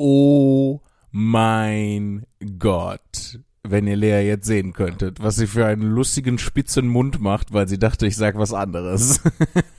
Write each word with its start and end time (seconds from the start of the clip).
Oh 0.00 0.80
mein 1.10 2.24
Gott. 2.60 3.40
Wenn 3.64 3.88
ihr 3.88 3.96
Lea 3.96 4.20
jetzt 4.20 4.46
sehen 4.46 4.72
könntet, 4.72 5.20
was 5.20 5.34
sie 5.34 5.48
für 5.48 5.66
einen 5.66 5.82
lustigen 5.82 6.38
spitzen 6.38 6.86
Mund 6.86 7.20
macht, 7.20 7.52
weil 7.52 7.66
sie 7.66 7.80
dachte, 7.80 8.06
ich 8.06 8.16
sag 8.16 8.38
was 8.38 8.52
anderes. 8.52 9.20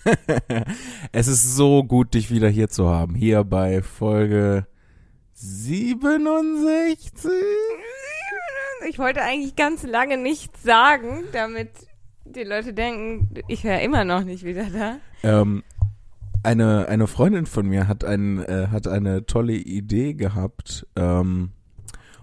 es 1.14 1.28
ist 1.30 1.56
so 1.56 1.86
gut, 1.86 2.16
dich 2.16 2.32
wieder 2.32 2.50
hier 2.50 2.68
zu 2.68 2.90
haben. 2.90 3.16
Hier 3.16 3.46
bei 3.46 3.82
Folge 3.82 4.68
67. 5.36 7.32
Ich 8.90 9.00
wollte 9.00 9.22
eigentlich 9.22 9.56
ganz 9.56 9.84
lange 9.84 10.18
nichts 10.18 10.64
sagen, 10.64 11.24
damit 11.32 11.70
die 12.26 12.44
Leute 12.44 12.74
denken, 12.74 13.30
ich 13.48 13.64
wäre 13.64 13.82
immer 13.82 14.04
noch 14.04 14.26
nicht 14.26 14.44
wieder 14.44 14.66
da. 14.66 14.98
Ähm, 15.24 15.64
eine, 16.44 16.88
eine 16.88 17.08
Freundin 17.08 17.46
von 17.46 17.68
mir 17.68 17.88
hat, 17.88 18.04
ein, 18.04 18.44
äh, 18.44 18.68
hat 18.72 18.88
eine 18.88 19.26
tolle 19.26 19.54
Idee 19.54 20.14
gehabt. 20.14 20.88
Ähm, 20.96 21.52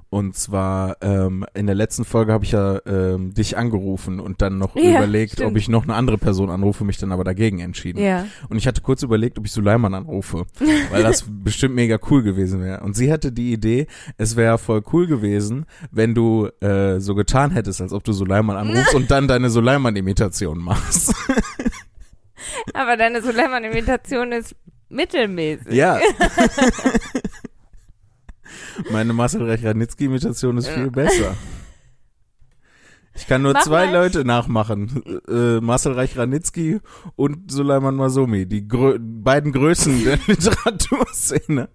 und 0.09 0.37
zwar 0.37 0.99
ähm, 1.03 1.45
in 1.53 1.67
der 1.67 1.75
letzten 1.75 2.05
Folge 2.05 2.33
habe 2.33 2.45
ich 2.45 2.53
ja 2.53 2.79
ähm, 2.87 3.35
dich 3.35 3.59
angerufen 3.59 4.21
und 4.21 4.41
dann 4.41 4.57
noch 4.57 4.77
Ja, 4.77 4.99
überlegt, 4.99 5.33
stimmt. 5.33 5.51
ob 5.51 5.57
ich 5.57 5.69
noch 5.69 5.83
eine 5.83 5.95
andere 5.95 6.17
Person 6.17 6.49
anrufe, 6.49 6.85
mich 6.85 6.97
dann 6.97 7.11
aber 7.11 7.25
dagegen 7.25 7.59
entschieden. 7.59 7.99
Ja. 8.01 8.25
Und 8.49 8.57
ich 8.57 8.69
hatte 8.69 8.83
kurz 8.83 9.03
überlegt, 9.03 9.37
ob 9.37 9.45
ich 9.47 9.53
Suleiman 9.53 9.95
anrufe, 9.95 10.47
weil 10.91 11.03
das 11.03 11.25
bestimmt 11.29 11.75
mega 11.75 11.99
cool 12.09 12.23
gewesen 12.23 12.63
wäre. 12.63 12.83
Und 12.85 12.95
sie 12.95 13.13
hatte 13.13 13.33
die 13.33 13.53
Idee, 13.53 13.89
es 14.17 14.37
wäre 14.37 14.59
voll 14.59 14.83
cool 14.93 15.09
gewesen, 15.09 15.67
wenn 15.91 16.15
du 16.15 16.47
äh, 16.61 17.01
so 17.01 17.17
getan 17.17 17.51
hättest, 17.51 17.81
als 17.81 17.93
ob 17.93 18.05
du 18.05 18.13
Suleiman 18.13 18.57
anrufst 18.57 18.95
und 18.95 19.11
dann 19.11 19.27
deine 19.27 19.51
Suleiman-Imitation 19.51 20.59
machst. 20.59 21.13
Aber 22.75 22.97
deine 22.97 23.23
Suleiman-Imitation 23.23 24.33
ist 24.33 24.55
mittelmäßig. 24.89 25.73
Ja. 25.73 25.99
Meine 28.91 29.13
Marcel 29.13 29.49
Reich-Ranitzky-Imitation 29.49 30.59
ist 30.59 30.69
viel 30.69 30.91
besser. 30.91 31.35
Ich 33.15 33.27
kann 33.27 33.43
nur 33.43 33.55
Mach 33.55 33.63
zwei 33.63 33.87
mal. 33.87 33.95
Leute 33.95 34.25
nachmachen. 34.25 35.03
Äh, 35.29 35.61
Marcel 35.61 35.93
Reich-Ranitzky 35.95 36.81
und 37.17 37.51
Suleiman 37.51 37.97
Masomi. 37.97 38.47
Die 38.47 38.69
grö 38.69 38.99
beiden 39.01 39.53
Größen 39.53 40.05
der 40.05 40.19
Literaturszene. 40.27 41.71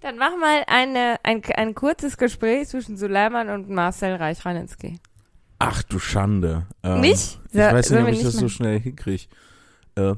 Dann 0.00 0.16
mach 0.16 0.34
mal 0.38 0.64
eine, 0.66 1.16
ein, 1.22 1.42
ein 1.54 1.74
kurzes 1.74 2.16
Gespräch 2.16 2.68
zwischen 2.68 2.96
Suleiman 2.96 3.50
und 3.50 3.68
Marcel 3.68 4.14
Reich-Ranitzky. 4.14 4.98
Ach 5.58 5.82
du 5.82 5.98
Schande. 5.98 6.66
Ähm, 6.82 7.02
Nicht? 7.02 7.38
Ich 7.52 7.58
weiß 7.58 7.90
nicht, 7.90 8.02
ob 8.02 8.08
ich 8.08 8.22
das 8.22 8.32
so 8.32 8.38
machen? 8.40 8.48
schnell 8.48 8.80
hinkriege. 8.80 9.24
Äh, 9.96 10.14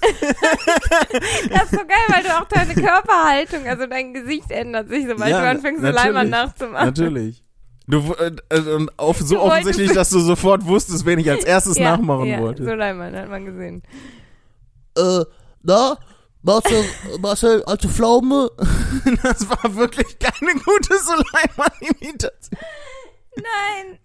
Das 1.50 1.64
ist 1.64 1.70
so 1.72 1.78
geil, 1.78 2.06
weil 2.08 2.22
du 2.22 2.30
auch 2.38 2.44
deine 2.48 2.74
Körperhaltung, 2.74 3.66
also 3.66 3.86
dein 3.86 4.14
Gesicht 4.14 4.50
ändert 4.50 4.88
sich, 4.88 5.06
sobald 5.08 5.30
Ja, 5.30 5.40
du 5.40 5.48
anfängst, 5.48 5.82
natürlich. 5.82 6.00
Suleiman 6.02 6.28
nachzumachen. 6.30 6.86
natürlich. 6.86 7.44
Du, 7.86 8.14
äh, 8.14 8.32
äh, 8.50 8.74
und 8.74 8.98
auf, 8.98 9.18
so 9.18 9.36
Du 9.36 9.40
offensichtlich, 9.40 9.92
dass 9.92 10.10
du 10.10 10.20
sofort 10.20 10.66
wusstest, 10.66 11.06
wen 11.06 11.18
ich 11.18 11.30
als 11.30 11.44
erstes 11.46 11.78
ja, 11.78 11.96
nachmachen 11.96 12.26
ja, 12.26 12.40
wollte. 12.40 12.62
Suleiman, 12.64 13.16
hat 13.16 13.28
man 13.30 13.44
gesehen. 13.46 13.82
Äh, 14.96 15.24
na? 15.62 15.96
Marcel, 16.42 16.84
Marcel, 17.20 17.64
alte 17.64 17.88
Pflaume? 17.88 18.50
Das 19.22 19.48
war 19.48 19.74
wirklich 19.74 20.18
keine 20.18 20.52
gute 20.52 20.98
Suleiman-Imitation. 20.98 22.58
Nein. 23.38 23.98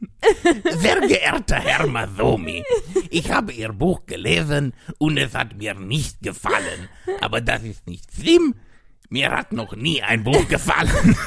Sehr 0.79 1.01
geehrter 1.01 1.55
Herr 1.55 1.87
Masomi, 1.87 2.63
ich 3.09 3.31
habe 3.31 3.51
Ihr 3.51 3.73
Buch 3.73 4.05
gelesen 4.05 4.73
und 4.97 5.17
es 5.17 5.33
hat 5.33 5.57
mir 5.57 5.73
nicht 5.73 6.21
gefallen. 6.21 6.89
Aber 7.21 7.41
das 7.41 7.63
ist 7.63 7.87
nicht 7.87 8.05
schlimm. 8.13 8.55
Mir 9.09 9.31
hat 9.31 9.51
noch 9.51 9.75
nie 9.75 10.01
ein 10.01 10.23
Buch 10.23 10.47
gefallen. 10.47 11.17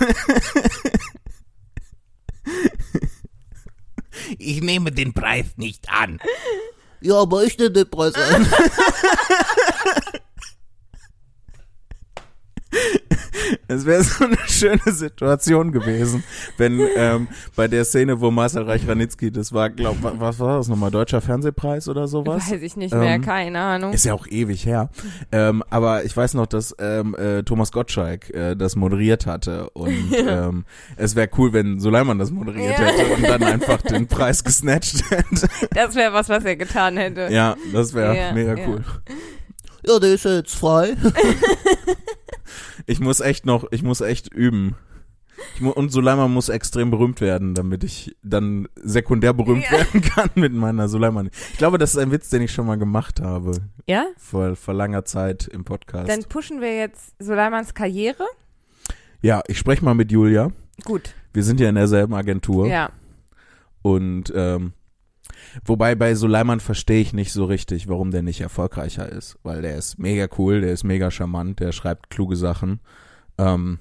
Ich 4.39 4.61
nehme 4.62 4.93
den 4.93 5.12
Preis 5.12 5.47
nicht 5.57 5.89
an. 5.91 6.21
Ja, 7.00 7.16
aber 7.21 7.45
ich 7.45 7.59
nehme 7.59 7.72
den 7.72 7.91
Preis 7.91 8.15
ein. 8.15 8.47
Es 13.69 13.84
wäre 13.87 14.03
so 14.04 14.25
eine 14.25 14.38
schöne 14.47 14.81
Situation 14.92 15.70
gewesen, 15.70 16.25
wenn 16.56 16.81
ähm, 16.97 17.28
bei 17.54 17.69
der 17.69 17.84
Szene, 17.84 18.20
wo 18.20 18.31
Marcel 18.31 18.62
Reich-Ranitzky, 18.64 19.31
das 19.31 19.53
war, 19.53 19.70
glaub, 19.70 20.03
wa- 20.03 20.14
was 20.19 20.41
war 20.41 20.59
das 20.59 20.69
nochmal, 20.69 20.91
Deutscher 20.91 21.20
Fernsehpreis 21.20 21.88
oder 21.88 22.09
sowas? 22.09 22.50
Weiß 22.50 22.62
ich 22.62 22.76
nicht 22.76 22.94
mehr, 22.94 23.03
Ähm, 23.16 23.22
keine 23.22 23.60
Ahnung. 23.60 23.92
Ist 23.92 24.04
ja 24.04 24.15
auch 24.15 24.26
ewig 24.26 24.65
her. 24.66 24.91
Ähm, 25.32 25.62
aber 25.70 26.04
ich 26.04 26.16
weiß 26.16 26.34
noch, 26.34 26.47
dass 26.47 26.75
ähm, 26.81 27.15
äh, 27.15 27.42
Thomas 27.42 27.72
Gottschalk 27.72 28.31
äh, 28.31 28.56
das 28.56 28.75
moderiert 28.75 29.26
hatte. 29.26 29.70
Und 29.70 30.12
ähm, 30.16 30.65
es 30.97 31.15
wäre 31.15 31.28
cool, 31.38 31.53
wenn 31.53 31.78
Suleiman 31.78 32.19
das 32.19 32.31
moderiert 32.31 32.78
Ja. 32.78 32.86
hätte 32.86 33.06
und 33.15 33.22
dann 33.22 33.42
einfach 33.44 33.82
den 33.82 34.06
Preis 34.09 34.42
gesnatcht 34.44 35.10
hätte. 35.10 35.48
Das 35.75 35.94
wäre 35.94 36.12
was, 36.12 36.28
was 36.28 36.44
er 36.44 36.56
getan 36.56 36.97
hätte. 36.97 37.28
Ja, 37.31 37.56
das 37.72 37.94
wäre 37.94 38.16
Ja, 38.16 38.32
mega 38.32 38.54
ja. 38.56 38.66
cool. 38.66 38.82
Ja, 39.86 39.98
der 40.00 40.15
ist 40.15 40.25
ja 40.25 40.36
jetzt 40.36 40.54
frei. 40.56 40.97
Ich 42.86 43.00
muss 43.00 43.20
echt 43.20 43.47
noch, 43.47 43.66
ich 43.72 43.82
muss 43.82 44.00
echt 44.00 44.32
üben. 44.32 44.76
Mu 45.60 45.70
und 45.70 45.91
Suleiman 45.91 46.32
muss 46.32 46.48
extrem 46.48 46.91
berühmt 46.91 47.20
werden, 47.20 47.54
damit 47.54 47.84
ich 47.84 48.16
dann 48.22 48.69
sekundär 48.76 49.34
berühmt 49.34 49.64
Ja. 49.64 49.72
werden 49.72 50.00
kann 50.00 50.30
mit 50.34 50.54
meiner 50.54 50.88
Suleiman. 50.88 51.28
Ich 51.52 51.58
glaube, 51.58 51.76
das 51.76 51.91
ist 51.91 51.98
ein 51.98 52.10
Witz, 52.10 52.30
den 52.30 52.41
ich 52.42 52.52
schon 52.52 52.66
mal 52.66 52.78
gemacht 52.78 53.20
habe. 53.20 53.52
Ja? 53.86 54.06
Vor, 54.16 54.56
vor 54.56 54.72
langer 54.72 55.04
Zeit 55.04 55.47
im 55.47 55.64
Podcast. 55.64 56.08
Dann 56.08 56.24
pushen 56.24 56.60
wir 56.62 56.74
jetzt 56.74 57.14
Suleimans 57.19 57.74
Karriere. 57.74 58.24
ja, 59.20 59.42
ich 59.47 59.58
spreche 59.58 59.84
mal 59.84 59.94
mit 59.94 60.10
Julia. 60.10 60.53
Gut. 60.84 61.14
Wir 61.34 61.42
sind 61.42 61.60
ja 61.60 61.68
in 61.68 61.74
derselben 61.74 62.14
Agentur. 62.14 62.66
Ja. 62.68 62.91
Und 63.82 64.32
ähm, 64.34 64.72
wobei 65.65 65.95
bei 65.95 66.15
Suleiman 66.15 66.61
verstehe 66.61 67.01
ich 67.01 67.12
nicht 67.12 67.33
so 67.33 67.45
richtig, 67.45 67.89
warum 67.89 68.11
der 68.11 68.23
nicht 68.23 68.41
erfolgreicher 68.41 69.09
ist. 69.09 69.39
Weil 69.43 69.62
der 69.62 69.77
ist 69.77 69.99
mega 69.99 70.29
cool, 70.39 70.61
der 70.61 70.73
ist 70.73 70.84
mega 70.84 71.11
charmant, 71.11 71.61
der 71.61 71.73
schreibt 71.73 72.11
kluge 72.11 72.37
Sachen. 72.37 72.81
Ähm, 73.39 73.79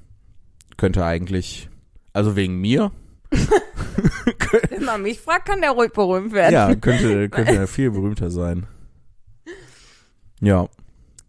könnte 0.78 1.06
eigentlich, 1.06 1.70
also 2.14 2.36
wegen 2.36 2.56
mir, 2.60 2.92
Wenn 4.70 4.86
man 4.86 5.02
mich 5.02 5.20
fragt, 5.20 5.48
kann 5.48 5.62
der 5.62 5.72
ruhig 5.72 5.92
berühmt 5.92 6.34
werden. 6.34 6.54
ja, 6.54 6.76
könnte, 6.76 7.30
könnte 7.30 7.56
er 7.56 7.68
viel 7.68 7.92
berühmter 7.92 8.30
sein. 8.30 8.68
Ja. 10.42 10.68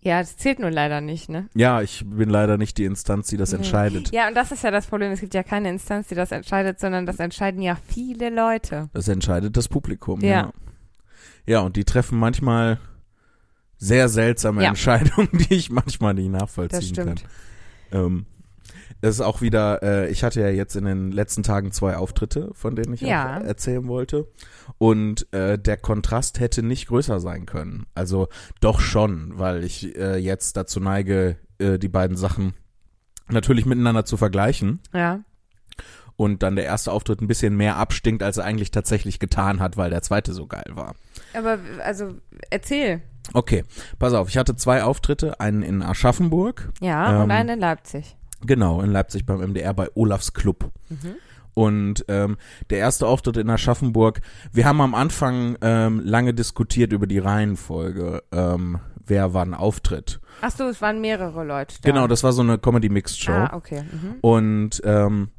Ja, 0.06 0.20
das 0.20 0.36
zählt 0.36 0.60
nur 0.60 0.70
leider 0.70 1.00
nicht, 1.00 1.28
ne? 1.28 1.48
Ja, 1.54 1.82
ich 1.82 2.04
bin 2.06 2.30
leider 2.30 2.58
nicht 2.58 2.78
die 2.78 2.84
Instanz, 2.84 3.26
die 3.26 3.36
das 3.36 3.50
Nee. 3.50 3.56
entscheidet. 3.58 4.12
Ja, 4.12 4.28
und 4.28 4.34
das 4.36 4.52
ist 4.52 4.62
ja 4.62 4.70
das 4.70 4.86
Problem. 4.86 5.10
Es 5.10 5.18
gibt 5.20 5.34
ja 5.34 5.42
keine 5.42 5.68
Instanz, 5.68 6.06
die 6.06 6.14
das 6.14 6.30
entscheidet, 6.30 6.78
sondern 6.78 7.06
das 7.06 7.18
entscheiden 7.18 7.60
ja 7.60 7.76
viele 7.88 8.30
Leute. 8.30 8.88
Das 8.92 9.08
entscheidet 9.08 9.56
das 9.56 9.66
Publikum. 9.68 10.20
Ja. 10.20 10.28
Ja. 10.28 10.52
Ja, 11.44 11.60
und 11.60 11.74
die 11.74 11.84
treffen 11.84 12.18
manchmal 12.20 12.78
sehr 13.78 14.08
seltsame 14.08 14.62
Ja. 14.62 14.68
Entscheidungen, 14.68 15.28
die 15.50 15.54
ich 15.54 15.70
manchmal 15.70 16.14
nicht 16.14 16.32
Das 16.32 16.40
nachvollziehen 16.40 16.94
kann. 16.94 17.16
stimmt. 17.18 17.24
Ähm, 17.90 18.26
das 19.00 19.14
ist 19.16 19.20
auch 19.20 19.40
wieder, 19.40 19.82
äh, 19.82 20.08
ich 20.10 20.24
hatte 20.24 20.40
ja 20.40 20.48
jetzt 20.48 20.74
in 20.76 20.84
den 20.84 21.12
letzten 21.12 21.42
Tagen 21.42 21.70
zwei 21.72 21.96
Auftritte, 21.96 22.50
von 22.54 22.74
denen 22.76 22.94
ich 22.94 23.02
Ja. 23.02 23.38
erzählen 23.38 23.86
wollte. 23.88 24.26
Und 24.78 25.32
äh, 25.32 25.58
der 25.58 25.76
Kontrast 25.76 26.40
hätte 26.40 26.62
nicht 26.62 26.88
größer 26.88 27.20
sein 27.20 27.46
können. 27.46 27.86
Also 27.94 28.28
doch 28.60 28.80
schon, 28.80 29.38
weil 29.38 29.64
ich 29.64 29.96
äh, 29.96 30.16
jetzt 30.16 30.56
dazu 30.56 30.80
neige, 30.80 31.36
äh, 31.58 31.78
die 31.78 31.88
beiden 31.88 32.16
Sachen 32.16 32.54
natürlich 33.28 33.66
miteinander 33.66 34.04
zu 34.04 34.16
vergleichen. 34.16 34.80
Ja. 34.94 35.20
Und 36.16 36.42
dann 36.42 36.56
der 36.56 36.64
erste 36.64 36.92
Auftritt 36.92 37.20
ein 37.20 37.28
bisschen 37.28 37.56
mehr 37.56 37.76
abstinkt, 37.76 38.22
als 38.22 38.38
er 38.38 38.44
eigentlich 38.44 38.70
tatsächlich 38.70 39.18
getan 39.18 39.60
hat, 39.60 39.76
weil 39.76 39.90
der 39.90 40.00
zweite 40.00 40.32
so 40.32 40.46
geil 40.46 40.64
war. 40.72 40.94
Aber, 41.34 41.58
also, 41.84 42.14
erzähl. 42.48 43.02
Okay, 43.34 43.64
pass 43.98 44.14
auf, 44.14 44.28
ich 44.30 44.38
hatte 44.38 44.56
zwei 44.56 44.82
Auftritte, 44.82 45.40
einen 45.40 45.62
in 45.62 45.82
Aschaffenburg, 45.82 46.70
Ja, 46.80 47.16
Ähm, 47.16 47.22
und 47.24 47.30
einen 47.32 47.48
in 47.50 47.60
Leipzig. 47.60 48.16
Genau, 48.44 48.80
in 48.80 48.90
Leipzig 48.90 49.26
beim 49.26 49.40
MDR 49.40 49.74
bei 49.74 49.88
Olafs 49.94 50.32
Club. 50.32 50.70
Mhm. 50.88 51.16
Und 51.54 52.04
ähm, 52.08 52.36
der 52.68 52.78
erste 52.78 53.06
Auftritt 53.06 53.38
in 53.38 53.48
Aschaffenburg, 53.48 54.20
wir 54.52 54.66
haben 54.66 54.82
am 54.82 54.94
Anfang 54.94 55.56
ähm, 55.62 56.00
lange 56.04 56.34
diskutiert 56.34 56.92
über 56.92 57.06
die 57.06 57.18
Reihenfolge, 57.18 58.22
ähm, 58.30 58.78
wer 59.06 59.32
wann 59.32 59.54
auftritt. 59.54 60.20
Ach 60.42 60.50
so, 60.50 60.64
es 60.64 60.82
waren 60.82 61.00
mehrere 61.00 61.44
Leute 61.44 61.76
da. 61.80 61.90
Genau, 61.90 62.06
das 62.08 62.22
war 62.22 62.32
so 62.32 62.42
eine 62.42 62.58
Comedy-Mixed-Show. 62.58 63.32
Ah, 63.32 63.54
okay. 63.54 63.84
Mhm. 63.90 64.16
Und 64.20 64.82
ähm, 64.84 65.30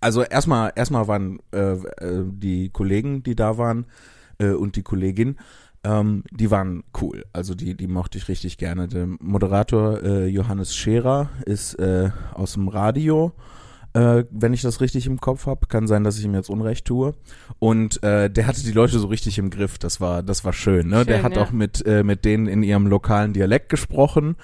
also 0.00 0.22
erstmal 0.22 0.72
erstmal 0.76 1.08
waren 1.08 1.40
äh, 1.52 1.72
äh, 1.72 2.24
die 2.26 2.70
Kollegen, 2.70 3.22
die 3.22 3.34
da 3.34 3.58
waren 3.58 3.86
äh, 4.38 4.50
und 4.50 4.76
die 4.76 4.82
Kollegin, 4.82 5.38
ähm, 5.84 6.24
die 6.30 6.50
waren 6.50 6.84
cool. 7.00 7.24
Also 7.32 7.54
die 7.54 7.76
die 7.76 7.86
mochte 7.86 8.18
ich 8.18 8.28
richtig 8.28 8.58
gerne. 8.58 8.88
Der 8.88 9.06
Moderator 9.06 10.02
äh, 10.02 10.26
Johannes 10.26 10.74
Scherer 10.76 11.30
ist 11.46 11.74
äh, 11.74 12.10
aus 12.34 12.52
dem 12.54 12.68
Radio. 12.68 13.32
äh, 13.92 14.24
wenn 14.30 14.52
ich 14.52 14.62
das 14.62 14.80
richtig 14.80 15.06
im 15.06 15.20
Kopf 15.20 15.46
habe. 15.46 15.66
Kann 15.66 15.86
sein, 15.86 16.04
dass 16.04 16.18
ich 16.18 16.24
ihm 16.24 16.34
jetzt 16.34 16.50
Unrecht 16.50 16.84
tue. 16.84 17.14
Und 17.58 18.02
äh, 18.02 18.30
der 18.30 18.46
hatte 18.46 18.62
die 18.62 18.72
Leute 18.72 18.98
so 18.98 19.08
richtig 19.08 19.38
im 19.38 19.50
Griff. 19.50 19.78
Das 19.78 20.00
war, 20.00 20.22
das 20.22 20.44
war 20.44 20.52
schön. 20.52 20.88
Ne? 20.88 21.04
der 21.04 21.16
Schön, 21.16 21.24
hat 21.24 21.36
ja. 21.36 21.42
auch 21.42 21.50
mit, 21.50 21.84
äh, 21.86 22.02
mit 22.04 22.24
denen 22.24 22.46
in 22.46 22.62
ihrem 22.62 22.86
lokalen 22.86 23.32
Dialekt 23.32 23.68
gesprochen. 23.68 24.36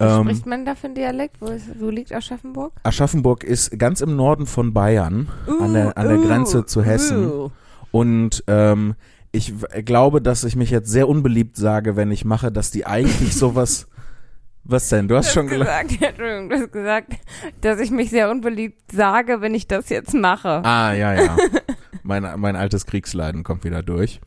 Ähm, 0.00 0.22
Spricht 0.24 0.46
man 0.46 0.64
da 0.64 0.74
für 0.74 0.86
einen 0.86 0.94
Dialekt? 0.94 1.36
Wo, 1.40 1.46
ist, 1.46 1.66
wo 1.78 1.90
liegt 1.90 2.12
Aschaffenburg? 2.12 2.72
Aschaffenburg 2.82 3.44
ist 3.44 3.78
ganz 3.78 4.00
im 4.00 4.16
Norden 4.16 4.46
von 4.46 4.72
Bayern, 4.72 5.28
an 5.60 5.74
der, 5.74 5.96
an 5.96 6.08
der 6.08 6.18
Grenze 6.18 6.66
zu 6.66 6.82
Hessen. 6.82 7.30
uh. 7.30 7.50
Und 7.92 8.42
ähm, 8.48 8.96
ich 9.34 9.52
glaube, 9.84 10.22
dass 10.22 10.44
ich 10.44 10.54
mich 10.54 10.70
jetzt 10.70 10.88
sehr 10.88 11.08
unbeliebt 11.08 11.56
sage, 11.56 11.96
wenn 11.96 12.12
ich 12.12 12.24
mache, 12.24 12.52
dass 12.52 12.70
die 12.70 12.86
eigentlich 12.86 13.34
sowas. 13.34 13.88
Was 14.66 14.88
denn? 14.88 15.08
Du 15.08 15.16
hast 15.16 15.34
schon 15.34 15.46
gesagt, 15.46 15.90
Entschuldigung, 16.00 16.48
du 16.48 16.56
hast 16.56 16.72
gesagt, 16.72 17.12
dass 17.60 17.80
ich 17.80 17.90
mich 17.90 18.08
sehr 18.08 18.30
unbeliebt 18.30 18.92
sage, 18.92 19.42
wenn 19.42 19.54
ich 19.54 19.68
das 19.68 19.90
jetzt 19.90 20.14
mache. 20.14 20.64
Ah, 20.64 20.94
ja, 20.94 21.12
ja. 21.12 21.36
mein, 22.02 22.22
mein 22.40 22.56
altes 22.56 22.86
Kriegsleiden 22.86 23.42
kommt 23.42 23.64
wieder 23.64 23.82
durch. 23.82 24.22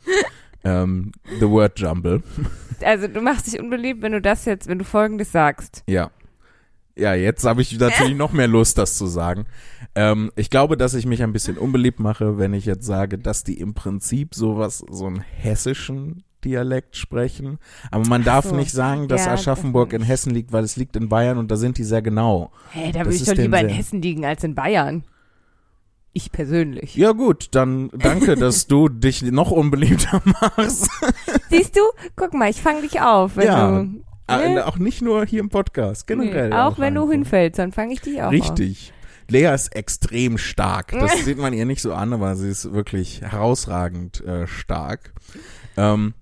Ähm, 0.64 1.12
the 1.40 1.50
word 1.50 1.80
jumble. 1.80 2.22
Also 2.84 3.08
du 3.08 3.20
machst 3.22 3.48
dich 3.48 3.60
unbeliebt, 3.60 4.04
wenn 4.04 4.12
du 4.12 4.22
das 4.22 4.46
jetzt, 4.46 4.68
wenn 4.68 4.78
du 4.78 4.86
folgendes 4.86 5.32
sagst. 5.32 5.84
Ja. 5.88 6.12
Ja, 6.98 7.14
jetzt 7.14 7.44
habe 7.46 7.62
ich 7.62 7.78
natürlich 7.80 8.16
noch 8.16 8.32
mehr 8.32 8.48
Lust, 8.48 8.78
das 8.78 8.98
zu 8.98 9.06
sagen. 9.08 9.46
Ähm, 9.96 10.32
ich 10.36 10.50
glaube, 10.50 10.78
dass 10.78 10.94
ich 10.94 11.06
mich 11.06 11.22
ein 11.24 11.34
bisschen 11.34 11.58
unbeliebt 11.58 12.00
mache, 12.00 12.38
wenn 12.38 12.54
ich 12.54 12.66
jetzt 12.66 12.86
sage, 12.86 13.18
dass 13.18 13.44
die 13.44 13.60
im 13.60 13.74
Prinzip 13.74 14.34
sowas, 14.34 14.84
so 14.90 15.06
einen 15.06 15.20
hessischen 15.22 16.24
Dialekt 16.44 16.96
sprechen. 16.96 17.60
Aber 17.92 18.08
man 18.08 18.24
darf 18.24 18.46
so. 18.46 18.56
nicht 18.56 18.72
sagen, 18.72 19.08
dass 19.08 19.26
Ja, 19.26 19.34
Aschaffenburg 19.34 19.90
das 19.92 20.00
in 20.00 20.06
Hessen 20.06 20.34
liegt, 20.34 20.52
weil 20.52 20.64
es 20.64 20.76
liegt 20.76 20.96
in 20.96 21.10
Bayern 21.10 21.38
und 21.38 21.52
da 21.52 21.56
sind 21.56 21.78
die 21.78 21.84
sehr 21.84 22.02
genau. 22.02 22.52
Hey, 22.72 22.92
da 22.92 23.00
würde 23.06 23.16
ich 23.16 23.26
doch 23.26 23.36
lieber 23.36 23.60
in 23.60 23.70
Hessen 23.70 24.02
liegen 24.02 24.26
als 24.26 24.44
in 24.44 24.56
Bayern. 24.56 25.04
Ich 26.14 26.32
persönlich. 26.32 26.96
Ja 26.96 27.12
gut, 27.12 27.50
dann 27.52 27.90
danke, 27.94 28.36
dass 28.36 28.66
du 28.66 28.90
dich 28.90 29.22
noch 29.22 29.52
unbeliebter 29.52 30.22
machst. 30.58 30.90
Siehst 31.50 31.76
du? 31.76 31.82
Guck 32.16 32.34
mal, 32.34 32.50
ich 32.50 32.62
fange 32.62 32.82
dich 32.82 33.02
auf, 33.02 33.36
Ja. 33.36 33.82
du. 33.82 34.02
Ah, 34.28 34.48
Ne? 34.48 34.66
Auch 34.66 34.78
nicht 34.78 35.02
nur 35.02 35.26
hier 35.26 35.40
im 35.40 35.50
Podcast, 35.50 36.06
generell. 36.08 36.50
Nee, 36.50 36.56
auch 36.56 36.78
wenn 36.80 36.96
du 36.96 37.10
hinfällst, 37.12 37.60
dann 37.60 37.72
fange 37.72 37.94
ich 37.94 38.02
dich 38.02 38.22
auch 38.22 38.28
auf. 38.28 38.32
Richtig. 38.34 38.94
Lea 39.30 39.54
ist 39.54 39.76
extrem 39.76 40.38
stark. 40.38 40.92
Das 40.92 41.12
sieht 41.26 41.38
man 41.38 41.54
ihr 41.54 41.66
nicht 41.66 41.82
so 41.82 41.94
an, 41.94 42.14
aber 42.14 42.36
sie 42.36 42.50
ist 42.50 42.74
wirklich 42.74 43.22
herausragend 43.22 44.22
äh, 44.22 44.48
stark. 44.48 45.14
Ähm, 45.76 46.14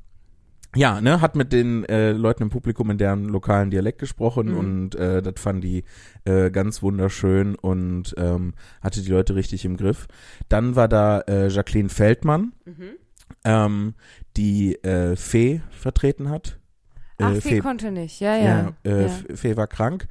ja, 0.76 1.00
ne, 1.00 1.22
hat 1.22 1.36
mit 1.38 1.54
den 1.54 1.86
äh, 1.86 2.12
Leuten 2.12 2.44
im 2.44 2.50
Publikum 2.50 2.90
in 2.92 2.98
deren 2.98 3.26
lokalen 3.30 3.70
Dialekt 3.72 4.00
gesprochen 4.00 4.50
Mhm. 4.52 4.58
und 4.58 4.96
äh, 4.96 5.22
das 5.22 5.36
fanden 5.40 5.62
die 5.62 5.84
äh, 6.26 6.52
ganz 6.52 6.82
wunderschön 6.82 7.56
und 7.56 8.14
ähm, 8.18 8.56
hatte 8.82 9.02
die 9.02 9.10
Leute 9.12 9.36
richtig 9.36 9.64
im 9.66 9.78
Griff. 9.78 10.08
Dann 10.50 10.76
war 10.76 10.88
da 10.90 11.20
äh, 11.22 11.48
Jacqueline 11.48 11.90
Feldmann, 11.90 12.52
Mhm. 12.66 12.90
ähm, 13.46 13.94
die 14.36 14.76
äh, 14.84 15.16
Fee 15.16 15.62
vertreten 15.70 16.30
hat. 16.30 16.60
Ach, 17.20 17.34
Äh, 17.34 17.40
sie 17.42 17.60
konnte 17.60 17.92
nicht. 17.92 18.20
Ja, 18.20 18.36
ja. 18.36 18.74
ja, 18.86 18.92
äh, 18.92 19.04
ja. 19.04 19.36
Fee 19.36 19.58
war 19.58 19.68
krank 19.68 20.08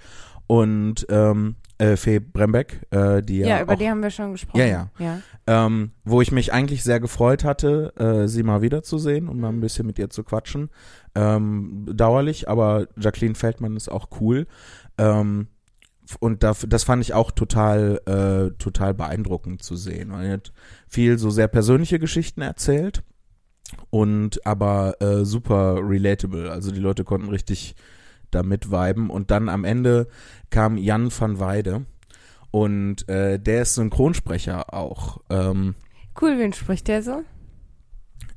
und 0.46 1.06
ähm, 1.08 1.56
äh, 1.78 1.96
Fee 1.96 2.20
Brembeck, 2.20 2.86
äh, 2.90 3.22
die 3.22 3.38
ja, 3.38 3.48
Ja, 3.48 3.62
über 3.62 3.74
auch, 3.74 3.78
die 3.78 3.88
haben 3.88 4.02
wir 4.02 4.10
schon 4.10 4.32
gesprochen. 4.32 4.60
Ja, 4.60 4.66
ja. 4.66 4.90
ja. 4.98 5.18
ähm, 5.46 5.90
wo 6.04 6.20
ich 6.20 6.32
mich 6.32 6.52
eigentlich 6.52 6.84
sehr 6.84 7.00
gefreut 7.00 7.44
hatte, 7.44 7.92
äh, 7.96 8.28
sie 8.28 8.42
mal 8.42 8.62
wiederzusehen 8.62 9.28
und 9.28 9.40
mal 9.40 9.48
ein 9.48 9.60
bisschen 9.60 9.86
mit 9.86 9.98
ihr 9.98 10.10
zu 10.10 10.22
quatschen. 10.22 10.70
Ähm, 11.14 11.86
dauerlich, 11.92 12.48
aber 12.48 12.88
Jacqueline 12.96 13.34
Feldmann 13.34 13.76
ist 13.76 13.90
auch 13.90 14.08
cool. 14.20 14.46
Ähm, 14.98 15.48
und 16.20 16.42
da, 16.42 16.52
das 16.68 16.84
fand 16.84 17.02
ich 17.02 17.14
auch 17.14 17.30
total, 17.30 18.00
äh, 18.06 18.56
total 18.58 18.94
beeindruckend 18.94 19.62
zu 19.62 19.74
sehen. 19.74 20.12
Weil 20.12 20.26
er 20.26 20.32
hat 20.34 20.52
viel 20.86 21.18
so 21.18 21.30
sehr 21.30 21.48
persönliche 21.48 21.98
Geschichten 21.98 22.42
erzählt 22.42 23.02
und 23.90 24.46
aber 24.46 25.00
äh, 25.00 25.24
super 25.24 25.76
relatable. 25.82 26.50
Also 26.50 26.70
die 26.72 26.80
Leute 26.80 27.04
konnten 27.04 27.28
richtig 27.28 27.74
damit 28.30 28.70
viben. 28.70 29.10
Und 29.10 29.30
dann 29.30 29.48
am 29.48 29.64
Ende 29.64 30.08
kam 30.50 30.76
Jan 30.76 31.10
van 31.16 31.38
Weide 31.40 31.84
und 32.50 33.08
äh, 33.08 33.38
der 33.38 33.62
ist 33.62 33.74
Synchronsprecher 33.74 34.72
auch. 34.74 35.18
Ähm, 35.30 35.74
Cool, 36.20 36.38
wen 36.38 36.52
spricht 36.52 36.86
der 36.88 37.02
so? 37.02 37.22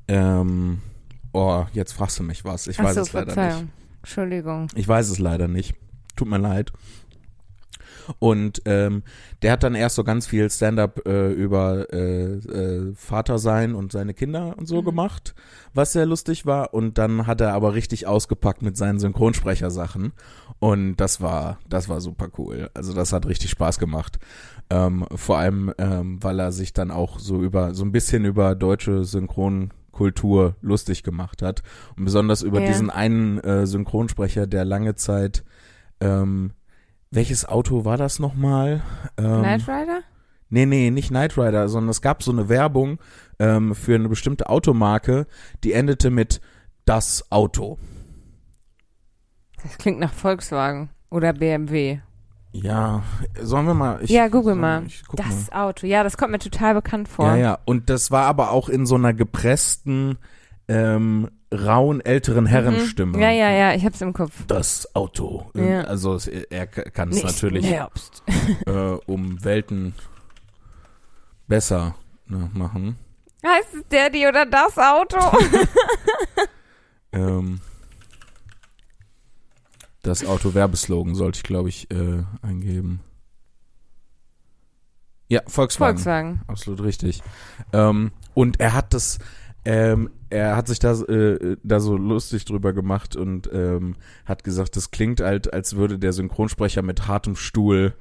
ähm, 0.07 0.81
oh, 1.33 1.65
jetzt 1.73 1.93
fragst 1.93 2.19
du 2.19 2.23
mich 2.23 2.45
was. 2.45 2.67
Ich 2.67 2.79
Ach 2.79 2.85
weiß 2.85 2.95
so, 2.95 3.01
es 3.01 3.13
leider 3.13 3.33
Verzeihung. 3.33 3.63
nicht. 3.63 3.73
Entschuldigung. 4.03 4.67
Ich 4.75 4.87
weiß 4.87 5.09
es 5.09 5.19
leider 5.19 5.47
nicht. 5.47 5.75
Tut 6.15 6.27
mir 6.29 6.37
leid. 6.37 6.71
Und 8.19 8.61
ähm, 8.65 9.03
der 9.41 9.51
hat 9.53 9.63
dann 9.63 9.75
erst 9.75 9.95
so 9.95 10.03
ganz 10.03 10.27
viel 10.27 10.49
Stand-up 10.49 11.05
äh, 11.07 11.31
über 11.31 11.91
äh, 11.93 12.33
äh, 12.35 12.93
Vater 12.95 13.37
sein 13.39 13.75
und 13.75 13.91
seine 13.91 14.13
Kinder 14.13 14.55
und 14.57 14.67
so 14.67 14.81
Mhm. 14.81 14.85
gemacht, 14.85 15.35
was 15.73 15.93
sehr 15.93 16.05
lustig 16.05 16.45
war. 16.45 16.73
Und 16.73 16.97
dann 16.97 17.27
hat 17.27 17.41
er 17.41 17.53
aber 17.53 17.73
richtig 17.73 18.07
ausgepackt 18.07 18.61
mit 18.61 18.77
seinen 18.77 18.99
Synchronsprechersachen. 18.99 20.13
Und 20.59 20.95
das 20.97 21.21
war, 21.21 21.59
das 21.69 21.87
war 21.89 22.01
super 22.01 22.29
cool. 22.37 22.69
Also 22.73 22.93
das 22.93 23.13
hat 23.13 23.25
richtig 23.27 23.51
Spaß 23.51 23.77
gemacht. 23.79 24.17
Ähm, 24.69 25.05
vor 25.15 25.37
allem, 25.37 25.73
ähm, 25.77 26.21
weil 26.21 26.39
er 26.39 26.51
sich 26.51 26.73
dann 26.73 26.91
auch 26.91 27.19
so 27.19 27.41
über, 27.41 27.73
so 27.73 27.85
ein 27.85 27.91
bisschen 27.91 28.25
über 28.25 28.55
deutsche 28.55 29.05
Synchronkultur 29.05 30.55
lustig 30.61 31.03
gemacht 31.03 31.41
hat. 31.41 31.63
Und 31.95 32.05
besonders 32.05 32.41
über 32.41 32.59
Ja. 32.59 32.65
diesen 32.65 32.89
einen 32.89 33.39
äh, 33.39 33.65
Synchronsprecher, 33.67 34.47
der 34.47 34.65
lange 34.65 34.95
Zeit, 34.95 35.43
ähm, 35.99 36.51
welches 37.11 37.45
Auto 37.45 37.85
war 37.85 37.97
das 37.97 38.19
nochmal? 38.19 38.81
Ähm, 39.17 39.41
Knight 39.41 39.67
Rider? 39.67 40.01
Nee, 40.49 40.65
nee, 40.65 40.91
nicht 40.91 41.09
Knight 41.09 41.37
Rider, 41.37 41.67
sondern 41.67 41.89
es 41.89 42.01
gab 42.01 42.23
so 42.23 42.31
eine 42.31 42.49
Werbung 42.49 42.99
ähm, 43.39 43.75
für 43.75 43.95
eine 43.95 44.09
bestimmte 44.09 44.49
Automarke, 44.49 45.27
die 45.63 45.73
endete 45.73 46.09
mit 46.09 46.41
das 46.85 47.31
Auto. 47.31 47.77
Das 49.61 49.77
klingt 49.77 49.99
nach 49.99 50.13
Volkswagen 50.13 50.89
oder 51.09 51.33
BMW. 51.33 51.99
Ja, 52.53 53.03
sollen 53.41 53.67
wir 53.67 53.73
mal. 53.73 53.99
Ich, 54.01 54.09
ja, 54.09 54.29
google 54.29 54.55
mal. 54.55 54.87
Das 55.13 55.51
mal. 55.51 55.67
Auto. 55.67 55.85
Ja, 55.85 56.03
das 56.03 56.17
kommt 56.17 56.31
mir 56.31 56.39
total 56.39 56.73
bekannt 56.73 57.07
vor. 57.07 57.27
Ja, 57.27 57.35
ja. 57.35 57.57
Und 57.65 57.89
das 57.89 58.09
war 58.09 58.25
aber 58.25 58.51
auch 58.51 58.69
in 58.69 58.85
so 58.85 58.95
einer 58.95 59.13
gepressten, 59.13 60.17
ähm, 60.67 61.29
rauen 61.51 62.01
älteren 62.01 62.45
Herrenstimme. 62.45 63.17
Mhm. 63.17 63.23
Ja, 63.23 63.31
ja, 63.31 63.51
ja, 63.51 63.73
ich 63.73 63.85
hab's 63.85 64.01
im 64.01 64.13
Kopf. 64.13 64.45
Das 64.47 64.93
Auto. 64.95 65.49
Ja. 65.53 65.81
Also 65.81 66.15
es, 66.15 66.27
er 66.27 66.67
kann 66.67 67.09
es 67.09 67.23
natürlich 67.23 67.65
Herbst. 67.65 68.23
äh, 68.65 68.97
um 69.05 69.43
Welten 69.43 69.93
besser 71.47 71.95
ne, 72.27 72.49
machen. 72.53 72.97
Heißt 73.45 73.75
es 73.75 73.87
der, 73.89 74.09
die 74.09 74.25
oder 74.27 74.45
das 74.45 74.77
Auto? 74.77 75.17
Ähm, 77.11 77.61
das 80.01 80.25
Auto-Werbeslogan 80.25 81.15
sollte 81.15 81.37
ich, 81.37 81.43
glaube 81.43 81.69
ich, 81.69 81.89
äh, 81.91 82.23
eingeben. 82.41 83.01
Ja, 85.27 85.41
Volkswagen. 85.47 85.97
Volkswagen. 85.97 86.41
Absolut 86.47 86.81
richtig. 86.83 87.21
Ähm, 87.73 88.11
und 88.33 88.59
er 88.59 88.73
hat 88.73 88.93
das, 88.93 89.19
ähm, 89.67 90.09
er 90.29 90.55
hat 90.55 90.67
sich 90.67 90.79
da, 90.79 90.93
äh, 90.93 91.57
da 91.61 91.79
so 91.81 91.97
lustig 91.97 92.45
drüber 92.45 92.71
gemacht 92.71 93.15
und 93.17 93.49
ähm, 93.51 93.95
hat 94.25 94.45
gesagt, 94.45 94.77
das 94.77 94.91
klingt 94.91 95.19
halt, 95.19 95.51
als 95.53 95.75
würde 95.75 95.99
der 95.99 96.13
Synchronsprecher 96.13 96.81
mit 96.81 97.07
hartem 97.07 97.35
Stuhl 97.35 97.93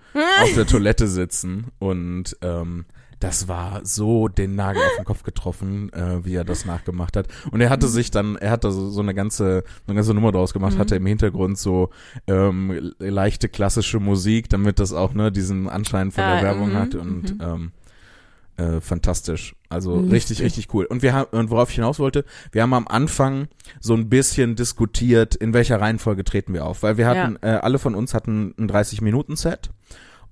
auf 0.43 0.55
der 0.55 0.67
Toilette 0.67 1.09
sitzen. 1.09 1.67
Und 1.81 2.37
ähm, 2.43 2.85
das 3.19 3.49
war 3.49 3.81
so 3.85 4.29
den 4.29 4.55
Nagel 4.55 4.81
auf 4.83 4.97
den 4.97 5.05
Kopf 5.05 5.23
getroffen, 5.25 5.93
äh, 5.93 6.25
wie 6.25 6.35
er 6.35 6.45
das 6.45 6.67
nachgemacht 6.67 7.17
hat. 7.17 7.27
Und 7.51 7.61
er 7.61 7.71
hatte 7.71 7.89
sich 7.89 8.11
dann, 8.13 8.37
er 8.37 8.51
hat 8.53 8.63
da 8.63 8.71
so, 8.71 8.89
so 8.91 9.01
eine 9.01 9.15
ganze, 9.15 9.65
eine 9.87 9.97
ganze 9.97 10.15
Nummer 10.15 10.31
draus 10.33 10.53
gemacht, 10.53 10.75
Mhm. 10.75 10.79
hatte 10.79 10.97
im 10.97 11.07
Hintergrund 11.07 11.59
so 11.59 11.91
ähm, 12.29 12.93
leichte 12.99 13.49
klassische 13.49 13.99
Musik, 13.99 14.49
damit 14.51 14.79
das 14.79 14.93
auch 14.93 15.15
ne 15.15 15.33
diesen 15.33 15.69
Anschein 15.69 16.13
von 16.13 16.23
Ah, 16.23 16.35
der 16.35 16.43
Werbung 16.45 16.71
mhm, 16.71 16.75
hat 16.77 16.95
und 16.95 17.39
mhm. 17.39 17.43
ähm, 17.43 17.73
äh, 18.57 18.81
fantastisch. 18.81 19.55
Also 19.69 19.97
Lustig. 19.97 20.13
richtig, 20.13 20.43
richtig 20.43 20.75
cool. 20.75 20.85
Und 20.87 21.03
wir 21.03 21.13
haben, 21.13 21.29
und 21.37 21.51
worauf 21.51 21.71
ich 21.71 21.77
hinaus 21.77 21.99
wollte, 21.99 22.25
wir 22.53 22.63
haben 22.63 22.75
am 22.75 22.89
Anfang 22.89 23.49
so 23.81 23.95
ein 23.95 24.09
bisschen 24.09 24.57
diskutiert, 24.57 25.35
in 25.35 25.53
welcher 25.53 25.81
Reihenfolge 25.81 26.25
treten 26.25 26.55
wir 26.55 26.65
auf, 26.65 26.83
weil 26.83 26.97
wir 26.97 27.07
hatten, 27.07 27.37
äh, 27.43 27.49
alle 27.49 27.79
von 27.79 27.95
uns 27.95 28.15
hatten 28.15 28.55
ein 28.59 28.69
30-Minuten-Set 28.69 29.71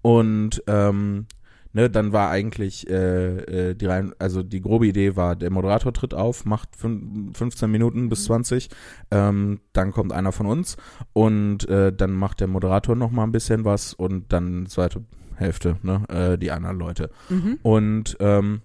und 0.03 0.63
ähm, 0.67 1.27
ne, 1.75 1.91
dann 1.91 2.13
war 2.13 2.31
eigentlich 2.31 2.89
äh, 2.89 3.71
äh, 3.71 3.75
die 3.75 3.87
Reihen, 3.87 4.15
also 4.19 4.43
die 4.43 4.63
grobe 4.63 4.87
Idee 4.87 5.17
war, 5.17 5.37
der 5.37 5.51
Moderator 5.51 5.93
tritt 5.93 6.15
auf, 6.15 6.45
macht 6.45 6.77
fün 6.77 7.33
15 7.35 7.71
Minuten 7.71 8.09
bis 8.09 8.25
20, 8.25 8.71
ähm, 9.11 9.61
dann 9.73 9.93
kommt 9.93 10.13
einer 10.13 10.33
von 10.33 10.47
uns 10.47 10.77
und 11.13 11.69
äh, 11.69 11.93
dann 11.93 12.13
macht 12.13 12.41
der 12.41 12.49
Moderator 12.49 12.97
noch 12.97 13.11
mal 13.11 13.25
ein 13.25 13.33
bisschen 13.33 13.65
was 13.65 13.93
und 13.93 14.33
dann 14.33 14.67
zweite 14.67 15.05
Hälfte, 15.37 15.77
ne, 15.83 16.05
äh, 16.09 16.39
die 16.39 16.51
anderen 16.51 16.79
Leute. 16.79 17.11
Mhm. 17.29 17.59
Und 17.63 18.17
ähm, 18.21 18.63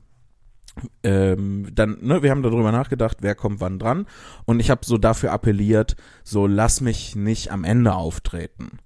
ähm, 1.04 1.68
dann, 1.74 1.98
ne, 2.02 2.24
wir 2.24 2.32
haben 2.32 2.44
darüber 2.44 2.72
nachgedacht, 2.72 3.18
wer 3.22 3.36
kommt 3.36 3.60
wann 3.60 3.80
dran. 3.80 4.06
Und 4.46 4.60
ich 4.60 4.70
habe 4.70 4.86
so 4.86 4.98
dafür 4.98 5.32
appelliert, 5.32 5.96
so 6.24 6.48
lass 6.48 6.82
mich 6.82 7.16
nicht 7.16 7.52
am 7.52 7.64
Ende 7.64 7.94
auftreten. 7.94 8.80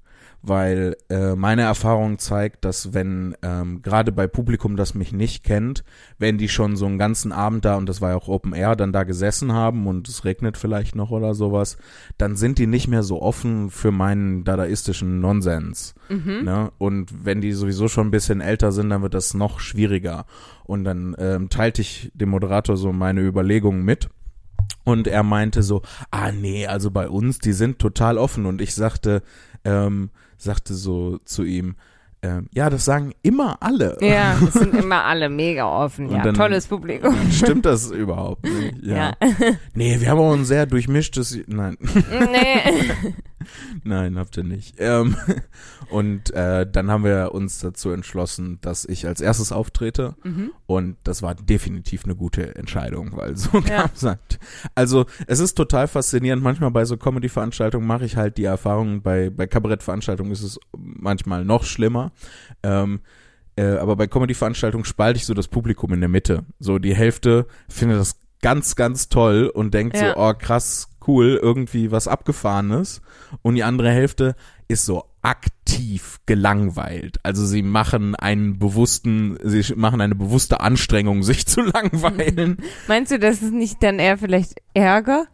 Weil 0.46 0.98
äh, 1.10 1.36
meine 1.36 1.62
Erfahrung 1.62 2.20
zeigt, 2.20 2.66
dass 2.66 2.94
wenn 2.94 3.34
ähm, 3.42 3.82
gerade 3.82 4.12
bei 4.12 4.28
Publikum, 4.28 4.76
das 4.76 4.94
mich 4.94 5.14
nicht 5.14 5.46
kennt, 5.46 5.86
wenn 6.20 6.38
die 6.38 6.50
schon 6.50 6.76
so 6.76 6.86
einen 6.86 6.98
ganzen 6.98 7.32
Abend 7.32 7.64
da 7.64 7.78
und 7.78 7.88
das 7.88 8.02
war 8.02 8.10
ja 8.10 8.18
auch 8.18 8.28
Open 8.28 8.54
Air, 8.54 8.76
dann 8.76 8.92
da 8.92 9.04
gesessen 9.06 9.54
haben 9.54 9.88
und 9.88 10.10
es 10.10 10.26
regnet 10.26 10.58
vielleicht 10.58 10.96
noch 10.96 11.12
oder 11.12 11.34
sowas, 11.34 11.78
dann 12.18 12.36
sind 12.36 12.60
die 12.60 12.68
nicht 12.68 12.90
mehr 12.90 13.04
so 13.04 13.22
offen 13.22 13.70
für 13.70 13.92
meinen 13.92 14.44
dadaistischen 14.44 15.22
Nonsens. 15.22 15.96
Ne? 16.44 16.72
Und 16.78 17.26
wenn 17.26 17.40
die 17.40 17.54
sowieso 17.54 17.88
schon 17.88 18.08
ein 18.08 18.12
bisschen 18.12 18.42
älter 18.42 18.74
sind, 18.74 18.90
dann 18.90 19.02
wird 19.02 19.14
das 19.14 19.34
noch 19.34 19.62
schwieriger. 19.62 20.26
Und 20.66 20.84
dann 20.84 21.16
ähm, 21.20 21.48
teilte 21.48 21.82
ich 21.82 22.12
dem 22.16 22.30
Moderator 22.30 22.76
so 22.76 22.92
meine 22.92 23.22
Überlegungen 23.22 23.84
mit. 23.86 24.10
Und 24.84 25.08
er 25.08 25.24
meinte 25.24 25.64
so, 25.64 25.82
ah 26.12 26.34
nee, 26.34 26.68
also 26.68 26.92
bei 26.92 27.08
uns, 27.08 27.40
die 27.40 27.54
sind 27.54 27.80
total 27.80 28.18
offen. 28.18 28.46
Und 28.46 28.60
ich 28.60 28.76
sagte, 28.76 29.24
ähm, 29.64 30.10
sagte 30.44 30.76
so 30.76 31.20
zu 31.26 31.44
ihm, 31.44 31.76
ähm, 32.24 32.48
ja, 32.54 32.70
das 32.70 32.86
sagen 32.86 33.14
immer 33.22 33.58
alle. 33.62 33.98
Ja, 34.02 34.36
es 34.48 34.54
sind 34.54 34.74
immer 34.74 35.04
alle 35.04 35.30
mega 35.30 35.66
offen. 35.68 36.08
Und 36.08 36.16
Ja, 36.16 36.24
dann- 36.24 36.34
tolles 36.34 36.66
Publikum. 36.68 37.16
Stimmt 37.32 37.66
das 37.66 37.92
überhaupt 37.92 38.44
nicht? 38.46 38.82
Ja. 38.82 38.96
Ja. 38.96 39.14
Nee, 39.76 40.00
wir 40.00 40.10
haben 40.10 40.20
auch 40.20 40.34
ein 40.34 40.46
sehr 40.46 40.66
durchmischtes, 40.66 41.38
nein, 41.48 41.78
nee. 41.82 43.14
nein, 43.84 44.18
habt 44.18 44.38
ihr 44.38 44.44
nicht. 44.44 44.76
Ähm, 44.80 45.16
und 45.90 46.34
äh, 46.34 46.66
dann 46.70 46.90
haben 46.90 47.04
wir 47.04 47.32
uns 47.34 47.60
dazu 47.60 47.92
entschlossen, 47.92 48.58
dass 48.62 48.86
ich 48.86 49.06
als 49.06 49.20
erstes 49.22 49.52
auftrete. 49.52 50.16
Mhm. 50.24 50.52
Und 50.66 50.96
das 51.04 51.22
war 51.22 51.36
definitiv 51.36 52.06
eine 52.06 52.16
gute 52.16 52.56
Entscheidung, 52.56 53.12
weil 53.16 53.36
so 53.36 53.50
Ja. 53.68 53.90
halt. 54.02 54.40
Also 54.76 55.06
es 55.28 55.40
ist 55.40 55.56
total 55.56 55.88
faszinierend. 55.90 56.42
Manchmal 56.42 56.72
bei 56.72 56.86
so 56.86 56.96
Comedy-Veranstaltungen 56.96 57.86
mache 57.86 58.06
ich 58.06 58.16
halt 58.16 58.38
die 58.38 58.46
Erfahrung, 58.46 59.02
bei, 59.02 59.30
bei 59.30 59.46
Kabarett-Veranstaltungen 59.46 60.32
ist 60.32 60.42
es 60.44 60.58
manchmal 60.78 61.44
noch 61.44 61.66
schlimmer. 61.66 62.13
Ähm, 62.64 63.02
äh, 63.56 63.64
aber 63.78 63.96
bei 63.96 64.08
Comedy-Veranstaltungen 64.08 64.86
spalte 64.86 65.18
ich 65.18 65.26
so 65.26 65.34
das 65.34 65.48
Publikum 65.48 65.94
in 65.94 66.00
der 66.00 66.10
Mitte. 66.10 66.46
So 66.60 66.80
die 66.80 66.96
Hälfte 66.96 67.48
findet 67.70 68.00
das 68.00 68.20
ganz, 68.42 68.76
ganz 68.76 69.10
toll 69.10 69.48
und 69.54 69.74
denkt 69.74 69.96
Ja. 69.98 70.14
so, 70.14 70.18
oh 70.18 70.34
krass, 70.34 70.90
cool, 71.08 71.40
irgendwie 71.42 71.92
was 71.92 72.08
Abgefahrenes. 72.08 73.02
Und 73.42 73.56
die 73.56 73.64
andere 73.64 73.92
Hälfte 73.92 74.36
ist 74.68 74.86
so 74.86 75.06
aktiv 75.22 76.20
gelangweilt. 76.26 77.20
Also 77.24 77.46
sie 77.46 77.62
machen 77.62 78.16
einen 78.16 78.60
bewussten, 78.60 79.38
sie 79.44 79.74
machen 79.76 80.02
eine 80.02 80.16
bewusste 80.16 80.60
Anstrengung, 80.62 81.24
sich 81.24 81.46
zu 81.46 81.62
langweilen. 81.62 82.58
Meinst 82.88 83.12
du, 83.12 83.20
das 83.20 83.42
ist 83.42 83.54
nicht 83.54 83.82
dann 83.84 84.00
eher 84.00 84.18
vielleicht 84.18 84.56
Ärger 84.74 85.28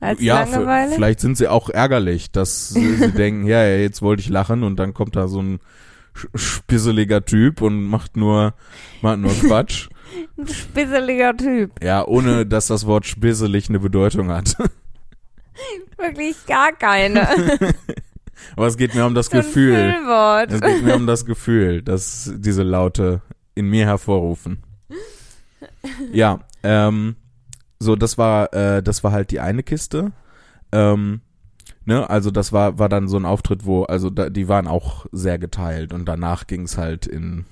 als 0.00 0.20
ja, 0.20 0.42
Langeweile? 0.42 0.94
vielleicht 0.94 1.20
sind 1.20 1.36
sie 1.36 1.48
auch 1.48 1.68
ärgerlich, 1.68 2.30
dass 2.30 2.70
sie, 2.70 2.96
sie 2.96 3.12
denken, 3.16 3.46
ja, 3.46 3.64
ja, 3.64 3.76
jetzt 3.76 4.02
wollte 4.02 4.22
ich 4.22 4.28
lachen 4.28 4.62
und 4.62 4.76
dann 4.76 4.94
kommt 4.94 5.14
da 5.16 5.28
so 5.28 5.40
ein 5.40 5.60
spisseliger 6.34 7.24
Typ 7.24 7.62
und 7.62 7.84
macht 7.84 8.16
nur, 8.16 8.54
macht 9.02 9.18
nur 9.18 9.32
Quatsch. 9.40 9.88
Ein 10.36 10.48
spisseliger 10.48 11.36
Typ. 11.36 11.82
Ja, 11.82 12.04
ohne 12.04 12.46
dass 12.46 12.66
das 12.66 12.86
Wort 12.86 13.06
spisselig 13.06 13.68
eine 13.68 13.78
Bedeutung 13.78 14.30
hat. 14.30 14.56
Wirklich 15.98 16.34
gar 16.46 16.72
keine. 16.72 17.28
Aber 18.56 18.66
es 18.66 18.76
geht 18.78 18.94
mir 18.94 19.04
um 19.04 19.14
das 19.14 19.26
so 19.26 19.36
Gefühl. 19.36 19.94
Es 20.48 20.60
geht 20.60 20.82
mir 20.82 20.96
um 20.96 21.06
das 21.06 21.26
Gefühl, 21.26 21.82
dass 21.82 22.32
diese 22.36 22.62
Laute 22.62 23.20
in 23.54 23.68
mir 23.68 23.84
hervorrufen. 23.84 24.62
Ja, 26.12 26.40
ähm, 26.62 27.16
so 27.80 27.96
das 27.96 28.18
war, 28.18 28.52
äh, 28.54 28.82
das 28.82 29.02
war 29.02 29.10
halt 29.12 29.30
die 29.32 29.40
eine 29.40 29.62
Kiste. 29.62 30.12
Ähm, 30.70 31.22
ne, 31.84 32.08
also 32.08 32.30
das 32.30 32.52
war 32.52 32.78
war 32.78 32.88
dann 32.88 33.08
so 33.08 33.16
ein 33.16 33.24
Auftritt, 33.24 33.64
wo 33.66 33.82
also 33.84 34.10
da, 34.10 34.30
die 34.30 34.46
waren 34.48 34.68
auch 34.68 35.06
sehr 35.12 35.38
geteilt 35.38 35.92
und 35.92 36.04
danach 36.06 36.46
ging 36.46 36.62
es 36.62 36.76
halt 36.78 37.06
in 37.06 37.46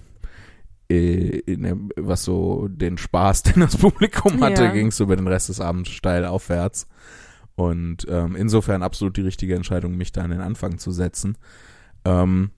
äh, 0.91 1.39
in 1.41 1.63
dem- 1.65 1.91
was 1.97 2.25
so 2.25 2.69
den 2.69 2.97
Spaß, 2.99 3.43
den 3.45 3.61
das 3.61 3.77
Publikum 3.77 4.41
hatte, 4.43 4.65
Ja. 4.65 4.71
ging 4.73 4.89
es 4.89 5.01
über 5.01 5.17
den 5.17 5.27
Rest 5.29 5.49
des 5.49 5.61
Abends 5.61 5.91
steil 5.91 6.25
aufwärts. 6.25 6.87
Und 7.57 8.07
ähm, 8.09 8.37
insofern 8.37 8.83
absolut 8.85 9.17
die 9.17 9.23
richtige 9.23 9.57
Entscheidung, 9.57 9.97
mich 9.97 10.13
da 10.13 10.23
an 10.23 10.31
den 10.31 10.41
Anfang 10.41 10.79
zu 10.79 10.93
setzen. 10.93 11.37
Ähm, 12.05 12.51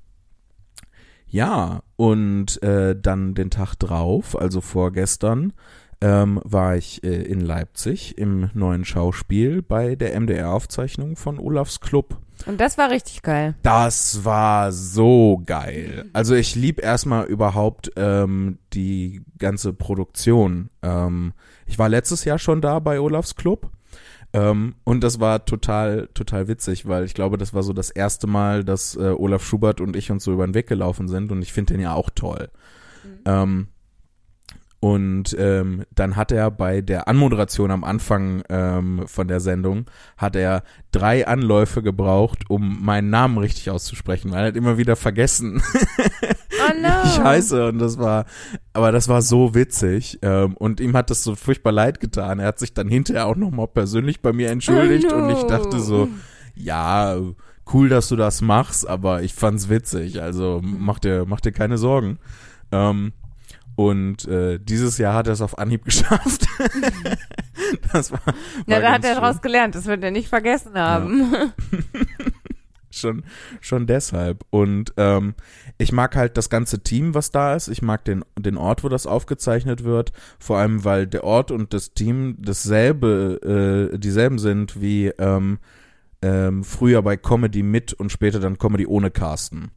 ja, 1.26 1.82
und 1.96 2.62
äh, 2.62 2.94
dann 3.00 3.34
den 3.34 3.50
Tag 3.50 3.76
drauf, 3.76 4.38
also 4.38 4.60
vorgestern, 4.60 5.52
ähm, 6.00 6.40
war 6.44 6.76
ich 6.76 7.04
äh, 7.04 7.22
in 7.22 7.40
Leipzig 7.40 8.16
im 8.16 8.50
neuen 8.54 8.84
Schauspiel 8.84 9.62
bei 9.62 9.96
der 9.96 10.18
MDR-Aufzeichnung 10.18 11.16
von 11.16 11.38
Olafs 11.38 11.80
Club. 11.80 12.18
Und 12.46 12.58
das 12.60 12.78
war 12.78 12.90
richtig 12.90 13.22
geil. 13.22 13.54
Das 13.62 14.24
war 14.24 14.72
so 14.72 15.42
geil. 15.44 16.06
Also 16.14 16.34
ich 16.34 16.54
lieb 16.54 16.82
erstmal 16.82 17.26
überhaupt 17.26 17.92
ähm, 17.96 18.58
die 18.72 19.22
ganze 19.38 19.74
Produktion. 19.74 20.70
Ähm, 20.82 21.34
ich 21.66 21.78
war 21.78 21.90
letztes 21.90 22.24
Jahr 22.24 22.38
schon 22.38 22.62
da 22.62 22.78
bei 22.78 22.98
Olafs 22.98 23.36
Club. 23.36 23.70
Ähm, 24.32 24.76
und 24.84 25.02
das 25.02 25.20
war 25.20 25.44
total, 25.44 26.08
total 26.14 26.48
witzig, 26.48 26.86
weil 26.86 27.04
ich 27.04 27.14
glaube, 27.14 27.36
das 27.36 27.52
war 27.52 27.62
so 27.62 27.72
das 27.72 27.90
erste 27.90 28.26
Mal, 28.26 28.64
dass 28.64 28.96
äh, 28.96 29.14
Olaf 29.16 29.44
Schubert 29.44 29.80
und 29.80 29.96
ich 29.96 30.10
uns 30.10 30.24
so 30.24 30.32
über 30.32 30.46
den 30.46 30.54
Weg 30.54 30.68
gelaufen 30.68 31.08
sind 31.08 31.32
und 31.32 31.42
ich 31.42 31.52
finde 31.52 31.74
den 31.74 31.82
ja 31.82 31.94
auch 31.94 32.10
toll. 32.10 32.48
Ähm, 33.24 33.68
und 34.80 35.36
ähm, 35.38 35.84
dann 35.94 36.16
hat 36.16 36.32
er 36.32 36.50
bei 36.50 36.80
der 36.80 37.06
Anmoderation 37.06 37.70
am 37.70 37.84
Anfang 37.84 38.42
ähm, 38.48 39.02
von 39.06 39.28
der 39.28 39.40
Sendung, 39.40 39.84
hat 40.16 40.36
er 40.36 40.62
drei 40.90 41.26
Anläufe 41.26 41.82
gebraucht, 41.82 42.48
um 42.48 42.82
meinen 42.82 43.10
Namen 43.10 43.36
richtig 43.36 43.70
auszusprechen, 43.70 44.30
weil 44.30 44.40
er 44.40 44.46
hat 44.48 44.56
immer 44.56 44.78
wieder 44.78 44.96
vergessen, 44.96 45.62
Oh 45.72 46.72
no. 46.80 46.88
wie 46.88 47.08
ich 47.08 47.20
heiße. 47.20 47.68
Und 47.68 47.78
das 47.78 47.98
war, 47.98 48.24
aber 48.72 48.90
das 48.90 49.06
war 49.08 49.20
so 49.20 49.54
witzig. 49.54 50.18
Ähm, 50.22 50.56
und 50.56 50.80
ihm 50.80 50.96
hat 50.96 51.10
das 51.10 51.22
so 51.24 51.36
furchtbar 51.36 51.72
leid 51.72 52.00
getan. 52.00 52.38
Er 52.38 52.46
hat 52.48 52.58
sich 52.58 52.72
dann 52.72 52.88
hinterher 52.88 53.26
auch 53.26 53.36
nochmal 53.36 53.68
persönlich 53.68 54.22
bei 54.22 54.32
mir 54.32 54.48
entschuldigt 54.50 55.08
Oh 55.12 55.16
no. 55.16 55.24
und 55.24 55.30
ich 55.36 55.42
dachte 55.42 55.78
so, 55.80 56.08
ja, 56.54 57.16
cool, 57.72 57.90
dass 57.90 58.08
du 58.08 58.16
das 58.16 58.40
machst, 58.40 58.88
aber 58.88 59.22
ich 59.22 59.34
fand's 59.34 59.68
witzig. 59.68 60.22
Also 60.22 60.60
mach 60.62 60.98
dir, 61.00 61.24
mach 61.26 61.40
dir 61.40 61.52
keine 61.52 61.76
Sorgen. 61.76 62.18
Ähm, 62.72 63.12
und 63.80 64.28
äh, 64.28 64.58
dieses 64.60 64.98
Jahr 64.98 65.14
hat 65.14 65.26
er 65.26 65.32
es 65.32 65.40
auf 65.40 65.56
Anhieb 65.56 65.84
geschafft. 65.86 66.46
das 67.94 68.12
war, 68.12 68.20
war 68.26 68.34
Na, 68.66 68.78
da 68.78 68.92
hat 68.92 69.04
er 69.04 69.14
schön. 69.14 69.22
daraus 69.22 69.40
gelernt. 69.40 69.74
Das 69.74 69.86
wird 69.86 70.04
er 70.04 70.10
nicht 70.10 70.28
vergessen 70.28 70.74
haben. 70.74 71.32
schon, 72.90 73.24
schon 73.62 73.86
deshalb. 73.86 74.44
Und 74.50 74.92
ähm, 74.98 75.32
ich 75.78 75.92
mag 75.92 76.14
halt 76.14 76.36
das 76.36 76.50
ganze 76.50 76.82
Team, 76.82 77.14
was 77.14 77.30
da 77.30 77.54
ist. 77.54 77.68
Ich 77.68 77.80
mag 77.80 78.04
den, 78.04 78.22
den 78.38 78.58
Ort, 78.58 78.84
wo 78.84 78.90
das 78.90 79.06
aufgezeichnet 79.06 79.82
wird. 79.82 80.12
Vor 80.38 80.58
allem, 80.58 80.84
weil 80.84 81.06
der 81.06 81.24
Ort 81.24 81.50
und 81.50 81.72
das 81.72 81.94
Team 81.94 82.36
dasselbe, 82.38 83.90
äh, 83.94 83.98
dieselben 83.98 84.38
sind 84.38 84.82
wie 84.82 85.06
ähm, 85.06 85.58
ähm, 86.20 86.64
früher 86.64 87.00
bei 87.00 87.16
Comedy 87.16 87.62
mit 87.62 87.94
und 87.94 88.12
später 88.12 88.40
dann 88.40 88.58
Comedy 88.58 88.86
ohne 88.86 89.10
Carsten. 89.10 89.70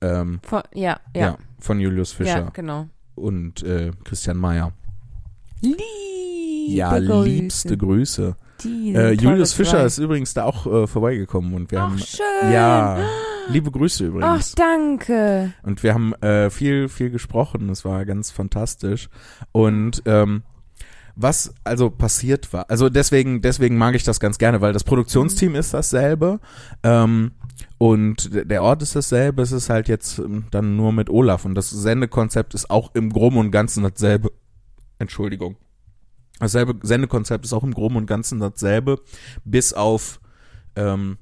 Ähm, 0.00 0.40
Von, 0.42 0.62
ja, 0.72 1.00
ja. 1.14 1.20
ja. 1.20 1.38
von 1.58 1.80
Julius 1.80 2.12
Fischer 2.12 2.38
Ja, 2.38 2.48
genau. 2.48 2.88
Und 3.16 3.62
äh, 3.62 3.90
Christian 4.04 4.36
Mayer. 4.38 4.72
Liebe 5.60 5.82
Ja, 6.68 6.98
Grüße. 6.98 7.24
liebste 7.28 7.76
Grüße. 7.76 8.36
Äh, 8.64 9.12
Julius 9.12 9.52
Fischer 9.52 9.78
zwei. 9.78 9.84
ist 9.84 9.98
übrigens 9.98 10.34
da 10.34 10.44
auch 10.44 10.66
äh, 10.66 10.86
vorbeigekommen 10.86 11.54
und 11.54 11.70
wir 11.70 11.80
Ach, 11.82 11.90
haben 11.90 11.98
schön. 11.98 12.52
ja 12.52 12.98
liebe 13.48 13.70
Grüße 13.70 14.04
Ach, 14.04 14.08
übrigens. 14.08 14.52
danke. 14.54 15.52
Und 15.62 15.82
wir 15.82 15.94
haben 15.94 16.14
äh, 16.14 16.50
viel, 16.50 16.88
viel 16.88 17.10
gesprochen. 17.10 17.68
Es 17.70 17.84
war 17.84 18.04
ganz 18.04 18.30
fantastisch. 18.30 19.08
Und 19.52 20.02
ähm, 20.06 20.42
was 21.14 21.54
also 21.64 21.90
passiert 21.90 22.52
war, 22.52 22.68
also 22.68 22.88
deswegen, 22.88 23.40
deswegen 23.40 23.76
mag 23.78 23.94
ich 23.94 24.04
das 24.04 24.20
ganz 24.20 24.38
gerne, 24.38 24.60
weil 24.60 24.72
das 24.72 24.84
Produktionsteam 24.84 25.54
ist 25.54 25.72
dasselbe 25.72 26.40
ähm, 26.82 27.32
und 27.78 28.30
der 28.50 28.62
Ort 28.62 28.82
ist 28.82 28.96
dasselbe. 28.96 29.42
Es 29.42 29.52
ist 29.52 29.68
halt 29.68 29.88
jetzt 29.88 30.18
ähm, 30.18 30.46
dann 30.50 30.76
nur 30.76 30.92
mit 30.92 31.10
Olaf 31.10 31.44
und 31.44 31.54
das 31.54 31.70
Sendekonzept 31.70 32.54
ist 32.54 32.70
auch 32.70 32.94
im 32.94 33.10
Groben 33.12 33.36
und 33.38 33.50
Ganzen 33.50 33.82
dasselbe. 33.82 34.30
Entschuldigung. 34.98 35.56
Dasselbe 36.38 36.74
Sendekonzept 36.86 37.44
ist 37.44 37.52
auch 37.52 37.64
im 37.64 37.72
Groben 37.74 37.96
und 37.96 38.06
Ganzen 38.06 38.40
dasselbe, 38.40 39.00
bis 39.44 39.72
auf 39.72 40.20
ähm, 40.74 41.16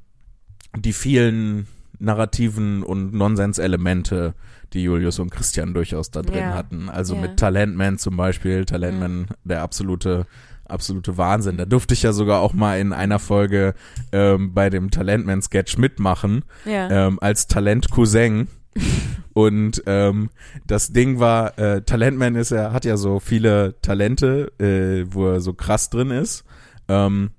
die 0.77 0.93
vielen 0.93 1.67
narrativen 2.01 2.83
und 2.83 3.15
Nonsenselemente, 3.15 4.35
die 4.73 4.83
Julius 4.83 5.21
und 5.21 5.31
Christian 5.31 5.73
durchaus 5.75 6.11
da 6.11 6.23
drin 6.23 6.41
Ja. 6.41 6.55
hatten. 6.55 6.89
Also 6.89 7.15
Ja. 7.15 7.21
mit 7.21 7.37
Talentman 7.37 7.99
zum 7.99 8.17
Beispiel, 8.17 8.65
Talentman, 8.65 9.27
der 9.45 9.63
absolute 9.63 10.27
absolute 10.67 11.17
Wahnsinn. 11.19 11.57
Da 11.57 11.65
durfte 11.65 11.95
ich 11.95 12.03
ja 12.03 12.13
sogar 12.13 12.41
auch 12.41 12.53
mal 12.53 12.79
in 12.81 12.93
einer 12.93 13.19
Folge 13.19 13.75
ähm, 14.13 14.55
bei 14.55 14.71
dem 14.71 14.91
Talentman-Sketch 14.91 15.79
mitmachen, 15.79 16.45
Ja. 16.65 16.91
ähm, 17.09 17.19
als 17.21 17.47
Talent-Cousin. 17.47 18.49
Und 19.35 19.83
ähm, 19.87 20.31
das 20.67 20.93
Ding 20.93 21.19
war, 21.19 21.59
äh, 21.59 21.83
Talentman 21.83 22.37
ist 22.37 22.51
ja, 22.51 22.73
hat 22.73 22.85
ja 22.85 22.97
so 22.97 23.19
viele 23.19 23.81
Talente, 23.83 24.53
äh, 24.61 25.13
wo 25.13 25.27
er 25.29 25.41
so 25.41 25.55
krass 25.55 25.91
drin 25.91 26.11
ist. 26.11 26.45
Ähm, 26.89 27.31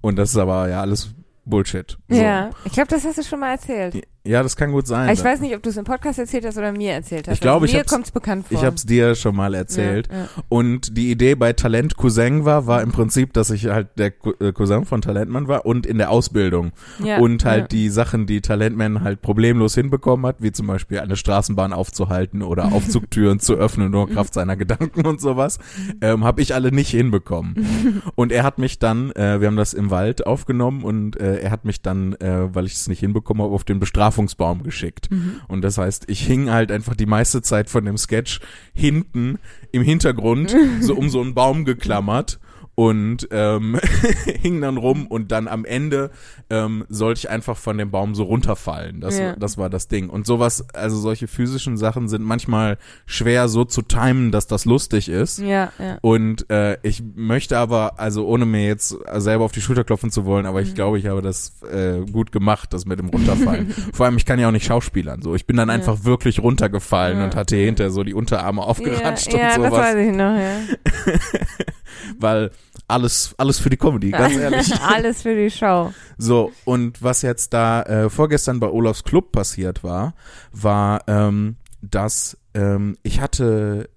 und 0.00 0.16
das 0.16 0.30
ist 0.30 0.36
aber 0.36 0.68
ja 0.68 0.80
alles 0.80 1.14
Bullshit. 1.44 1.96
So. 2.08 2.16
Ja, 2.16 2.50
ich 2.64 2.72
glaube, 2.72 2.88
das 2.88 3.04
hast 3.04 3.18
du 3.18 3.22
schon 3.22 3.38
mal 3.40 3.52
erzählt. 3.52 4.02
Ja, 4.26 4.42
das 4.42 4.56
kann 4.56 4.72
gut 4.72 4.86
sein. 4.86 5.12
Ich 5.12 5.22
weiß 5.22 5.40
nicht, 5.40 5.54
ob 5.54 5.62
du 5.62 5.68
es 5.68 5.76
im 5.76 5.84
Podcast 5.84 6.18
erzählt 6.18 6.46
hast 6.46 6.56
oder 6.56 6.72
mir 6.72 6.92
erzählt 6.92 7.28
hast. 7.28 7.34
Ich 7.34 7.40
glaube, 7.42 7.64
also 7.64 7.76
ich 7.76 7.78
mir 7.78 7.84
kommt 7.84 8.06
es 8.06 8.10
bekannt 8.10 8.48
vor. 8.48 8.56
Ich 8.56 8.64
habe 8.64 8.74
es 8.74 8.86
dir 8.86 9.14
schon 9.16 9.36
mal 9.36 9.52
erzählt. 9.52 10.08
Ja, 10.10 10.18
ja. 10.18 10.28
Und 10.48 10.96
die 10.96 11.10
Idee 11.10 11.34
bei 11.34 11.52
Talent 11.52 11.98
Cousin 11.98 12.46
war, 12.46 12.66
war 12.66 12.80
im 12.80 12.90
Prinzip, 12.90 13.34
dass 13.34 13.50
ich 13.50 13.66
halt 13.66 13.88
der 13.98 14.12
äh, 14.40 14.52
Cousin 14.52 14.86
von 14.86 15.02
Talentmann 15.02 15.46
war 15.46 15.66
und 15.66 15.84
in 15.84 15.98
der 15.98 16.10
Ausbildung. 16.10 16.72
Ja, 17.04 17.18
und 17.18 17.44
halt 17.44 17.70
die 17.72 17.90
Sachen, 17.90 18.24
die 18.24 18.40
Talentman 18.40 19.02
halt 19.02 19.20
problemlos 19.20 19.74
hinbekommen 19.74 20.24
hat, 20.24 20.36
wie 20.38 20.52
zum 20.52 20.68
Beispiel 20.68 21.00
eine 21.00 21.16
Straßenbahn 21.16 21.74
aufzuhalten 21.74 22.40
oder 22.40 22.72
Aufzugtüren 22.72 23.40
zu 23.40 23.56
öffnen, 23.56 23.90
nur 23.90 24.08
Kraft 24.08 24.32
seiner 24.32 24.56
Gedanken 24.56 25.06
und 25.06 25.20
sowas, 25.20 25.58
ähm, 26.00 26.24
habe 26.24 26.40
ich 26.40 26.54
alle 26.54 26.72
nicht 26.72 26.88
hinbekommen. 26.88 28.02
und 28.14 28.32
er 28.32 28.42
hat 28.42 28.56
mich 28.56 28.78
dann, 28.78 29.10
äh, 29.12 29.42
wir 29.42 29.48
haben 29.48 29.56
das 29.56 29.74
im 29.74 29.90
Wald 29.90 30.26
aufgenommen 30.26 30.82
und 30.82 31.20
äh, 31.20 31.40
er 31.40 31.50
hat 31.50 31.66
mich 31.66 31.82
dann, 31.82 32.14
äh, 32.14 32.54
weil 32.54 32.64
ich 32.64 32.72
es 32.72 32.88
nicht 32.88 33.00
hinbekommen 33.00 33.42
habe, 33.42 33.54
auf 33.54 33.64
den 33.64 33.80
Bestrafungsbaum 34.14 34.62
geschickt. 34.62 35.08
Und 35.48 35.62
das 35.62 35.78
heißt, 35.78 36.04
ich 36.08 36.20
hing 36.20 36.50
halt 36.50 36.70
einfach 36.70 36.94
die 36.94 37.06
meiste 37.06 37.42
Zeit 37.42 37.68
von 37.68 37.84
dem 37.84 37.98
Sketch 37.98 38.40
hinten 38.72 39.38
im 39.72 39.82
Hintergrund, 39.82 40.54
so 40.80 40.94
um 40.94 41.10
so 41.10 41.20
einen 41.20 41.34
Baum 41.34 41.64
geklammert 41.64 42.38
und 42.74 43.28
ähm, 43.30 43.78
hing 44.42 44.60
dann 44.60 44.76
rum 44.76 45.06
und 45.06 45.30
dann 45.32 45.48
am 45.48 45.64
Ende 45.64 46.10
ähm, 46.50 46.84
sollte 46.88 47.18
ich 47.18 47.30
einfach 47.30 47.56
von 47.56 47.78
dem 47.78 47.90
Baum 47.90 48.14
so 48.14 48.24
runterfallen. 48.24 49.00
Das, 49.00 49.18
Ja. 49.18 49.36
das 49.36 49.58
war 49.58 49.70
das 49.70 49.88
Ding. 49.88 50.08
Und 50.10 50.26
sowas, 50.26 50.66
also 50.74 50.96
solche 50.98 51.28
physischen 51.28 51.76
Sachen 51.76 52.08
sind 52.08 52.24
manchmal 52.24 52.78
schwer 53.06 53.48
so 53.48 53.64
zu 53.64 53.82
timen, 53.82 54.32
dass 54.32 54.46
das 54.46 54.64
lustig 54.64 55.08
ist. 55.08 55.38
Ja, 55.38 55.72
ja. 55.78 55.98
Und 56.00 56.50
äh, 56.50 56.78
ich 56.82 57.02
möchte 57.14 57.58
aber, 57.58 57.98
also 58.00 58.26
ohne 58.26 58.44
mir 58.46 58.66
jetzt 58.66 58.96
selber 59.16 59.44
auf 59.44 59.52
die 59.52 59.60
Schulter 59.60 59.84
klopfen 59.84 60.10
zu 60.10 60.24
wollen, 60.24 60.46
aber 60.46 60.60
ich 60.62 60.74
glaube, 60.74 60.98
ich 60.98 61.06
habe 61.06 61.22
das 61.22 61.62
äh, 61.62 62.00
gut 62.10 62.32
gemacht, 62.32 62.72
das 62.72 62.86
mit 62.86 62.98
dem 62.98 63.08
Runterfallen. 63.08 63.70
Vor 63.92 64.06
allem, 64.06 64.16
ich 64.16 64.26
kann 64.26 64.38
ja 64.38 64.48
auch 64.48 64.52
nicht 64.52 64.66
schauspielern. 64.66 65.22
So, 65.22 65.34
ich 65.34 65.46
bin 65.46 65.56
dann 65.56 65.70
einfach 65.70 66.04
wirklich 66.04 66.40
runtergefallen 66.42 67.18
Ja. 67.18 67.24
und 67.24 67.36
hatte 67.36 67.56
hinter 67.56 67.90
so 67.90 68.02
die 68.02 68.14
Unterarme 68.14 68.62
aufgeratscht 68.62 69.32
ja, 69.32 69.38
ja, 69.38 69.54
und 69.56 69.62
das 69.62 69.70
sowas, 69.70 69.80
weiß 69.80 69.96
ich 69.96 70.12
noch, 70.12 70.36
ja. 70.36 70.58
weil 72.18 72.50
alles, 72.88 73.34
alles 73.38 73.58
für 73.58 73.70
die 73.70 73.76
Comedy, 73.76 74.10
ganz 74.10 74.36
ehrlich. 74.38 74.72
Alles 74.80 75.22
für 75.22 75.34
die 75.34 75.50
Show. 75.50 75.92
So, 76.18 76.52
und 76.64 77.02
was 77.02 77.22
jetzt 77.22 77.52
da 77.52 77.82
äh, 77.82 78.10
vorgestern 78.10 78.60
bei 78.60 78.68
Olafs 78.68 79.04
Club 79.04 79.32
passiert 79.32 79.82
war, 79.82 80.14
war, 80.52 81.02
ähm, 81.06 81.56
dass 81.80 82.36
ähm, 82.54 82.96
ich 83.02 83.20
hatte 83.20 83.88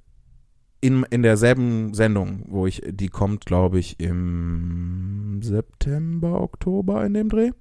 in, 0.82 1.03
in 1.10 1.24
derselben 1.24 1.94
Sendung, 1.94 2.44
wo 2.48 2.67
ich, 2.67 2.82
die 2.86 3.10
kommt, 3.10 3.46
glaube 3.46 3.79
ich, 3.79 4.00
im 4.00 5.39
September, 5.41 6.41
Oktober 6.41 7.06
in 7.06 7.13
dem 7.13 7.29
Dreh, 7.29 7.51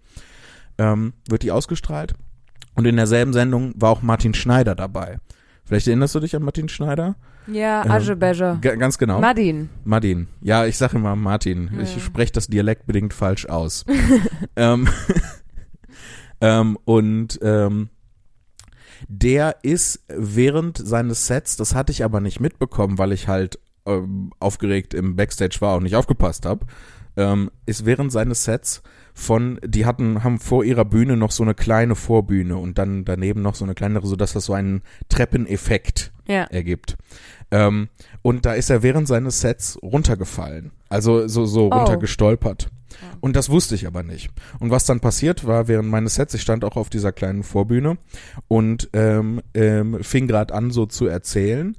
ähm, 0.78 1.14
wird 1.28 1.42
die 1.42 1.50
ausgestrahlt. 1.50 2.14
Und 2.74 2.86
in 2.86 2.96
derselben 2.96 3.32
Sendung 3.32 3.72
war 3.76 3.90
auch 3.90 4.02
Martin 4.02 4.34
Schneider 4.34 4.74
dabei. 4.74 5.18
Vielleicht 5.66 5.88
erinnerst 5.88 6.14
du 6.14 6.20
dich 6.20 6.34
an 6.36 6.42
Martin 6.42 6.68
Schneider? 6.68 7.16
Ja, 7.48 7.82
Ähm, 7.82 8.78
ganz 8.78 8.98
genau. 8.98 9.20
Madin. 9.20 9.68
Martin. 9.84 10.28
Ja, 10.40 10.64
ich 10.64 10.76
sage 10.78 10.96
immer 10.96 11.16
Martin. 11.16 11.70
Ja. 11.74 11.82
Ich 11.82 12.02
spreche 12.02 12.32
das 12.32 12.46
dialektbedingt 12.46 13.12
falsch 13.12 13.46
aus. 13.46 13.84
ähm, 14.56 14.88
ähm, 16.40 16.78
und 16.84 17.38
ähm, 17.42 17.90
der 19.08 19.56
ist 19.62 20.04
während 20.08 20.78
seines 20.78 21.26
Sets, 21.26 21.56
das 21.56 21.74
hatte 21.74 21.92
ich 21.92 22.04
aber 22.04 22.20
nicht 22.20 22.40
mitbekommen, 22.40 22.98
weil 22.98 23.12
ich 23.12 23.28
halt 23.28 23.58
ähm, 23.86 24.32
aufgeregt 24.40 24.94
im 24.94 25.16
Backstage 25.16 25.56
war 25.60 25.76
und 25.76 25.82
nicht 25.82 25.96
aufgepasst 25.96 26.46
habe, 26.46 26.66
ähm, 27.16 27.50
ist 27.66 27.86
während 27.86 28.12
seines 28.12 28.44
Sets 28.44 28.82
von, 29.14 29.58
die 29.64 29.86
hatten, 29.86 30.22
haben 30.24 30.38
vor 30.38 30.64
ihrer 30.64 30.84
Bühne 30.84 31.16
noch 31.16 31.30
so 31.30 31.42
eine 31.42 31.54
kleine 31.54 31.94
Vorbühne 31.94 32.56
und 32.58 32.76
dann 32.78 33.04
daneben 33.06 33.40
noch 33.42 33.54
so 33.54 33.64
eine 33.64 33.74
kleinere, 33.74 34.06
sodass 34.06 34.34
das 34.34 34.44
so 34.44 34.52
einen 34.52 34.82
Treppeneffekt 35.08 36.12
Ja. 36.28 36.44
ergibt. 36.44 36.96
Ähm, 37.50 37.88
und 38.22 38.44
da 38.44 38.52
ist 38.54 38.70
er 38.70 38.82
während 38.82 39.08
seines 39.08 39.40
Sets 39.40 39.78
runtergefallen. 39.82 40.72
Also 40.88 41.26
so, 41.28 41.46
so 41.46 41.66
Oh. 41.72 41.76
runtergestolpert. 41.78 42.68
Und 43.20 43.36
das 43.36 43.50
wusste 43.50 43.74
ich 43.74 43.86
aber 43.86 44.02
nicht. 44.02 44.30
Und 44.58 44.70
was 44.70 44.84
dann 44.86 45.00
passiert 45.00 45.46
war 45.46 45.68
während 45.68 45.88
meines 45.88 46.14
Sets, 46.14 46.34
ich 46.34 46.42
stand 46.42 46.64
auch 46.64 46.76
auf 46.76 46.88
dieser 46.90 47.12
kleinen 47.12 47.42
Vorbühne 47.42 47.98
und 48.48 48.88
ähm, 48.92 49.40
ähm, 49.54 50.02
fing 50.02 50.26
gerade 50.26 50.54
an 50.54 50.70
so 50.70 50.86
zu 50.86 51.06
erzählen. 51.06 51.76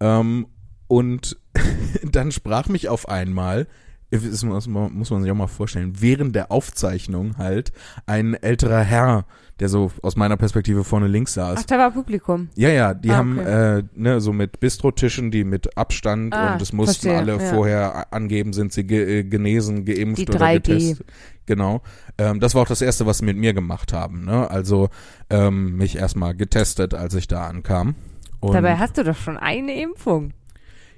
Ähm, 0.00 0.46
und 0.86 1.38
dann 2.10 2.32
sprach 2.32 2.68
mich 2.68 2.88
auf 2.88 3.08
einmal, 3.08 3.66
das 4.10 4.42
muss 4.44 4.66
man 4.66 4.92
muss 4.92 5.10
man 5.10 5.22
sich 5.22 5.30
auch 5.30 5.34
mal 5.36 5.46
vorstellen, 5.46 5.92
während 6.00 6.34
der 6.34 6.50
Aufzeichnung 6.50 7.36
halt 7.38 7.72
ein 8.06 8.34
älterer 8.34 8.80
Herr, 8.82 9.24
der 9.60 9.68
so 9.68 9.90
aus 10.02 10.16
meiner 10.16 10.36
Perspektive 10.36 10.84
vorne 10.84 11.08
links 11.08 11.34
saß, 11.34 11.60
Ach, 11.60 11.64
da 11.66 11.78
war 11.78 11.90
Publikum. 11.90 12.48
ja, 12.54 12.68
ja, 12.70 12.94
die 12.94 13.10
Ah, 13.10 13.16
haben 13.16 13.38
okay. 13.38 13.78
äh, 13.78 13.82
ne, 13.94 14.20
so 14.20 14.32
mit 14.32 14.60
Bistrotischen, 14.60 15.30
die 15.30 15.44
mit 15.44 15.76
Abstand 15.76 16.32
Ah, 16.34 16.54
und 16.54 16.62
es 16.62 16.72
mussten 16.72 17.08
verstehe, 17.10 17.18
alle 17.18 17.42
ja. 17.44 17.52
vorher 17.54 18.12
angeben, 18.12 18.52
sind 18.52 18.72
sie 18.72 18.84
ge 18.84 19.18
äh, 19.20 19.24
genesen, 19.24 19.84
geimpft 19.84 20.18
Die 20.18 20.28
oder 20.28 20.38
3G. 20.46 20.54
getestet. 20.54 21.06
Genau. 21.46 21.82
Ähm, 22.18 22.40
das 22.40 22.54
war 22.54 22.62
auch 22.62 22.68
das 22.68 22.82
erste, 22.82 23.04
was 23.06 23.18
sie 23.18 23.24
mit 23.24 23.36
mir 23.36 23.52
gemacht 23.54 23.92
haben. 23.92 24.24
Ne? 24.24 24.50
Also 24.50 24.90
ähm, 25.30 25.76
mich 25.76 25.96
erstmal 25.96 26.34
getestet, 26.34 26.94
als 26.94 27.14
ich 27.14 27.26
da 27.26 27.46
ankam. 27.46 27.94
Und 28.40 28.52
Dabei 28.54 28.76
hast 28.76 28.96
du 28.98 29.02
doch 29.04 29.16
schon 29.16 29.36
eine 29.36 29.80
Impfung. 29.80 30.32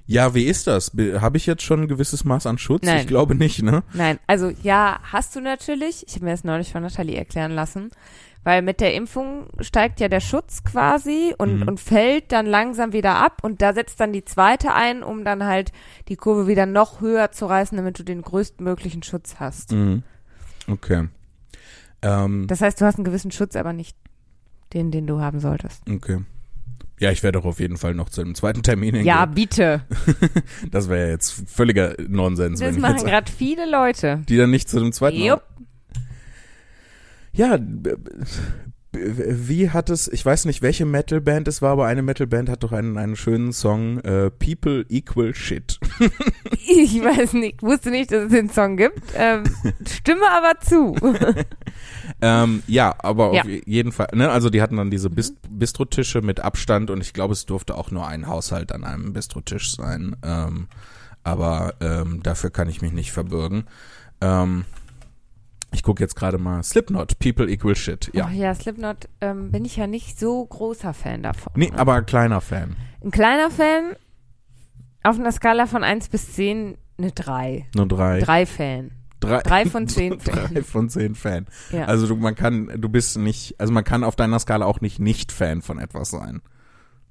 Ja, 0.07 0.33
wie 0.35 0.45
ist 0.45 0.67
das? 0.67 0.91
Habe 1.19 1.37
ich 1.37 1.45
jetzt 1.45 1.63
schon 1.63 1.81
ein 1.83 1.87
gewisses 1.87 2.23
Maß 2.25 2.45
an 2.47 2.57
Schutz? 2.57 2.83
Nein. 2.85 2.99
Ich 3.01 3.07
glaube 3.07 3.35
nicht, 3.35 3.61
ne? 3.63 3.83
Nein, 3.93 4.19
also 4.27 4.49
ja, 4.63 4.99
hast 5.03 5.35
du 5.35 5.41
natürlich. 5.41 6.05
Ich 6.07 6.15
habe 6.15 6.25
mir 6.25 6.31
das 6.31 6.43
neulich 6.43 6.71
von 6.71 6.81
Nathalie 6.83 7.15
erklären 7.17 7.51
lassen. 7.51 7.89
Weil 8.43 8.63
mit 8.63 8.79
der 8.81 8.95
Impfung 8.95 9.49
steigt 9.59 9.99
ja 9.99 10.07
der 10.09 10.19
Schutz 10.19 10.63
quasi 10.63 11.35
und, 11.37 11.59
Mhm. 11.59 11.67
und 11.67 11.79
fällt 11.79 12.31
dann 12.31 12.47
langsam 12.47 12.91
wieder 12.91 13.17
ab 13.23 13.43
und 13.43 13.61
da 13.61 13.71
setzt 13.71 13.99
dann 13.99 14.13
die 14.13 14.25
zweite 14.25 14.73
ein, 14.73 15.03
um 15.03 15.23
dann 15.23 15.43
halt 15.45 15.71
die 16.07 16.15
Kurve 16.15 16.47
wieder 16.47 16.65
noch 16.65 17.01
höher 17.01 17.29
zu 17.31 17.45
reißen, 17.45 17.77
damit 17.77 17.99
du 17.99 18.03
den 18.03 18.23
größtmöglichen 18.23 19.03
Schutz 19.03 19.35
hast. 19.39 19.73
Mhm. 19.73 20.01
Okay. 20.67 21.07
Ähm, 22.01 22.47
Das 22.47 22.61
heißt, 22.61 22.81
du 22.81 22.85
hast 22.85 22.95
einen 22.95 23.03
gewissen 23.05 23.29
Schutz, 23.29 23.55
aber 23.55 23.73
nicht 23.73 23.95
den, 24.73 24.89
den 24.89 25.05
du 25.05 25.19
haben 25.21 25.39
solltest. 25.39 25.83
okay. 25.87 26.21
Ja, 27.01 27.09
ich 27.11 27.23
werde 27.23 27.39
doch 27.39 27.45
auf 27.45 27.59
jeden 27.59 27.77
Fall 27.77 27.95
noch 27.95 28.09
zu 28.09 28.21
einem 28.21 28.35
zweiten 28.35 28.61
Termin 28.61 28.93
hingehen. 28.93 29.07
Ja, 29.07 29.25
bitte. 29.25 29.81
Das 30.71 30.87
wäre 30.87 31.05
ja 31.05 31.09
jetzt 31.09 31.31
völliger 31.49 31.95
Nonsens, 32.07 32.59
Das 32.59 32.77
machen 32.77 33.03
gerade 33.03 33.29
viele 33.31 33.69
Leute. 33.69 34.21
die 34.29 34.37
dann 34.37 34.51
nicht 34.51 34.69
zu 34.69 34.79
dem 34.79 34.91
zweiten. 34.93 35.17
Jupp. 35.17 35.41
Ja, 37.33 37.57
wie 38.93 39.69
hat 39.69 39.89
es, 39.89 40.07
ich 40.09 40.25
weiß 40.25 40.45
nicht, 40.45 40.61
welche 40.61 40.85
Metalband 40.85 41.47
es 41.47 41.61
war, 41.61 41.71
aber 41.71 41.85
eine 41.85 42.01
Metalband 42.01 42.49
hat 42.49 42.63
doch 42.63 42.73
einen, 42.73 42.97
einen 42.97 43.15
schönen 43.15 43.53
Song, 43.53 43.99
äh, 43.99 44.29
People 44.31 44.85
Equal 44.89 45.33
Shit. 45.33 45.79
Ich 46.73 47.01
weiß 47.03 47.33
nicht, 47.33 47.63
wusste 47.63 47.89
nicht, 47.89 48.11
dass 48.11 48.25
es 48.25 48.31
den 48.31 48.49
Song 48.49 48.77
gibt. 48.77 49.01
Ähm, 49.15 49.43
stimme 49.85 50.29
aber 50.29 50.59
zu. 50.61 50.95
ähm, 52.21 52.63
ja, 52.67 52.95
aber 52.99 53.33
Ja. 53.33 53.41
auf 53.41 53.47
jeden 53.65 53.91
Fall, 53.91 54.07
ne, 54.13 54.29
also 54.29 54.49
die 54.49 54.61
hatten 54.61 54.77
dann 54.77 54.91
diese 54.91 55.09
Bist 55.09 55.35
Bistrotische 55.49 56.21
mit 56.21 56.39
Abstand 56.39 56.89
und 56.89 57.01
ich 57.01 57.13
glaube, 57.13 57.33
es 57.33 57.45
durfte 57.45 57.75
auch 57.75 57.91
nur 57.91 58.07
ein 58.07 58.27
Haushalt 58.27 58.71
an 58.71 58.83
einem 58.83 59.13
Bistrotisch 59.13 59.75
sein. 59.75 60.15
Ähm, 60.23 60.67
aber 61.23 61.75
ähm, 61.81 62.21
dafür 62.23 62.49
kann 62.51 62.69
ich 62.69 62.81
mich 62.81 62.93
nicht 62.93 63.11
verbürgen. 63.11 63.65
Ähm, 64.21 64.65
ich 65.71 65.83
gucke 65.83 66.03
jetzt 66.03 66.15
gerade 66.15 66.37
mal 66.37 66.63
Slipknot, 66.63 67.19
People 67.19 67.49
Equal 67.49 67.75
Shit. 67.75 68.11
Ja. 68.13 68.25
Ach 68.27 68.33
ja, 68.33 68.53
Slipknot 68.53 69.07
ähm, 69.21 69.51
bin 69.51 69.65
ich 69.65 69.77
ja 69.77 69.87
nicht 69.87 70.19
so 70.19 70.45
großer 70.45 70.93
Fan 70.93 71.23
davon. 71.23 71.53
Nee, 71.55 71.69
ne? 71.69 71.79
aber 71.79 71.95
ein 71.95 72.05
kleiner 72.05 72.41
Fan. 72.41 72.75
Ein 73.03 73.11
kleiner 73.11 73.49
Fan, 73.49 73.95
auf 75.03 75.17
einer 75.17 75.31
Skala 75.31 75.65
von 75.65 75.83
1 75.83 76.09
bis 76.09 76.33
10 76.33 76.77
eine 76.97 77.11
3. 77.11 77.67
Nur 77.75 77.87
drei. 77.87 78.19
Drei 78.19 78.45
Fan. 78.45 78.91
Drei, 79.19 79.41
Drei 79.41 79.65
von 79.69 79.87
zehn 79.87 80.17
Drei 80.17 80.47
Fan. 80.47 80.63
von 80.63 80.89
zehn 80.89 81.15
Fan. 81.15 81.47
Ja. 81.71 81.85
Also 81.85 82.07
du, 82.07 82.15
man 82.15 82.35
kann, 82.35 82.71
du 82.77 82.89
bist 82.89 83.17
nicht, 83.17 83.59
also 83.59 83.71
man 83.71 83.83
kann 83.83 84.03
auf 84.03 84.15
deiner 84.15 84.39
Skala 84.39 84.65
auch 84.65 84.81
nicht 84.81 84.99
nicht 84.99 85.31
Fan 85.31 85.61
von 85.61 85.79
etwas 85.79 86.09
sein. 86.09 86.41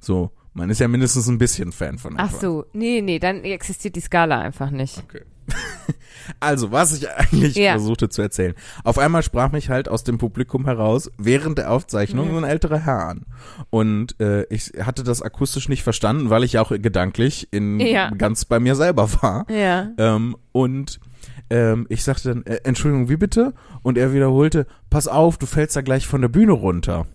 So, 0.00 0.30
man 0.54 0.70
ist 0.70 0.80
ja 0.80 0.88
mindestens 0.88 1.28
ein 1.28 1.38
bisschen 1.38 1.72
Fan 1.72 1.98
von 1.98 2.14
Ach 2.18 2.28
etwas. 2.28 2.40
so, 2.40 2.66
nee, 2.72 3.00
nee, 3.00 3.18
dann 3.18 3.44
existiert 3.44 3.96
die 3.96 4.00
Skala 4.00 4.40
einfach 4.40 4.70
nicht. 4.70 4.98
Okay. 4.98 5.22
Also, 6.38 6.70
was 6.70 6.92
ich 6.96 7.10
eigentlich 7.10 7.56
Ja. 7.56 7.72
versuchte 7.72 8.08
zu 8.08 8.22
erzählen. 8.22 8.54
Auf 8.84 8.98
einmal 8.98 9.22
sprach 9.24 9.50
mich 9.50 9.68
halt 9.68 9.88
aus 9.88 10.04
dem 10.04 10.16
Publikum 10.18 10.64
heraus 10.64 11.10
während 11.18 11.58
der 11.58 11.72
Aufzeichnung 11.72 12.28
Mhm. 12.28 12.32
so 12.32 12.36
ein 12.38 12.44
älterer 12.44 12.78
Herr 12.78 13.08
an. 13.08 13.26
Und 13.70 14.20
äh, 14.20 14.44
ich 14.44 14.72
hatte 14.80 15.02
das 15.02 15.22
akustisch 15.22 15.68
nicht 15.68 15.82
verstanden, 15.82 16.30
weil 16.30 16.44
ich 16.44 16.58
auch 16.58 16.70
gedanklich 16.70 17.48
in 17.50 17.80
Ja. 17.80 18.10
ganz 18.10 18.44
bei 18.44 18.60
mir 18.60 18.76
selber 18.76 19.10
war. 19.22 19.44
Ja. 19.50 19.88
Ähm, 19.98 20.36
und 20.52 21.00
ähm, 21.50 21.86
ich 21.88 22.04
sagte 22.04 22.28
dann, 22.28 22.46
äh, 22.46 22.60
Entschuldigung, 22.62 23.08
wie 23.08 23.16
bitte? 23.16 23.52
Und 23.82 23.98
er 23.98 24.14
wiederholte, 24.14 24.66
pass 24.88 25.08
auf, 25.08 25.36
du 25.36 25.46
fällst 25.46 25.74
da 25.74 25.80
gleich 25.80 26.06
von 26.06 26.20
der 26.20 26.28
Bühne 26.28 26.52
runter. 26.52 27.06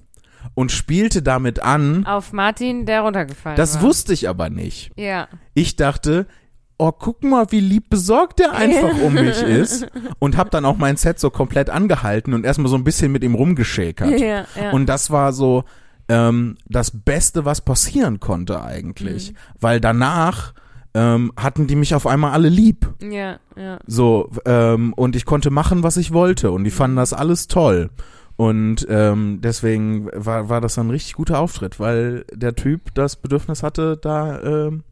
Und 0.55 0.71
spielte 0.71 1.21
damit 1.23 1.61
an, 1.61 2.05
Auf 2.05 2.33
Martin, 2.33 2.85
der 2.85 3.01
runtergefallen 3.01 3.55
das 3.57 3.75
war. 3.75 3.83
wusste 3.83 4.13
ich 4.13 4.27
aber 4.29 4.49
nicht. 4.49 4.91
Ja. 4.97 5.27
Ich 5.53 5.75
dachte, 5.77 6.27
oh, 6.77 6.91
guck 6.91 7.23
mal, 7.23 7.51
wie 7.51 7.59
lieb 7.59 7.89
besorgt 7.89 8.39
der 8.39 8.51
einfach 8.55 9.01
um 9.01 9.13
mich 9.13 9.41
ist. 9.41 9.87
Und 10.19 10.37
hab 10.37 10.51
dann 10.51 10.65
auch 10.65 10.77
mein 10.77 10.97
Set 10.97 11.19
so 11.19 11.29
komplett 11.29 11.69
angehalten 11.69 12.33
und 12.33 12.45
erstmal 12.45 12.69
so 12.69 12.75
ein 12.75 12.83
bisschen 12.83 13.11
mit 13.11 13.23
ihm 13.23 13.35
rumgeschäkert. 13.35 14.19
Ja, 14.19 14.45
ja. 14.59 14.71
Und 14.71 14.87
das 14.87 15.11
war 15.11 15.33
so 15.33 15.63
ähm, 16.09 16.57
das 16.67 16.91
Beste, 16.91 17.45
was 17.45 17.61
passieren 17.61 18.19
konnte 18.19 18.63
eigentlich. 18.63 19.31
Mhm. 19.31 19.35
Weil 19.59 19.79
danach 19.79 20.53
ähm, 20.93 21.31
hatten 21.35 21.67
die 21.67 21.75
mich 21.75 21.93
auf 21.95 22.07
einmal 22.07 22.31
alle 22.31 22.49
lieb. 22.49 22.93
ja, 23.01 23.37
ja. 23.55 23.79
So, 23.85 24.29
ähm, 24.45 24.93
und 24.93 25.15
ich 25.15 25.25
konnte 25.25 25.51
machen, 25.51 25.83
was 25.83 25.97
ich 25.97 26.13
wollte. 26.13 26.51
Und 26.51 26.63
die 26.63 26.71
fanden 26.71 26.97
das 26.97 27.13
alles 27.13 27.47
toll. 27.47 27.89
Und 28.37 28.85
ähm, 28.89 29.39
deswegen 29.41 30.09
war, 30.13 30.49
war 30.49 30.59
das 30.59 30.77
ein 30.77 30.89
richtig 30.89 31.13
guter 31.13 31.39
Auftritt, 31.39 31.79
weil 31.79 32.25
der 32.33 32.55
Typ 32.55 32.93
das 32.93 33.15
Bedürfnis 33.15 33.63
hatte, 33.63 33.97
da 33.97 34.41
ähm, 34.41 34.83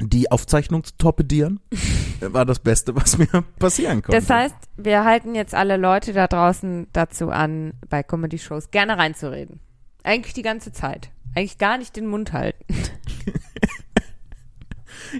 die 0.00 0.30
Aufzeichnung 0.30 0.84
zu 0.84 0.96
torpedieren. 0.96 1.60
war 2.20 2.44
das 2.44 2.58
Beste, 2.58 2.94
was 2.96 3.18
mir 3.18 3.28
passieren 3.58 4.02
konnte. 4.02 4.18
Das 4.18 4.30
heißt, 4.30 4.56
wir 4.76 5.04
halten 5.04 5.34
jetzt 5.34 5.54
alle 5.54 5.76
Leute 5.76 6.12
da 6.12 6.26
draußen 6.26 6.86
dazu 6.92 7.30
an, 7.30 7.74
bei 7.88 8.02
Comedy-Shows 8.02 8.70
gerne 8.70 8.98
reinzureden. 8.98 9.60
Eigentlich 10.02 10.34
die 10.34 10.42
ganze 10.42 10.72
Zeit. 10.72 11.10
Eigentlich 11.34 11.58
gar 11.58 11.78
nicht 11.78 11.96
den 11.96 12.06
Mund 12.06 12.32
halten. 12.32 12.64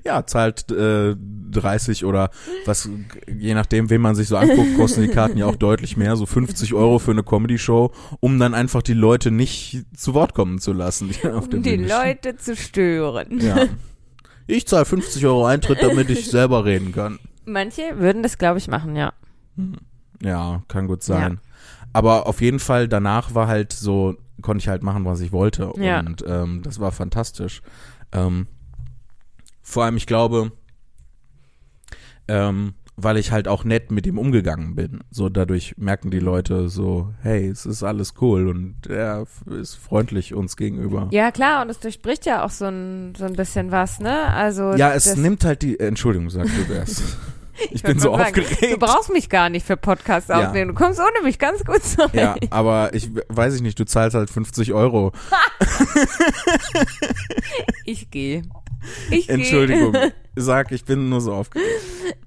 Ja, 0.02 0.26
zahlt 0.26 0.70
äh, 0.72 1.14
30 1.16 2.04
oder 2.04 2.30
was, 2.64 2.88
je 3.28 3.54
nachdem, 3.54 3.90
wen 3.90 4.00
man 4.00 4.14
sich 4.14 4.28
so 4.28 4.36
anguckt, 4.36 4.76
kosten 4.76 5.02
die 5.02 5.08
Karten 5.08 5.38
ja 5.38 5.46
auch 5.46 5.56
deutlich 5.56 5.96
mehr, 5.96 6.16
so 6.16 6.26
50 6.26 6.74
Euro 6.74 6.98
für 6.98 7.12
eine 7.12 7.22
Comedy-Show, 7.22 7.92
um 8.20 8.38
dann 8.38 8.54
einfach 8.54 8.82
die 8.82 8.94
Leute 8.94 9.30
nicht 9.30 9.84
zu 9.96 10.14
Wort 10.14 10.34
kommen 10.34 10.58
zu 10.58 10.72
lassen. 10.72 11.10
Die, 11.10 11.28
Um 11.28 11.62
die. 11.62 11.76
Leute 11.76 12.36
zu 12.36 12.56
stören. 12.56 13.38
Ja. 13.40 13.66
Ich 14.46 14.66
zahle 14.66 14.84
50 14.84 15.24
Euro 15.26 15.46
Eintritt, 15.46 15.82
damit 15.82 16.10
ich 16.10 16.26
selber 16.30 16.64
reden 16.64 16.92
kann. 16.92 17.18
Manche 17.44 17.98
würden 17.98 18.22
das, 18.22 18.38
glaube 18.38 18.58
ich, 18.58 18.68
machen, 18.68 18.96
ja. 18.96 19.12
Ja, 20.22 20.62
kann 20.68 20.86
gut 20.86 21.02
sein. 21.02 21.40
Aber 21.92 22.26
auf 22.26 22.40
jeden 22.40 22.58
Fall 22.58 22.88
danach 22.88 23.34
war 23.34 23.46
halt 23.46 23.72
so, 23.72 24.16
konnte 24.42 24.62
ich 24.62 24.68
halt 24.68 24.82
machen, 24.82 25.04
was 25.04 25.20
ich 25.20 25.32
wollte. 25.32 25.72
Ja. 25.76 26.00
Und 26.00 26.24
ähm, 26.26 26.62
das 26.62 26.80
war 26.80 26.92
fantastisch. 26.92 27.62
Ähm, 28.12 28.48
vor 29.62 29.84
allem, 29.84 29.96
ich 29.96 30.06
glaube, 30.06 30.52
ähm, 32.28 32.74
weil 32.96 33.16
ich 33.16 33.32
halt 33.32 33.48
auch 33.48 33.64
nett 33.64 33.90
mit 33.90 34.06
ihm 34.06 34.18
umgegangen 34.18 34.74
bin. 34.74 35.00
So 35.10 35.28
dadurch 35.28 35.74
merken 35.76 36.10
die 36.10 36.20
Leute 36.20 36.68
so, 36.68 37.12
hey, 37.22 37.48
es 37.48 37.66
ist 37.66 37.82
alles 37.82 38.14
cool 38.20 38.48
und 38.48 38.86
er 38.88 39.26
ist 39.60 39.74
freundlich 39.74 40.34
uns 40.34 40.56
gegenüber. 40.56 41.08
Ja, 41.10 41.30
klar, 41.32 41.62
und 41.62 41.70
es 41.70 41.80
durchbricht 41.80 42.24
ja 42.26 42.44
auch 42.44 42.50
so 42.50 42.66
ein, 42.66 43.14
so 43.16 43.24
ein 43.24 43.34
bisschen 43.34 43.70
was, 43.72 43.98
ne? 44.00 44.28
Also. 44.32 44.74
Ja, 44.74 44.92
es 44.92 45.16
nimmt 45.16 45.44
halt 45.44 45.62
die, 45.62 45.78
äh, 45.78 45.86
Entschuldigung, 45.86 46.30
sag 46.30 46.46
du 46.46 46.72
erst. 46.72 47.02
Ich, 47.70 47.84
bin 47.84 47.90
wollte 47.90 48.00
so 48.00 48.16
sagen, 48.16 48.22
aufgeregt. 48.40 48.72
Du 48.74 48.78
brauchst 48.84 49.12
mich 49.12 49.28
gar 49.28 49.48
nicht 49.48 49.64
für 49.64 49.76
Podcasts 49.76 50.28
Ja. 50.28 50.44
aufnehmen. 50.44 50.70
Du 50.70 50.74
kommst 50.74 50.98
ohne 50.98 51.22
mich 51.22 51.38
ganz 51.38 51.64
gut 51.64 51.84
zurecht. 51.84 52.12
Ja, 52.12 52.34
aber 52.50 52.92
ich 52.94 53.10
weiß 53.28 53.54
ich 53.54 53.62
nicht, 53.62 53.78
du 53.78 53.84
zahlst 53.84 54.16
halt 54.16 54.28
50 54.28 54.72
Euro. 54.72 55.12
Ich 57.84 58.10
gehe. 58.10 58.42
Ich. 59.10 59.28
Entschuldigung. 59.28 59.94
Sag, 60.36 60.72
ich 60.72 60.84
bin 60.84 61.08
nur 61.08 61.20
so 61.20 61.32
aufgeregt. 61.32 61.68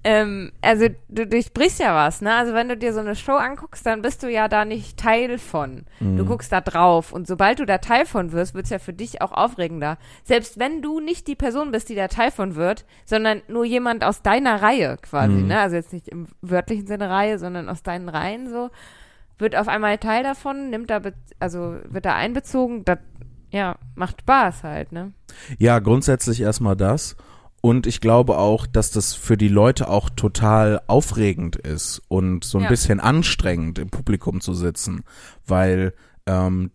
Ähm, 0.04 0.54
also 0.62 0.88
du 1.10 1.28
durchbrichst 1.28 1.80
ja 1.82 1.94
was, 1.94 2.22
ne? 2.22 2.34
Also 2.34 2.54
wenn 2.54 2.70
du 2.70 2.78
dir 2.78 2.94
so 2.94 3.02
eine 3.02 3.16
Show 3.16 3.34
anguckst, 3.34 3.86
dann 3.86 4.02
bist 4.02 4.24
du 4.24 4.30
ja 4.32 4.48
da 4.48 4.64
nicht 4.64 4.98
Teil 4.98 5.38
von. 5.38 5.84
Du 6.00 6.06
Mhm. 6.06 6.26
guckst 6.26 6.52
da 6.54 6.62
drauf 6.62 7.12
und 7.12 7.28
sobald 7.28 7.60
du 7.60 7.66
da 7.66 7.80
Teil 7.80 8.06
von 8.06 8.32
wirst, 8.32 8.54
wird's 8.56 8.70
ja 8.70 8.80
für 8.80 8.94
dich 8.94 9.22
auch 9.22 9.34
aufregender. 9.34 9.98
Selbst 10.24 10.58
wenn 10.58 10.82
du 10.82 11.02
nicht 11.02 11.28
die 11.28 11.36
Person 11.36 11.72
bist, 11.72 11.90
die 11.90 11.96
da 11.96 12.08
Teil 12.08 12.32
von 12.32 12.56
wird, 12.56 12.86
sondern 13.06 13.42
nur 13.50 13.66
jemand 13.66 14.06
aus 14.06 14.22
deiner 14.22 14.62
Reihe 14.62 14.98
quasi, 15.02 15.34
Mhm. 15.34 15.48
ne? 15.48 15.60
Also 15.60 15.76
jetzt 15.76 15.92
nicht 15.92 16.08
im 16.08 16.28
wörtlichen 16.42 16.88
Sinne 16.88 17.10
Reihe, 17.10 17.38
sondern 17.40 17.68
aus 17.68 17.84
deinen 17.84 18.08
Reihen 18.08 18.50
so, 18.50 18.70
wird 19.40 19.56
auf 19.58 19.68
einmal 19.68 19.98
Teil 19.98 20.24
davon, 20.24 20.70
nimmt 20.70 20.90
da, 20.90 21.02
also 21.40 21.76
wird 21.90 22.06
da 22.06 22.16
einbezogen, 22.16 22.86
das, 22.86 23.00
ja, 23.52 23.78
macht 23.96 24.22
Spaß 24.22 24.64
halt, 24.64 24.92
ne? 24.92 25.14
Ja, 25.58 25.80
grundsätzlich 25.80 26.42
erstmal 26.42 26.76
das. 26.76 27.16
Und 27.62 27.88
ich 27.88 28.02
glaube 28.02 28.38
auch, 28.38 28.68
dass 28.68 28.92
das 28.92 29.14
für 29.14 29.36
die 29.36 29.48
Leute 29.48 29.90
auch 29.90 30.10
total 30.10 30.82
aufregend 30.88 31.56
ist 31.56 32.02
und 32.08 32.44
so 32.44 32.60
ein 32.60 32.66
Ja. 32.66 32.70
bisschen 32.70 33.00
anstrengend 33.00 33.80
im 33.80 33.90
Publikum 33.90 34.42
zu 34.42 34.54
sitzen, 34.54 35.04
weil 35.46 35.94
ähm, 36.28 36.72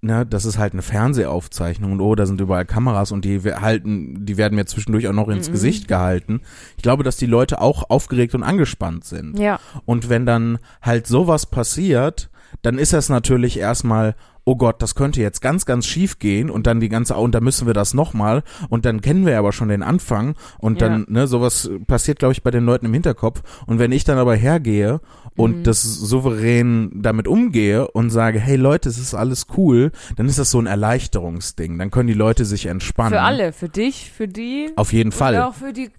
ne, 0.00 0.26
das 0.26 0.44
ist 0.44 0.58
halt 0.58 0.72
eine 0.72 0.82
Fernsehaufzeichnung 0.82 1.92
und 1.92 2.00
oh, 2.00 2.14
da 2.14 2.26
sind 2.26 2.40
überall 2.40 2.64
Kameras 2.66 3.12
und 3.12 3.24
die 3.24 3.40
halten, 3.40 4.24
die 4.26 4.36
werden 4.36 4.54
mir 4.56 4.66
zwischendurch 4.66 5.06
auch 5.08 5.12
noch 5.12 5.28
ins 5.28 5.48
Mhm. 5.48 5.52
Gesicht 5.52 5.88
gehalten. 5.88 6.40
Ich 6.76 6.82
glaube, 6.82 7.02
dass 7.04 7.16
die 7.16 7.26
Leute 7.26 7.60
auch 7.60 7.88
aufgeregt 7.90 8.34
und 8.34 8.42
angespannt 8.42 9.04
sind. 9.04 9.38
Ja. 9.38 9.58
Und 9.86 10.08
wenn 10.08 10.26
dann 10.26 10.58
halt 10.82 11.06
sowas 11.06 11.46
passiert, 11.46 12.30
dann 12.62 12.78
ist 12.78 12.92
das 12.92 13.08
natürlich 13.08 13.58
erstmal, 13.58 14.14
oh 14.48 14.56
Gott, 14.56 14.80
das 14.80 14.94
könnte 14.94 15.20
jetzt 15.20 15.42
ganz, 15.42 15.66
ganz 15.66 15.84
schief 15.86 16.18
gehen 16.18 16.48
und 16.48 16.66
dann 16.66 16.80
die 16.80 16.88
ganze, 16.88 17.14
und 17.16 17.34
dann 17.34 17.44
müssen 17.44 17.66
wir 17.66 17.74
das 17.74 17.92
nochmal 17.92 18.42
und 18.70 18.86
dann 18.86 19.02
kennen 19.02 19.26
wir 19.26 19.38
aber 19.38 19.52
schon 19.52 19.68
den 19.68 19.82
Anfang 19.82 20.36
und 20.58 20.80
dann, 20.80 21.04
ne, 21.08 21.26
sowas 21.26 21.70
passiert, 21.86 22.18
glaube 22.18 22.32
ich, 22.32 22.42
bei 22.42 22.50
den 22.50 22.64
Leuten 22.64 22.86
im 22.86 22.94
Hinterkopf. 22.94 23.42
Und 23.66 23.78
wenn 23.78 23.92
ich 23.92 24.04
dann 24.04 24.16
aber 24.16 24.34
hergehe 24.34 25.00
und 25.36 25.58
Mhm. 25.58 25.62
das 25.64 25.82
souverän 25.82 26.90
damit 26.94 27.28
umgehe 27.28 27.88
und 27.88 28.08
sage, 28.08 28.40
hey 28.40 28.56
Leute, 28.56 28.88
es 28.88 28.96
ist 28.96 29.14
alles 29.14 29.48
cool, 29.58 29.92
dann 30.16 30.26
ist 30.26 30.38
das 30.38 30.50
so 30.50 30.58
ein 30.58 30.66
Erleichterungsding. 30.66 31.78
Dann 31.78 31.90
können 31.90 32.06
die 32.08 32.14
Leute 32.14 32.46
sich 32.46 32.66
entspannen. 32.66 33.12
Für 33.12 33.20
alle, 33.20 33.52
für 33.52 33.68
dich, 33.68 34.10
für 34.10 34.28
die. 34.28 34.70
Auf 34.76 34.94
jeden 34.94 35.08
Und 35.08 35.14
Fall. 35.14 35.42
auch 35.42 35.54
für 35.54 35.74
die 35.74 35.90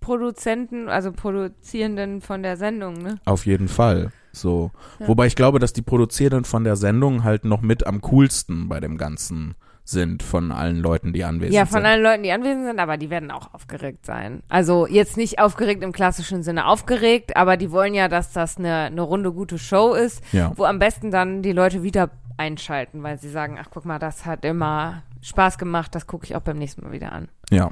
Produzenten, 0.00 0.88
also 0.88 1.12
Produzierenden 1.12 2.20
von 2.20 2.42
der 2.42 2.56
Sendung, 2.56 2.94
ne? 3.02 3.16
Auf 3.24 3.46
jeden 3.46 3.68
Fall. 3.68 4.12
So. 4.36 4.70
Ja. 4.98 5.08
Wobei 5.08 5.26
ich 5.26 5.36
glaube, 5.36 5.58
dass 5.58 5.72
die 5.72 5.82
Produzierenden 5.82 6.44
von 6.44 6.64
der 6.64 6.76
Sendung 6.76 7.24
halt 7.24 7.44
noch 7.44 7.60
mit 7.62 7.86
am 7.86 8.00
coolsten 8.02 8.68
bei 8.68 8.80
dem 8.80 8.98
Ganzen 8.98 9.54
sind 9.88 10.24
von 10.24 10.50
allen 10.50 10.78
Leuten, 10.78 11.12
die 11.12 11.22
anwesend 11.24 11.54
Ja, 11.54 11.64
sind. 11.64 11.72
von 11.72 11.86
allen 11.86 12.02
Leuten, 12.02 12.24
die 12.24 12.32
anwesend 12.32 12.66
sind, 12.66 12.80
aber 12.80 12.96
die 12.96 13.08
werden 13.08 13.30
auch 13.30 13.54
aufgeregt 13.54 14.04
sein. 14.04 14.42
Also 14.48 14.86
jetzt 14.88 15.16
nicht 15.16 15.38
aufgeregt 15.38 15.84
im 15.84 15.92
klassischen 15.92 16.42
Sinne 16.42 16.66
aufgeregt, 16.66 17.36
aber 17.36 17.56
die 17.56 17.70
wollen 17.70 17.94
ja, 17.94 18.08
dass 18.08 18.32
das 18.32 18.56
eine, 18.58 18.74
eine 18.86 19.00
runde 19.02 19.32
gute 19.32 19.58
Show 19.58 19.94
ist, 19.94 20.22
Ja. 20.32 20.50
wo 20.56 20.64
am 20.64 20.80
besten 20.80 21.12
dann 21.12 21.40
die 21.42 21.52
Leute 21.52 21.84
wieder 21.84 22.10
einschalten, 22.36 23.02
weil 23.04 23.18
sie 23.18 23.30
sagen, 23.30 23.58
ach 23.60 23.68
guck 23.70 23.84
mal, 23.84 24.00
das 24.00 24.26
hat 24.26 24.44
immer 24.44 25.04
Spaß 25.22 25.56
gemacht, 25.56 25.94
das 25.94 26.08
gucke 26.08 26.24
ich 26.26 26.34
auch 26.34 26.40
beim 26.42 26.58
nächsten 26.58 26.82
Mal 26.82 26.90
wieder 26.92 27.12
an. 27.12 27.28
Ja. 27.50 27.70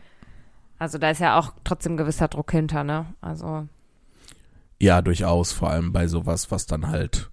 Also 0.78 0.98
da 0.98 1.10
ist 1.10 1.20
ja 1.20 1.36
auch 1.38 1.52
trotzdem 1.64 1.96
gewisser 1.96 2.28
Druck 2.28 2.52
hinter, 2.52 2.84
ne? 2.84 3.06
Also 3.20 3.66
Ja, 4.84 5.00
durchaus, 5.00 5.52
vor 5.52 5.70
allem 5.70 5.92
bei 5.92 6.06
sowas, 6.08 6.50
was 6.50 6.66
dann 6.66 6.88
halt 6.88 7.30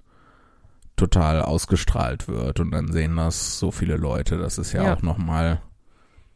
total 0.96 1.42
ausgestrahlt 1.42 2.30
wird 2.30 2.62
und 2.62 2.72
dann 2.72 2.94
sehen 2.94 3.18
das 3.18 3.60
so 3.60 3.72
viele 3.72 3.98
Leute. 3.98 4.38
Das 4.38 4.58
ist 4.58 4.72
ja, 4.72 4.84
Ja. 4.86 4.94
auch 4.94 5.02
nochmal, 5.02 5.62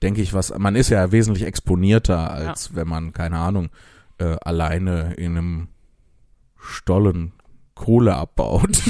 denke 0.04 0.22
ich, 0.22 0.34
was, 0.34 0.54
man 0.58 0.76
ist 0.76 0.90
ja 0.90 1.14
wesentlich 1.14 1.46
exponierter, 1.46 2.32
als 2.32 2.76
wenn 2.76 2.90
man, 2.90 3.14
keine 3.14 3.38
Ahnung, 3.38 3.70
äh, 4.18 4.36
alleine 4.44 5.14
in 5.14 5.38
einem 5.38 5.68
Stollen 6.60 7.32
Kohle 7.76 8.16
abbaut. 8.16 8.72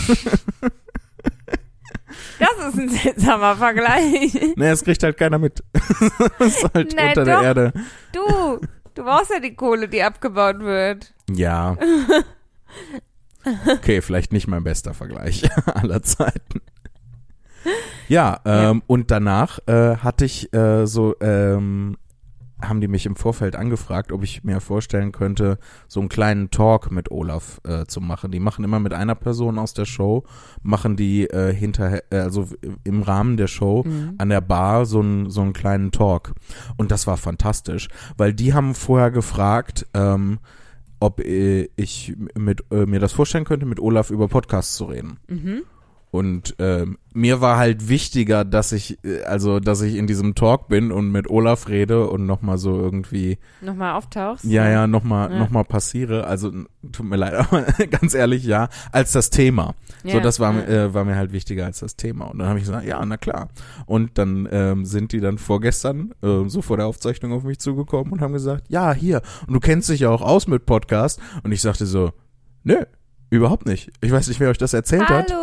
das 2.40 2.58
ist 2.74 2.78
ein 2.80 2.90
seltsamer 2.90 3.56
Vergleich. 3.56 4.34
ne, 4.56 4.70
es 4.70 4.84
kriegt 4.84 5.04
halt 5.04 5.18
keiner 5.18 5.38
mit. 5.38 5.64
das 6.40 6.56
ist 6.58 6.74
halt 6.74 6.96
Nein, 6.96 7.10
unter 7.10 7.26
doch. 7.26 7.26
der 7.26 7.42
Erde. 7.42 7.74
Du, 8.14 8.60
du 8.96 9.04
brauchst 9.04 9.30
ja 9.32 9.40
die 9.40 9.56
Kohle, 9.56 9.88
die 9.88 10.04
abgebaut 10.04 10.60
wird. 10.60 11.14
Ja. 11.30 11.78
Okay, 13.68 14.02
vielleicht 14.02 14.34
nicht 14.34 14.48
mein 14.48 14.64
bester 14.64 14.96
Vergleich 14.96 15.48
aller 15.68 16.02
Zeiten. 16.02 16.62
Ja, 18.08 18.40
ähm, 18.44 18.82
und 18.88 19.12
danach 19.12 19.60
äh, 19.68 19.98
hatte 19.98 20.26
ich 20.26 20.52
äh, 20.52 20.88
so, 20.88 21.16
ähm, 21.22 21.96
haben 22.62 22.80
die 22.82 22.88
mich 22.88 23.06
im 23.06 23.16
Vorfeld 23.16 23.56
angefragt, 23.56 24.12
ob 24.12 24.24
ich 24.24 24.44
mir 24.44 24.62
vorstellen 24.62 25.12
könnte, 25.12 25.58
so 25.88 26.00
einen 26.00 26.10
kleinen 26.10 26.52
Talk 26.52 26.90
mit 26.92 27.12
Olaf 27.12 27.60
äh, 27.66 27.86
zu 27.86 28.00
machen. 28.02 28.32
Die 28.32 28.40
machen 28.40 28.64
immer 28.64 28.80
mit 28.80 28.94
einer 28.94 29.16
Person 29.16 29.60
aus 29.60 29.74
der 29.74 29.86
Show, 29.86 30.24
machen 30.64 30.96
die 30.96 31.26
äh, 31.30 31.54
hinterher, 31.54 32.04
äh, 32.12 32.20
also 32.20 32.48
im 32.84 33.02
Rahmen 33.04 33.38
der 33.38 33.48
Show 33.48 33.84
Mhm. 33.86 34.16
an 34.18 34.30
der 34.30 34.42
Bar 34.42 34.86
so 34.86 35.00
einen 35.02 35.30
so 35.30 35.42
einen 35.42 35.54
kleinen 35.54 35.92
Talk. 35.92 36.34
Und 36.78 36.92
das 36.92 37.08
war 37.08 37.18
fantastisch, 37.18 37.90
weil 38.18 38.34
die 38.34 38.54
haben 38.54 38.74
vorher 38.74 39.12
gefragt, 39.12 39.86
ähm, 39.94 40.40
ob 41.00 41.20
äh, 41.20 41.70
ich 41.76 42.16
mit, 42.36 42.64
äh, 42.72 42.86
mir 42.86 43.00
das 43.00 43.12
vorstellen 43.12 43.44
könnte, 43.44 43.66
mit 43.66 43.80
Olaf 43.82 44.10
über 44.12 44.28
Podcasts 44.30 44.76
zu 44.76 44.86
reden. 44.86 45.20
Mhm. 45.28 45.64
Und 46.16 46.56
ähm, 46.60 46.98
mir 47.14 47.40
war 47.42 47.58
halt 47.58 47.88
wichtiger, 47.88 48.44
dass 48.44 48.72
ich, 48.72 48.98
äh, 49.06 49.24
also 49.24 49.60
dass 49.60 49.82
ich 49.82 49.96
in 49.96 50.08
diesem 50.08 50.36
Talk 50.36 50.68
bin 50.68 50.92
und 50.92 51.12
mit 51.12 51.30
Olaf 51.30 51.68
rede 51.70 52.08
und 52.08 52.26
nochmal 52.26 52.58
so 52.58 52.80
irgendwie, 52.80 53.38
Nochmal 53.62 53.94
auftauchst. 53.94 54.44
ja, 54.46 54.70
ja, 54.70 54.88
nochmal 54.88 55.32
Ja. 55.32 55.40
noch 55.40 55.50
mal 55.50 55.64
passiere. 55.64 56.28
Also 56.28 56.52
tut 56.92 57.06
mir 57.06 57.16
leid, 57.16 57.34
aber 57.52 57.62
ganz 57.90 58.14
ehrlich, 58.14 58.44
ja, 58.46 58.70
als 58.92 59.12
das 59.12 59.30
Thema. 59.30 59.76
So, 60.04 60.10
Ja, 60.10 60.20
das 60.20 60.40
war, 60.40 60.54
ja. 60.56 60.86
äh, 60.86 60.94
war 60.94 61.06
mir 61.06 61.16
halt 61.16 61.32
wichtiger 61.32 61.66
als 61.66 61.80
das 61.80 61.96
Thema. 61.96 62.26
Und 62.26 62.40
dann 62.40 62.48
habe 62.50 62.60
ich 62.60 62.66
gesagt, 62.66 62.86
ja, 62.86 63.04
na 63.06 63.18
klar. 63.18 63.50
Und 63.86 64.18
dann 64.18 64.48
ähm, 64.52 64.86
sind 64.86 65.12
die 65.12 65.20
dann 65.20 65.38
vorgestern, 65.38 66.14
äh, 66.22 66.48
so 66.48 66.62
vor 66.62 66.78
der 66.78 66.88
Aufzeichnung 66.88 67.32
auf 67.34 67.44
mich 67.44 67.60
zugekommen 67.60 68.12
und 68.14 68.22
haben 68.22 68.34
gesagt, 68.34 68.66
ja, 68.70 68.94
hier, 68.94 69.22
und 69.48 69.54
du 69.54 69.60
kennst 69.60 69.90
dich 69.90 70.02
ja 70.02 70.10
auch 70.10 70.22
aus 70.22 70.48
mit 70.48 70.66
Podcast. 70.66 71.20
Und 71.44 71.52
ich 71.52 71.62
sagte 71.62 71.86
so, 71.86 72.12
nö, 72.64 72.78
überhaupt 73.30 73.66
nicht. 73.66 73.92
Ich 74.02 74.12
weiß 74.12 74.28
nicht, 74.28 74.40
wer 74.40 74.50
euch 74.50 74.58
das 74.58 74.74
erzählt 74.74 75.10
hat. 75.10 75.34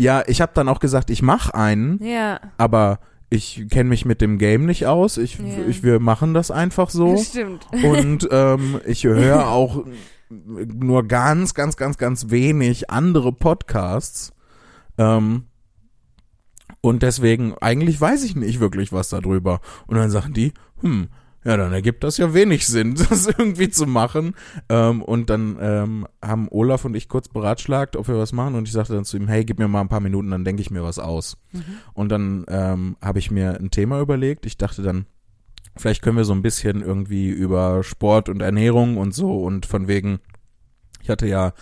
Ja, 0.00 0.22
ich 0.26 0.40
habe 0.40 0.52
dann 0.54 0.68
auch 0.68 0.80
gesagt, 0.80 1.10
ich 1.10 1.22
mache 1.22 1.54
einen, 1.54 2.02
Ja, 2.02 2.40
aber 2.56 3.00
ich 3.30 3.66
kenne 3.70 3.90
mich 3.90 4.04
mit 4.04 4.20
dem 4.20 4.38
Game 4.38 4.64
nicht 4.64 4.86
aus. 4.86 5.16
Ich, 5.18 5.38
Ja. 5.38 5.44
ich 5.68 5.82
wir 5.82 6.00
machen 6.00 6.34
das 6.34 6.50
einfach 6.50 6.88
so. 6.90 7.16
stimmt. 7.16 7.66
Und 7.84 8.28
ähm, 8.30 8.80
ich 8.86 9.04
höre 9.04 9.48
auch 9.48 9.84
nur 10.30 11.06
ganz, 11.06 11.54
ganz, 11.54 11.76
ganz, 11.76 11.98
ganz 11.98 12.30
wenig 12.30 12.90
andere 12.90 13.32
Podcasts. 13.32 14.32
Ähm, 14.98 15.44
und 16.80 17.02
deswegen, 17.02 17.54
eigentlich 17.60 18.00
weiß 18.00 18.24
ich 18.24 18.36
nicht 18.36 18.60
wirklich 18.60 18.92
was 18.92 19.08
darüber. 19.08 19.60
Und 19.86 19.96
dann 19.96 20.10
sagen 20.10 20.32
die, 20.32 20.52
hm, 20.80 21.08
ja, 21.44 21.56
dann 21.56 21.72
ergibt 21.72 22.04
das 22.04 22.18
ja 22.18 22.34
wenig 22.34 22.66
Sinn, 22.66 22.94
das 23.08 23.26
irgendwie 23.26 23.70
zu 23.70 23.86
machen. 23.86 24.34
Ähm, 24.68 25.02
und 25.02 25.30
dann 25.30 25.56
ähm, 25.60 26.06
haben 26.22 26.48
Olaf 26.50 26.84
und 26.84 26.94
ich 26.94 27.08
kurz 27.08 27.28
beratschlagt, 27.28 27.96
ob 27.96 28.08
wir 28.08 28.18
was 28.18 28.32
machen. 28.32 28.54
Und 28.54 28.66
ich 28.66 28.72
sagte 28.72 28.94
dann 28.94 29.04
zu 29.04 29.16
ihm, 29.16 29.28
hey, 29.28 29.44
gib 29.44 29.58
mir 29.58 29.68
mal 29.68 29.80
ein 29.80 29.88
paar 29.88 30.00
Minuten, 30.00 30.30
dann 30.30 30.44
denke 30.44 30.62
ich 30.62 30.70
mir 30.70 30.82
was 30.82 30.98
aus. 30.98 31.36
Und 31.94 32.10
dann 32.10 32.44
ähm, 32.48 32.96
habe 33.00 33.18
ich 33.18 33.30
mir 33.30 33.58
ein 33.58 33.70
Thema 33.70 34.00
überlegt. 34.00 34.46
Ich 34.46 34.58
dachte 34.58 34.82
dann, 34.82 35.06
vielleicht 35.76 36.02
können 36.02 36.16
wir 36.16 36.24
so 36.24 36.32
ein 36.32 36.42
bisschen 36.42 36.82
irgendwie 36.82 37.28
über 37.28 37.82
Sport 37.82 38.28
und 38.28 38.42
Ernährung 38.42 38.96
und 38.96 39.14
so 39.14 39.42
und 39.44 39.64
von 39.64 39.88
wegen, 39.88 40.18
ich 41.02 41.08
hatte 41.08 41.26
ja, 41.26 41.52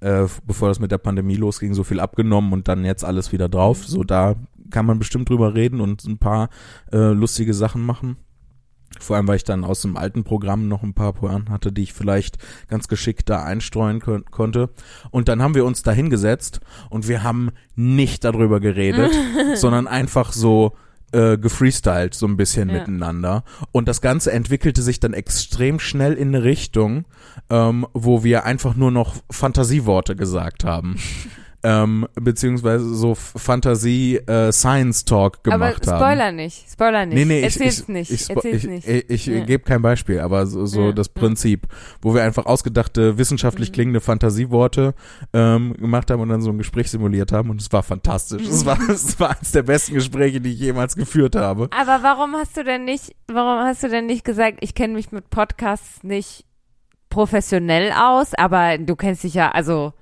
äh, 0.00 0.26
bevor 0.46 0.68
das 0.68 0.80
mit 0.80 0.92
der 0.92 0.98
Pandemie 0.98 1.36
losging, 1.36 1.74
so 1.74 1.82
viel 1.82 2.00
abgenommen 2.00 2.52
und 2.52 2.68
dann 2.68 2.84
jetzt 2.84 3.04
alles 3.04 3.32
wieder 3.32 3.48
drauf. 3.48 3.84
So, 3.84 4.04
da 4.04 4.36
kann 4.70 4.86
man 4.86 4.98
bestimmt 4.98 5.28
drüber 5.28 5.54
reden 5.54 5.80
und 5.80 6.04
ein 6.04 6.18
paar 6.18 6.50
äh, 6.92 7.12
lustige 7.12 7.54
Sachen 7.54 7.84
machen. 7.84 8.16
Vor 9.00 9.16
allem, 9.16 9.28
weil 9.28 9.36
ich 9.36 9.44
dann 9.44 9.64
aus 9.64 9.82
dem 9.82 9.96
alten 9.96 10.24
Programm 10.24 10.68
noch 10.68 10.82
ein 10.82 10.94
paar 10.94 11.12
Pointen 11.12 11.50
hatte, 11.50 11.72
die 11.72 11.82
ich 11.82 11.92
vielleicht 11.92 12.38
ganz 12.68 12.88
geschickt 12.88 13.28
da 13.28 13.42
einstreuen 13.42 14.00
kon 14.00 14.24
konnte. 14.30 14.70
Und 15.10 15.28
dann 15.28 15.42
haben 15.42 15.54
wir 15.54 15.64
uns 15.64 15.82
da 15.82 15.92
hingesetzt 15.92 16.60
und 16.90 17.08
wir 17.08 17.22
haben 17.22 17.50
nicht 17.74 18.24
darüber 18.24 18.60
geredet, 18.60 19.12
sondern 19.54 19.86
einfach 19.86 20.32
so 20.32 20.74
äh, 21.12 21.38
gefreestylt 21.38 22.14
so 22.14 22.26
ein 22.26 22.36
bisschen 22.36 22.68
Ja. 22.70 22.78
miteinander. 22.78 23.44
Und 23.72 23.86
das 23.88 24.00
Ganze 24.00 24.32
entwickelte 24.32 24.82
sich 24.82 24.98
dann 25.00 25.12
extrem 25.12 25.78
schnell 25.78 26.14
in 26.14 26.28
eine 26.28 26.42
Richtung, 26.42 27.04
ähm, 27.50 27.86
wo 27.92 28.24
wir 28.24 28.44
einfach 28.44 28.74
nur 28.74 28.90
noch 28.90 29.14
Fantasieworte 29.30 30.16
gesagt 30.16 30.64
haben. 30.64 30.96
ähm, 31.64 32.06
beziehungsweise 32.14 32.94
so 32.94 33.14
Fantasie-Science-Talk 33.14 35.38
Aber 35.46 35.56
gemacht 35.70 35.86
haben. 35.86 35.98
Spoiler 35.98 36.32
nicht. 36.32 36.70
Spoiler 36.70 37.06
nicht. 37.06 37.14
Nee, 37.16 37.24
nee, 37.24 37.38
ich, 37.40 37.44
Erzähl's 37.54 37.80
ich, 37.80 37.88
nicht. 37.88 38.10
Ich, 38.10 38.30
Erzähl's 38.30 38.64
ich, 38.64 38.70
nicht. 38.70 38.88
ich, 38.88 39.10
ich 39.10 39.26
Ja. 39.26 39.44
gebe 39.44 39.64
kein 39.64 39.82
Beispiel, 39.82 40.20
aber 40.20 40.46
so, 40.46 40.66
so 40.66 40.86
Ja, 40.86 40.92
das. 40.92 41.08
Prinzip, 41.08 41.66
wo 42.02 42.14
wir 42.14 42.22
einfach 42.22 42.46
ausgedachte, 42.46 43.18
wissenschaftlich 43.18 43.70
Mhm. 43.70 43.74
klingende 43.74 44.00
Fantasieworte 44.00 44.94
ähm, 45.32 45.74
gemacht 45.74 46.10
haben 46.10 46.20
und 46.20 46.28
dann 46.28 46.42
so 46.42 46.50
ein 46.50 46.58
Gespräch 46.58 46.90
simuliert 46.90 47.32
haben 47.32 47.50
und 47.50 47.60
es 47.60 47.72
war 47.72 47.82
fantastisch. 47.82 48.46
Es 48.46 48.64
war, 48.66 48.78
es 48.88 49.18
war 49.18 49.30
eines 49.36 49.52
der 49.52 49.62
besten 49.62 49.94
Gespräche, 49.94 50.40
die 50.40 50.52
ich 50.52 50.60
jemals 50.60 50.96
geführt 50.96 51.36
habe. 51.36 51.68
Aber 51.78 52.02
warum 52.02 52.34
hast 52.34 52.56
du 52.56 52.64
denn 52.64 52.84
nicht, 52.84 53.14
warum 53.26 53.64
hast 53.64 53.82
du 53.82 53.88
denn 53.88 54.06
nicht 54.06 54.24
gesagt, 54.24 54.58
ich 54.60 54.74
kenne 54.74 54.94
mich 54.94 55.12
mit 55.12 55.30
Podcasts 55.30 56.02
nicht 56.02 56.44
professionell 57.10 57.92
aus, 57.92 58.34
aber 58.34 58.78
du 58.78 58.96
kennst 58.96 59.22
dich 59.24 59.34
ja, 59.34 59.50
also 59.52 59.92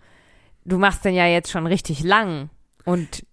du 0.65 0.79
machst 0.79 1.05
den 1.05 1.15
ja 1.15 1.27
jetzt 1.27 1.51
schon 1.51 1.67
richtig 1.67 2.03
lang 2.05 2.51
und 2.85 3.25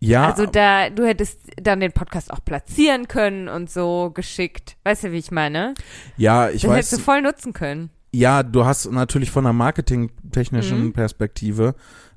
Ja, 0.00 0.28
also 0.30 0.46
da, 0.46 0.90
du 0.90 1.06
hättest 1.06 1.38
dann 1.56 1.80
den 1.80 1.92
Podcast 1.92 2.32
auch 2.32 2.44
platzieren 2.44 3.06
können 3.08 3.48
und 3.48 3.70
so 3.70 4.10
geschickt. 4.10 4.76
Weißt 4.84 5.04
du, 5.04 5.12
wie 5.12 5.18
ich 5.18 5.30
meine? 5.30 5.74
ja, 6.16 6.48
ich 6.50 6.62
das 6.62 6.70
weiß. 6.70 6.76
hättest 6.76 6.92
du 6.94 6.98
voll 6.98 7.22
nutzen 7.22 7.52
können. 7.52 7.90
Ja, 8.14 8.42
du 8.42 8.64
hast 8.64 8.90
natürlich 8.90 9.30
von 9.30 9.46
einer 9.46 9.52
marketingtechnischen 9.54 10.86
Mhm. 10.86 10.92
Perspektive, 10.92 11.74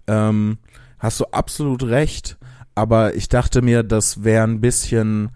ähm, 0.07 0.57
hast 0.99 1.19
du 1.19 1.25
absolut 1.25 1.83
recht, 1.83 2.37
aber 2.73 3.15
ich 3.15 3.29
dachte 3.29 3.61
mir, 3.61 3.83
das 3.83 4.23
wäre 4.23 4.43
ein 4.43 4.59
bisschen, 4.61 5.29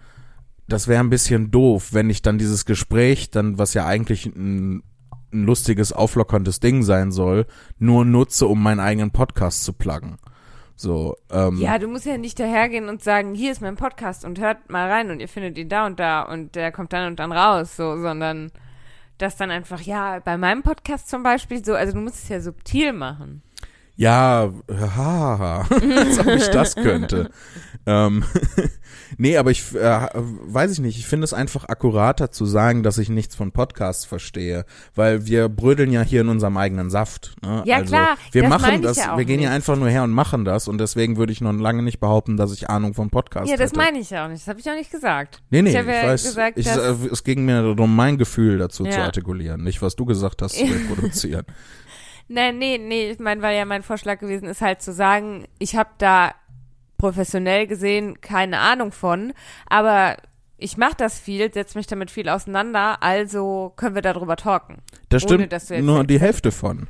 das 0.68 0.86
wäre 0.86 1.00
ein 1.02 1.08
bisschen 1.10 1.50
doof, 1.50 1.92
wenn 1.92 2.10
ich 2.10 2.20
dann 2.22 2.36
dieses 2.38 2.64
Gespräch, 2.66 3.30
dann, 3.30 3.58
was 3.58 3.72
ja 3.74 3.86
eigentlich 3.86 4.26
ein, 4.26 4.82
ein 5.32 5.44
lustiges, 5.44 5.92
auflockerndes 5.92 6.60
Ding 6.60 6.82
sein 6.82 7.12
soll, 7.12 7.46
nur 7.78 8.04
nutze, 8.04 8.46
um 8.46 8.62
meinen 8.62 8.80
eigenen 8.80 9.10
Podcast 9.10 9.64
zu 9.64 9.72
pluggen. 9.72 10.18
So, 10.76 11.16
ähm, 11.30 11.58
Ja, 11.58 11.78
du 11.78 11.88
musst 11.88 12.06
ja 12.06 12.16
nicht 12.16 12.40
dahergehen 12.40 12.88
und 12.88 13.02
sagen, 13.02 13.34
hier 13.34 13.52
ist 13.52 13.60
mein 13.60 13.76
Podcast 13.76 14.24
und 14.24 14.40
hört 14.40 14.70
mal 14.70 14.90
rein 14.90 15.10
und 15.10 15.20
ihr 15.20 15.28
findet 15.28 15.58
ihn 15.58 15.68
da 15.68 15.86
und 15.86 16.00
da 16.00 16.22
und 16.22 16.54
der 16.54 16.72
kommt 16.72 16.92
dann 16.92 17.06
und 17.06 17.18
dann 17.20 17.32
raus, 17.32 17.76
so, 17.76 18.00
sondern 18.00 18.50
das 19.18 19.36
dann 19.36 19.50
einfach, 19.50 19.82
ja, 19.82 20.20
bei 20.20 20.38
meinem 20.38 20.62
Podcast 20.62 21.10
zum 21.10 21.22
Beispiel 21.22 21.62
so, 21.62 21.74
also 21.74 21.92
du 21.92 22.00
musst 22.00 22.22
es 22.22 22.28
ja 22.30 22.40
subtil 22.40 22.94
machen. 22.94 23.42
Ja, 24.00 24.50
haha, 24.70 25.66
als 25.96 26.18
ob 26.18 26.26
ich 26.28 26.48
das 26.48 26.74
könnte. 26.74 27.28
ähm, 27.84 28.24
nee, 29.18 29.36
aber 29.36 29.50
ich 29.50 29.74
äh, 29.74 30.08
weiß 30.14 30.72
ich 30.72 30.78
nicht, 30.78 30.98
ich 30.98 31.06
finde 31.06 31.26
es 31.26 31.34
einfach 31.34 31.66
akkurater 31.66 32.30
zu 32.30 32.46
sagen, 32.46 32.82
dass 32.82 32.96
ich 32.96 33.10
nichts 33.10 33.34
von 33.34 33.52
Podcasts 33.52 34.06
verstehe, 34.06 34.64
weil 34.94 35.26
wir 35.26 35.50
brödeln 35.50 35.92
ja 35.92 36.00
hier 36.00 36.22
in 36.22 36.30
unserem 36.30 36.56
eigenen 36.56 36.88
Saft. 36.88 37.34
Ne? 37.42 37.62
Ja, 37.66 37.76
also, 37.76 37.88
klar, 37.88 38.16
wir 38.32 38.40
das 38.40 38.48
machen 38.50 38.80
das, 38.80 38.96
ja 38.96 39.12
auch 39.12 39.18
wir 39.18 39.26
gehen 39.26 39.40
ja 39.40 39.50
nicht. 39.50 39.56
einfach 39.56 39.76
nur 39.76 39.90
her 39.90 40.02
und 40.04 40.12
machen 40.12 40.46
das 40.46 40.66
und 40.66 40.78
deswegen 40.78 41.18
würde 41.18 41.34
ich 41.34 41.42
noch 41.42 41.52
lange 41.52 41.82
nicht 41.82 42.00
behaupten, 42.00 42.38
dass 42.38 42.54
ich 42.54 42.70
Ahnung 42.70 42.94
vom 42.94 43.10
Podcast 43.10 43.50
ja, 43.50 43.58
das 43.58 43.72
hätte. 43.72 43.80
meine 43.80 43.98
ich 43.98 44.08
ja 44.08 44.24
auch 44.24 44.28
nicht, 44.30 44.40
das 44.40 44.48
habe 44.48 44.60
ich 44.60 44.70
auch 44.70 44.76
nicht 44.76 44.90
gesagt. 44.90 45.42
Nee, 45.50 45.60
nee, 45.60 45.68
ich 45.68 45.74
ich, 45.74 45.78
habe 45.82 45.92
ja 45.92 46.04
weiß, 46.04 46.22
gesagt, 46.22 46.58
ich, 46.58 46.66
äh, 46.68 46.94
es 47.12 47.22
ging 47.22 47.44
mir 47.44 47.74
darum, 47.74 47.94
mein 47.94 48.16
Gefühl 48.16 48.56
dazu 48.56 48.84
zu 48.84 48.90
Ja. 48.90 49.04
artikulieren, 49.04 49.62
nicht 49.62 49.82
was 49.82 49.94
du 49.94 50.06
gesagt 50.06 50.40
hast, 50.40 50.54
zu 50.56 50.64
reproduzieren. 50.88 51.44
Nee, 52.32 52.52
nee, 52.52 52.78
nee, 52.78 53.10
ich 53.10 53.18
meine, 53.18 53.42
weil 53.42 53.56
ja 53.56 53.64
mein 53.64 53.82
Vorschlag 53.82 54.20
gewesen 54.20 54.48
ist, 54.48 54.60
halt 54.60 54.80
zu 54.80 54.92
sagen, 54.92 55.48
ich 55.58 55.74
habe 55.74 55.90
da 55.98 56.32
professionell 56.96 57.66
gesehen 57.66 58.20
keine 58.20 58.60
Ahnung 58.60 58.92
von, 58.92 59.32
aber 59.66 60.16
ich 60.56 60.76
mache 60.76 60.94
das 60.96 61.18
viel, 61.18 61.52
setze 61.52 61.76
mich 61.76 61.88
damit 61.88 62.08
viel 62.08 62.28
auseinander, 62.28 63.02
also 63.02 63.72
können 63.74 63.96
wir 63.96 64.02
darüber 64.02 64.36
talken. 64.36 64.76
Das 65.08 65.24
Ohne, 65.24 65.34
stimmt 65.34 65.52
dass 65.52 65.66
du 65.66 65.74
jetzt 65.74 65.84
nur 65.84 66.04
die 66.04 66.20
Hälfte 66.20 66.52
von. 66.52 66.86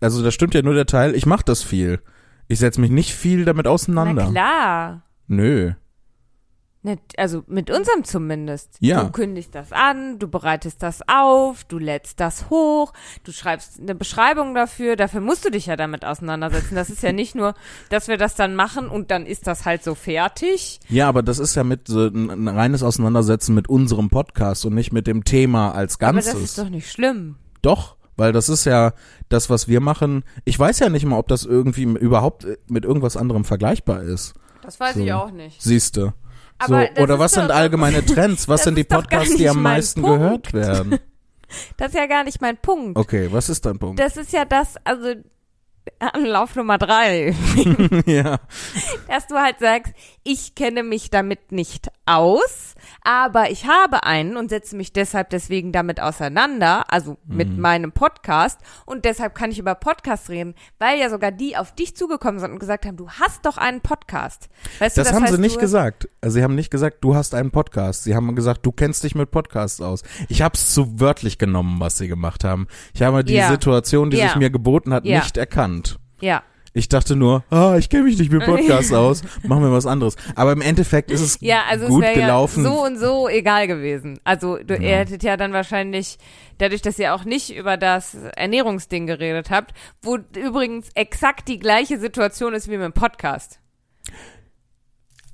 Also 0.00 0.22
das 0.22 0.32
stimmt 0.32 0.54
ja 0.54 0.62
nur 0.62 0.74
der 0.74 0.86
Teil, 0.86 1.14
ich 1.14 1.26
mache 1.26 1.44
das 1.44 1.62
viel. 1.62 2.00
Ich 2.48 2.60
setze 2.60 2.80
mich 2.80 2.90
nicht 2.90 3.14
viel 3.14 3.44
damit 3.44 3.66
auseinander. 3.66 4.24
Na 4.24 4.30
klar. 4.30 5.02
Nö. 5.26 5.72
Ne, 6.82 6.96
also 7.18 7.42
mit 7.46 7.70
unserem 7.70 8.04
zumindest. 8.04 8.76
Ja. 8.80 9.04
Du 9.04 9.10
kündigst 9.12 9.54
das 9.54 9.70
an, 9.70 10.18
du 10.18 10.28
bereitest 10.28 10.82
das 10.82 11.00
auf, 11.06 11.62
du 11.64 11.76
lädst 11.76 12.20
das 12.20 12.48
hoch, 12.48 12.94
du 13.22 13.32
schreibst 13.32 13.78
eine 13.80 13.94
Beschreibung 13.94 14.54
dafür, 14.54 14.96
dafür 14.96 15.20
musst 15.20 15.44
du 15.44 15.50
dich 15.50 15.66
ja 15.66 15.76
damit 15.76 16.06
auseinandersetzen. 16.06 16.74
Das 16.76 16.88
ist 16.88 17.02
ja 17.02 17.12
nicht 17.12 17.34
nur, 17.34 17.52
dass 17.90 18.08
wir 18.08 18.16
das 18.16 18.34
dann 18.34 18.56
machen 18.56 18.88
und 18.88 19.10
dann 19.10 19.26
ist 19.26 19.46
das 19.46 19.66
halt 19.66 19.84
so 19.84 19.94
fertig. 19.94 20.80
Ja, 20.88 21.06
aber 21.06 21.22
das 21.22 21.38
ist 21.38 21.54
ja 21.54 21.64
mit 21.64 21.86
so 21.86 22.06
ein, 22.06 22.30
ein 22.30 22.48
reines 22.48 22.82
Auseinandersetzen 22.82 23.54
mit 23.54 23.68
unserem 23.68 24.08
Podcast 24.08 24.64
und 24.64 24.74
nicht 24.74 24.90
mit 24.90 25.06
dem 25.06 25.24
Thema 25.24 25.72
als 25.72 25.98
Ganzes. 25.98 26.30
Aber 26.30 26.40
das 26.40 26.48
ist 26.50 26.56
doch 26.58 26.70
nicht 26.70 26.90
schlimm. 26.90 27.36
Doch, 27.60 27.96
weil 28.16 28.32
das 28.32 28.48
ist 28.48 28.64
ja 28.64 28.94
das, 29.28 29.50
was 29.50 29.68
wir 29.68 29.80
machen. 29.80 30.24
Ich 30.46 30.58
weiß 30.58 30.78
ja 30.78 30.88
nicht 30.88 31.04
mal, 31.04 31.18
ob 31.18 31.28
das 31.28 31.44
irgendwie 31.44 31.82
überhaupt 31.82 32.46
mit 32.68 32.86
irgendwas 32.86 33.18
anderem 33.18 33.44
vergleichbar 33.44 34.02
ist. 34.02 34.32
Das 34.62 34.80
weiß 34.80 34.94
So. 34.94 35.00
ich 35.04 35.12
auch 35.12 35.30
nicht. 35.30 35.60
Siehste. 35.60 36.14
So, 36.66 36.74
Aber 36.74 36.88
oder 36.98 37.18
was 37.18 37.32
sind 37.32 37.50
allgemeine 37.50 38.04
Trends? 38.04 38.48
Was 38.48 38.62
sind 38.64 38.76
die 38.76 38.84
Podcasts, 38.84 39.34
die 39.34 39.48
am 39.48 39.62
meisten 39.62 40.02
Punkt. 40.02 40.18
gehört 40.18 40.52
werden? 40.52 40.98
Das 41.76 41.88
ist 41.88 41.94
ja 41.96 42.06
gar 42.06 42.22
nicht 42.22 42.40
mein 42.40 42.56
Punkt. 42.56 42.96
Okay, 42.96 43.26
was 43.32 43.48
ist 43.48 43.66
dein 43.66 43.76
Punkt? 43.76 43.98
Das 43.98 44.16
ist 44.16 44.32
ja 44.32 44.44
das, 44.44 44.76
also 44.84 45.14
Anlauf 45.98 46.54
Nummer 46.54 46.78
drei. 46.78 47.34
ja. 48.06 48.38
dass 49.08 49.26
du 49.26 49.34
halt 49.34 49.58
sagst, 49.58 49.92
ich 50.22 50.54
kenne 50.54 50.84
mich 50.84 51.10
damit 51.10 51.50
nicht 51.50 51.88
aus, 52.06 52.74
aber 53.02 53.50
ich 53.50 53.66
habe 53.66 54.04
einen 54.04 54.36
und 54.36 54.50
setze 54.50 54.76
mich 54.76 54.92
deshalb 54.92 55.30
deswegen 55.30 55.72
damit 55.72 56.00
auseinander, 56.00 56.84
also 56.92 57.16
mit 57.26 57.48
Mhm. 57.50 57.60
meinem 57.60 57.92
Podcast 57.92 58.58
und 58.86 59.04
deshalb 59.04 59.34
kann 59.34 59.50
ich 59.50 59.58
über 59.58 59.74
Podcasts 59.74 60.28
reden, 60.30 60.54
weil 60.78 60.98
ja 60.98 61.10
sogar 61.10 61.32
die 61.32 61.56
auf 61.56 61.74
dich 61.74 61.96
zugekommen 61.96 62.40
sind 62.40 62.52
und 62.52 62.58
gesagt 62.58 62.86
haben, 62.86 62.96
du 62.96 63.08
hast 63.10 63.46
doch 63.46 63.56
einen 63.56 63.80
Podcast. 63.80 64.48
Weißt 64.78 64.98
Das, 64.98 65.08
du, 65.08 65.14
haben 65.14 65.22
heißt, 65.24 65.34
sie 65.34 65.40
nicht 65.40 65.58
gesagt. 65.58 66.08
Also 66.20 66.34
sie 66.34 66.42
haben 66.42 66.54
nicht 66.54 66.70
gesagt, 66.70 66.98
du 67.02 67.14
hast 67.14 67.34
einen 67.34 67.50
Podcast. 67.50 68.04
Sie 68.04 68.14
haben 68.14 68.34
gesagt, 68.34 68.64
du 68.66 68.72
kennst 68.72 69.02
dich 69.04 69.14
mit 69.14 69.30
Podcasts 69.30 69.80
aus. 69.80 70.02
Ich 70.28 70.42
habe 70.42 70.54
es 70.54 70.72
zu 70.74 71.00
wörtlich 71.00 71.38
genommen, 71.38 71.80
was 71.80 71.98
sie 71.98 72.08
gemacht 72.08 72.44
haben. 72.44 72.66
Ich 72.94 73.02
habe 73.02 73.24
die 73.24 73.34
Ja. 73.34 73.48
Situation, 73.48 74.10
die 74.10 74.18
Ja. 74.18 74.28
sich 74.28 74.36
mir 74.36 74.50
geboten 74.50 74.92
hat, 74.92 75.04
Ja. 75.04 75.18
nicht 75.20 75.36
erkannt. 75.36 75.98
Ja, 76.20 76.42
Ich 76.72 76.88
dachte 76.88 77.16
nur, 77.16 77.42
ah, 77.50 77.76
ich 77.78 77.88
kenne 77.88 78.04
mich 78.04 78.16
nicht 78.18 78.30
mit 78.30 78.44
Podcasts 78.44 78.92
aus, 78.94 79.22
machen 79.42 79.62
wir 79.64 79.72
was 79.72 79.86
anderes. 79.86 80.14
Aber 80.36 80.52
im 80.52 80.60
Endeffekt 80.60 81.10
ist 81.10 81.20
es 81.20 81.36
Ja, 81.40 81.62
also 81.68 81.86
gut 81.88 82.02
es 82.04 82.08
wäre 82.10 82.18
ja 82.20 82.26
gelaufen. 82.26 82.62
so 82.62 82.84
und 82.84 82.96
so 82.98 83.28
egal 83.28 83.66
gewesen. 83.66 84.20
Also 84.22 84.56
du, 84.58 84.74
Ja. 84.74 84.80
ihr 84.80 84.96
hättet 84.98 85.24
ja 85.24 85.36
dann 85.36 85.52
wahrscheinlich, 85.52 86.18
dadurch, 86.58 86.80
dass 86.80 86.96
ihr 87.00 87.12
auch 87.14 87.24
nicht 87.24 87.54
über 87.56 87.76
das 87.76 88.14
Ernährungsding 88.36 89.06
geredet 89.08 89.50
habt, 89.50 89.72
wo 90.02 90.18
übrigens 90.36 90.90
exakt 90.94 91.48
die 91.48 91.58
gleiche 91.58 91.98
Situation 91.98 92.54
ist 92.54 92.68
wie 92.68 92.76
mit 92.76 92.82
dem 92.84 92.92
Podcast. 92.92 93.58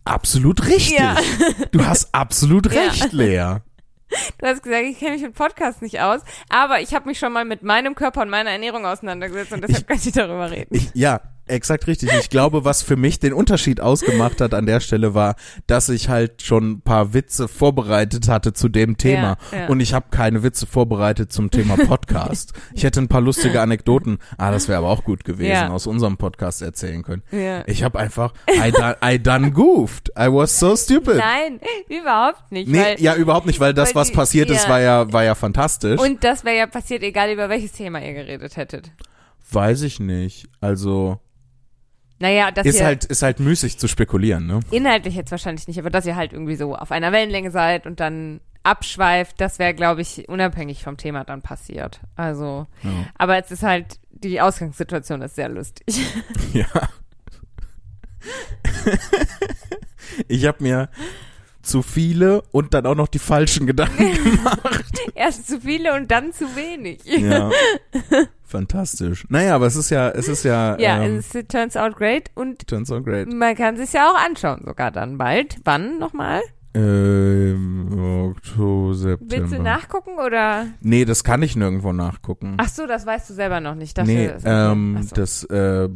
Absolut 0.04 0.66
richtig. 0.68 0.98
Ja. 0.98 1.16
Du 1.72 1.84
hast 1.84 2.14
absolut 2.14 2.70
recht, 2.70 3.12
Lea. 3.12 3.56
Du 4.38 4.46
hast 4.46 4.62
gesagt, 4.62 4.84
ich 4.84 4.98
kenne 4.98 5.12
mich 5.12 5.22
mit 5.22 5.34
Podcast 5.34 5.82
nicht 5.82 6.00
aus, 6.00 6.20
aber 6.48 6.80
ich 6.80 6.94
habe 6.94 7.08
mich 7.08 7.18
schon 7.18 7.32
mal 7.32 7.44
mit 7.44 7.62
meinem 7.62 7.94
Körper 7.94 8.22
und 8.22 8.30
meiner 8.30 8.50
Ernährung 8.50 8.86
auseinandergesetzt 8.86 9.52
und 9.52 9.62
deshalb 9.62 9.86
kann 9.86 9.98
ich 9.98 10.12
darüber 10.12 10.50
reden. 10.50 10.74
Ich, 10.74 10.90
ja, 10.94 11.20
exakt 11.46 11.86
richtig. 11.86 12.10
Ich 12.20 12.30
glaube, 12.30 12.64
was 12.64 12.82
für 12.82 12.96
mich 12.96 13.18
den 13.20 13.32
Unterschied 13.32 13.80
ausgemacht 13.80 14.40
hat 14.40 14.54
an 14.54 14.66
der 14.66 14.80
Stelle 14.80 15.14
war, 15.14 15.36
dass 15.66 15.88
ich 15.88 16.08
halt 16.08 16.42
schon 16.42 16.70
ein 16.72 16.80
paar 16.80 17.14
Witze 17.14 17.48
vorbereitet 17.48 18.28
hatte 18.28 18.52
zu 18.52 18.68
dem 18.68 18.96
Thema. 18.96 19.36
Ja, 19.52 19.58
ja. 19.60 19.66
Und 19.68 19.80
ich 19.80 19.94
habe 19.94 20.06
keine 20.10 20.42
Witze 20.42 20.66
vorbereitet 20.66 21.32
zum 21.32 21.50
Thema 21.50 21.76
Podcast. 21.86 22.52
ich 22.74 22.84
hätte 22.84 23.00
ein 23.00 23.08
paar 23.08 23.20
lustige 23.20 23.60
Anekdoten, 23.60 24.18
ah, 24.38 24.50
das 24.50 24.68
wäre 24.68 24.78
aber 24.78 24.88
auch 24.88 25.04
gut 25.04 25.24
gewesen, 25.24 25.50
Ja. 25.50 25.68
aus 25.70 25.86
unserem 25.86 26.16
Podcast 26.16 26.62
erzählen 26.62 27.02
können. 27.02 27.22
Ich 27.66 27.82
habe 27.84 27.98
einfach, 27.98 28.32
I 28.50 28.70
done, 28.72 28.96
I 29.04 29.18
done 29.18 29.50
goofed. 29.52 30.10
I 30.18 30.26
was 30.32 30.58
so 30.58 30.76
stupid. 30.76 31.16
Nein, 31.16 31.60
überhaupt 31.88 32.50
nicht. 32.52 32.68
Nee, 32.68 32.80
weil, 32.80 33.00
ja, 33.00 33.14
überhaupt 33.14 33.46
nicht, 33.46 33.60
weil 33.60 33.74
das, 33.74 33.90
weil 33.94 34.00
was 34.02 34.08
die- 34.08 34.14
passiert 34.14 34.50
ist, 34.50 34.68
war 34.68 34.80
ja, 34.80 35.12
war 35.12 35.24
ja 35.24 35.34
fantastisch. 35.34 36.00
Und 36.00 36.24
das 36.24 36.44
wäre 36.44 36.56
ja 36.56 36.66
passiert, 36.66 37.02
egal 37.02 37.30
über 37.32 37.48
welches 37.48 37.72
Thema 37.72 38.00
ihr 38.04 38.14
geredet 38.14 38.56
hättet. 38.56 38.90
Weiß 39.50 39.82
ich 39.82 40.00
nicht. 40.00 40.48
Also, 40.60 41.20
Naja, 42.18 42.50
dass 42.50 42.66
ist 42.66 42.78
ihr 42.80 42.84
halt, 42.86 43.04
ist 43.04 43.22
halt 43.22 43.40
müßig 43.40 43.78
zu 43.78 43.88
spekulieren, 43.88 44.46
ne? 44.46 44.60
inhaltlich 44.70 45.14
jetzt 45.16 45.30
wahrscheinlich 45.30 45.68
nicht, 45.68 45.78
aber 45.78 45.90
dass 45.90 46.06
ihr 46.06 46.16
halt 46.16 46.32
irgendwie 46.32 46.56
so 46.56 46.74
auf 46.74 46.90
einer 46.90 47.12
Wellenlänge 47.12 47.50
seid 47.50 47.86
und 47.86 48.00
dann 48.00 48.40
abschweift, 48.62 49.40
das 49.40 49.58
wäre, 49.58 49.74
glaube 49.74 50.00
ich, 50.00 50.28
unabhängig 50.28 50.82
vom 50.82 50.96
Thema 50.96 51.24
dann 51.24 51.42
passiert. 51.42 52.00
Also, 52.16 52.66
Ja. 52.82 52.90
aber 53.16 53.36
es 53.42 53.50
ist 53.50 53.62
halt, 53.62 54.00
die 54.10 54.40
Ausgangssituation 54.40 55.22
ist 55.22 55.36
sehr 55.36 55.48
lustig. 55.48 56.04
Ja. 56.52 56.66
ich 60.28 60.46
habe 60.46 60.62
mir 60.62 60.88
zu 61.62 61.82
viele 61.82 62.42
und 62.52 62.74
dann 62.74 62.86
auch 62.86 62.94
noch 62.94 63.08
die 63.08 63.18
falschen 63.18 63.66
Gedanken 63.66 64.14
gemacht. 64.24 64.84
Erst 65.14 65.48
zu 65.48 65.60
viele 65.60 65.94
und 65.94 66.10
dann 66.10 66.32
zu 66.32 66.44
wenig. 66.56 67.04
Ja. 67.04 67.50
Fantastisch. 68.46 69.26
Naja, 69.28 69.56
aber 69.56 69.66
es 69.66 69.76
ist 69.76 69.90
ja, 69.90 70.08
es 70.10 70.28
ist 70.28 70.44
ja, 70.44 70.78
Ja, 70.78 71.02
ähm, 71.02 71.16
es 71.16 71.30
turns 71.48 71.76
out 71.76 71.96
great 71.96 72.30
und 72.34 72.66
turns 72.68 72.90
out 72.92 73.04
great. 73.04 73.32
man 73.32 73.54
kann 73.56 73.76
sich 73.76 73.92
ja 73.92 74.10
auch 74.10 74.16
anschauen, 74.16 74.62
sogar 74.64 74.90
dann 74.90 75.18
bald. 75.18 75.56
Wann 75.64 75.98
nochmal? 75.98 76.40
Ähm, 76.76 78.32
Oktober, 78.36 78.94
September. 78.94 79.34
Willst 79.34 79.54
du 79.54 79.62
nachgucken 79.62 80.18
oder? 80.18 80.66
Nee, 80.80 81.06
das 81.06 81.24
kann 81.24 81.42
ich 81.42 81.56
nirgendwo 81.56 81.92
nachgucken. 81.92 82.54
Ach 82.58 82.68
so, 82.68 82.86
das 82.86 83.06
weißt 83.06 83.30
du 83.30 83.34
selber 83.34 83.60
noch 83.60 83.74
nicht. 83.74 83.96
Dachte, 83.96 84.10
nee, 84.10 84.30
ähm, 84.44 84.98
so. 85.02 85.14
das, 85.14 85.44
äh, 85.44 85.88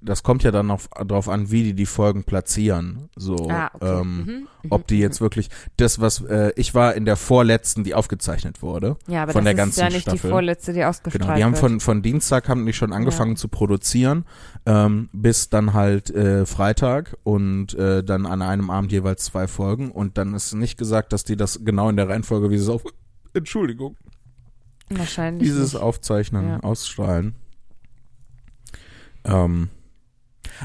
das 0.00 0.22
kommt 0.22 0.42
ja 0.44 0.50
dann 0.50 0.70
auf, 0.70 0.88
drauf 1.06 1.28
an, 1.28 1.50
wie 1.50 1.62
die 1.62 1.74
die 1.74 1.86
Folgen 1.86 2.24
platzieren. 2.24 3.10
So, 3.16 3.48
ah, 3.50 3.70
okay. 3.74 4.00
ähm, 4.00 4.24
mhm. 4.62 4.70
ob 4.70 4.86
die 4.86 4.98
jetzt 4.98 5.20
wirklich 5.20 5.50
das, 5.76 6.00
was 6.00 6.22
äh, 6.22 6.52
ich 6.56 6.74
war 6.74 6.94
in 6.94 7.04
der 7.04 7.16
vorletzten, 7.16 7.84
die 7.84 7.94
aufgezeichnet 7.94 8.62
wurde. 8.62 8.96
ja, 9.08 9.24
aber 9.24 9.32
von 9.32 9.44
das 9.44 9.54
der 9.54 9.64
ist 9.64 9.76
ja 9.76 9.84
ganzen 9.84 9.94
nicht 9.94 10.02
Staffel. 10.02 10.20
die 10.20 10.28
vorletzte, 10.28 10.72
die 10.72 10.84
ausgestrahlt 10.84 11.22
Genau, 11.22 11.36
die 11.36 11.44
haben 11.44 11.54
von, 11.54 11.80
von 11.80 12.00
Dienstag 12.00 12.48
haben 12.48 12.64
die 12.64 12.72
schon 12.72 12.92
angefangen 12.92 13.36
zu 13.36 13.48
produzieren, 13.48 14.24
ähm, 14.68 15.08
bis 15.14 15.48
dann 15.48 15.72
halt 15.72 16.10
äh, 16.10 16.44
Freitag 16.44 17.16
und 17.24 17.72
äh, 17.74 18.04
dann 18.04 18.26
an 18.26 18.42
einem 18.42 18.68
Abend 18.70 18.92
jeweils 18.92 19.24
zwei 19.24 19.48
Folgen 19.48 19.90
und 19.90 20.18
dann 20.18 20.34
ist 20.34 20.52
nicht 20.52 20.76
gesagt, 20.76 21.14
dass 21.14 21.24
die 21.24 21.36
das 21.36 21.64
genau 21.64 21.88
in 21.88 21.96
der 21.96 22.10
Reihenfolge, 22.10 22.50
wie 22.50 22.58
sie 22.58 22.64
es 22.64 22.68
auf 22.68 22.82
Entschuldigung, 23.32 23.96
Wahrscheinlich 24.90 25.48
dieses 25.48 25.72
nicht. 25.72 25.82
Aufzeichnen, 25.82 26.48
Ja. 26.48 26.60
ausstrahlen. 26.60 27.34
Ähm, 29.24 29.68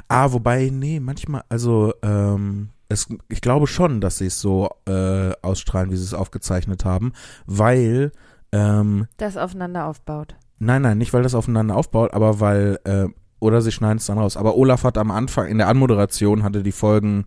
ah, 0.07 0.31
wobei, 0.31 0.69
nee, 0.71 0.99
manchmal, 0.99 1.43
also 1.49 1.93
ähm, 2.01 2.69
es, 2.89 3.07
ich 3.29 3.39
glaube 3.41 3.67
schon, 3.67 4.01
dass 4.01 4.17
sie 4.17 4.27
es 4.27 4.39
so 4.41 4.69
äh, 4.85 5.31
ausstrahlen, 5.41 5.91
wie 5.91 5.97
sie 5.97 6.03
es 6.03 6.13
aufgezeichnet 6.13 6.85
haben, 6.85 7.13
weil 7.45 8.11
ähm, 8.51 9.07
das 9.17 9.37
aufeinander 9.37 9.85
aufbaut. 9.87 10.35
Nein, 10.59 10.81
nein, 10.83 10.97
nicht 10.97 11.13
weil 11.13 11.23
das 11.23 11.35
aufeinander 11.35 11.75
aufbaut, 11.75 12.13
aber 12.13 12.39
weil, 12.39 12.79
äh, 12.85 13.07
oder 13.43 13.61
sie 13.61 13.71
schneiden 13.71 13.97
es 13.97 14.05
dann 14.07 14.17
raus. 14.17 14.37
Aber 14.37 14.55
Olaf 14.55 14.83
hat 14.83 14.97
am 14.97 15.11
Anfang, 15.11 15.47
in 15.47 15.57
der 15.59 15.67
Anmoderation, 15.67 16.43
hatte 16.43 16.63
die 16.63 16.71
Folgen 16.71 17.25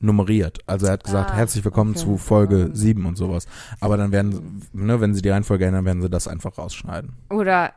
nummeriert. 0.00 0.58
Also 0.66 0.86
er 0.86 0.92
hat 0.92 1.04
gesagt, 1.04 1.30
Ah, 1.30 1.36
herzlich 1.36 1.64
willkommen 1.64 1.92
okay. 1.92 2.00
zu 2.00 2.18
Folge 2.18 2.62
Ähm. 2.62 2.74
7 2.74 3.06
und 3.06 3.16
sowas. 3.16 3.46
Aber 3.80 3.96
dann 3.96 4.12
werden, 4.12 4.62
ne, 4.72 5.00
wenn 5.00 5.14
sie 5.14 5.22
die 5.22 5.28
Reihenfolge 5.30 5.64
ändern, 5.66 5.84
werden 5.84 6.02
sie 6.02 6.10
das 6.10 6.28
einfach 6.28 6.56
rausschneiden. 6.58 7.14
Oder 7.30 7.72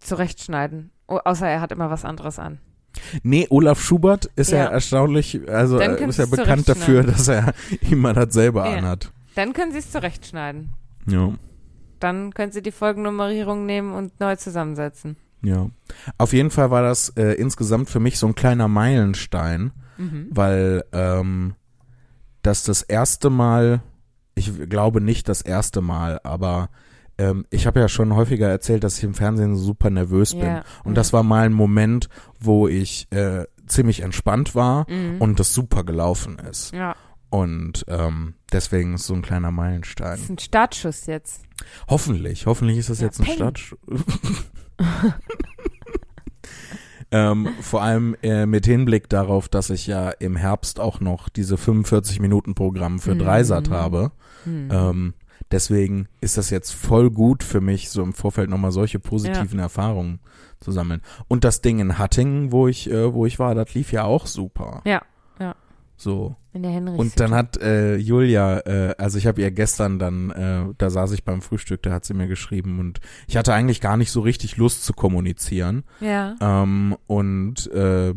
zurechtschneiden. 0.00 0.90
O 1.06 1.18
außer 1.24 1.48
er 1.48 1.60
hat 1.60 1.72
immer 1.72 1.90
was 1.90 2.04
anderes 2.04 2.38
an. 2.38 2.58
Nee, 3.22 3.46
Olaf 3.50 3.80
Schubert 3.80 4.26
ist 4.36 4.50
ja, 4.50 4.58
Ja. 4.58 4.64
erstaunlich, 4.70 5.40
also 5.48 5.78
können 5.78 6.08
ist 6.08 6.18
ja 6.18 6.26
bekannt 6.26 6.68
dafür, 6.68 7.04
dass 7.04 7.28
er 7.28 7.52
immer 7.90 8.12
das 8.12 8.32
selber 8.34 8.68
Ja. 8.68 8.78
anhat. 8.78 9.12
Dann 9.34 9.52
können 9.52 9.72
sie 9.72 9.78
es 9.78 9.90
zurechtschneiden. 9.92 10.70
Ja. 11.06 11.32
Dann 12.00 12.32
können 12.32 12.50
sie 12.52 12.62
die 12.62 12.72
Folgennummerierung 12.72 13.66
nehmen 13.66 13.92
und 13.92 14.18
neu 14.20 14.36
zusammensetzen. 14.36 15.16
Ja. 15.42 15.68
Auf 16.18 16.32
jeden 16.32 16.50
Fall 16.50 16.70
war 16.70 16.82
das 16.82 17.10
äh, 17.10 17.32
insgesamt 17.34 17.88
für 17.90 18.00
mich 18.00 18.18
so 18.18 18.26
ein 18.26 18.34
kleiner 18.34 18.68
Meilenstein. 18.68 19.72
Mhm. 20.00 20.28
weil 20.30 20.84
ähm, 20.92 21.54
das 22.42 22.62
das 22.62 22.82
erste 22.82 23.30
Mal, 23.30 23.80
ich 24.36 24.68
glaube 24.68 25.00
nicht 25.00 25.28
das 25.28 25.42
erste 25.42 25.80
Mal, 25.80 26.20
aber 26.22 26.70
ähm, 27.18 27.46
ich 27.50 27.66
habe 27.66 27.80
ja 27.80 27.88
schon 27.88 28.14
häufiger 28.14 28.48
erzählt, 28.48 28.84
dass 28.84 28.98
ich 28.98 29.02
im 29.02 29.14
Fernsehen 29.14 29.56
super 29.56 29.90
nervös 29.90 30.34
bin. 30.34 30.44
Ja, 30.46 30.62
Und 30.84 30.92
ja. 30.92 30.94
das 30.94 31.12
war 31.12 31.24
mal 31.24 31.46
ein 31.46 31.52
Moment, 31.52 32.08
wo 32.38 32.68
ich 32.68 33.08
äh, 33.10 33.46
ziemlich 33.66 34.02
entspannt 34.02 34.54
war 34.54 34.88
Mhm. 34.88 35.20
und 35.20 35.40
das 35.40 35.52
super 35.52 35.82
gelaufen 35.82 36.38
ist. 36.38 36.72
ja, 36.72 36.94
Und 37.28 37.84
ähm, 37.88 38.34
deswegen 38.52 38.94
ist 38.94 39.06
so 39.06 39.14
ein 39.14 39.22
kleiner 39.22 39.48
das 39.48 39.56
Meilenstein. 39.56 40.14
ist 40.20 40.30
ein 40.30 40.38
Startschuss 40.38 41.06
jetzt. 41.06 41.42
Hoffentlich, 41.88 42.46
hoffentlich 42.46 42.78
ist 42.78 42.90
das 42.90 43.00
Ja, 43.00 43.06
jetzt 43.06 43.20
ein 43.20 43.26
peng. 43.26 43.34
Start. 43.36 43.76
ähm, 47.10 47.48
vor 47.60 47.82
allem 47.82 48.16
äh, 48.22 48.46
mit 48.46 48.66
Hinblick 48.66 49.08
darauf, 49.08 49.48
dass 49.48 49.70
ich 49.70 49.86
ja 49.86 50.10
im 50.10 50.36
Herbst 50.36 50.78
auch 50.80 51.00
noch 51.00 51.28
diese 51.28 51.56
45 51.56 52.20
Minuten 52.20 52.54
Programm 52.54 52.98
für 52.98 53.14
Mhm. 53.14 53.18
Dreisat 53.20 53.70
habe. 53.70 54.12
Mhm. 54.44 54.68
Ähm, 54.70 55.14
deswegen 55.50 56.08
ist 56.20 56.36
das 56.36 56.50
jetzt 56.50 56.72
voll 56.72 57.10
gut 57.10 57.42
für 57.42 57.60
mich, 57.60 57.88
so 57.90 58.02
im 58.02 58.12
Vorfeld 58.12 58.50
nochmal 58.50 58.72
solche 58.72 58.98
positiven 58.98 59.58
Erfahrungen 59.58 60.20
zu 60.60 60.70
sammeln. 60.72 61.00
Und 61.28 61.44
das 61.44 61.60
Ding 61.62 61.78
in 61.78 61.98
Hattingen, 61.98 62.52
wo 62.52 62.68
ich, 62.68 62.90
äh, 62.90 63.12
wo 63.14 63.24
ich 63.26 63.38
war, 63.38 63.54
das 63.54 63.74
lief 63.74 63.90
ja 63.92 64.04
auch 64.04 64.26
super. 64.26 64.82
Ja, 64.84 65.02
ja. 65.40 65.54
So. 65.96 66.36
In 66.54 66.62
der 66.62 66.72
Henrichs. 66.72 66.98
Und 66.98 67.20
dann 67.20 67.34
hat 67.34 67.58
äh, 67.58 67.96
Julia, 67.96 68.60
äh, 68.60 68.94
also 68.96 69.18
ich 69.18 69.26
habe 69.26 69.40
ihr 69.42 69.50
gestern 69.50 69.98
dann, 69.98 70.30
äh, 70.30 70.74
da 70.78 70.88
saß 70.88 71.12
ich 71.12 71.24
beim 71.24 71.42
Frühstück, 71.42 71.82
da 71.82 71.92
hat 71.92 72.04
sie 72.06 72.14
mir 72.14 72.26
geschrieben 72.26 72.78
und 72.80 73.00
ich 73.26 73.36
hatte 73.36 73.52
eigentlich 73.52 73.80
gar 73.82 73.96
nicht 73.98 74.10
so 74.10 74.20
richtig 74.20 74.56
Lust 74.56 74.84
zu 74.84 74.94
kommunizieren. 74.94 75.84
Ja. 76.00 76.36
Ähm, 76.40 76.96
und 77.06 77.70
äh, 77.72 78.14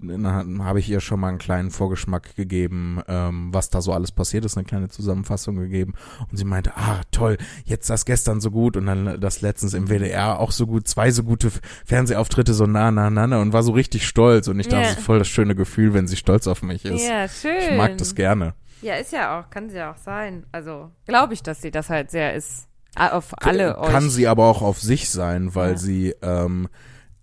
dann 0.00 0.62
habe 0.64 0.78
ich 0.80 0.90
ihr 0.90 1.00
schon 1.00 1.20
mal 1.20 1.28
einen 1.28 1.38
kleinen 1.38 1.70
Vorgeschmack 1.70 2.36
gegeben, 2.36 3.00
ähm, 3.08 3.48
was 3.54 3.70
da 3.70 3.80
so 3.80 3.92
alles 3.94 4.12
passiert 4.12 4.44
ist, 4.44 4.58
eine 4.58 4.64
kleine 4.66 4.88
Zusammenfassung 4.90 5.56
gegeben. 5.56 5.94
Und 6.30 6.36
sie 6.36 6.44
meinte, 6.44 6.76
ah, 6.76 7.00
toll, 7.10 7.38
jetzt 7.64 7.88
das 7.88 8.04
gestern 8.04 8.40
so 8.42 8.50
gut 8.50 8.76
und 8.76 8.84
dann 8.86 9.18
das 9.20 9.40
letztens 9.40 9.72
im 9.72 9.88
WDR 9.88 10.38
auch 10.38 10.50
so 10.52 10.66
gut, 10.66 10.86
zwei 10.86 11.10
so 11.10 11.22
gute 11.22 11.50
Fernsehauftritte 11.86 12.52
so 12.52 12.66
nah, 12.66 12.90
nah, 12.90 13.08
nah, 13.08 13.26
nah 13.26 13.40
und 13.40 13.54
war 13.54 13.62
so 13.62 13.72
richtig 13.72 14.06
stolz. 14.06 14.48
Und 14.48 14.60
ich 14.60 14.68
dachte, 14.68 14.82
Ja. 14.82 14.88
das 14.90 14.98
ist 14.98 15.04
voll 15.04 15.18
das 15.18 15.28
schöne 15.28 15.54
Gefühl, 15.54 15.94
wenn 15.94 16.06
sie 16.06 16.16
stolz 16.16 16.46
auf 16.46 16.62
mich 16.62 16.84
ist. 16.84 17.02
Ja, 17.02 17.26
schön. 17.28 17.53
Ich 17.58 17.76
mag 17.76 17.96
das 17.98 18.14
gerne. 18.14 18.54
Ja, 18.82 18.94
ist 18.96 19.12
ja 19.12 19.40
auch, 19.40 19.50
kann 19.50 19.70
sie 19.70 19.76
ja 19.76 19.92
auch 19.92 19.96
sein. 19.96 20.44
Also, 20.52 20.90
glaube 21.06 21.34
ich, 21.34 21.42
dass 21.42 21.62
sie 21.62 21.70
das 21.70 21.88
halt 21.90 22.10
sehr 22.10 22.34
ist. 22.34 22.68
Ah, 22.96 23.08
Auf 23.16 23.32
alle 23.42 23.78
euch. 23.78 23.90
Kann 23.90 24.08
sie 24.10 24.28
aber 24.28 24.44
auch 24.46 24.62
auf 24.62 24.80
sich 24.80 25.10
sein, 25.10 25.54
weil 25.54 25.72
Ja. 25.72 25.76
sie 25.78 26.14
ähm, 26.22 26.68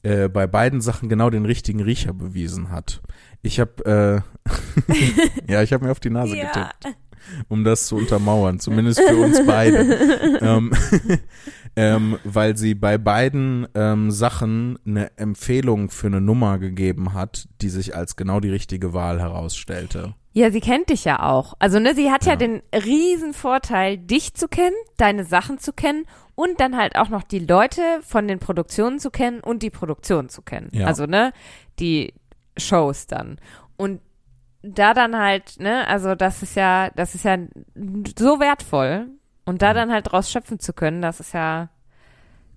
äh, 0.03 0.27
bei 0.27 0.47
beiden 0.47 0.81
Sachen 0.81 1.07
genau 1.07 1.29
den 1.29 1.45
richtigen 1.45 1.81
Riecher 1.81 2.13
bewiesen 2.13 2.71
hat. 2.71 3.01
Ich 3.41 3.59
habe 3.59 4.23
äh, 4.35 4.51
ja, 5.51 5.61
ich 5.61 5.71
habe 5.73 5.85
mir 5.85 5.91
auf 5.91 5.99
die 5.99 6.09
Nase 6.09 6.35
ja. 6.35 6.45
getippt, 6.47 6.97
um 7.47 7.63
das 7.63 7.85
zu 7.85 7.95
untermauern, 7.95 8.59
zumindest 8.59 8.99
für 8.99 9.15
uns 9.15 9.45
beide, 9.45 9.77
ähm, 10.41 10.71
ähm, 11.75 12.17
weil 12.23 12.57
sie 12.57 12.75
bei 12.75 12.97
beiden 12.97 13.67
ähm, 13.75 14.11
Sachen 14.11 14.77
eine 14.85 15.17
Empfehlung 15.17 15.89
für 15.89 16.07
eine 16.07 16.21
Nummer 16.21 16.59
gegeben 16.59 17.13
hat, 17.13 17.47
die 17.61 17.69
sich 17.69 17.95
als 17.95 18.15
genau 18.15 18.39
die 18.39 18.49
richtige 18.49 18.93
Wahl 18.93 19.19
herausstellte. 19.19 20.13
Ja, 20.33 20.49
sie 20.51 20.61
kennt 20.61 20.89
dich 20.89 21.03
ja 21.03 21.23
auch. 21.23 21.55
Also, 21.59 21.79
ne, 21.79 21.93
sie 21.93 22.09
hat 22.09 22.25
ja, 22.25 22.33
Ja. 22.33 22.37
den 22.37 22.61
riesen 22.73 23.33
Vorteil, 23.33 23.97
dich 23.97 24.33
zu 24.33 24.47
kennen, 24.47 24.75
deine 24.97 25.25
Sachen 25.25 25.59
zu 25.59 25.73
kennen 25.73 26.05
und 26.35 26.59
dann 26.61 26.77
halt 26.77 26.95
auch 26.95 27.09
noch 27.09 27.23
die 27.23 27.39
Leute 27.39 27.81
von 28.01 28.27
den 28.27 28.39
Produktionen 28.39 28.99
zu 28.99 29.11
kennen 29.11 29.41
und 29.41 29.61
die 29.61 29.69
Produktion 29.69 30.29
zu 30.29 30.41
kennen. 30.41 30.69
Ja. 30.71 30.87
Also, 30.87 31.05
ne, 31.05 31.33
die 31.79 32.13
Shows 32.57 33.07
dann. 33.07 33.39
Und 33.75 33.99
da 34.61 34.93
dann 34.93 35.17
halt, 35.17 35.59
ne, 35.59 35.87
also 35.87 36.15
das 36.15 36.43
ist 36.43 36.55
ja, 36.55 36.91
das 36.91 37.15
ist 37.15 37.25
ja 37.25 37.37
so 38.17 38.39
wertvoll 38.39 39.07
und 39.45 39.61
da 39.61 39.71
Mhm. 39.71 39.75
dann 39.75 39.91
halt 39.91 40.11
draus 40.11 40.31
schöpfen 40.31 40.59
zu 40.59 40.73
können, 40.73 41.01
das 41.01 41.19
ist 41.19 41.33
ja 41.33 41.69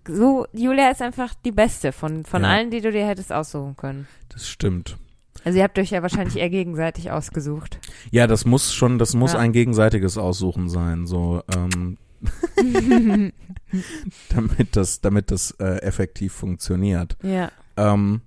so, 0.06 0.46
Julia 0.52 0.90
ist 0.90 1.00
einfach 1.00 1.32
die 1.44 1.52
beste 1.52 1.90
von, 1.92 2.24
von 2.24 2.42
Ja. 2.42 2.48
allen, 2.50 2.70
die 2.70 2.80
du 2.82 2.92
dir 2.92 3.06
hättest 3.06 3.32
aussuchen 3.32 3.76
können. 3.76 4.06
Das 4.28 4.46
stimmt. 4.48 4.98
Also 5.44 5.58
ihr 5.58 5.64
habt 5.64 5.78
euch 5.78 5.90
ja 5.90 6.02
wahrscheinlich 6.02 6.36
eher 6.36 6.50
gegenseitig 6.50 7.10
ausgesucht. 7.10 7.78
Ja, 8.10 8.26
das 8.26 8.44
muss 8.44 8.72
schon, 8.74 8.98
das 8.98 9.14
muss 9.14 9.32
Ja. 9.32 9.38
ein 9.40 9.52
gegenseitiges 9.52 10.16
Aussuchen 10.18 10.68
sein, 10.68 11.06
so, 11.06 11.42
ähm, 11.54 11.96
damit 14.28 14.76
das, 14.76 15.00
damit 15.00 15.30
das 15.30 15.50
äh, 15.52 15.78
effektiv 15.82 16.32
funktioniert. 16.32 17.16
Ja. 17.22 17.50
Ähm, 17.76 18.22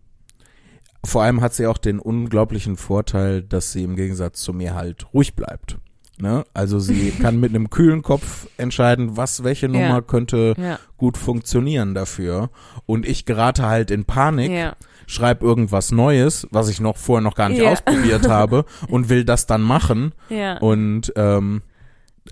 vor 1.06 1.24
allem 1.24 1.42
hat 1.42 1.54
sie 1.54 1.68
auch 1.68 1.78
den 1.78 2.00
unglaublichen 2.00 2.76
Vorteil, 2.76 3.42
dass 3.42 3.72
sie 3.72 3.84
im 3.84 3.96
Gegensatz 3.96 4.42
zu 4.42 4.54
mir 4.54 4.76
halt 4.76 5.14
ruhig 5.14 5.36
bleibt. 5.36 5.78
Ne? 6.20 6.46
Also 6.54 6.80
sie 6.80 7.12
kann 7.22 7.40
mit 7.40 7.52
einem 7.52 7.70
kühlen 7.70 8.02
Kopf 8.02 8.48
entscheiden, 8.58 9.18
was, 9.18 9.44
welche 9.44 9.68
Nummer 9.70 9.88
Ja. 9.88 10.02
könnte 10.02 10.56
Ja. 10.58 10.80
gut 10.98 11.18
funktionieren 11.18 11.94
dafür. 11.94 12.50
Und 12.86 13.06
ich 13.08 13.26
gerate 13.26 13.68
halt 13.68 13.92
in 13.92 14.06
Panik, 14.06 14.52
Ja. 14.52 14.76
schreib 15.06 15.44
irgendwas 15.44 15.92
Neues, 15.92 16.48
was 16.52 16.70
ich 16.70 16.80
noch 16.80 16.98
vorher 16.98 17.22
noch 17.22 17.36
gar 17.36 17.50
nicht 17.50 17.62
ausprobiert 17.62 18.28
habe 18.30 18.66
und 18.88 19.10
will 19.10 19.26
das 19.26 19.46
dann 19.46 19.62
machen. 19.62 20.14
Und 20.60 21.14
ähm, 21.16 21.62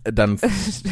dann 0.04 0.40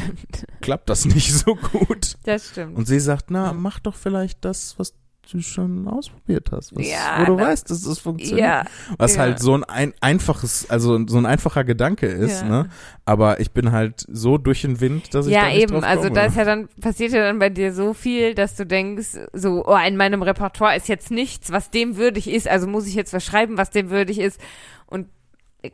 klappt 0.61 0.89
das 0.89 1.05
nicht 1.05 1.33
so 1.33 1.55
gut. 1.55 2.15
Das 2.23 2.49
stimmt. 2.49 2.77
Und 2.77 2.87
sie 2.87 2.99
sagt, 2.99 3.31
na, 3.31 3.53
mach 3.53 3.79
doch 3.79 3.95
vielleicht 3.95 4.45
das, 4.45 4.75
was 4.77 4.93
du 5.31 5.41
schon 5.41 5.87
ausprobiert 5.87 6.49
hast, 6.51 6.75
was, 6.75 6.87
Ja, 6.89 7.17
wo 7.21 7.25
du 7.25 7.37
weißt, 7.37 7.69
dass 7.69 7.81
das 7.83 7.99
funktioniert. 7.99 8.39
ja. 8.45 8.63
was 8.97 9.15
ja. 9.15 9.21
halt 9.21 9.39
so 9.39 9.53
ein, 9.55 9.63
ein 9.63 9.93
einfaches, 10.01 10.69
also 10.69 10.99
so 11.07 11.17
ein 11.17 11.25
einfacher 11.25 11.63
Gedanke 11.63 12.07
ist, 12.07 12.41
Ja. 12.41 12.49
ne? 12.49 12.69
Aber 13.05 13.39
ich 13.39 13.51
bin 13.51 13.71
halt 13.71 14.05
so 14.09 14.37
durch 14.37 14.61
den 14.61 14.79
Wind, 14.81 15.13
dass 15.13 15.27
ich 15.27 15.33
Ja, 15.33 15.43
da 15.45 15.51
eben. 15.53 15.71
drauf 15.73 15.83
Also 15.83 16.09
da 16.09 16.25
ist 16.25 16.35
ja 16.37 16.45
dann, 16.45 16.67
passiert 16.81 17.11
ja 17.13 17.21
dann 17.23 17.39
bei 17.39 17.49
dir 17.49 17.73
so 17.73 17.93
viel, 17.93 18.35
dass 18.35 18.55
du 18.55 18.65
denkst, 18.65 19.17
so, 19.33 19.65
oh, 19.65 19.77
in 19.77 19.97
meinem 19.97 20.21
Repertoire 20.21 20.75
ist 20.75 20.87
jetzt 20.87 21.09
nichts, 21.11 21.51
was 21.51 21.71
dem 21.71 21.95
würdig 21.97 22.29
ist, 22.29 22.47
also 22.47 22.67
muss 22.67 22.87
ich 22.87 22.95
jetzt 22.95 23.13
was 23.13 23.23
schreiben, 23.23 23.57
was 23.57 23.69
dem 23.71 23.89
würdig 23.89 24.19
ist. 24.19 24.39
Und 24.87 25.07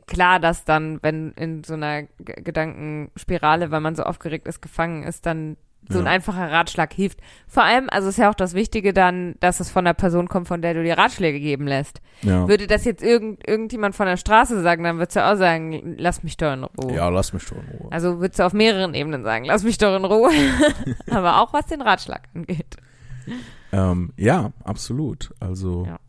klar, 0.05 0.39
dass 0.39 0.65
dann, 0.65 0.99
wenn 1.01 1.31
in 1.31 1.63
so 1.63 1.73
einer 1.73 2.03
Gedankenspirale, 2.19 3.71
weil 3.71 3.81
man 3.81 3.95
so 3.95 4.03
aufgeregt 4.03 4.47
ist, 4.47 4.61
gefangen 4.61 5.03
ist, 5.03 5.25
dann 5.25 5.57
so 5.87 5.99
ein 5.99 6.05
Ja. 6.05 6.11
einfacher 6.11 6.51
Ratschlag 6.51 6.93
hilft. 6.93 7.19
Vor 7.47 7.63
allem, 7.63 7.87
also 7.89 8.09
ist 8.09 8.17
ja 8.17 8.29
auch 8.29 8.35
das 8.35 8.53
Wichtige 8.53 8.93
dann, 8.93 9.35
dass 9.39 9.59
es 9.59 9.71
von 9.71 9.87
einer 9.87 9.93
Person 9.95 10.27
kommt, 10.27 10.47
von 10.47 10.61
der 10.61 10.73
du 10.73 10.83
dir 10.83 10.97
Ratschläge 10.97 11.39
geben 11.39 11.65
lässt. 11.67 12.01
ja. 12.21 12.47
Würde 12.47 12.67
das 12.67 12.85
jetzt 12.85 13.01
irgend, 13.01 13.47
irgendjemand 13.47 13.95
von 13.95 14.05
der 14.05 14.17
Straße 14.17 14.61
sagen, 14.61 14.83
dann 14.83 14.97
würdest 14.97 15.15
du 15.15 15.25
auch 15.25 15.35
sagen, 15.35 15.95
lass 15.97 16.21
mich 16.23 16.37
doch 16.37 16.53
in 16.53 16.63
Ruhe. 16.63 16.93
ja, 16.93 17.09
lass 17.09 17.33
mich 17.33 17.45
doch 17.45 17.57
in 17.57 17.79
Ruhe. 17.79 17.91
Also 17.91 18.19
würdest 18.19 18.39
du 18.39 18.43
auf 18.45 18.53
mehreren 18.53 18.93
Ebenen 18.93 19.23
sagen, 19.23 19.45
lass 19.45 19.63
mich 19.63 19.77
doch 19.77 19.95
in 19.95 20.05
Ruhe. 20.05 20.29
Aber 21.09 21.41
auch 21.41 21.53
was 21.53 21.65
den 21.67 21.81
Ratschlag 21.81 22.23
angeht. 22.35 22.77
Ähm, 23.71 24.13
ja, 24.17 24.51
absolut. 24.63 25.33
Also 25.39 25.85
Ja. 25.87 25.99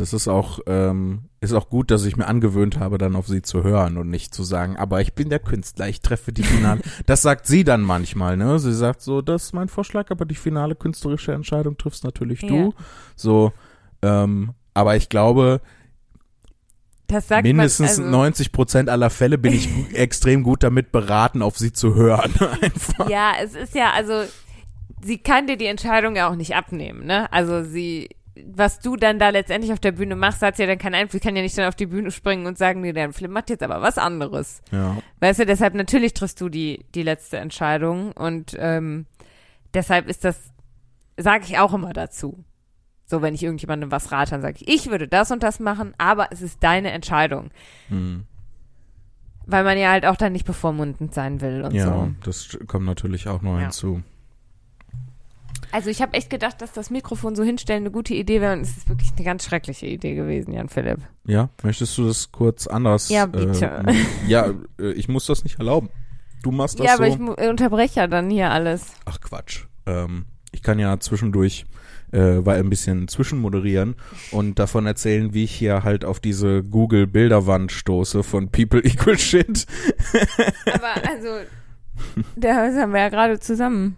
Das 0.00 0.14
ist 0.14 0.28
auch 0.28 0.60
ähm, 0.66 1.28
ist 1.40 1.52
auch 1.52 1.68
gut, 1.68 1.90
dass 1.90 2.04
ich 2.04 2.16
mir 2.16 2.26
angewöhnt 2.26 2.78
habe, 2.78 2.98
dann 2.98 3.16
auf 3.16 3.26
sie 3.26 3.42
zu 3.42 3.62
hören 3.62 3.98
und 3.98 4.08
nicht 4.08 4.34
zu 4.34 4.42
sagen, 4.42 4.76
aber 4.76 5.00
ich 5.00 5.14
bin 5.14 5.28
der 5.28 5.38
Künstler, 5.38 5.88
ich 5.88 6.00
treffe 6.00 6.32
die 6.32 6.42
finale. 6.42 6.80
das 7.06 7.22
sagt 7.22 7.46
sie 7.46 7.64
dann 7.64 7.82
manchmal, 7.82 8.36
ne? 8.36 8.58
Sie 8.58 8.74
sagt 8.74 9.02
so, 9.02 9.20
das 9.20 9.44
ist 9.44 9.52
mein 9.52 9.68
Vorschlag, 9.68 10.10
aber 10.10 10.24
die 10.24 10.34
finale 10.34 10.74
künstlerische 10.74 11.32
Entscheidung 11.32 11.76
triffst 11.76 12.04
natürlich 12.04 12.40
du. 12.40 12.54
Ja. 12.54 12.70
So, 13.14 13.52
ähm, 14.02 14.54
aber 14.72 14.96
ich 14.96 15.08
glaube, 15.10 15.60
mindestens 17.42 17.98
man, 17.98 18.06
also, 18.06 18.18
90 18.18 18.52
Prozent 18.52 18.88
aller 18.88 19.10
Fälle 19.10 19.36
bin 19.36 19.52
ich 19.52 19.68
extrem 19.94 20.42
gut 20.42 20.62
damit 20.62 20.92
beraten, 20.92 21.42
auf 21.42 21.58
sie 21.58 21.72
zu 21.72 21.94
hören. 21.94 22.32
Einfach. 22.62 23.08
Ja, 23.10 23.32
es 23.42 23.54
ist 23.54 23.74
ja, 23.74 23.90
also 23.92 24.24
sie 25.02 25.18
kann 25.18 25.46
dir 25.46 25.56
die 25.56 25.66
Entscheidung 25.66 26.16
ja 26.16 26.30
auch 26.30 26.36
nicht 26.36 26.54
abnehmen, 26.54 27.06
ne? 27.06 27.30
Also 27.32 27.64
sie, 27.64 28.10
was 28.46 28.78
du 28.80 28.96
dann 28.96 29.18
da 29.18 29.30
letztendlich 29.30 29.72
auf 29.72 29.80
der 29.80 29.92
Bühne 29.92 30.14
machst, 30.16 30.40
hat 30.42 30.58
ja 30.58 30.66
dann 30.66 30.78
keinen 30.78 30.94
Einfluss. 30.94 31.20
Sie 31.20 31.26
kann 31.26 31.36
ja 31.36 31.42
nicht 31.42 31.56
dann 31.58 31.66
auf 31.68 31.74
die 31.74 31.86
Bühne 31.86 32.10
springen 32.10 32.46
und 32.46 32.56
sagen, 32.58 32.80
nee, 32.80 32.92
dein 32.92 33.12
Film 33.12 33.32
macht 33.32 33.50
jetzt 33.50 33.62
aber 33.62 33.82
was 33.82 33.98
anderes. 33.98 34.62
Ja. 34.70 34.96
Weißt 35.20 35.40
du, 35.40 35.46
deshalb 35.46 35.74
natürlich 35.74 36.14
triffst 36.14 36.40
du 36.40 36.48
die, 36.48 36.84
die 36.94 37.02
letzte 37.02 37.38
Entscheidung 37.38 38.12
und 38.12 38.56
ähm, 38.58 39.06
deshalb 39.74 40.08
ist 40.08 40.24
das, 40.24 40.52
sage 41.16 41.44
ich 41.46 41.58
auch 41.58 41.74
immer 41.74 41.92
dazu. 41.92 42.44
So, 43.06 43.20
wenn 43.22 43.34
ich 43.34 43.42
irgendjemandem 43.42 43.90
was 43.90 44.12
rate, 44.12 44.30
dann 44.30 44.42
sage 44.42 44.58
ich, 44.60 44.68
ich 44.68 44.90
würde 44.90 45.08
das 45.08 45.32
und 45.32 45.42
das 45.42 45.58
machen, 45.58 45.94
aber 45.98 46.28
es 46.30 46.40
ist 46.42 46.62
deine 46.62 46.92
Entscheidung. 46.92 47.50
Hm. 47.88 48.24
Weil 49.46 49.64
man 49.64 49.76
ja 49.76 49.90
halt 49.90 50.06
auch 50.06 50.14
dann 50.16 50.32
nicht 50.32 50.46
bevormundend 50.46 51.12
sein 51.12 51.40
will 51.40 51.62
und 51.62 51.74
Ja, 51.74 51.86
so. 51.86 52.10
das 52.22 52.56
kommt 52.68 52.86
natürlich 52.86 53.26
auch 53.26 53.42
noch 53.42 53.54
Ja. 53.56 53.62
hinzu. 53.62 54.02
Also 55.72 55.90
ich 55.90 56.02
habe 56.02 56.14
echt 56.14 56.30
gedacht, 56.30 56.60
dass 56.62 56.72
das 56.72 56.90
Mikrofon 56.90 57.36
so 57.36 57.42
hinstellen 57.42 57.82
eine 57.84 57.90
gute 57.90 58.14
Idee 58.14 58.40
wäre 58.40 58.54
und 58.54 58.60
es 58.62 58.76
ist 58.76 58.88
wirklich 58.88 59.10
eine 59.16 59.24
ganz 59.24 59.44
schreckliche 59.44 59.86
Idee 59.86 60.14
gewesen, 60.14 60.52
Jan 60.52 60.68
Philipp. 60.68 60.98
Ja, 61.26 61.48
möchtest 61.62 61.96
du 61.98 62.06
das 62.06 62.32
kurz 62.32 62.66
anders? 62.66 63.08
Ja, 63.08 63.26
bitte. 63.26 63.84
Äh, 63.86 63.94
ja, 64.26 64.52
äh, 64.80 64.92
ich 64.92 65.08
muss 65.08 65.26
das 65.26 65.44
nicht 65.44 65.58
erlauben. 65.58 65.90
Du 66.42 66.50
machst 66.50 66.80
das 66.80 66.86
ja, 66.86 66.96
so. 66.96 67.02
aber 67.02 67.08
ich 67.12 67.18
mu- 67.18 67.32
unterbreche 67.34 68.00
ja 68.00 68.06
dann 68.06 68.30
hier 68.30 68.50
alles. 68.50 68.84
Ach 69.04 69.20
Quatsch. 69.20 69.66
Ähm, 69.86 70.24
ich 70.52 70.62
kann 70.62 70.78
ja 70.78 70.98
zwischendurch 70.98 71.66
äh, 72.12 72.44
weil 72.44 72.58
ein 72.58 72.70
bisschen 72.70 73.06
zwischenmoderieren 73.08 73.94
und 74.32 74.58
davon 74.58 74.86
erzählen, 74.86 75.32
wie 75.32 75.44
ich 75.44 75.52
hier 75.54 75.84
halt 75.84 76.04
auf 76.04 76.18
diese 76.18 76.64
Google 76.64 77.06
Bilderwand 77.06 77.70
stoße 77.70 78.22
von 78.22 78.50
People 78.50 78.80
Equal 78.84 79.18
Shit. 79.18 79.66
Aber 80.66 81.08
also, 81.08 81.28
der 82.36 82.56
haben 82.56 82.92
wir 82.92 83.00
ja 83.00 83.08
gerade 83.10 83.38
zusammen. 83.38 83.96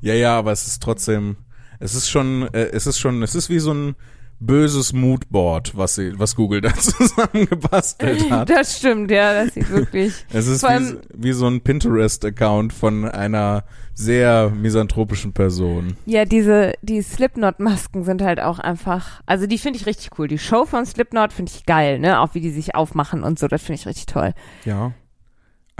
Ja, 0.00 0.14
ja, 0.14 0.38
aber 0.38 0.52
es 0.52 0.66
ist 0.66 0.82
trotzdem, 0.82 1.36
es 1.78 1.94
ist 1.94 2.08
schon, 2.08 2.48
äh, 2.52 2.70
es 2.72 2.86
ist 2.86 2.98
schon, 2.98 3.22
es 3.22 3.34
ist 3.34 3.50
wie 3.50 3.58
so 3.58 3.72
ein 3.72 3.96
böses 4.40 4.94
Moodboard, 4.94 5.76
was 5.76 5.96
sie, 5.96 6.18
was 6.18 6.34
Google 6.34 6.60
da 6.62 6.74
zusammengebastelt 6.74 8.30
hat. 8.30 8.48
Das 8.48 8.78
stimmt, 8.78 9.10
ja, 9.10 9.44
das 9.44 9.54
sieht 9.54 9.70
wirklich. 9.70 10.14
Es 10.32 10.46
ist 10.46 10.62
wie, 10.62 10.96
wie 11.14 11.32
so 11.32 11.46
ein 11.46 11.60
Pinterest-Account 11.60 12.72
von 12.72 13.04
einer 13.04 13.64
sehr 13.94 14.50
misanthropischen 14.50 15.32
Person. 15.34 15.96
Ja, 16.06 16.24
diese, 16.24 16.72
die 16.80 17.02
Slipknot-Masken 17.02 18.04
sind 18.04 18.22
halt 18.22 18.40
auch 18.40 18.58
einfach, 18.58 19.20
also 19.26 19.46
die 19.46 19.58
finde 19.58 19.78
ich 19.78 19.86
richtig 19.86 20.18
cool. 20.18 20.26
Die 20.26 20.38
Show 20.38 20.64
von 20.64 20.86
Slipknot 20.86 21.32
finde 21.34 21.52
ich 21.54 21.66
geil, 21.66 21.98
ne? 21.98 22.20
Auch 22.20 22.34
wie 22.34 22.40
die 22.40 22.50
sich 22.50 22.74
aufmachen 22.74 23.22
und 23.22 23.38
so, 23.38 23.46
das 23.46 23.62
finde 23.62 23.80
ich 23.80 23.86
richtig 23.86 24.06
toll. 24.06 24.32
Ja. 24.64 24.92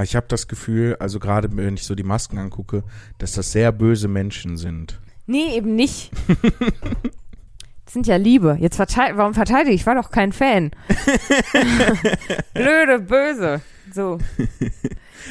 Ich 0.02 0.16
habe 0.16 0.26
das 0.28 0.48
Gefühl, 0.48 0.96
also 1.00 1.18
gerade 1.18 1.48
wenn 1.56 1.74
ich 1.74 1.84
so 1.84 1.94
die 1.94 2.02
Masken 2.02 2.38
angucke, 2.38 2.84
dass 3.18 3.32
das 3.32 3.52
sehr 3.52 3.72
böse 3.72 4.08
Menschen 4.08 4.56
sind. 4.56 5.00
Nee, 5.26 5.56
eben 5.56 5.74
nicht. 5.74 6.10
Das 7.90 7.94
sind 7.94 8.06
ja 8.06 8.18
Liebe. 8.18 8.56
Jetzt 8.60 8.76
verteid 8.76 9.16
warum 9.16 9.34
verteidige 9.34 9.74
ich? 9.74 9.80
Ich 9.80 9.86
war 9.86 9.96
doch 9.96 10.12
kein 10.12 10.30
Fan. 10.32 10.70
Blöde, 12.54 13.00
böse. 13.00 13.62
So. 13.92 14.18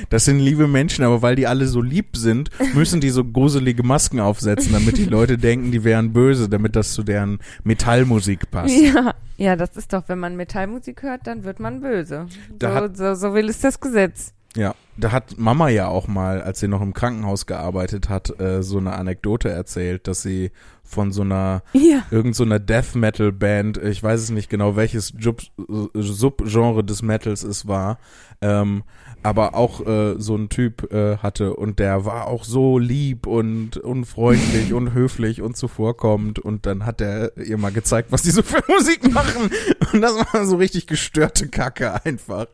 Das 0.10 0.26
sind 0.26 0.40
liebe 0.40 0.68
Menschen, 0.68 1.06
aber 1.06 1.22
weil 1.22 1.38
die 1.38 1.48
alle 1.48 1.68
so 1.68 1.82
lieb 1.82 2.18
sind, 2.18 2.50
müssen 2.74 3.00
die 3.00 3.12
so 3.12 3.24
gruselige 3.24 3.84
Masken 3.84 4.20
aufsetzen, 4.20 4.74
damit 4.74 4.98
die 4.98 5.06
Leute 5.06 5.38
denken, 5.38 5.72
die 5.72 5.86
wären 5.86 6.12
böse, 6.12 6.50
damit 6.50 6.76
das 6.76 6.92
zu 6.92 7.04
deren 7.04 7.40
Metallmusik 7.64 8.52
passt. 8.52 8.76
Ja. 8.76 9.16
ja, 9.38 9.56
das 9.56 9.78
ist 9.78 9.94
doch, 9.94 10.04
wenn 10.08 10.20
man 10.20 10.36
Metallmusik 10.36 11.04
hört, 11.04 11.28
dann 11.28 11.46
wird 11.46 11.62
man 11.62 11.80
böse. 11.80 12.28
Da 12.58 12.90
So, 12.90 12.94
so, 12.94 13.16
so 13.16 13.34
will 13.34 13.48
es 13.48 13.62
das 13.62 13.80
Gesetz. 13.80 14.34
Ja, 14.56 14.74
da 14.98 15.12
hat 15.12 15.38
Mama 15.38 15.70
ja 15.70 15.88
auch 15.88 16.08
mal, 16.08 16.42
als 16.42 16.60
sie 16.60 16.68
noch 16.68 16.82
im 16.82 16.94
Krankenhaus 16.94 17.46
gearbeitet 17.46 18.10
hat, 18.10 18.40
äh, 18.40 18.64
so 18.64 18.80
eine 18.80 18.94
Anekdote 18.94 19.50
erzählt, 19.50 20.08
dass 20.08 20.24
sie 20.24 20.52
von 20.84 21.12
so 21.12 21.22
einer 21.22 21.62
Ja. 21.74 22.04
irgend 22.10 22.36
so 22.36 22.44
einer 22.44 22.60
Death 22.60 22.96
Metal 22.96 23.32
Band, 23.32 23.78
ich 23.78 24.02
weiß 24.02 24.20
es 24.22 24.30
nicht 24.32 24.50
genau, 24.50 24.76
welches 24.76 25.14
Subgenre 25.94 26.84
des 26.84 27.02
Metals 27.04 27.44
es 27.44 27.68
war, 27.68 28.00
ähm, 28.42 28.84
aber 29.22 29.54
auch 29.56 29.86
äh, 29.86 30.16
so 30.18 30.36
ein 30.38 30.48
Typ 30.48 30.94
äh, 30.94 31.18
hatte 31.18 31.54
und 31.56 31.80
der 31.80 32.06
war 32.06 32.28
auch 32.28 32.46
so 32.46 32.78
lieb 32.80 33.28
und 33.28 33.76
unfreundlich 33.76 34.72
und 34.74 34.94
höflich 34.94 35.42
und 35.42 35.58
zuvorkommend 35.58 36.40
und 36.40 36.66
dann 36.66 36.86
hat 36.86 37.02
er 37.02 37.36
ihr 37.38 37.58
mal 37.58 37.72
gezeigt, 37.74 38.12
was 38.14 38.22
die 38.22 38.32
so 38.32 38.42
für 38.44 38.64
Musik 38.70 39.12
machen 39.12 39.50
und 39.94 40.02
das 40.02 40.14
war 40.34 40.46
so 40.46 40.56
richtig 40.56 40.88
gestörte 40.88 41.48
Kacke 41.50 42.06
einfach. 42.06 42.48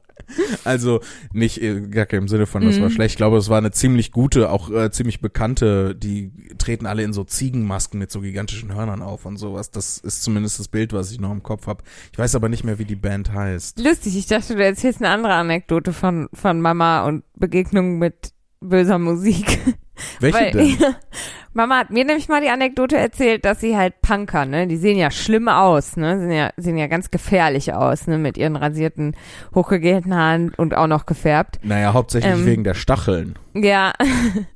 Also 0.63 1.01
nicht 1.33 1.61
äh, 1.61 1.81
Kacke 1.81 2.15
im 2.17 2.27
Sinne 2.29 2.45
von, 2.47 2.63
das 2.65 2.79
war 2.79 2.87
Mhm. 2.89 2.93
schlecht. 2.93 3.13
Ich 3.13 3.17
glaube, 3.17 3.37
es 3.37 3.49
war 3.49 3.57
eine 3.57 3.71
ziemlich 3.71 4.11
gute, 4.11 4.49
auch 4.49 4.71
äh, 4.71 4.89
ziemlich 4.89 5.19
bekannte. 5.19 5.93
Die 5.93 6.31
treten 6.57 6.85
alle 6.85 7.03
in 7.03 7.11
so 7.13 7.25
Ziegenmasken 7.25 7.99
mit 7.99 8.11
so 8.11 8.21
gigantischen 8.21 8.73
Hörnern 8.73 9.01
auf 9.01 9.25
und 9.25 9.37
sowas. 9.37 9.71
Das 9.71 9.97
ist 9.97 10.23
zumindest 10.23 10.57
das 10.57 10.69
Bild, 10.69 10.93
was 10.93 11.11
ich 11.11 11.19
noch 11.19 11.31
im 11.31 11.43
Kopf 11.43 11.67
habe. 11.67 11.83
Ich 12.13 12.17
weiß 12.17 12.33
aber 12.33 12.47
nicht 12.49 12.63
mehr, 12.63 12.79
wie 12.79 12.85
die 12.85 12.95
Band 12.95 13.33
heißt. 13.33 13.77
Lustig, 13.79 14.17
ich 14.17 14.25
dachte, 14.25 14.55
du 14.55 14.63
erzählst 14.63 14.99
eine 15.01 15.09
andere 15.09 15.33
Anekdote 15.33 15.74
von, 15.93 16.29
von 16.33 16.61
Mama 16.61 17.05
und 17.05 17.23
Begegnungen 17.35 17.99
mit 17.99 18.33
böser 18.59 18.99
Musik. 18.99 19.59
Welche 20.19 20.37
Weil, 20.37 20.51
denn? 20.51 20.77
Mama 21.53 21.77
hat 21.77 21.89
mir 21.89 22.03
nämlich 22.03 22.27
mal 22.27 22.41
die 22.41 22.49
Anekdote 22.49 22.97
erzählt, 22.97 23.45
dass 23.45 23.61
sie 23.61 23.77
halt 23.77 24.01
Punker, 24.01 24.45
ne? 24.45 24.67
Die 24.67 24.75
sehen 24.75 24.97
ja 24.97 25.09
schlimm 25.09 25.47
aus, 25.47 25.95
ne? 25.95 26.19
Sehen 26.19 26.31
ja, 26.31 26.49
sehen 26.57 26.77
ja 26.77 26.87
ganz 26.87 27.11
gefährlich 27.11 27.73
aus, 27.73 28.07
ne? 28.07 28.17
Mit 28.17 28.37
ihren 28.37 28.57
rasierten, 28.57 29.15
hochgegelten 29.53 30.13
Haaren 30.13 30.53
und 30.57 30.75
auch 30.75 30.87
noch 30.87 31.05
gefärbt. 31.05 31.59
Naja, 31.63 31.93
hauptsächlich 31.93 32.33
Ähm. 32.33 32.45
wegen 32.45 32.63
der 32.65 32.73
Stacheln. 32.73 33.39
Ja, 33.53 33.93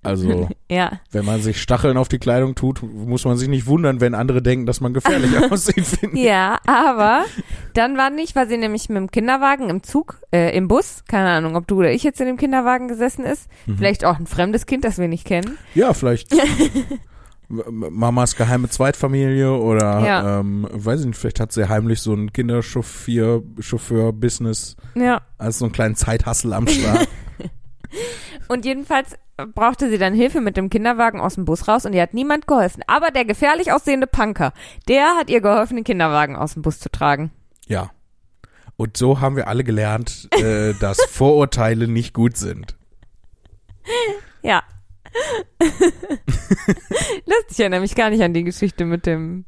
Also, 0.04 0.50
ja. 0.70 1.00
wenn 1.12 1.24
man 1.24 1.42
sich 1.42 1.62
Stacheln 1.62 1.96
auf 1.96 2.10
die 2.10 2.20
Kleidung 2.20 2.56
tut, 2.56 2.82
muss 2.84 3.24
man 3.24 3.38
sich 3.38 3.48
nicht 3.48 3.66
wundern, 3.66 4.02
wenn 4.02 4.14
andere 4.14 4.42
denken, 4.42 4.66
dass 4.66 4.82
man 4.82 4.94
gefährlich 4.94 5.32
aussieht. 5.52 5.86
Ja, 6.14 6.58
aber 6.68 7.24
dann 7.76 7.96
war 7.96 8.10
nicht, 8.10 8.36
war 8.36 8.46
sie 8.48 8.58
nämlich 8.58 8.90
mit 8.90 8.98
dem 8.98 9.10
Kinderwagen 9.10 9.70
im 9.70 9.84
Zug, 9.84 10.20
äh, 10.34 10.54
im 10.54 10.68
Bus, 10.68 11.06
keine 11.08 11.30
Ahnung, 11.30 11.56
ob 11.56 11.66
du 11.66 11.80
oder 11.80 11.92
ich 11.94 12.04
jetzt 12.04 12.20
in 12.20 12.28
dem 12.28 12.36
Kinderwagen 12.36 12.90
gesessen 12.90 13.24
ist, 13.24 13.48
Mhm. 13.68 13.78
vielleicht 13.78 14.04
auch 14.04 14.20
ein 14.20 14.28
fremdes 14.28 14.66
Kind, 14.66 14.84
das 14.84 14.98
wir 14.98 15.08
nicht 15.08 15.26
kennen. 15.30 15.58
Ja, 15.76 15.94
vielleicht 15.94 16.30
Mamas 17.50 18.36
geheime 18.36 18.70
Zweitfamilie 18.70 19.52
oder, 19.52 20.06
Ja. 20.06 20.40
ähm, 20.40 20.68
weiß 20.72 21.00
ich 21.02 21.06
nicht, 21.08 21.18
vielleicht 21.18 21.40
hat 21.40 21.52
sie 21.52 21.68
heimlich 21.68 22.02
so 22.02 22.14
ein 22.14 22.32
Kinderchauffeur, 22.32 23.42
Chauffeur-Business 23.60 24.76
Ja. 24.96 25.22
als 25.40 25.58
so 25.60 25.66
einen 25.66 25.72
kleinen 25.72 25.96
Zeithassel 25.96 26.54
am 26.54 26.68
Start. 26.68 27.08
Und 28.50 28.66
jedenfalls 28.66 29.16
brauchte 29.56 29.90
sie 29.90 29.98
dann 29.98 30.14
Hilfe 30.14 30.42
mit 30.42 30.58
dem 30.58 30.70
Kinderwagen 30.70 31.20
aus 31.20 31.36
dem 31.36 31.46
Bus 31.46 31.68
raus 31.68 31.86
und 31.86 31.94
ihr 31.94 32.02
hat 32.02 32.14
niemand 32.14 32.46
geholfen. 32.46 32.84
Aber 32.88 33.10
der 33.10 33.24
gefährlich 33.26 33.72
aussehende 33.72 34.06
Punker, 34.06 34.54
der 34.88 35.16
hat 35.18 35.30
ihr 35.30 35.40
geholfen, 35.42 35.76
den 35.78 35.84
Kinderwagen 35.86 36.36
aus 36.36 36.54
dem 36.54 36.62
Bus 36.62 36.80
zu 36.80 36.90
tragen. 36.92 37.32
ja. 37.68 37.90
Und 38.76 38.96
so 38.96 39.20
haben 39.20 39.36
wir 39.36 39.50
alle 39.50 39.66
gelernt, 39.66 40.30
äh, 40.42 40.74
dass 40.80 41.02
Vorurteile 41.10 41.90
nicht 41.90 42.14
gut 42.14 42.38
sind. 42.38 42.78
Ja. 44.42 44.64
Lustig, 47.26 47.52
ich 47.52 47.60
erinnere 47.60 47.82
mich 47.82 47.96
gar 47.96 48.10
nicht 48.10 48.22
an 48.22 48.34
die 48.34 48.44
Geschichte 48.44 48.86
mit 48.86 49.06
dem 49.06 49.46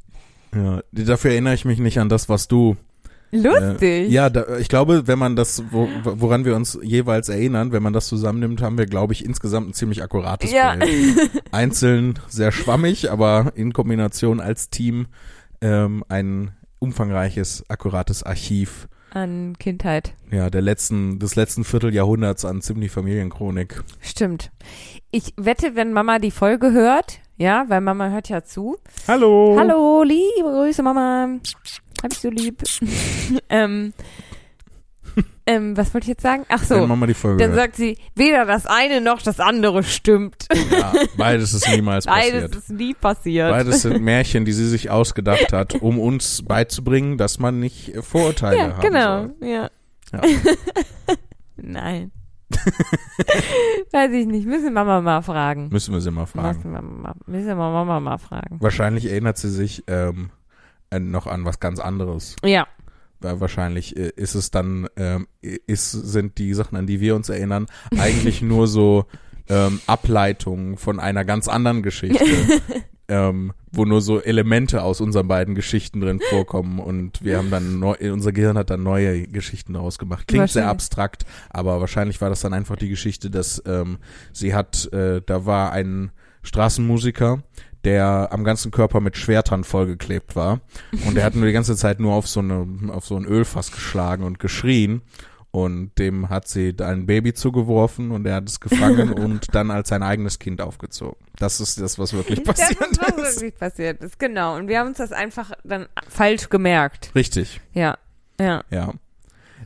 Ja, 0.54 0.82
dafür 0.92 1.32
erinnere 1.32 1.54
ich 1.54 1.64
mich 1.64 1.78
nicht 1.78 1.98
an 1.98 2.08
das, 2.08 2.28
was 2.28 2.48
du 2.48 2.76
Lustig. 3.34 3.82
Äh, 3.82 4.06
ja, 4.08 4.28
da, 4.28 4.58
ich 4.58 4.68
glaube, 4.68 5.06
wenn 5.06 5.18
man 5.18 5.36
das, 5.36 5.62
wo, 5.70 5.88
woran 6.04 6.44
wir 6.44 6.54
uns 6.54 6.78
jeweils 6.82 7.30
erinnern, 7.30 7.72
wenn 7.72 7.82
man 7.82 7.94
das 7.94 8.06
zusammennimmt, 8.06 8.60
haben 8.60 8.76
wir, 8.76 8.84
glaube 8.84 9.14
ich, 9.14 9.24
insgesamt 9.24 9.70
ein 9.70 9.72
ziemlich 9.72 10.02
akkurates 10.02 10.52
Ja. 10.52 10.74
Bild. 10.76 11.42
Einzeln 11.50 12.18
sehr 12.28 12.52
schwammig, 12.52 13.10
aber 13.10 13.52
in 13.54 13.72
Kombination 13.72 14.38
als 14.38 14.68
Team 14.68 15.06
ähm, 15.62 16.04
ein 16.10 16.50
umfangreiches, 16.78 17.64
akkurates 17.68 18.22
Archiv 18.22 18.86
An 19.14 19.58
Kindheit. 19.58 20.14
ja, 20.30 20.48
der 20.48 20.62
letzten, 20.62 21.18
des 21.18 21.36
letzten 21.36 21.64
Vierteljahrhunderts 21.64 22.46
an 22.46 22.62
ziemlich 22.62 22.90
Familienchronik. 22.90 23.82
Stimmt. 24.00 24.50
Ich 25.10 25.34
wette, 25.36 25.74
wenn 25.74 25.92
Mama 25.92 26.18
die 26.18 26.30
Folge 26.30 26.72
hört, 26.72 27.20
ja, 27.36 27.66
weil 27.68 27.82
Mama 27.82 28.08
hört 28.08 28.30
ja 28.30 28.42
zu. 28.42 28.78
Hallo! 29.06 29.56
Hallo, 29.58 30.02
liebe 30.02 30.50
Grüße, 30.50 30.82
Mama. 30.82 31.28
Hab 32.02 32.12
ich 32.12 32.18
so 32.20 32.30
lieb. 32.30 32.62
ähm, 33.50 33.92
ähm, 35.46 35.76
was 35.76 35.92
wollte 35.94 36.04
ich 36.04 36.08
jetzt 36.08 36.22
sagen? 36.22 36.44
Ach 36.48 36.62
so. 36.62 36.86
Mama 36.86 37.06
die 37.06 37.14
Folge 37.14 37.42
Dann 37.42 37.54
sagt 37.54 37.76
sie, 37.76 37.98
weder 38.14 38.44
das 38.44 38.66
eine 38.66 39.00
noch 39.00 39.22
das 39.22 39.40
andere 39.40 39.82
stimmt. 39.82 40.46
Ja, 40.70 40.92
beides 41.16 41.54
ist 41.54 41.68
niemals 41.68 42.06
Beides 42.06 42.42
passiert. 42.42 42.56
ist 42.56 42.70
nie 42.70 42.94
passiert. 42.94 43.50
Beides 43.50 43.82
sind 43.82 44.02
Märchen, 44.02 44.44
die 44.44 44.52
sie 44.52 44.68
sich 44.68 44.90
ausgedacht 44.90 45.52
hat, 45.52 45.74
um 45.74 45.98
uns 45.98 46.42
beizubringen, 46.42 47.18
dass 47.18 47.38
man 47.38 47.60
nicht 47.60 47.94
äh, 47.94 48.02
Vorurteile 48.02 48.56
ja, 48.56 48.76
haben 48.76 48.80
genau. 48.80 49.22
soll. 49.22 49.48
Ja. 49.48 49.70
Ja. 50.12 50.20
Nein. 51.56 52.12
Weiß 53.92 54.12
ich 54.12 54.26
nicht. 54.26 54.46
Müssen 54.46 54.74
Mama 54.74 55.00
mal 55.00 55.22
fragen. 55.22 55.68
Müssen 55.70 55.94
wir 55.94 56.00
sie 56.00 56.10
mal 56.10 56.26
fragen. 56.26 56.58
Müssen 56.58 56.72
wir, 56.72 56.82
mal, 56.82 57.14
müssen 57.26 57.46
wir 57.46 57.54
Mama 57.54 58.00
mal 58.00 58.18
fragen. 58.18 58.58
Wahrscheinlich 58.60 59.06
erinnert 59.06 59.38
sie 59.38 59.50
sich 59.50 59.84
ähm, 59.86 60.30
äh, 60.90 61.00
noch 61.00 61.26
an 61.26 61.44
was 61.44 61.60
ganz 61.60 61.80
anderes. 61.80 62.36
Ja. 62.44 62.66
Weil 63.22 63.40
wahrscheinlich 63.40 63.96
äh, 63.96 64.12
ist 64.16 64.34
es 64.34 64.50
dann, 64.50 64.88
ähm, 64.96 65.26
ist, 65.40 65.90
sind 65.90 66.38
die 66.38 66.54
Sachen, 66.54 66.76
an 66.76 66.86
die 66.86 67.00
wir 67.00 67.16
uns 67.16 67.28
erinnern, 67.28 67.66
eigentlich 67.98 68.42
nur 68.42 68.66
so 68.66 69.06
ähm, 69.48 69.80
Ableitungen 69.86 70.76
von 70.76 71.00
einer 71.00 71.24
ganz 71.24 71.48
anderen 71.48 71.82
Geschichte. 71.82 72.24
ähm, 73.08 73.52
wo 73.72 73.84
nur 73.84 74.00
so 74.00 74.20
Elemente 74.20 74.82
aus 74.82 75.00
unseren 75.00 75.28
beiden 75.28 75.54
Geschichten 75.54 76.00
drin 76.00 76.20
vorkommen 76.30 76.78
und 76.78 77.22
wir 77.22 77.38
haben 77.38 77.50
dann 77.50 77.78
neu, 77.78 77.94
unser 78.12 78.32
Gehirn 78.32 78.56
hat 78.56 78.70
dann 78.70 78.82
neue 78.82 79.26
Geschichten 79.26 79.72
daraus 79.72 79.98
gemacht. 79.98 80.28
Klingt 80.28 80.50
sehr 80.50 80.68
abstrakt, 80.68 81.24
aber 81.50 81.80
wahrscheinlich 81.80 82.20
war 82.20 82.28
das 82.28 82.40
dann 82.40 82.54
einfach 82.54 82.76
die 82.76 82.88
Geschichte, 82.88 83.30
dass 83.30 83.62
ähm, 83.66 83.98
sie 84.32 84.54
hat, 84.54 84.92
äh, 84.92 85.20
da 85.24 85.46
war 85.46 85.72
ein 85.72 86.12
Straßenmusiker, 86.42 87.42
der 87.84 88.28
am 88.30 88.44
ganzen 88.44 88.70
Körper 88.70 89.00
mit 89.00 89.16
Schwertern 89.16 89.64
vollgeklebt 89.64 90.36
war 90.36 90.60
und 91.06 91.16
der 91.16 91.24
hat 91.24 91.34
nur 91.34 91.46
die 91.46 91.52
ganze 91.52 91.76
Zeit 91.76 91.98
nur 92.00 92.14
auf 92.14 92.28
so 92.28 92.40
eine 92.40 92.66
auf 92.92 93.04
so 93.06 93.16
ein 93.16 93.24
Ölfass 93.24 93.72
geschlagen 93.72 94.22
und 94.24 94.38
geschrien 94.38 95.02
und 95.50 95.90
dem 95.98 96.30
hat 96.30 96.48
sie 96.48 96.74
ein 96.80 97.06
Baby 97.06 97.34
zugeworfen 97.34 98.10
und 98.10 98.24
er 98.26 98.36
hat 98.36 98.48
es 98.48 98.60
gefangen 98.60 99.12
und 99.12 99.54
dann 99.54 99.70
als 99.70 99.88
sein 99.90 100.02
eigenes 100.02 100.38
Kind 100.38 100.60
aufgezogen. 100.62 101.16
Das 101.36 101.60
ist 101.60 101.80
das, 101.80 101.98
was 101.98 102.12
wirklich 102.14 102.42
Das 102.42 102.56
passiert 102.56 102.80
ist, 102.80 103.00
was 103.00 103.08
ist. 103.16 103.40
wirklich 103.42 103.58
passiert 103.58 104.02
ist. 104.02 104.18
Genau. 104.18 104.56
Und 104.56 104.68
wir 104.68 104.78
haben 104.78 104.88
uns 104.88 104.98
das 104.98 105.12
einfach 105.12 105.52
dann 105.64 105.88
falsch 106.08 106.48
gemerkt. 106.48 107.10
Richtig, 107.14 107.60
Ja. 107.74 107.98
Ja. 108.40 108.62
ja. 108.70 108.94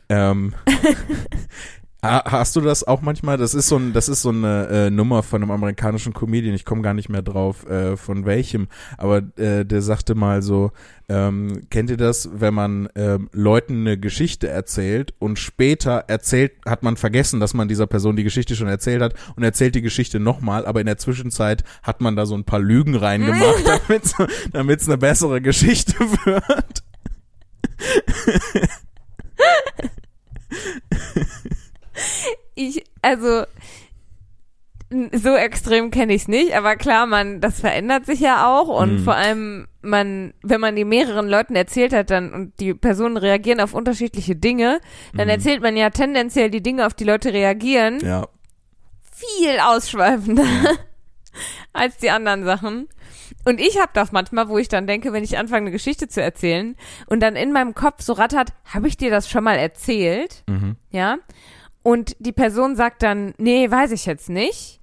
Ähm, 0.09 0.53
ha- 2.09 2.23
hast 2.31 2.55
du 2.55 2.61
das 2.61 2.83
auch 2.83 3.01
manchmal? 3.01 3.37
Das 3.37 3.53
ist 3.53 3.67
so 3.67 3.77
ein, 3.77 3.93
das 3.93 4.09
ist 4.09 4.21
so 4.21 4.29
eine 4.29 4.67
äh, 4.67 4.89
Nummer 4.89 5.23
von 5.23 5.41
einem 5.41 5.51
amerikanischen 5.51 6.13
Comedian. 6.13 6.55
Ich 6.55 6.65
komme 6.65 6.81
gar 6.81 6.93
nicht 6.93 7.09
mehr 7.09 7.21
drauf, 7.21 7.65
äh, 7.69 7.97
von 7.97 8.25
welchem. 8.25 8.67
Aber 8.97 9.17
äh, 9.37 9.65
der 9.65 9.81
sagte 9.81 10.15
mal 10.15 10.41
so: 10.41 10.71
ähm, 11.09 11.61
Kennt 11.69 11.89
ihr 11.89 11.97
das, 11.97 12.29
wenn 12.33 12.53
man 12.53 12.89
ähm, 12.95 13.29
Leuten 13.31 13.81
eine 13.81 13.97
Geschichte 13.97 14.47
erzählt 14.47 15.13
und 15.19 15.39
später 15.39 16.05
erzählt, 16.07 16.53
hat 16.65 16.83
man 16.83 16.97
vergessen, 16.97 17.39
dass 17.39 17.53
man 17.53 17.67
dieser 17.67 17.87
Person 17.87 18.15
die 18.15 18.23
Geschichte 18.23 18.55
schon 18.55 18.67
erzählt 18.67 19.01
hat 19.01 19.13
und 19.35 19.43
erzählt 19.43 19.75
die 19.75 19.81
Geschichte 19.81 20.19
nochmal, 20.19 20.65
aber 20.65 20.79
in 20.79 20.85
der 20.87 20.97
Zwischenzeit 20.97 21.63
hat 21.83 22.01
man 22.01 22.15
da 22.15 22.25
so 22.25 22.35
ein 22.35 22.43
paar 22.43 22.59
Lügen 22.59 22.95
reingemacht, 22.95 23.63
damit 23.65 24.13
damit 24.53 24.81
es 24.81 24.87
eine 24.87 24.97
bessere 24.97 25.41
Geschichte 25.41 25.93
wird. 26.25 26.83
Ich, 32.55 32.83
also, 33.01 33.43
so 35.11 35.35
extrem 35.35 35.91
kenne 35.91 36.13
ich 36.13 36.23
es 36.23 36.27
nicht, 36.29 36.55
aber 36.55 36.75
klar, 36.77 37.05
man, 37.07 37.41
das 37.41 37.59
verändert 37.59 38.05
sich 38.05 38.21
ja 38.21 38.47
auch 38.47 38.67
und 38.69 38.93
Mhm. 38.95 38.99
vor 39.03 39.15
allem, 39.15 39.67
man, 39.81 40.33
wenn 40.43 40.61
man 40.61 40.75
die 40.77 40.85
mehreren 40.85 41.27
Leuten 41.27 41.55
erzählt 41.55 41.91
hat, 41.93 42.09
dann 42.09 42.33
und 42.33 42.59
die 42.61 42.73
Personen 42.73 43.17
reagieren 43.17 43.59
auf 43.59 43.73
unterschiedliche 43.73 44.35
Dinge, 44.37 44.79
dann 45.15 45.25
Mhm. 45.27 45.31
erzählt 45.31 45.61
man 45.61 45.75
ja 45.75 45.89
tendenziell 45.89 46.49
die 46.49 46.63
Dinge, 46.63 46.85
auf 46.87 46.93
die 46.93 47.03
Leute 47.03 47.33
reagieren, 47.33 47.99
Ja. 47.99 48.27
viel 49.11 49.59
ausschweifender 49.59 50.45
als 51.73 51.97
die 51.97 52.09
anderen 52.09 52.45
Sachen. 52.45 52.87
Und 53.43 53.59
ich 53.59 53.79
habe 53.79 53.91
das 53.93 54.11
manchmal, 54.13 54.47
wo 54.47 54.57
ich 54.57 54.69
dann 54.69 54.87
denke, 54.87 55.11
wenn 55.13 55.23
ich 55.23 55.37
anfange, 55.37 55.63
eine 55.63 55.71
Geschichte 55.71 56.07
zu 56.07 56.21
erzählen 56.21 56.75
und 57.07 57.19
dann 57.21 57.35
in 57.35 57.51
meinem 57.51 57.73
Kopf 57.75 58.01
so 58.01 58.13
rattert, 58.13 58.53
habe 58.65 58.87
ich 58.87 58.95
dir 58.97 59.09
das 59.11 59.29
schon 59.29 59.43
mal 59.43 59.57
erzählt? 59.57 60.43
Mhm. 60.47 60.77
Ja. 60.91 61.17
Und 61.87 62.17
die 62.19 62.33
Person 62.33 62.75
sagt 62.75 63.01
dann, 63.01 63.33
nee, 63.37 63.71
weiß 63.71 63.93
ich 63.93 64.05
jetzt 64.05 64.27
nicht. 64.27 64.81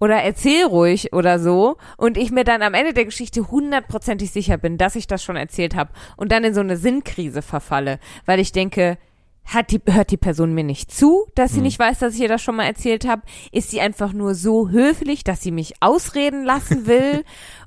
Oder 0.00 0.16
erzähl 0.16 0.64
ruhig 0.64 1.12
oder 1.12 1.38
so. 1.38 1.76
Und 1.96 2.16
ich 2.16 2.32
mir 2.32 2.42
dann 2.42 2.62
am 2.62 2.74
Ende 2.74 2.92
der 2.92 3.04
Geschichte 3.04 3.52
hundertprozentig 3.52 4.32
sicher 4.32 4.56
bin, 4.56 4.76
dass 4.76 4.96
ich 4.96 5.06
das 5.06 5.22
schon 5.22 5.36
erzählt 5.36 5.76
habe. 5.76 5.92
Und 6.16 6.32
dann 6.32 6.42
in 6.42 6.52
so 6.52 6.58
eine 6.58 6.76
Sinnkrise 6.76 7.42
verfalle. 7.42 8.00
Weil 8.26 8.40
ich 8.40 8.50
denke, 8.50 8.98
hat 9.44 9.70
die, 9.70 9.80
hört 9.86 10.10
die 10.10 10.16
Person 10.16 10.52
mir 10.52 10.64
nicht 10.64 10.90
zu, 10.90 11.28
dass 11.36 11.52
sie 11.52 11.60
nicht 11.60 11.78
weiß, 11.78 12.00
dass 12.00 12.16
ich 12.16 12.20
ihr 12.22 12.28
das 12.28 12.42
schon 12.42 12.56
mal 12.56 12.66
erzählt 12.66 13.06
habe? 13.06 13.22
Ist 13.52 13.70
sie 13.70 13.80
einfach 13.80 14.12
nur 14.12 14.34
so 14.34 14.70
höflich, 14.70 15.22
dass 15.22 15.42
sie 15.42 15.52
mich 15.52 15.74
ausreden 15.78 16.42
lassen 16.42 16.86
will? 16.88 17.22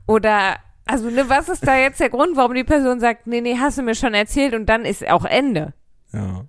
Oder, 0.08 0.58
also, 0.86 1.10
ne, 1.10 1.30
was 1.30 1.48
ist 1.48 1.66
da 1.66 1.78
jetzt 1.78 2.02
der 2.02 2.10
Grund, 2.10 2.36
warum 2.36 2.54
die 2.54 2.66
Person 2.66 3.00
sagt, 3.00 3.28
nee, 3.28 3.40
nee, 3.40 3.56
hast 3.58 3.78
du 3.78 3.82
mir 3.82 3.96
schon 3.96 4.14
erzählt 4.14 4.54
und 4.54 4.66
dann 4.66 4.84
ist 4.84 5.08
auch 5.10 5.24
Ende? 5.24 5.74
Ja. 6.12 6.44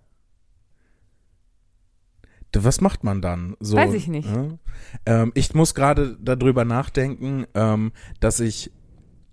Was 2.63 2.81
macht 2.81 3.03
man 3.05 3.21
dann? 3.21 3.57
So, 3.61 3.77
Weiß 3.77 3.95
ich 3.95 4.09
nicht. 4.09 4.31
ne? 4.31 4.59
Ähm, 5.07 5.33
ich 5.35 5.55
muss 5.55 5.75
gerade 5.75 6.17
darüber 6.21 6.65
nachdenken, 6.65 7.47
ähm, 7.55 7.93
dass 8.21 8.41
ich 8.41 8.71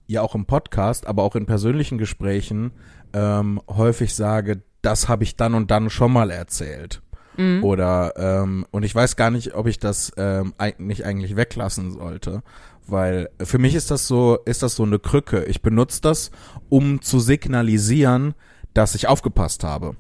ja 0.08 0.22
auch 0.22 0.36
im 0.36 0.46
Podcast, 0.46 1.08
aber 1.08 1.24
auch 1.24 1.36
in 1.36 1.46
persönlichen 1.46 1.98
Gesprächen 1.98 2.72
ähm, 3.14 3.62
häufig 3.70 4.16
sage, 4.16 4.64
das 4.82 5.08
habe 5.08 5.24
ich 5.24 5.36
dann 5.36 5.54
und 5.54 5.72
dann 5.72 5.90
schon 5.90 6.12
mal 6.12 6.32
erzählt. 6.32 7.02
Mhm. 7.38 7.64
Oder 7.64 8.14
ähm, 8.18 8.66
und 8.72 8.84
ich 8.84 8.94
weiß 8.94 9.16
gar 9.16 9.32
nicht, 9.32 9.54
ob 9.56 9.68
ich 9.68 9.80
das 9.80 10.12
ähm, 10.18 10.54
nicht 10.80 11.06
eigentlich 11.06 11.36
weglassen 11.36 11.92
sollte, 11.92 12.44
weil 12.88 13.30
für 13.42 13.58
mich 13.58 13.76
ist 13.76 13.92
das 13.92 14.08
so, 14.08 14.40
ist 14.46 14.64
das 14.64 14.76
so 14.76 14.84
eine 14.84 15.00
Krücke. 15.00 15.46
Ich 15.46 15.62
benutze 15.62 16.02
das, 16.02 16.32
um 16.70 17.02
zu 17.02 17.20
signalisieren, 17.20 18.34
dass 18.74 18.96
ich 18.96 19.08
aufgepasst 19.08 19.64
habe. 19.64 19.96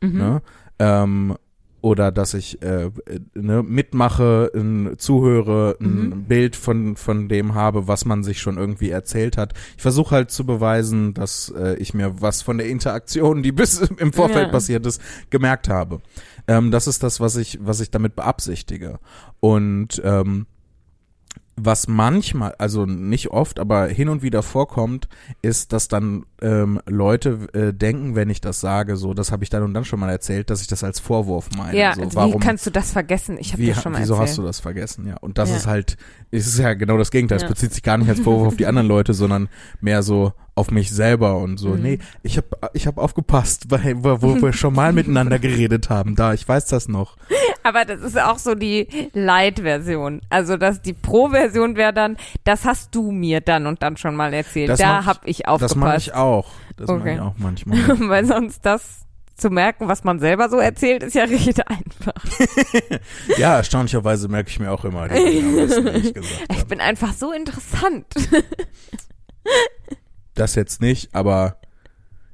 Mhm. 0.00 0.18
Ne? 0.18 0.42
Ähm, 0.78 1.36
oder 1.86 2.10
dass 2.10 2.34
ich 2.34 2.60
äh, 2.62 2.90
ne, 3.34 3.62
mitmache, 3.62 4.50
ein, 4.56 4.94
zuhöre, 4.98 5.76
ein 5.80 6.08
Mhm. 6.08 6.24
Bild 6.24 6.56
von 6.56 6.96
von 6.96 7.28
dem 7.28 7.54
habe, 7.54 7.86
was 7.86 8.04
man 8.04 8.24
sich 8.24 8.40
schon 8.40 8.56
irgendwie 8.58 8.90
erzählt 8.90 9.36
hat. 9.36 9.52
Ich 9.76 9.82
versuche 9.82 10.16
halt 10.16 10.32
zu 10.32 10.44
beweisen, 10.44 11.14
dass 11.14 11.54
äh, 11.56 11.76
ich 11.76 11.94
mir 11.94 12.20
was 12.20 12.42
von 12.42 12.58
der 12.58 12.68
Interaktion, 12.68 13.44
die 13.44 13.52
bis 13.52 13.78
im 13.98 14.12
Vorfeld 14.12 14.46
Ja. 14.46 14.52
passiert 14.52 14.84
ist, 14.84 15.00
gemerkt 15.30 15.68
habe. 15.68 16.00
Ähm, 16.48 16.72
das 16.72 16.88
ist 16.88 17.04
das, 17.04 17.20
was 17.20 17.36
ich 17.36 17.58
was 17.62 17.78
ich 17.80 17.92
damit 17.92 18.16
beabsichtige. 18.16 18.98
Und 19.38 20.02
ähm, 20.04 20.46
was 21.58 21.88
manchmal, 21.88 22.54
also 22.58 22.84
nicht 22.84 23.30
oft, 23.30 23.58
aber 23.58 23.86
hin 23.86 24.08
und 24.10 24.22
wieder 24.22 24.42
vorkommt, 24.42 25.08
ist, 25.40 25.72
dass 25.72 25.88
dann 25.88 26.26
ähm, 26.42 26.80
Leute 26.86 27.48
äh, 27.54 27.72
denken, 27.72 28.14
wenn 28.14 28.28
ich 28.28 28.42
das 28.42 28.60
sage, 28.60 28.96
so, 28.96 29.14
das 29.14 29.32
habe 29.32 29.42
ich 29.42 29.48
dann 29.48 29.62
und 29.62 29.72
dann 29.72 29.86
schon 29.86 29.98
mal 29.98 30.10
erzählt, 30.10 30.50
dass 30.50 30.60
ich 30.60 30.66
das 30.66 30.84
als 30.84 31.00
Vorwurf 31.00 31.48
meine. 31.56 31.78
Ja, 31.78 31.94
so, 31.94 32.02
warum, 32.14 32.34
wie 32.34 32.38
kannst 32.38 32.66
du 32.66 32.70
das 32.70 32.92
vergessen? 32.92 33.38
Ich 33.38 33.54
habe 33.54 33.64
das 33.66 33.82
schon 33.82 33.92
mal 33.92 34.02
wieso 34.02 34.14
erzählt. 34.14 34.28
hast 34.28 34.38
du 34.38 34.42
das 34.42 34.60
vergessen? 34.60 35.06
Ja, 35.06 35.16
und 35.16 35.38
das 35.38 35.48
Ja. 35.48 35.56
ist 35.56 35.66
halt, 35.66 35.96
es 36.36 36.46
ist 36.46 36.58
ja 36.58 36.74
genau 36.74 36.96
das 36.98 37.10
Gegenteil. 37.10 37.36
Es 37.36 37.42
Ja. 37.42 37.48
bezieht 37.48 37.72
sich 37.72 37.82
gar 37.82 37.98
nicht 37.98 38.08
als 38.08 38.20
Vorwurf 38.20 38.48
auf 38.48 38.56
die 38.56 38.66
anderen 38.66 38.88
Leute, 38.88 39.14
sondern 39.14 39.48
mehr 39.80 40.02
so 40.02 40.32
auf 40.54 40.70
mich 40.70 40.90
selber 40.90 41.36
und 41.36 41.58
so. 41.58 41.70
Mhm. 41.70 41.82
Nee, 41.82 41.98
ich 42.22 42.36
habe 42.38 42.46
ich 42.72 42.86
hab 42.86 42.96
aufgepasst, 42.98 43.70
weil, 43.70 43.96
wo, 44.02 44.40
wir 44.40 44.52
schon 44.54 44.74
mal 44.74 44.92
miteinander 44.92 45.38
geredet 45.38 45.90
haben. 45.90 46.16
Da, 46.16 46.32
ich 46.32 46.48
weiß 46.48 46.66
das 46.66 46.88
noch. 46.88 47.16
Aber 47.62 47.84
das 47.84 48.00
ist 48.00 48.18
auch 48.18 48.38
so 48.38 48.54
die 48.54 48.86
Light-Version. 49.12 50.20
Also 50.30 50.56
dass 50.56 50.80
die 50.82 50.92
Pro-Version 50.94 51.76
wäre 51.76 51.92
dann, 51.92 52.16
das 52.44 52.64
hast 52.64 52.94
du 52.94 53.10
mir 53.12 53.40
dann 53.40 53.66
und 53.66 53.82
dann 53.82 53.96
schon 53.96 54.16
mal 54.16 54.32
erzählt. 54.32 54.68
Das 54.70 54.78
da 54.80 54.94
mach 54.94 55.00
ich- 55.02 55.06
habe 55.06 55.20
ich 55.28 55.48
aufgepasst. 55.48 55.74
Das 55.74 55.76
mache 55.76 55.96
ich 55.98 56.14
auch. 56.14 56.46
Das 56.76 56.88
mache 56.88 56.98
Okay. 57.00 57.14
ich 57.14 57.20
auch 57.20 57.34
manchmal. 57.38 57.78
Weil 58.08 58.24
sonst 58.26 58.64
das 58.64 59.05
zu 59.36 59.50
merken, 59.50 59.88
was 59.88 60.02
man 60.04 60.18
selber 60.18 60.48
so 60.48 60.58
erzählt, 60.58 61.02
ist 61.02 61.14
ja 61.14 61.24
recht 61.24 61.60
einfach. 61.68 62.24
Ja, 63.38 63.56
erstaunlicherweise 63.56 64.28
merke 64.28 64.50
ich 64.50 64.58
mir 64.58 64.70
auch 64.70 64.84
immer 64.84 65.08
Dinge 65.08 65.64
ich 65.96 66.16
Ich 66.56 66.66
bin 66.66 66.80
einfach 66.80 67.12
so 67.12 67.32
interessant. 67.32 68.06
Das 70.34 70.54
jetzt 70.54 70.80
nicht, 70.80 71.14
aber 71.14 71.58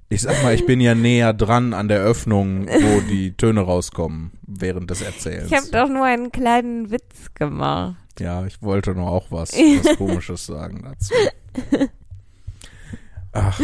ich 0.09 0.23
sag 0.23 0.43
mal, 0.43 0.55
ich 0.55 0.67
bin 0.67 0.81
ja 0.81 0.95
näher 0.95 1.33
dran 1.33 1.73
an 1.75 1.89
der 1.89 2.01
Öffnung, 2.01 2.69
wo 2.69 3.01
die 3.01 3.37
Töne 3.37 3.63
rauskommen 3.63 4.33
während 4.43 4.91
des 4.91 5.03
Erzählens. 5.03 5.51
Ich 5.51 5.57
habe 5.57 5.69
doch 5.71 5.89
nur 5.89 6.05
einen 6.05 6.31
kleinen 6.31 6.91
Witz 6.91 7.33
gemacht. 7.35 7.97
Ja, 8.19 8.45
ich 8.45 8.61
wollte 8.63 8.95
nur 8.95 9.11
auch 9.11 9.31
was, 9.31 9.53
was 9.53 9.97
Komisches 9.97 10.47
sagen 10.47 10.83
dazu. 10.85 11.15
Ach. 13.33 13.61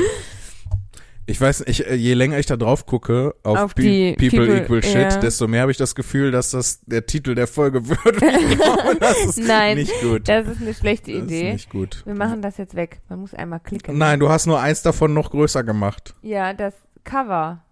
Ich 1.31 1.39
weiß 1.39 1.66
nicht, 1.66 1.81
ich, 1.81 1.87
äh, 1.87 1.95
je 1.95 2.14
länger 2.14 2.39
ich 2.39 2.47
da 2.47 2.57
drauf 2.57 2.87
gucke 2.87 3.35
auf, 3.43 3.59
Auf 3.59 3.74
People, 3.74 4.14
People, 4.14 4.62
Equal 4.62 4.83
Shit, 4.83 4.95
ja. 4.95 5.16
desto 5.20 5.47
mehr 5.47 5.61
habe 5.61 5.70
ich 5.70 5.76
das 5.76 5.95
Gefühl, 5.95 6.31
dass 6.31 6.53
das 6.53 6.81
der 6.87 7.05
Titel 7.05 7.35
der 7.35 7.47
Folge 7.47 7.87
wird. 7.89 8.01
Das 9.01 9.37
Nein, 9.37 9.76
nicht 9.76 9.93
gut. 10.01 10.26
Das 10.26 10.49
ist 10.49 10.62
eine 10.62 10.72
schlechte 10.72 11.12
Das 11.12 11.22
Idee. 11.24 11.49
ist 11.49 11.53
nicht 11.53 11.70
gut. 11.70 12.03
Wir 12.07 12.14
machen 12.14 12.41
das 12.41 12.57
jetzt 12.57 12.74
weg. 12.74 13.03
Man 13.11 13.20
muss 13.20 13.35
einmal 13.35 13.61
klicken. 13.61 13.99
Nein, 13.99 14.20
du 14.20 14.31
hast 14.31 14.47
nur 14.47 14.59
eins 14.59 14.81
davon 14.83 15.12
noch 15.12 15.31
größer 15.31 15.62
gemacht. 15.64 16.14
Ja, 16.22 16.55
das 16.55 16.72
Cover. 17.05 17.62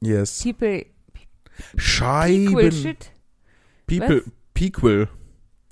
Yes. 0.00 0.42
People 0.44 0.86
Scheiben. 1.76 2.48
Equal 2.48 2.72
Shit. 2.72 3.10
People, 3.88 4.22
Pequel. 4.54 5.08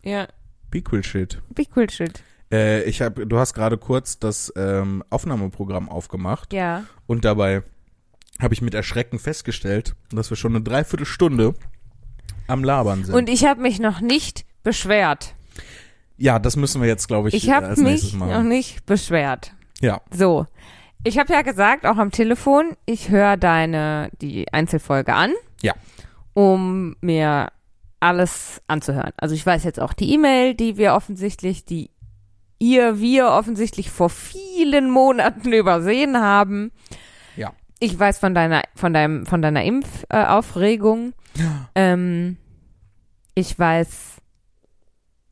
Ja, 0.03 0.27
Pequel 0.73 1.05
Shit. 1.05 1.41
Equal 1.57 1.89
Shit. 1.89 2.21
Äh, 2.53 2.83
ich 2.85 3.03
hab, 3.03 3.17
du 3.17 3.39
hast 3.39 3.55
gerade 3.55 3.77
kurz 3.79 4.19
das 4.19 4.53
ähm, 4.57 5.03
Aufnahmeprogramm 5.11 5.89
aufgemacht 5.89 6.53
Ja. 6.53 6.85
und 7.07 7.25
dabei 7.25 7.63
habe 8.41 8.55
ich 8.55 8.63
mit 8.63 8.75
Erschrecken 8.75 9.19
festgestellt, 9.19 9.95
dass 10.11 10.31
wir 10.31 10.37
schon 10.37 10.55
eine 10.55 10.63
Dreiviertelstunde 10.65 11.55
am 12.47 12.65
Labern 12.65 13.05
sind. 13.05 13.15
Und 13.15 13.29
ich 13.29 13.45
habe 13.45 13.61
mich 13.61 13.81
noch 13.81 14.01
nicht 14.01 14.45
beschwert. 14.63 15.35
ja, 16.17 16.39
das 16.39 16.57
müssen 16.57 16.81
wir 16.81 16.89
jetzt, 16.89 17.07
glaube 17.09 17.29
ich, 17.29 17.35
Ich 17.35 17.51
habe 17.51 17.67
als 17.67 17.79
nächstes 17.79 18.13
mich 18.13 18.21
noch 18.21 18.27
machen. 18.29 18.49
nicht 18.49 18.87
beschwert. 18.87 19.53
Ja, 19.81 20.01
So. 20.11 20.47
Ich 21.05 21.17
habe 21.17 21.33
ja 21.33 21.43
gesagt, 21.43 21.87
auch 21.87 21.97
am 21.97 22.11
Telefon, 22.11 22.77
ich 22.85 23.09
höre 23.09 23.37
deine, 23.37 24.11
die 24.21 24.53
Einzelfolge 24.53 25.15
an. 25.15 25.33
Ja. 25.63 25.75
Um 26.35 26.97
mir 27.01 27.51
alles 28.01 28.61
anzuhören. 28.67 29.13
Also 29.17 29.35
ich 29.37 29.47
weiß 29.47 29.63
jetzt 29.65 29.79
auch 29.81 29.93
die 29.93 30.13
E-Mail, 30.13 30.55
die 30.55 30.77
wir 30.77 30.95
offensichtlich, 30.95 31.65
die 31.65 31.91
ihr, 32.59 33.01
wir 33.01 33.29
offensichtlich 33.29 33.91
vor 33.91 34.11
vielen 34.11 34.91
Monaten 34.91 35.53
übersehen 35.53 36.19
haben. 36.19 36.73
Ja. 37.37 37.53
Ich 37.81 37.99
weiß 37.99 38.19
von 38.19 38.35
deiner, 38.35 38.63
von 38.75 38.93
deinem, 38.93 39.27
von 39.27 39.43
deiner 39.43 39.65
Impfaufregung. 39.65 40.05
Äh, 40.11 40.27
Aufregung. 40.27 41.13
ähm, 41.75 42.37
ich 43.35 43.57
weiß 43.59 44.17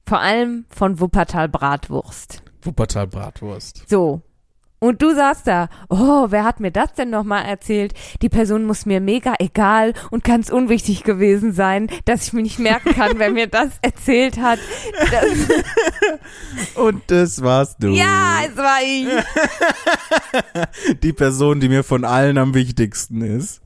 vor 0.07 0.21
allem 0.21 0.65
von 0.69 1.01
Wuppertal 1.01 1.49
Bratwurst. 1.49 2.43
Wuppertal 2.63 3.09
Bratwurst. 3.09 3.89
So. 3.89 4.23
Und 4.79 5.01
du 5.01 5.15
saßt 5.15 5.47
da, 5.47 5.69
oh, 5.89 6.27
wer 6.29 6.45
hat 6.45 6.61
mir 6.61 6.71
das 6.71 6.93
denn 6.95 7.09
nochmal 7.11 7.47
erzählt? 7.47 7.95
Die 8.21 8.29
Person 8.29 8.65
muss 8.65 8.85
mir 8.85 9.01
mega 9.01 9.35
egal 9.39 9.95
und 10.11 10.23
ganz 10.23 10.51
unwichtig 10.51 11.03
gewesen 11.03 11.53
sein, 11.53 11.89
dass 12.05 12.27
ich 12.27 12.33
mir 12.35 12.43
nicht 12.43 12.59
merken 12.59 12.93
kann, 12.95 13.19
wer 13.19 13.31
mir 13.31 13.47
das 13.47 13.71
erzählt 13.83 14.39
hat. 14.39 14.59
Das, 15.11 15.25
Und 16.75 17.03
das 17.07 17.43
warst 17.43 17.83
du. 17.83 17.89
ja, 17.89 18.41
es 18.47 18.57
war 18.57 18.79
ich. 18.85 19.09
Die 21.03 21.13
Person, 21.13 21.61
die 21.61 21.69
mir 21.69 21.83
von 21.85 22.05
allen 22.05 22.37
am 22.39 22.55
wichtigsten 22.55 23.23
ist. 23.23 23.63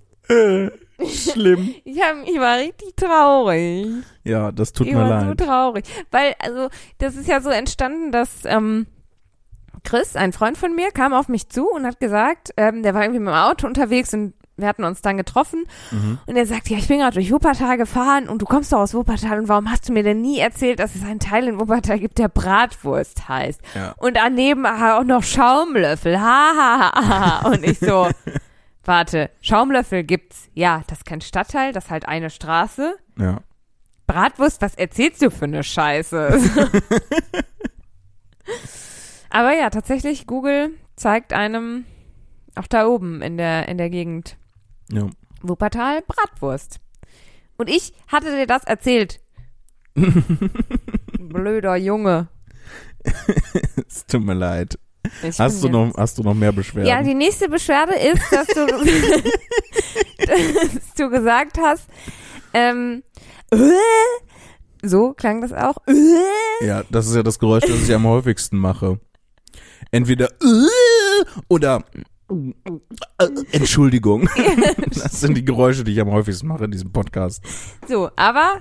Schlimm. 1.06 1.74
Ich, 1.84 2.00
hab, 2.00 2.16
ich 2.26 2.38
war 2.38 2.58
richtig 2.58 2.94
traurig. 2.94 3.88
Ja, 4.22 4.52
das 4.52 4.72
tut 4.72 4.86
ich 4.86 4.92
mir 4.92 5.00
war 5.00 5.20
so 5.22 5.26
leid. 5.28 5.38
traurig. 5.38 5.84
Weil, 6.10 6.34
also, 6.38 6.68
das 6.98 7.16
ist 7.16 7.26
ja 7.28 7.40
so 7.40 7.50
entstanden, 7.50 8.12
dass 8.12 8.44
ähm, 8.44 8.86
Chris, 9.84 10.16
ein 10.16 10.32
Freund 10.32 10.56
von 10.58 10.74
mir, 10.74 10.90
kam 10.90 11.12
auf 11.12 11.28
mich 11.28 11.48
zu 11.48 11.68
und 11.70 11.86
hat 11.86 12.00
gesagt, 12.00 12.50
ähm, 12.56 12.82
der 12.82 12.94
war 12.94 13.02
irgendwie 13.02 13.20
mit 13.20 13.28
dem 13.28 13.34
Auto 13.34 13.66
unterwegs 13.66 14.12
und 14.14 14.34
wir 14.56 14.68
hatten 14.68 14.84
uns 14.84 15.00
dann 15.00 15.16
getroffen 15.16 15.64
Mhm. 15.90 16.18
und 16.26 16.36
er 16.36 16.44
sagt, 16.44 16.68
ja, 16.68 16.76
ich 16.76 16.86
bin 16.86 16.98
gerade 16.98 17.14
durch 17.14 17.32
Wuppertal 17.32 17.78
gefahren 17.78 18.28
und 18.28 18.42
du 18.42 18.46
kommst 18.46 18.72
doch 18.74 18.80
aus 18.80 18.92
Wuppertal 18.92 19.38
und 19.38 19.48
warum 19.48 19.70
hast 19.70 19.88
du 19.88 19.92
mir 19.94 20.02
denn 20.02 20.20
nie 20.20 20.38
erzählt, 20.38 20.80
dass 20.80 20.94
es 20.94 21.02
einen 21.02 21.18
Teil 21.18 21.48
in 21.48 21.58
Wuppertal 21.58 21.98
gibt, 21.98 22.18
der 22.18 22.28
Bratwurst 22.28 23.26
heißt? 23.28 23.58
Ja. 23.74 23.94
Und 23.96 24.18
daneben 24.18 24.66
auch 24.66 25.02
noch 25.04 25.22
Schaumlöffel, 25.22 26.20
ha, 26.20 26.52
ha, 26.54 26.92
ha, 26.94 27.40
ha. 27.42 27.48
Und 27.48 27.64
ich 27.64 27.78
so, 27.78 28.10
warte, 28.84 29.30
Schaumlöffel 29.40 30.04
gibt's, 30.04 30.50
ja, 30.52 30.82
das 30.88 30.98
ist 30.98 31.04
kein 31.06 31.22
Stadtteil, 31.22 31.72
das 31.72 31.84
ist 31.86 31.90
halt 31.90 32.06
eine 32.06 32.28
Straße. 32.28 32.96
Ja. 33.18 33.38
Bratwurst, 34.06 34.60
was 34.60 34.74
erzählst 34.74 35.22
du 35.22 35.30
für 35.30 35.46
eine 35.46 35.62
Scheiße? 35.62 36.38
Aber 39.30 39.56
ja, 39.56 39.70
tatsächlich, 39.70 40.26
Google 40.26 40.72
zeigt 40.96 41.32
einem 41.32 41.84
auch 42.56 42.66
da 42.66 42.86
oben 42.86 43.22
in 43.22 43.36
der, 43.36 43.68
in 43.68 43.78
der 43.78 43.90
Gegend 43.90 44.36
ja. 44.90 45.08
Wuppertal 45.42 46.02
Bratwurst. 46.02 46.80
Und 47.56 47.70
ich 47.70 47.92
hatte 48.08 48.34
dir 48.36 48.46
das 48.46 48.64
erzählt. 48.64 49.20
Blöder 51.18 51.76
Junge. 51.76 52.28
Es 53.86 54.06
tut 54.06 54.24
mir 54.24 54.34
leid. 54.34 54.78
Ich 55.22 55.38
Hast 55.38 55.62
du 55.62 55.68
noch, 55.68 55.92
hast 55.96 56.18
du 56.18 56.22
noch 56.22 56.34
mehr 56.34 56.52
Beschwerden? 56.52 56.88
Ja, 56.88 57.02
die 57.02 57.14
nächste 57.14 57.48
Beschwerde 57.48 57.94
ist, 57.94 58.32
dass 58.32 58.46
du, 58.48 58.66
dass 60.26 60.94
du 60.96 61.08
gesagt 61.10 61.58
hast, 61.58 61.88
ähm, 62.52 63.02
äh, 63.50 63.56
so 64.82 65.12
klang 65.12 65.40
das 65.40 65.52
auch, 65.52 65.76
äh, 65.86 66.66
Ja, 66.66 66.82
das 66.90 67.06
ist 67.06 67.14
ja 67.14 67.22
das 67.22 67.38
Geräusch, 67.38 67.64
das 67.64 67.82
ich 67.82 67.94
am 67.94 68.06
häufigsten 68.06 68.58
mache. 68.58 69.00
Entweder 69.90 70.30
äh, 70.42 71.24
oder 71.48 71.84
äh, 72.30 73.28
Entschuldigung. 73.52 74.28
Das 74.90 75.20
sind 75.20 75.36
die 75.36 75.44
Geräusche, 75.44 75.84
die 75.84 75.92
ich 75.92 76.00
am 76.00 76.10
häufigsten 76.10 76.48
mache 76.48 76.64
in 76.64 76.70
diesem 76.70 76.92
Podcast. 76.92 77.42
so, 77.86 78.10
aber, 78.16 78.60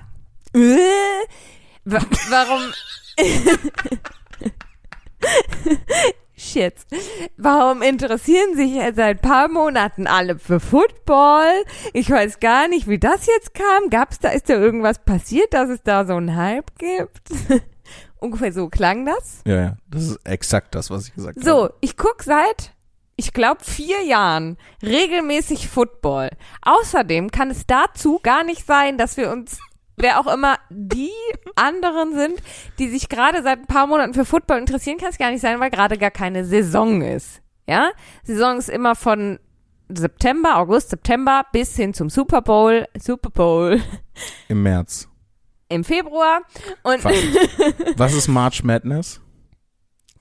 äh, 0.53 0.78
wa 1.86 1.99
warum, 2.30 2.61
Shit. 6.36 6.76
Warum 7.36 7.82
interessieren 7.82 8.55
sich 8.55 8.80
seit 8.95 9.22
paar 9.22 9.49
Monaten 9.49 10.07
alle 10.07 10.39
für 10.39 10.61
Football? 10.61 11.65
Ich 11.93 12.09
weiß 12.09 12.39
gar 12.39 12.70
nicht, 12.70 12.88
wie 12.88 12.97
das 12.97 13.26
jetzt 13.26 13.53
kam. 13.53 13.89
Gab's 13.89 14.20
da, 14.20 14.30
ist 14.30 14.49
da 14.49 14.53
irgendwas 14.53 14.99
passiert, 15.03 15.53
dass 15.53 15.70
es 15.70 15.84
da 15.84 16.05
so 16.05 16.15
einen 16.15 16.38
Hype 16.38 16.78
gibt? 16.78 17.30
Ungefähr 18.20 18.51
so 18.51 18.70
klang 18.70 19.05
das. 19.05 19.41
Ja, 19.45 19.55
ja, 19.55 19.78
das 19.89 20.03
ist 20.03 20.20
exakt 20.26 20.76
das, 20.76 20.89
was 20.89 21.07
ich 21.07 21.13
gesagt 21.15 21.38
habe. 21.38 21.45
So, 21.45 21.70
ich 21.82 21.97
guck 21.97 22.24
seit, 22.24 22.74
ich 23.15 23.34
glaube, 23.34 23.63
vier 23.63 24.03
Jahren 24.03 24.57
regelmäßig 24.84 25.70
Football. 25.70 26.30
Außerdem 26.61 27.32
kann 27.32 27.49
es 27.49 27.65
dazu 27.65 28.20
gar 28.22 28.43
nicht 28.43 28.65
sein, 28.65 28.97
dass 28.97 29.17
wir 29.17 29.32
uns, 29.32 29.59
wer 29.95 30.20
auch 30.20 30.28
immer 30.32 30.57
die 30.70 31.11
anderen 31.55 32.13
sind, 32.13 32.41
die 32.78 32.89
sich 32.89 33.09
gerade 33.09 33.41
seit 33.43 33.59
ein 33.59 33.67
paar 33.67 33.88
Monaten 33.88 34.13
für 34.13 34.26
Football 34.26 34.59
interessieren, 34.59 34.97
kann 34.97 35.09
es 35.09 35.17
gar 35.17 35.32
nicht 35.32 35.41
sein, 35.41 35.59
weil 35.59 35.70
gerade 35.70 35.97
gar 35.97 36.11
keine 36.11 36.43
Saison 36.45 37.01
ist. 37.01 37.41
Ja? 37.67 37.91
Saison 38.24 38.57
ist 38.57 38.70
immer 38.70 38.95
von 38.95 39.39
September, 39.89 40.57
August, 40.57 40.89
September 40.89 41.45
bis 41.51 41.76
hin 41.76 41.93
zum 41.93 42.09
Super 42.09 42.41
Bowl, 42.41 42.86
Super 42.99 43.32
Bowl 43.32 43.82
Im 44.47 44.63
März. 44.63 45.07
Im 45.70 45.84
Februar 45.84 46.41
und. 46.84 47.03
Was 47.97 48.13
ist 48.13 48.28
March 48.28 48.63
Madness? 48.63 49.22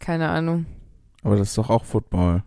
keine 0.01 0.29
Ahnung, 0.29 0.65
Aber 1.25 1.35
das 1.37 1.49
ist 1.49 1.59
doch 1.59 1.71
auch 1.71 1.85
Football. 1.85 2.45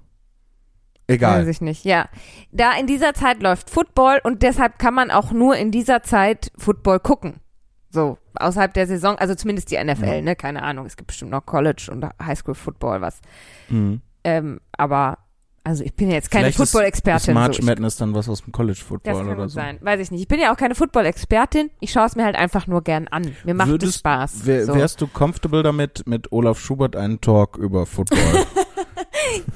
Egal. 1.08 1.42
weiß 1.42 1.48
ich 1.50 1.60
nicht. 1.60 1.84
Ja, 1.84 2.08
da 2.52 2.72
in 2.80 2.88
dieser 2.88 3.14
Zeit 3.14 3.42
läuft 3.44 3.70
Football 3.70 4.22
und 4.24 4.42
deshalb 4.44 4.80
kann 4.80 4.94
man 4.94 5.12
auch 5.12 5.32
nur 5.34 5.58
in 5.58 5.70
dieser 5.72 6.02
Zeit 6.04 6.52
Football 6.58 7.00
gucken. 7.02 7.42
So, 7.90 8.18
außerhalb 8.36 8.74
der 8.74 8.88
Saison, 8.88 9.18
also 9.18 9.36
zumindest 9.36 9.70
die 9.72 9.84
NFL, 9.84 10.06
Ja. 10.06 10.22
ne? 10.22 10.36
Keine 10.38 10.64
Ahnung, 10.64 10.86
es 10.86 10.96
gibt 10.96 11.08
bestimmt 11.08 11.32
noch 11.32 11.46
College 11.46 11.90
und 11.92 12.06
Highschool 12.26 12.56
Football, 12.56 13.02
was. 13.02 13.20
Mhm. 13.68 14.02
Ähm, 14.24 14.62
aber, 14.78 15.18
also 15.64 15.84
ich 15.84 15.94
bin 15.94 16.08
ja 16.10 16.16
jetzt 16.16 16.32
keine 16.32 16.52
Football-Expertin. 16.52 17.34
March 17.34 17.58
so. 17.58 17.64
Madness 17.66 17.96
dann 17.98 18.16
was 18.16 18.28
aus 18.28 18.42
dem 18.44 18.52
College 18.52 18.80
Das 18.80 18.88
Football 18.88 19.14
kann 19.14 19.30
oder 19.30 19.48
so? 19.50 19.56
sein. 19.56 19.78
Weiß 19.82 20.00
ich 20.00 20.10
nicht. 20.12 20.22
Ich 20.22 20.28
bin 20.28 20.40
ja 20.40 20.52
auch 20.54 20.58
keine 20.58 20.74
Football-Expertin. 20.76 21.70
Ich 21.80 21.92
schaue 21.92 22.06
es 22.08 22.16
mir 22.16 22.24
halt 22.26 22.36
einfach 22.36 22.66
nur 22.68 22.82
gern 22.84 23.08
an. 23.10 23.36
Mir 23.44 23.54
macht 23.54 23.68
es 23.68 23.74
Würdest- 23.74 24.00
Spaß. 24.00 24.46
Wär, 24.46 24.66
so. 24.66 24.74
Wärst 24.76 25.02
du 25.02 25.08
comfortable 25.08 25.62
damit, 25.64 26.08
mit 26.08 26.32
Olaf 26.32 26.60
Schubert 26.60 26.96
einen 26.96 27.22
Talk 27.22 27.58
über 27.58 27.86
Football? 27.86 28.20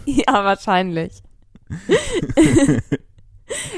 Ja, 0.06 0.44
wahrscheinlich. 0.46 1.24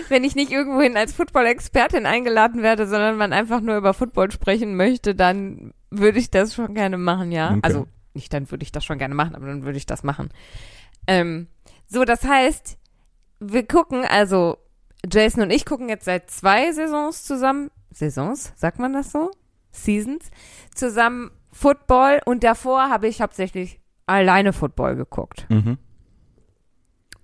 Wenn 0.09 0.23
ich 0.23 0.35
nicht 0.35 0.51
irgendwohin 0.51 0.95
als 0.95 1.13
Football-Expertin 1.13 2.05
eingeladen 2.05 2.61
werde, 2.63 2.87
sondern 2.87 3.17
man 3.17 3.33
einfach 3.33 3.61
nur 3.61 3.75
über 3.77 3.93
Football 3.93 4.31
sprechen 4.31 4.75
möchte, 4.75 5.13
dann 5.15 5.73
würde 5.89 6.19
ich 6.19 6.31
das 6.31 6.53
schon 6.53 6.73
gerne 6.73 6.97
machen, 6.97 7.31
ja. 7.31 7.49
Okay. 7.51 7.59
Also 7.63 7.87
nicht 8.13 8.33
dann 8.33 8.49
würde 8.49 8.63
ich 8.63 8.71
das 8.71 8.85
schon 8.85 8.97
gerne 8.97 9.15
machen, 9.15 9.35
aber 9.35 9.47
dann 9.47 9.63
würde 9.65 9.77
ich 9.77 9.85
das 9.85 10.03
machen. 10.03 10.29
Ähm, 11.07 11.47
so, 11.87 12.05
das 12.05 12.23
heißt, 12.23 12.77
wir 13.39 13.67
gucken, 13.67 14.05
also 14.05 14.57
Jason 15.09 15.43
und 15.43 15.51
ich 15.51 15.65
gucken 15.65 15.89
jetzt 15.89 16.05
seit 16.05 16.29
zwei 16.29 16.71
Saisons 16.71 17.23
zusammen, 17.23 17.71
Saisons, 17.91 18.53
sagt 18.55 18.79
man 18.79 18.93
das 18.93 19.11
so? 19.11 19.31
Seasons, 19.71 20.29
zusammen 20.73 21.31
Football 21.51 22.21
und 22.25 22.43
davor 22.43 22.89
habe 22.89 23.07
ich 23.07 23.21
hauptsächlich 23.21 23.79
alleine 24.05 24.53
Football 24.53 24.95
geguckt. 24.95 25.45
mhm. 25.49 25.77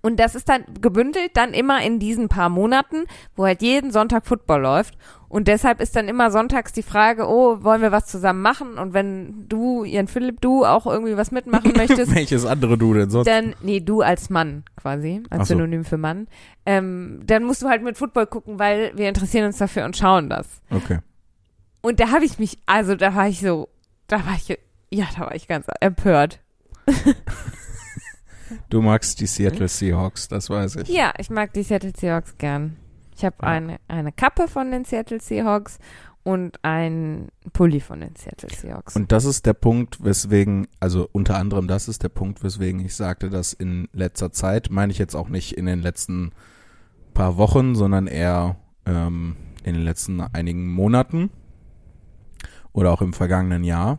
Und 0.04 0.20
das 0.20 0.34
ist 0.34 0.50
dann 0.50 0.66
gebündelt 0.82 1.34
dann 1.34 1.54
immer 1.54 1.82
in 1.82 1.98
diesen 1.98 2.28
paar 2.28 2.50
Monaten, 2.50 3.04
wo 3.36 3.46
halt 3.46 3.62
jeden 3.62 3.90
Sonntag 3.90 4.26
Football 4.26 4.60
läuft. 4.60 4.98
Und 5.34 5.48
deshalb 5.48 5.80
ist 5.80 5.96
dann 5.96 6.06
immer 6.06 6.30
sonntags 6.30 6.72
die 6.72 6.84
Frage, 6.84 7.26
oh, 7.28 7.64
wollen 7.64 7.82
wir 7.82 7.90
was 7.90 8.06
zusammen 8.06 8.40
machen? 8.40 8.78
Und 8.78 8.94
wenn 8.94 9.48
du, 9.48 9.82
Ian 9.82 10.06
Philipp, 10.06 10.40
du 10.40 10.64
auch 10.64 10.86
irgendwie 10.86 11.16
was 11.16 11.32
mitmachen 11.32 11.72
möchtest, 11.76 12.14
Welches 12.14 12.46
andere 12.46 12.78
du 12.78 12.94
denn 12.94 13.10
sonst? 13.10 13.26
dann, 13.26 13.56
nee, 13.60 13.80
du 13.80 14.00
als 14.00 14.30
Mann 14.30 14.62
quasi, 14.76 15.24
als 15.30 15.48
so. 15.48 15.54
Synonym 15.54 15.84
für 15.84 15.96
Mann, 15.96 16.28
ähm, 16.66 17.20
dann 17.26 17.42
musst 17.42 17.62
du 17.62 17.68
halt 17.68 17.82
mit 17.82 17.98
Football 17.98 18.28
gucken, 18.28 18.60
weil 18.60 18.92
wir 18.94 19.08
interessieren 19.08 19.46
uns 19.46 19.58
dafür 19.58 19.84
und 19.84 19.96
schauen 19.96 20.30
das. 20.30 20.62
Okay. 20.70 21.00
Und 21.80 21.98
da 21.98 22.12
habe 22.12 22.24
ich 22.24 22.38
mich, 22.38 22.58
also 22.66 22.94
da 22.94 23.16
war 23.16 23.26
ich 23.26 23.40
so, 23.40 23.68
da 24.06 24.24
war 24.24 24.36
ich, 24.36 24.56
ja, 24.92 25.06
da 25.18 25.22
war 25.22 25.34
ich 25.34 25.48
ganz 25.48 25.66
empört. 25.80 26.38
Du 28.70 28.82
magst 28.82 29.18
die 29.18 29.26
Seattle 29.26 29.66
Seahawks, 29.66 30.28
das 30.28 30.48
weiß 30.48 30.76
ich. 30.76 30.88
Ja, 30.90 31.12
ich 31.18 31.28
mag 31.28 31.52
die 31.54 31.64
Seattle 31.64 31.92
Seahawks 31.96 32.38
gern. 32.38 32.76
Ich 33.16 33.24
habe 33.24 33.36
Ja. 33.42 33.48
eine, 33.48 33.76
eine 33.88 34.12
Kappe 34.12 34.48
von 34.48 34.70
den 34.70 34.84
Seattle 34.84 35.20
Seahawks 35.20 35.78
und 36.22 36.58
ein 36.62 37.28
Pulli 37.52 37.80
von 37.80 38.00
den 38.00 38.16
Seattle 38.16 38.48
Seahawks. 38.50 38.96
Und 38.96 39.12
das 39.12 39.24
ist 39.24 39.44
der 39.46 39.52
Punkt, 39.52 40.02
weswegen, 40.02 40.66
also 40.80 41.08
unter 41.12 41.36
anderem 41.36 41.68
das 41.68 41.86
ist 41.86 42.02
der 42.02 42.08
Punkt, 42.08 42.42
weswegen 42.42 42.80
ich 42.80 42.94
sagte, 42.96 43.28
dass 43.30 43.52
in 43.52 43.88
letzter 43.92 44.32
Zeit, 44.32 44.70
meine 44.70 44.90
ich 44.90 44.98
jetzt 44.98 45.14
auch 45.14 45.28
nicht 45.28 45.52
in 45.56 45.66
den 45.66 45.80
letzten 45.80 46.32
paar 47.12 47.36
Wochen, 47.36 47.74
sondern 47.74 48.06
eher 48.06 48.56
ähm, 48.86 49.36
in 49.64 49.74
den 49.74 49.84
letzten 49.84 50.20
einigen 50.20 50.66
Monaten 50.68 51.30
oder 52.72 52.90
auch 52.92 53.02
im 53.02 53.12
vergangenen 53.12 53.62
Jahr, 53.62 53.98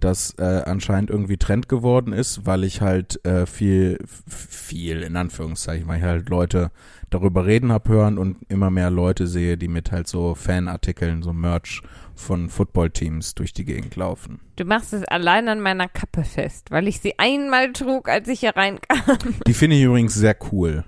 das 0.00 0.34
äh, 0.38 0.62
anscheinend 0.66 1.10
irgendwie 1.10 1.36
Trend 1.36 1.68
geworden 1.68 2.12
ist, 2.12 2.46
weil 2.46 2.64
ich 2.64 2.80
halt 2.80 3.24
äh, 3.24 3.46
viel, 3.46 3.98
viel 4.06 5.02
in 5.02 5.16
Anführungszeichen, 5.16 5.86
weil 5.88 5.98
ich 5.98 6.04
halt 6.04 6.28
Leute 6.28 6.70
darüber 7.10 7.46
reden 7.46 7.72
hab 7.72 7.88
hören 7.88 8.18
und 8.18 8.38
immer 8.48 8.70
mehr 8.70 8.90
Leute 8.90 9.26
sehe, 9.26 9.56
die 9.56 9.68
mit 9.68 9.92
halt 9.92 10.08
so 10.08 10.34
Fanartikeln, 10.34 11.22
so 11.22 11.32
Merch 11.32 11.82
von 12.14 12.48
Footballteams 12.48 13.34
durch 13.34 13.52
die 13.52 13.64
Gegend 13.64 13.96
laufen. 13.96 14.40
du 14.56 14.64
machst 14.64 14.92
es 14.92 15.04
allein 15.04 15.48
an 15.48 15.60
meiner 15.60 15.88
Kappe 15.88 16.24
fest, 16.24 16.70
weil 16.70 16.86
ich 16.86 17.00
sie 17.00 17.18
einmal 17.18 17.72
trug, 17.72 18.08
als 18.08 18.28
ich 18.28 18.40
hier 18.40 18.56
reinkam. 18.56 19.18
Die 19.46 19.54
finde 19.54 19.76
ich 19.76 19.82
übrigens 19.82 20.14
sehr 20.14 20.36
cool. 20.52 20.84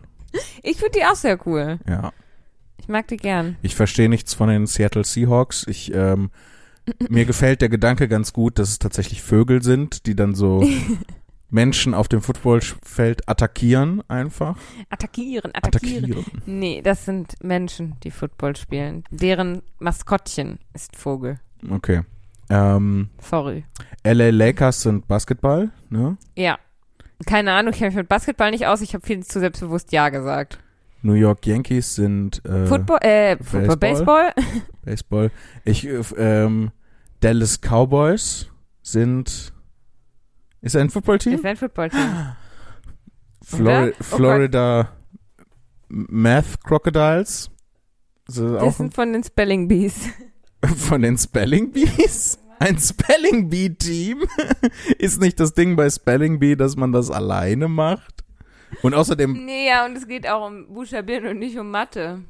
Ich 0.62 0.78
finde 0.78 0.98
die 0.98 1.04
auch 1.04 1.14
sehr 1.14 1.38
cool. 1.46 1.78
Ja. 1.86 2.12
Ich 2.78 2.88
mag 2.88 3.06
die 3.08 3.18
gern. 3.18 3.56
Ich 3.60 3.74
verstehe 3.74 4.08
nichts 4.08 4.32
von 4.32 4.48
den 4.48 4.66
Seattle 4.66 5.04
Seahawks. 5.04 5.66
Ich, 5.68 5.92
ähm, 5.94 6.30
mir 7.08 7.26
gefällt 7.26 7.60
der 7.60 7.68
Gedanke 7.68 8.08
ganz 8.08 8.32
gut, 8.32 8.58
dass 8.58 8.70
es 8.70 8.78
tatsächlich 8.78 9.22
Vögel 9.22 9.62
sind, 9.62 10.06
die 10.06 10.16
dann 10.16 10.34
so 10.34 10.66
Menschen 11.52 11.92
auf 11.92 12.08
dem 12.08 12.22
Footballfeld 12.22 13.28
attackieren 13.28 14.02
einfach. 14.08 14.56
Attackieren, 14.88 15.54
attackieren. 15.54 16.10
Attackieren. 16.10 16.42
Nee, 16.46 16.80
das 16.82 17.04
sind 17.04 17.34
Menschen, 17.42 17.96
die 18.02 18.10
Football 18.10 18.56
spielen. 18.56 19.04
Deren 19.10 19.62
Maskottchen 19.78 20.58
ist 20.72 20.96
Vogel. 20.96 21.38
Okay. 21.70 22.02
Ähm, 22.48 23.10
Sorry. 23.20 23.64
LA 24.02 24.30
Lakers 24.30 24.82
sind 24.82 25.06
Basketball, 25.06 25.70
ne? 25.90 26.16
Ja. 26.36 26.58
Keine 27.26 27.52
Ahnung, 27.52 27.72
ich 27.72 27.78
kenne 27.78 27.90
mich 27.90 27.96
mit 27.96 28.08
Basketball 28.08 28.50
nicht 28.50 28.66
aus. 28.66 28.80
Ich 28.80 28.94
habe 28.94 29.06
viel 29.06 29.22
zu 29.22 29.38
selbstbewusst 29.38 29.92
Ja 29.92 30.08
gesagt. 30.08 30.58
New 31.02 31.14
York 31.14 31.46
Yankees 31.46 31.96
sind 31.96 32.42
äh, 32.46 32.66
Football, 32.66 32.98
äh, 33.02 33.36
Football, 33.36 33.76
Baseball. 33.76 34.32
Baseball. 34.34 34.50
Baseball. 34.84 35.30
Ich, 35.64 35.86
äh, 35.86 36.00
ähm, 36.16 36.70
Dallas 37.20 37.60
Cowboys 37.60 38.48
sind, 38.82 39.52
ist 40.62 40.74
er 40.74 40.80
ein 40.80 40.90
Footballteam? 40.90 41.34
Ist 41.34 41.44
ein 41.44 41.56
Footballteam. 41.56 42.00
Flori? 43.44 43.90
Oh 43.90 44.02
Florida 44.02 44.92
Math 45.88 46.62
Crocodiles. 46.64 47.50
So 48.28 48.54
Das 48.54 48.62
auch 48.62 48.72
sind 48.72 48.94
von 48.94 49.12
den 49.12 49.22
Spelling 49.24 49.68
Bees. 49.68 50.08
von 50.76 51.02
den 51.02 51.18
Spelling 51.18 51.70
Bees? 51.72 52.38
Ein 52.58 52.78
Spelling 52.78 53.50
Bee 53.50 53.70
Team? 53.70 54.22
Ist 54.98 55.20
nicht 55.20 55.40
das 55.40 55.52
Ding 55.54 55.74
bei 55.76 55.90
Spelling 55.90 56.38
Bee, 56.38 56.54
dass 56.54 56.76
man 56.76 56.92
das 56.92 57.10
alleine 57.10 57.66
macht? 57.68 58.22
Und 58.82 58.94
außerdem, 58.94 59.44
Nee, 59.44 59.66
ja, 59.68 59.84
und 59.84 59.96
es 59.96 60.06
geht 60.06 60.26
auch 60.28 60.46
um 60.46 60.72
Buchstabieren 60.72 61.26
und 61.26 61.38
nicht 61.40 61.58
um 61.58 61.70
Mathe. 61.70 62.20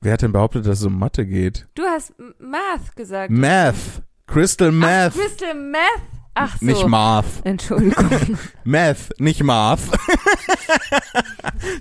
wer 0.00 0.12
hat 0.12 0.22
denn 0.22 0.32
behauptet, 0.32 0.66
dass 0.66 0.78
es 0.78 0.86
um 0.86 0.98
Mathe 0.98 1.26
geht? 1.26 1.66
Du 1.74 1.82
hast 1.82 2.14
Math 2.38 2.94
gesagt. 2.96 3.30
Math. 3.30 4.02
Crystal 4.28 4.68
Ach, 4.68 4.72
Math. 4.72 5.14
Crystal 5.14 5.54
Math? 5.54 6.02
Ach 6.38 6.56
so. 6.58 6.64
Nicht 6.66 6.86
Math. 6.86 7.24
Entschuldigung. 7.44 8.38
Math, 8.64 9.10
nicht 9.18 9.42
Math. 9.42 9.80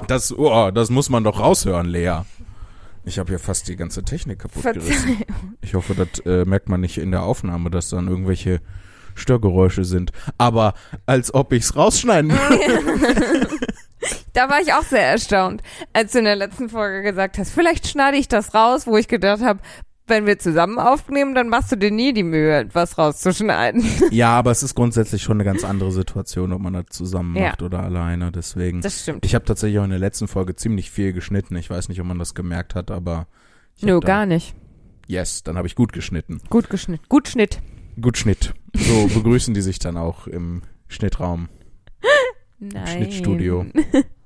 das, 0.08 0.36
oh, 0.36 0.72
das 0.72 0.90
muss 0.90 1.10
man 1.10 1.24
doch 1.24 1.40
raushören, 1.40 1.88
Lea. 1.88 2.22
Ich 3.06 3.20
habe 3.20 3.30
hier 3.30 3.40
fast 3.40 3.68
die 3.68 3.76
ganze 3.76 4.04
Technik 4.04 4.40
kaputt 4.40 4.64
gerissen. 4.64 5.24
Ich 5.62 5.76
hoffe, 5.76 5.96
das 5.96 6.26
äh, 6.26 6.44
merkt 6.46 6.70
man 6.70 6.82
nicht 6.82 6.98
in 6.98 7.12
der 7.12 7.24
Aufnahme, 7.24 7.70
dass 7.70 7.90
dann 7.90 8.08
irgendwelche 8.08 8.60
Störgeräusche 9.16 9.86
sind. 9.86 10.12
Aber 10.38 10.74
als 11.06 11.34
ob 11.34 11.54
ich's 11.54 11.76
rausschneiden 11.76 12.32
würde. 12.50 13.48
Da 14.34 14.50
war 14.50 14.62
ich 14.62 14.74
auch 14.74 14.84
sehr 14.84 15.06
erstaunt, 15.06 15.64
als 15.94 16.12
du 16.12 16.20
in 16.20 16.26
der 16.26 16.36
letzten 16.36 16.70
Folge 16.70 17.02
gesagt 17.02 17.38
hast, 17.38 17.52
vielleicht 17.52 17.88
schneide 17.88 18.18
ich 18.18 18.28
das 18.28 18.54
raus, 18.54 18.86
wo 18.86 18.98
ich 18.98 19.08
gedacht 19.08 19.42
habe, 19.42 19.60
wenn 20.08 20.26
wir 20.26 20.40
zusammen 20.40 20.80
aufnehmen, 20.80 21.36
dann 21.36 21.50
machst 21.50 21.72
du 21.72 21.76
dir 21.76 21.92
nie 21.92 22.14
die 22.14 22.24
Mühe, 22.24 22.56
etwas 22.58 22.98
rauszuschneiden. 22.98 23.84
ja, 24.12 24.30
aber 24.32 24.52
es 24.52 24.64
ist 24.64 24.76
grundsätzlich 24.76 25.22
schon 25.24 25.38
eine 25.38 25.44
ganz 25.44 25.64
andere 25.64 25.92
Situation, 25.92 26.54
ob 26.54 26.62
man 26.62 26.74
das 26.74 26.86
zusammen 26.90 27.36
Ja. 27.36 27.50
macht 27.50 27.62
oder 27.62 27.84
alleine. 27.84 28.32
Deswegen. 28.32 28.82
Das 28.82 29.02
stimmt. 29.02 29.26
Ich 29.26 29.36
habe 29.36 29.46
tatsächlich 29.46 29.80
auch 29.80 29.84
in 29.84 29.90
der 29.90 30.00
letzten 30.00 30.28
Folge 30.28 30.56
ziemlich 30.56 30.92
viel 30.92 31.14
geschnitten. 31.14 31.56
Ich 31.56 31.70
weiß 31.70 31.90
nicht, 31.90 32.00
ob 32.02 32.08
man 32.08 32.20
das 32.20 32.36
gemerkt 32.36 32.76
hat, 32.76 32.92
aber. 32.92 33.28
Nö, 33.82 34.00
gar 34.00 34.26
nicht. 34.26 34.56
Yes, 35.08 35.44
dann 35.44 35.58
habe 35.58 35.68
ich 35.68 35.76
gut 35.76 35.94
geschnitten. 35.94 36.42
Gut 36.50 36.70
geschnitten. 36.70 37.06
Gut 37.08 37.28
Schnitt. 37.30 37.62
Gut 38.02 38.18
Schnitt. 38.18 38.54
So 38.76 39.08
begrüßen 39.08 39.54
die 39.54 39.62
sich 39.62 39.80
dann 39.80 39.98
auch 39.98 40.28
im 40.28 40.62
Schnittraum. 40.88 41.48
Nein. 42.60 42.88
Schnittstudio. 42.88 43.66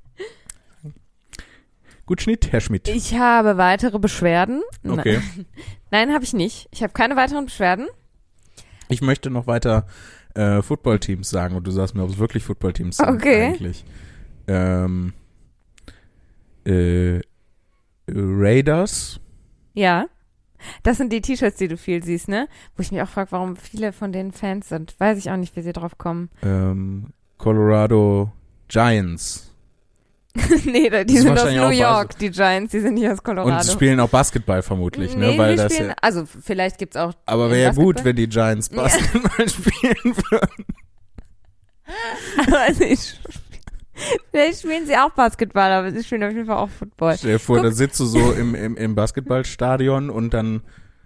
Gut 2.12 2.24
Schnitt, 2.24 2.52
Herr 2.52 2.60
Schmidt. 2.60 2.90
Ich 2.90 3.18
habe 3.18 3.56
weitere 3.56 3.98
Beschwerden. 3.98 4.62
Okay. 4.86 5.22
Nein, 5.92 6.12
habe 6.12 6.26
ich 6.26 6.34
nicht. 6.34 6.68
Ich 6.72 6.84
habe 6.84 6.92
keine 6.92 7.16
weiteren 7.16 7.46
Beschwerden. 7.46 7.88
Ich 8.90 9.02
möchte 9.02 9.30
noch 9.30 9.48
weiter 9.48 9.88
äh, 10.34 10.62
Footballteams 10.62 11.30
sagen 11.30 11.56
und 11.56 11.66
du 11.66 11.72
sagst 11.72 11.96
mir, 11.96 12.04
ob 12.04 12.10
es 12.10 12.18
wirklich 12.18 12.44
Footballteams 12.44 12.98
sind 12.98 13.08
Okay. 13.08 13.46
eigentlich. 13.46 13.86
Ähm, 14.46 15.14
äh, 16.66 17.22
Raiders. 18.10 19.22
Ja. 19.74 20.08
Das 20.84 20.98
sind 20.98 21.14
die 21.14 21.22
T-Shirts, 21.22 21.60
die 21.60 21.70
du 21.70 21.78
viel 21.78 22.04
siehst, 22.04 22.28
ne? 22.28 22.50
Wo 22.76 22.82
ich 22.82 22.92
mich 22.92 23.02
auch 23.02 23.08
frage, 23.08 23.32
warum 23.32 23.56
viele 23.56 23.94
von 23.94 24.12
denen 24.12 24.34
Fans 24.34 24.68
sind. 24.68 25.00
Weiß 25.00 25.18
ich 25.18 25.32
auch 25.32 25.38
nicht, 25.38 25.56
wie 25.56 25.62
sie 25.62 25.72
drauf 25.72 25.98
kommen. 25.98 26.30
Ähm, 26.44 27.14
Colorado 27.38 28.34
Giants. 28.68 29.51
nee, 30.66 30.90
die 31.04 31.16
ist 31.16 31.24
sind 31.24 31.38
aus 31.38 31.44
New 31.52 31.70
York, 31.70 32.18
die 32.18 32.30
Giants, 32.32 32.72
die 32.72 32.80
sind 32.80 32.94
nicht 32.94 33.08
aus 33.08 33.18
Und 33.20 33.24
Colorado. 33.24 33.64
sie 33.64 33.72
spielen 33.72 34.00
auch 34.00 34.10
Basketball 34.10 34.62
vermutlich, 34.62 35.16
ne? 35.16 35.28
nee, 35.32 35.38
Weil 35.38 35.52
die 35.52 35.58
das 35.58 35.74
spielen, 35.74 35.90
ja, 35.90 35.96
also 36.02 36.26
vielleicht 36.26 36.78
gibt's 36.78 36.96
auch 36.96 37.14
aber 37.26 37.50
wäre 37.50 37.62
ja 37.64 37.72
gut, 37.74 38.04
wenn 38.06 38.16
die 38.16 38.28
Giants 38.30 38.70
Basketball 38.70 39.50
spielen 39.50 40.16
würden. 40.30 40.66
aber 42.48 42.68
sp- 42.96 43.20
vielleicht 44.32 44.60
spielen 44.62 44.86
sie 44.86 44.96
auch 44.96 45.12
Basketball, 45.12 45.72
aber 45.72 45.92
sie 45.92 46.04
spielen 46.04 46.24
auf 46.24 46.32
jeden 46.32 46.46
Fall 46.46 46.58
auch 46.58 46.70
Football. 46.70 47.18
Stell 47.18 47.34
dir 47.34 47.40
vor, 47.40 47.58
Guck. 47.58 47.66
da 47.66 47.72
sitzt 47.72 48.00
du 48.00 48.06
so 48.06 48.32
im, 48.32 48.56
im, 48.56 48.78
im 48.78 48.96
Basketballstadion 48.96 50.10
und 50.10 50.34
dann, 50.34 50.62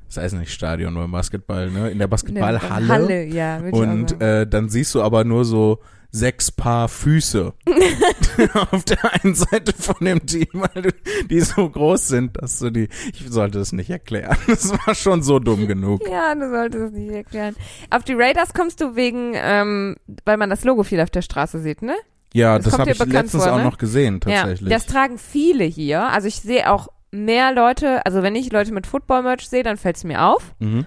das 0.08 0.18
heißt 0.18 0.36
nicht 0.36 0.54
Stadion, 0.54 0.94
nur 0.94 1.08
Basketball, 1.08 1.72
ne? 1.72 1.90
In 1.90 1.98
der 2.00 2.08
Basketballhalle. 2.08 2.88
Halle, 2.88 3.24
ja. 3.26 3.58
Und 3.72 4.22
äh, 4.22 4.46
dann 4.48 4.70
siehst 4.70 4.94
du 4.96 5.02
aber 5.02 5.24
nur 5.24 5.46
so 5.46 5.80
sechs 6.16 6.51
Paar 6.51 6.88
Füße 6.88 7.53
auf 8.72 8.84
der 8.86 8.97
einen 9.24 9.36
Seite 9.36 9.74
von 9.78 9.97
dem 10.05 10.26
Team, 10.26 10.47
weil 10.53 10.93
die 11.30 11.41
so 11.41 11.70
groß 11.70 12.07
sind, 12.07 12.41
dass 12.41 12.59
du 12.59 12.70
die. 12.70 12.88
Ich 13.13 13.26
sollte 13.30 13.59
es 13.59 13.72
nicht 13.74 13.89
erklären. 13.89 14.38
Das 14.47 14.72
war 14.86 14.95
schon 14.95 15.22
so 15.24 15.39
dumm 15.39 15.68
genug. 15.68 16.01
Ja, 16.09 16.34
du 16.34 16.49
solltest 16.49 16.86
es 16.86 16.91
nicht 16.93 17.11
erklären. 17.11 17.55
Auf 17.89 18.03
die 18.03 18.13
Raiders 18.13 18.53
kommst 18.53 18.80
du 18.82 18.95
wegen, 18.95 19.34
ähm, 19.36 19.97
weil 20.24 20.38
man 20.38 20.49
das 20.49 20.63
Logo 20.63 20.84
viel 20.84 21.01
auf 21.01 21.09
der 21.09 21.22
Straße 21.22 21.59
sieht, 21.59 21.82
ne? 21.82 21.95
Ja, 22.34 22.57
Das 22.57 22.66
das, 22.66 22.80
habe 22.80 22.91
ich 22.91 22.99
letztens 22.99 23.43
vor, 23.43 23.53
auch 23.53 23.57
ne? 23.57 23.63
noch 23.63 23.78
gesehen, 23.78 24.22
tatsächlich. 24.22 24.70
Ja, 24.70 24.78
das 24.78 24.86
tragen 24.86 25.18
viele 25.18 25.63
hier. 25.66 26.03
Also 26.09 26.28
ich 26.28 26.36
sehe 26.36 26.72
auch 26.72 26.88
mehr 27.11 27.53
Leute, 27.53 28.05
also 28.05 28.24
wenn 28.24 28.36
ich 28.36 28.51
Leute 28.51 28.74
mit 28.74 28.88
Football-Merch 28.88 29.47
sehe, 29.49 29.63
dann 29.63 29.78
fällt 29.78 29.97
es 29.97 30.03
mir 30.03 30.24
auf. 30.24 30.53
mhm. 30.59 30.86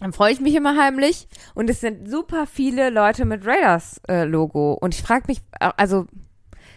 Dann 0.00 0.12
freue 0.12 0.32
ich 0.32 0.40
mich 0.40 0.54
immer 0.54 0.76
heimlich. 0.76 1.28
Und 1.54 1.70
es 1.70 1.80
sind 1.80 2.08
super 2.10 2.46
viele 2.46 2.90
Leute 2.90 3.24
mit 3.24 3.46
Raiders-Logo. 3.46 4.74
und 4.74 4.94
ich 4.94 5.02
frage 5.02 5.24
mich, 5.28 5.38
äh, 5.60 5.70
also, 5.76 6.06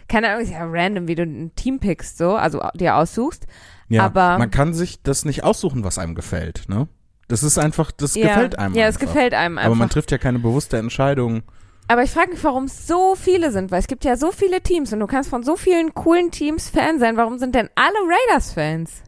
keine 0.08 0.28
Ahnung, 0.30 0.42
ist 0.42 0.52
ja 0.52 0.64
random, 0.64 1.08
wie 1.08 1.14
du 1.14 1.22
ein 1.24 1.52
Team 1.54 1.78
pickst, 1.80 2.16
so, 2.18 2.34
also 2.36 2.62
dir 2.74 2.96
aussuchst. 2.96 3.46
ja, 3.88 4.04
aber- 4.04 4.38
man 4.38 4.50
kann 4.50 4.72
sich 4.74 5.02
das 5.02 5.24
nicht 5.24 5.44
aussuchen, 5.44 5.84
was 5.84 5.98
einem 5.98 6.14
gefällt, 6.14 6.68
ne? 6.68 6.88
Das 7.28 7.42
ist 7.42 7.58
einfach, 7.58 7.90
das 7.90 8.14
ja, 8.14 8.28
gefällt 8.28 8.58
einem 8.58 8.74
Ja, 8.74 8.86
es 8.86 8.96
einfach. 8.96 9.12
gefällt 9.12 9.34
einem 9.34 9.58
einfach. 9.58 9.66
Aber 9.66 9.74
man 9.74 9.90
trifft 9.90 10.10
ja 10.10 10.16
keine 10.18 10.38
bewusste 10.38 10.78
Entscheidung. 10.78 11.42
Aber 11.86 12.02
ich 12.02 12.10
frage 12.10 12.30
mich, 12.30 12.42
warum 12.44 12.64
es 12.64 12.86
so 12.86 13.14
viele 13.16 13.50
sind, 13.50 13.70
weil 13.70 13.80
es 13.80 13.86
gibt 13.86 14.04
ja 14.04 14.16
so 14.16 14.30
viele 14.32 14.62
Teams 14.62 14.92
und 14.94 15.00
du 15.00 15.06
kannst 15.06 15.28
von 15.28 15.42
so 15.42 15.56
vielen 15.56 15.92
coolen 15.94 16.30
Teams 16.30 16.70
Fan 16.70 16.98
sein. 16.98 17.16
Warum 17.18 17.38
sind 17.38 17.54
denn 17.54 17.68
alle 17.74 17.96
Raiders-Fans? 18.06 19.02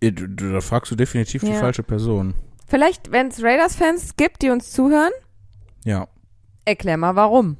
Du- 0.00 0.26
Da 0.52 0.60
fragst 0.60 0.90
du 0.90 0.96
definitiv 0.96 1.42
die 1.42 1.50
Ja. 1.52 1.58
falsche 1.60 1.82
Person. 1.82 2.34
Vielleicht, 2.66 3.12
wenn 3.12 3.28
es 3.28 3.42
Raiders-Fans 3.42 4.16
gibt, 4.16 4.42
die 4.42 4.50
uns 4.50 4.70
zuhören, 4.72 5.12
Ja. 5.84 6.08
erklär 6.64 6.96
mal 6.96 7.16
warum. 7.16 7.56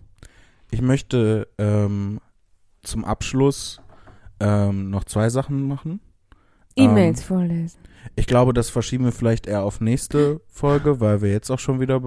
Ich 0.71 0.83
möchte 0.83 1.49
ähm, 1.59 2.21
zum 2.83 3.05
Abschluss 3.05 3.81
ähm, 4.41 4.91
noch 4.91 5.05
zwei 5.05 5.31
Sachen 5.31 5.67
machen. 5.67 6.01
E-Mails 6.77 7.25
vorlesen. 7.25 7.79
Ich 8.15 8.27
glaube, 8.29 8.53
das 8.53 8.71
verschieben 8.71 9.05
wir 9.05 9.13
vielleicht 9.13 9.47
eher 9.49 9.65
auf 9.65 9.81
nächste 9.81 10.41
Folge, 10.47 11.01
weil 11.01 11.23
wir 11.23 11.31
jetzt 11.33 11.51
auch 11.51 11.59
schon 11.59 11.81
wieder 11.81 12.01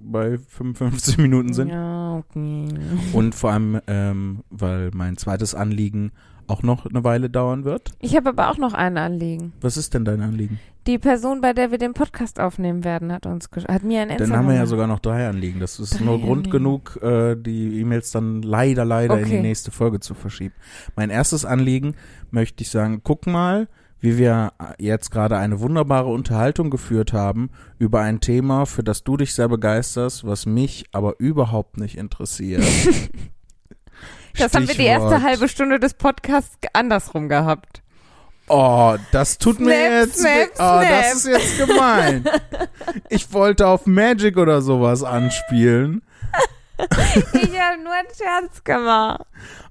bei 0.00 0.38
55 0.38 1.18
Minuten 1.18 1.52
sind. 1.52 1.68
Ja, 1.68 2.16
okay. 2.16 2.68
Und 3.12 3.34
vor 3.36 3.52
allem, 3.52 3.80
ähm, 3.86 4.42
weil 4.50 4.90
mein 4.94 5.16
zweites 5.16 5.54
Anliegen 5.54 6.10
auch 6.48 6.62
noch 6.62 6.86
eine 6.86 7.02
Weile 7.04 7.30
dauern 7.30 7.64
wird. 7.64 7.92
Ich 8.00 8.16
habe 8.16 8.30
aber 8.30 8.50
auch 8.50 8.58
noch 8.58 8.74
ein 8.74 8.96
Anliegen. 8.98 9.52
Was 9.60 9.76
ist 9.76 9.94
denn 9.94 10.04
dein 10.04 10.20
Anliegen? 10.20 10.58
Die 10.86 10.98
Person, 10.98 11.40
bei 11.40 11.52
der 11.52 11.72
wir 11.72 11.78
den 11.78 11.94
Podcast 11.94 12.38
aufnehmen 12.38 12.84
werden, 12.84 13.10
hat 13.12 13.26
uns 13.26 13.48
hat 13.68 13.82
mir 13.82 14.02
ein 14.02 14.08
Dann 14.08 14.18
Instagram. 14.18 14.36
haben 14.38 14.48
wir 14.48 14.54
ja 14.54 14.66
sogar 14.66 14.86
noch 14.86 15.00
drei 15.00 15.28
Anliegen. 15.28 15.58
Das 15.58 15.80
ist 15.80 15.98
Drei 15.98 16.04
nur 16.04 16.20
Grund 16.20 16.46
Anliegen. 16.46 16.50
genug, 16.52 16.98
äh, 17.02 17.34
die 17.36 17.80
E-Mails 17.80 18.12
dann 18.12 18.42
leider, 18.42 18.84
leider 18.84 19.18
in 19.18 19.24
die 19.26 19.32
Okay. 19.32 19.42
nächste 19.42 19.72
Folge 19.72 19.98
zu 19.98 20.14
verschieben. 20.14 20.54
Mein 20.94 21.10
erstes 21.10 21.44
Anliegen 21.44 21.96
möchte 22.30 22.62
ich 22.62 22.70
sagen, 22.70 23.00
guck 23.02 23.26
mal, 23.26 23.66
wie 23.98 24.16
wir 24.18 24.52
jetzt 24.78 25.10
gerade 25.10 25.36
eine 25.38 25.58
wunderbare 25.58 26.08
Unterhaltung 26.08 26.70
geführt 26.70 27.12
haben 27.12 27.50
über 27.78 28.00
ein 28.02 28.20
Thema, 28.20 28.66
für 28.66 28.84
das 28.84 29.02
du 29.02 29.16
dich 29.16 29.34
sehr 29.34 29.48
begeisterst, 29.48 30.24
was 30.24 30.46
mich 30.46 30.84
aber 30.92 31.18
überhaupt 31.18 31.78
nicht 31.78 31.96
interessiert. 31.98 32.62
Das 34.38 34.52
haben 34.54 34.68
wir 34.68 34.74
die 34.74 34.84
erste 34.84 35.08
Stichwort- 35.08 35.22
halbe 35.22 35.48
Stunde 35.48 35.80
des 35.80 35.94
Podcasts 35.94 36.56
andersrum 36.72 37.28
gehabt. 37.28 37.82
Oh, 38.48 38.94
das 39.10 39.38
tut 39.38 39.58
mir 39.58 39.72
Snap, 39.74 39.90
jetzt. 39.90 40.18
snap, 40.20 40.48
oh, 40.52 40.56
snap. 40.80 40.88
das 40.88 41.14
ist 41.14 41.26
jetzt 41.26 41.58
gemein. 41.66 42.24
ich 43.08 43.32
wollte 43.32 43.66
auf 43.66 43.86
Magic 43.86 44.36
oder 44.36 44.62
sowas 44.62 45.02
anspielen. 45.02 46.02
Ich 46.78 47.58
habe 47.58 47.82
nur 47.82 47.92
einen 47.94 48.08
Scherz 48.14 48.62
gemacht. 48.62 49.22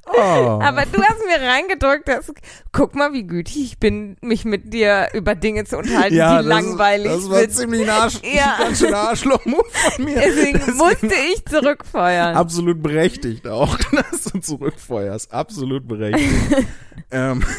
Oh. 0.07 0.59
Aber 0.61 0.86
du 0.91 1.03
hast 1.03 1.20
mir 1.28 1.39
reingedrückt, 1.47 2.07
dass, 2.07 2.32
guck 2.72 2.95
mal, 2.95 3.13
wie 3.13 3.28
gütig 3.28 3.57
ich 3.63 3.80
bin, 3.80 4.18
mich 4.22 4.43
mit 4.43 4.74
dir 4.74 5.09
über 5.13 5.36
Dinge 5.36 5.66
zu 5.66 5.78
unterhalten, 5.78 6.16
ja, 6.16 6.30
die 6.32 6.36
das, 6.38 6.45
langweilig 6.47 7.11
Das 7.11 7.30
war 7.30 7.39
sind. 7.41 7.53
ziemlich 7.53 7.82
ein 7.84 7.89
Arsch, 7.91 8.16
Ja. 8.24 8.55
ganz 8.59 8.80
schön 8.80 8.93
Arschloch-Move 8.95 9.66
von 9.72 10.03
mir. 10.05 10.16
Deswegen 10.20 10.78
musste 10.78 11.13
ich 11.32 11.45
zurückfeuern. 11.45 12.36
Absolut 12.36 12.82
berechtigt 12.82 13.47
auch, 13.47 13.78
dass 13.78 14.24
du 14.24 14.34
zurückfeuerst. 14.45 15.33
Absolut 15.33 15.87
berechtigt. 15.87 16.67
ähm, 17.11 17.43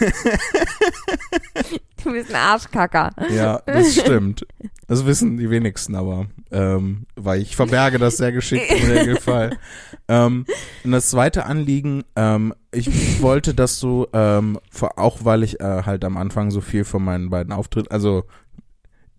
Du 2.07 2.13
bist 2.13 2.31
ein 2.31 2.37
Arschkacker. 2.37 3.11
ja, 3.31 3.61
das 3.67 3.97
stimmt. 3.97 4.47
Das 4.87 5.07
wissen 5.07 5.39
die 5.39 5.51
wenigsten 5.51 5.97
aber, 5.97 6.27
ähm, 6.53 7.07
weil 7.17 7.41
ich 7.41 7.57
verberge 7.57 7.99
das 7.99 8.17
sehr 8.17 8.31
geschickt 8.31 8.71
im 8.71 8.91
Regelfall. 8.91 9.59
Ähm, 10.07 10.47
und 10.85 10.93
das 10.93 11.11
zweite 11.11 11.47
Anliegen, 11.47 12.05
ähm, 12.15 12.55
ich 12.71 13.21
wollte, 13.21 13.55
dass 13.55 13.81
du, 13.81 14.07
ähm, 14.13 14.61
auch 14.95 15.25
weil 15.25 15.43
ich 15.43 15.59
äh, 15.59 15.83
halt 15.83 16.05
am 16.05 16.17
Anfang 16.17 16.53
so 16.53 16.61
viel 16.61 16.85
von 16.85 17.03
meinen 17.03 17.29
beiden 17.29 17.53
Auftritten, 17.53 17.91
also 17.91 18.25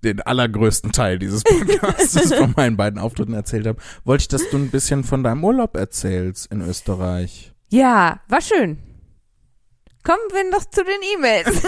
den 0.03 0.21
allergrößten 0.21 0.93
Teil 0.93 1.19
dieses 1.19 1.43
Podcasts 1.43 2.33
von 2.33 2.53
meinen 2.55 2.77
beiden 2.77 2.99
Auftritten 2.99 3.33
erzählt 3.33 3.67
habe, 3.67 3.81
wollte 4.05 4.21
ich, 4.21 4.27
dass 4.29 4.49
du 4.49 4.57
ein 4.57 4.69
bisschen 4.69 5.03
von 5.03 5.23
deinem 5.23 5.43
Urlaub 5.43 5.75
erzählst 5.75 6.49
in 6.51 6.61
Österreich. 6.61 7.53
Ja, 7.69 8.21
war 8.27 8.41
schön. 8.41 8.77
Kommen 10.03 10.19
wir 10.31 10.49
noch 10.49 10.63
zu 10.65 10.83
den 10.83 11.01
E-Mails. 11.17 11.63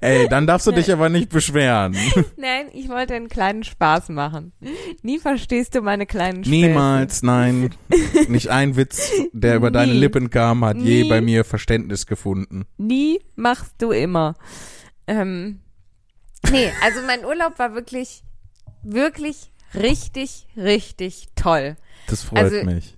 Ey, 0.00 0.28
dann 0.28 0.46
darfst 0.46 0.66
du 0.68 0.72
dich 0.72 0.90
aber 0.92 1.08
nicht 1.08 1.30
beschweren. 1.30 1.96
Nein, 2.36 2.68
ich 2.72 2.88
wollte 2.88 3.14
einen 3.14 3.28
kleinen 3.28 3.64
Spaß 3.64 4.08
machen. 4.10 4.52
Nie 5.02 5.18
verstehst 5.18 5.74
du 5.74 5.82
meine 5.82 6.06
kleinen 6.06 6.44
Späße. 6.44 6.66
Niemals, 6.68 7.22
nein. 7.22 7.74
Nicht 8.28 8.48
ein 8.50 8.76
Witz, 8.76 9.10
der 9.32 9.56
über 9.56 9.70
deine 9.72 9.92
Nie. 9.92 9.98
Lippen 9.98 10.30
kam, 10.30 10.64
hat 10.64 10.76
je 10.76 11.02
Nie. 11.02 11.08
bei 11.08 11.20
mir 11.20 11.44
Verständnis 11.44 12.06
gefunden. 12.06 12.66
Nie 12.78 13.20
machst 13.34 13.74
du 13.78 13.90
immer. 13.90 14.36
Ähm, 15.08 15.60
nee, 16.50 16.70
also 16.82 17.00
mein 17.06 17.24
Urlaub 17.24 17.58
war 17.58 17.74
wirklich, 17.74 18.22
wirklich 18.84 19.50
richtig, 19.74 20.46
richtig 20.56 21.28
toll. 21.34 21.76
Das 22.06 22.22
freut 22.22 22.44
Also- 22.44 22.64
mich. 22.64 22.94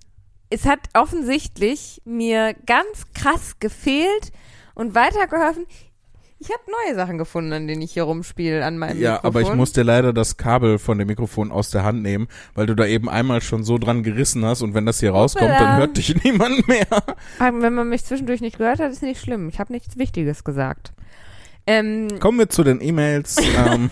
Es 0.53 0.65
hat 0.65 0.81
offensichtlich 0.93 1.99
mir 2.05 2.53
ganz 2.67 3.11
krass 3.15 3.55
gefehlt 3.59 4.31
und 4.75 4.93
weitergeholfen. 4.93 5.65
Ich 6.37 6.49
habe 6.49 6.61
neue 6.85 6.95
Sachen 6.95 7.17
gefunden, 7.17 7.53
an 7.53 7.67
denen 7.67 7.81
ich 7.81 7.93
hier 7.93 8.03
rumspiele 8.03 8.63
an 8.63 8.77
meinem 8.77 8.99
Ja, 9.01 9.13
Mikrofon. 9.13 9.27
aber 9.29 9.41
ich 9.41 9.53
muss 9.55 9.71
dir 9.73 9.83
leider 9.83 10.13
das 10.13 10.37
Kabel 10.37 10.77
von 10.77 10.99
dem 10.99 11.07
Mikrofon 11.07 11.51
aus 11.51 11.71
der 11.71 11.83
Hand 11.83 12.03
nehmen, 12.03 12.27
weil 12.53 12.65
du 12.67 12.75
da 12.75 12.85
eben 12.85 13.09
einmal 13.09 13.41
schon 13.41 13.63
so 13.63 13.77
dran 13.79 14.03
gerissen 14.03 14.45
hast 14.45 14.61
und 14.61 14.73
wenn 14.75 14.85
das 14.85 14.99
hier 14.99 15.11
rauskommt, 15.11 15.49
dann 15.49 15.77
hört 15.77 15.97
dich 15.97 16.13
niemand 16.23 16.67
mehr. 16.67 16.85
Aber 17.39 17.61
Wenn 17.61 17.73
man 17.73 17.89
mich 17.89 18.03
zwischendurch 18.05 18.41
nicht 18.41 18.57
gehört 18.59 18.79
hat, 18.79 18.91
ist 18.91 19.01
nicht 19.01 19.21
schlimm. 19.21 19.49
Ich 19.49 19.59
habe 19.59 19.73
nichts 19.73 19.97
Wichtiges 19.97 20.43
gesagt. 20.43 20.91
Ähm, 21.65 22.19
Kommen 22.19 22.37
wir 22.37 22.49
zu 22.49 22.63
den 22.63 22.79
E-Mails. 22.81 23.37
ähm. 23.57 23.89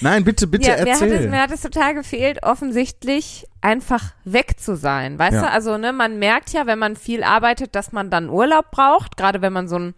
Nein, 0.00 0.24
bitte, 0.24 0.46
bitte 0.46 0.68
ja, 0.70 0.74
mir 0.84 0.92
hat, 0.94 1.02
es, 1.02 1.02
erzähl. 1.02 1.28
mir 1.28 1.40
hat 1.42 1.50
es 1.50 1.60
total 1.62 1.94
gefehlt, 1.94 2.42
offensichtlich 2.42 3.46
einfach 3.60 4.12
weg 4.24 4.58
zu 4.58 4.76
sein. 4.76 5.18
Weißt 5.18 5.34
Ja. 5.34 5.40
du, 5.42 5.50
also 5.50 5.76
ne, 5.78 5.92
man 5.92 6.18
merkt 6.18 6.50
ja, 6.52 6.66
wenn 6.66 6.78
man 6.78 6.96
viel 6.96 7.22
arbeitet, 7.24 7.74
dass 7.74 7.92
man 7.92 8.10
dann 8.10 8.28
Urlaub 8.28 8.70
braucht, 8.70 9.16
gerade 9.16 9.42
wenn 9.42 9.52
man 9.52 9.68
so 9.68 9.76
einen, 9.76 9.94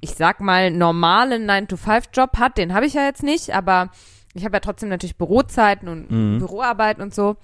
ich 0.00 0.10
sag 0.14 0.40
mal, 0.40 0.70
normalen 0.70 1.48
9-to-5-Job 1.50 2.38
hat, 2.38 2.58
den 2.58 2.74
habe 2.74 2.86
ich 2.86 2.94
ja 2.94 3.04
jetzt 3.04 3.22
nicht, 3.22 3.54
aber 3.54 3.90
ich 4.34 4.44
habe 4.44 4.56
ja 4.56 4.60
trotzdem 4.60 4.88
natürlich 4.88 5.16
Bürozeiten 5.16 5.88
und 5.88 6.10
Mhm. 6.10 6.38
Büroarbeit 6.38 6.98
und 6.98 7.14
so. 7.14 7.36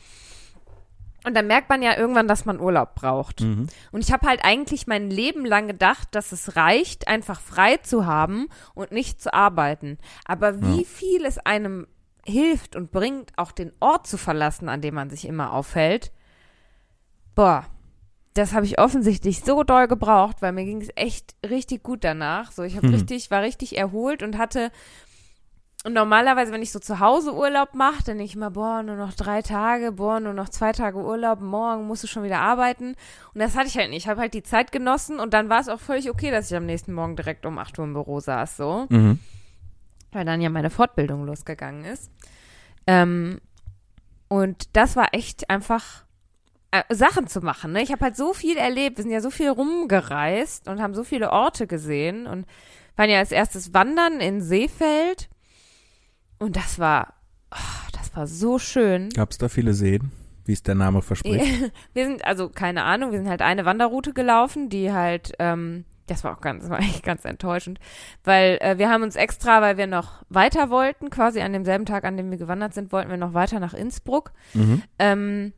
Und 1.24 1.34
dann 1.34 1.46
merkt 1.46 1.68
man 1.68 1.82
ja 1.82 1.96
irgendwann, 1.96 2.26
dass 2.26 2.44
man 2.44 2.58
Urlaub 2.60 2.94
braucht. 2.94 3.40
Mhm. 3.42 3.68
Und 3.92 4.00
ich 4.04 4.12
habe 4.12 4.26
halt 4.26 4.44
eigentlich 4.44 4.86
mein 4.86 5.10
Leben 5.10 5.44
lang 5.44 5.68
gedacht, 5.68 6.08
dass 6.12 6.32
es 6.32 6.56
reicht, 6.56 7.06
einfach 7.06 7.40
frei 7.40 7.76
zu 7.76 8.06
haben 8.06 8.48
und 8.74 8.90
nicht 8.90 9.22
zu 9.22 9.32
arbeiten. 9.32 9.98
Aber 10.24 10.60
wie 10.62 10.84
viel 10.84 11.24
es 11.24 11.38
einem 11.38 11.86
hilft 12.26 12.76
und 12.76 12.90
bringt, 12.92 13.32
auch 13.36 13.52
den 13.52 13.72
Ort 13.80 14.06
zu 14.06 14.16
verlassen, 14.16 14.68
an 14.68 14.80
dem 14.80 14.94
man 14.94 15.10
sich 15.10 15.26
immer 15.26 15.52
aufhält, 15.52 16.12
boah, 17.34 17.66
das 18.34 18.54
habe 18.54 18.64
ich 18.64 18.78
offensichtlich 18.78 19.40
so 19.40 19.62
doll 19.62 19.88
gebraucht, 19.88 20.36
weil 20.40 20.52
mir 20.52 20.64
ging 20.64 20.80
es 20.80 20.88
echt 20.94 21.34
richtig 21.48 21.82
gut 21.82 22.02
danach. 22.02 22.50
So, 22.50 22.62
ich 22.62 22.76
habe 22.76 22.88
Mhm. 22.88 22.94
richtig, 22.94 23.30
war 23.30 23.42
richtig 23.42 23.76
erholt 23.76 24.22
und 24.22 24.38
hatte 24.38 24.70
und 25.84 25.94
normalerweise, 25.94 26.52
wenn 26.52 26.62
ich 26.62 26.70
so 26.70 26.78
zu 26.78 27.00
Hause 27.00 27.34
Urlaub 27.34 27.74
mache, 27.74 28.04
dann 28.04 28.18
denke 28.18 28.24
ich 28.24 28.36
immer, 28.36 28.52
boah, 28.52 28.84
nur 28.84 28.94
noch 28.94 29.14
drei 29.14 29.42
Tage, 29.42 29.90
boah, 29.90 30.20
nur 30.20 30.32
noch 30.32 30.48
zwei 30.48 30.70
Tage 30.72 30.98
Urlaub, 30.98 31.40
morgen 31.40 31.86
musst 31.86 32.04
du 32.04 32.06
schon 32.06 32.22
wieder 32.22 32.40
arbeiten. 32.40 32.94
Und 33.34 33.40
das 33.40 33.56
hatte 33.56 33.66
ich 33.66 33.76
halt 33.76 33.90
nicht. 33.90 34.04
Ich 34.04 34.08
habe 34.08 34.20
halt 34.20 34.32
die 34.32 34.44
Zeit 34.44 34.70
genossen 34.70 35.18
und 35.18 35.34
dann 35.34 35.48
war 35.48 35.60
es 35.60 35.68
auch 35.68 35.80
völlig 35.80 36.08
okay, 36.08 36.30
dass 36.30 36.50
ich 36.50 36.56
am 36.56 36.66
nächsten 36.66 36.92
Morgen 36.92 37.16
direkt 37.16 37.46
um 37.46 37.58
8 37.58 37.78
Uhr 37.80 37.84
im 37.84 37.94
Büro 37.94 38.20
saß, 38.20 38.56
so. 38.56 38.86
Mhm. 38.90 39.18
Weil 40.12 40.24
dann 40.24 40.40
ja 40.40 40.50
meine 40.50 40.70
Fortbildung 40.70 41.26
losgegangen 41.26 41.84
ist. 41.84 42.12
Ähm, 42.86 43.40
und 44.28 44.76
das 44.76 44.94
war 44.94 45.08
echt 45.12 45.50
einfach 45.50 46.04
äh, 46.70 46.82
Sachen 46.94 47.26
zu 47.26 47.40
machen. 47.40 47.72
Ne? 47.72 47.82
Ich 47.82 47.90
habe 47.90 48.04
halt 48.04 48.16
so 48.16 48.34
viel 48.34 48.56
erlebt. 48.56 48.98
Wir 48.98 49.02
sind 49.02 49.12
ja 49.12 49.20
so 49.20 49.30
viel 49.30 49.48
rumgereist 49.48 50.68
und 50.68 50.80
haben 50.80 50.94
so 50.94 51.02
viele 51.02 51.32
Orte 51.32 51.66
gesehen 51.66 52.28
und 52.28 52.46
waren 52.96 53.10
ja 53.10 53.18
als 53.18 53.32
erstes 53.32 53.74
wandern 53.74 54.20
in 54.20 54.40
Seefeld. 54.40 55.28
Und 56.42 56.56
das 56.56 56.80
war, 56.80 57.14
oh, 57.52 57.88
das 57.92 58.16
war 58.16 58.26
so 58.26 58.58
schön. 58.58 59.10
Gab 59.10 59.30
es 59.30 59.38
da 59.38 59.48
viele 59.48 59.74
Seen, 59.74 60.10
wie 60.44 60.52
es 60.52 60.64
der 60.64 60.74
Name 60.74 61.00
verspricht? 61.00 61.72
Wir 61.94 62.06
sind, 62.06 62.24
also 62.24 62.48
keine 62.48 62.82
Ahnung, 62.82 63.12
wir 63.12 63.18
sind 63.18 63.28
halt 63.28 63.42
eine 63.42 63.64
Wanderroute 63.64 64.12
gelaufen, 64.12 64.68
die 64.68 64.92
halt, 64.92 65.34
ähm, 65.38 65.84
das 66.08 66.24
war 66.24 66.36
auch 66.36 66.40
ganz, 66.40 66.68
war 66.68 66.80
echt 66.80 67.04
ganz 67.04 67.24
enttäuschend, 67.24 67.78
weil 68.24 68.58
äh, 68.60 68.76
wir 68.76 68.90
haben 68.90 69.04
uns 69.04 69.14
extra, 69.14 69.62
weil 69.62 69.76
wir 69.76 69.86
noch 69.86 70.24
weiter 70.30 70.68
wollten, 70.68 71.10
quasi 71.10 71.40
an 71.40 71.52
demselben 71.52 71.86
Tag, 71.86 72.02
an 72.02 72.16
dem 72.16 72.32
wir 72.32 72.38
gewandert 72.38 72.74
sind, 72.74 72.90
wollten 72.90 73.10
wir 73.10 73.18
noch 73.18 73.34
weiter 73.34 73.60
nach 73.60 73.72
Innsbruck. 73.72 74.32
Mhm. 74.52 74.82
Ähm, 74.98 75.52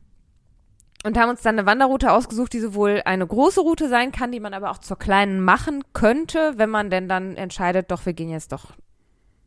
und 1.03 1.17
haben 1.17 1.29
uns 1.29 1.41
dann 1.41 1.57
eine 1.57 1.67
Wanderroute 1.67 2.11
ausgesucht, 2.11 2.53
die 2.53 2.59
sowohl 2.59 3.01
eine 3.05 3.25
große 3.25 3.61
Route 3.61 3.89
sein 3.89 4.11
kann, 4.11 4.31
die 4.31 4.39
man 4.39 4.53
aber 4.53 4.69
auch 4.69 4.77
zur 4.77 4.99
kleinen 4.99 5.39
machen 5.43 5.83
könnte, 5.93 6.53
wenn 6.57 6.69
man 6.69 6.91
denn 6.91 7.09
dann 7.09 7.37
entscheidet, 7.37 7.89
doch, 7.89 8.05
wir 8.05 8.13
gehen 8.13 8.29
jetzt 8.29 8.51
doch 8.51 8.73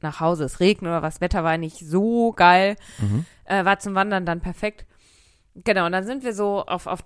nach 0.03 0.21
Hause. 0.21 0.45
Es 0.45 0.61
regnet 0.61 0.91
oder 0.91 1.03
was, 1.03 1.21
Wetter 1.21 1.45
war 1.45 1.57
nicht 1.59 1.79
so 1.79 2.33
geil, 2.33 2.77
Mhm. 2.99 3.25
äh, 3.45 3.65
war 3.65 3.79
zum 3.79 3.95
Wandern 3.95 4.25
dann 4.27 4.41
perfekt. 4.41 4.87
Genau, 5.65 5.87
und 5.87 5.93
dann 5.93 6.05
sind 6.05 6.23
wir 6.25 6.33
so 6.35 6.65
auf, 6.67 6.87
auf 6.87 7.01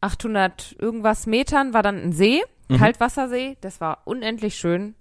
1800 0.00 0.76
irgendwas 0.78 1.26
Metern, 1.26 1.74
war 1.74 1.82
dann 1.82 1.96
ein 2.02 2.12
See, 2.12 2.40
Mhm. 2.68 2.78
Kaltwassersee, 2.78 3.56
das 3.60 3.80
war 3.80 3.98
unendlich 4.06 4.56
schön. 4.56 4.94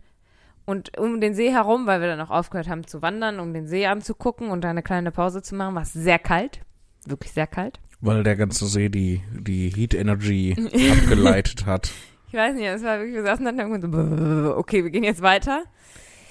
Und 0.65 0.97
um 0.99 1.19
den 1.21 1.33
See 1.33 1.51
herum, 1.51 1.87
weil 1.87 1.99
wir 2.01 2.07
dann 2.07 2.21
auch 2.21 2.29
aufgehört 2.31 2.67
haben 2.69 2.85
zu 2.87 3.01
wandern, 3.01 3.39
um 3.39 3.53
den 3.53 3.67
See 3.67 3.85
anzugucken 3.87 4.49
und 4.49 4.65
eine 4.65 4.83
kleine 4.83 5.11
Pause 5.11 5.41
zu 5.41 5.55
machen, 5.55 5.75
war 5.75 5.81
es 5.83 5.93
sehr 5.93 6.19
kalt. 6.19 6.59
Wirklich 7.05 7.31
sehr 7.33 7.47
kalt. 7.47 7.79
Weil 8.01 8.23
der 8.23 8.35
ganze 8.35 8.65
See 8.67 8.89
die, 8.89 9.21
die 9.31 9.69
Heat 9.69 9.93
Energy 9.93 10.55
abgeleitet 11.03 11.65
hat. 11.65 11.91
Ich 12.27 12.33
weiß 12.33 12.55
nicht, 12.55 12.65
es 12.65 12.83
war 12.83 12.97
wirklich, 12.99 13.15
wir 13.15 13.23
saßen 13.23 13.45
dann 13.45 13.57
irgendwann 13.59 14.43
so, 14.43 14.55
okay, 14.57 14.83
wir 14.83 14.91
gehen 14.91 15.03
jetzt 15.03 15.21
weiter. 15.21 15.63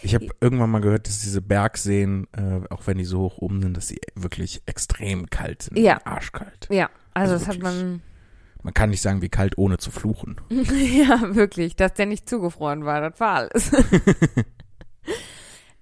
Ich 0.05 0.15
habe 0.15 0.29
irgendwann 0.41 0.71
mal 0.71 0.81
gehört, 0.81 1.09
dass 1.09 1.21
diese 1.21 1.41
Bergseen, 1.41 2.27
äh, 2.33 2.61
auch 2.69 2.87
wenn 2.87 2.99
die 2.99 3.05
so 3.05 3.21
hoch 3.21 3.39
oben 3.39 3.63
sind, 3.63 3.75
dass 3.77 3.89
sie 3.89 3.99
wirklich 4.15 4.63
extrem 4.67 5.31
kalt 5.31 5.63
sind. 5.63 5.79
Ja. 5.79 5.99
Arschkalt. 6.05 6.69
Ja, 6.71 6.91
also, 7.15 7.35
Also 7.35 7.47
das 7.47 7.55
hat 7.57 7.63
man, 7.63 8.03
Man 8.63 8.75
kann 8.75 8.91
nicht 8.91 9.01
sagen, 9.01 9.23
wie 9.23 9.31
kalt, 9.31 9.57
ohne 9.57 9.79
zu 9.79 9.91
fluchen. 9.91 10.37
ja, 10.51 11.35
wirklich, 11.35 11.75
dass 11.77 11.95
der 11.95 12.05
nicht 12.07 12.29
zugefroren 12.29 12.85
war, 12.85 13.01
das 13.01 13.19
war 13.19 13.35
alles. 13.37 13.71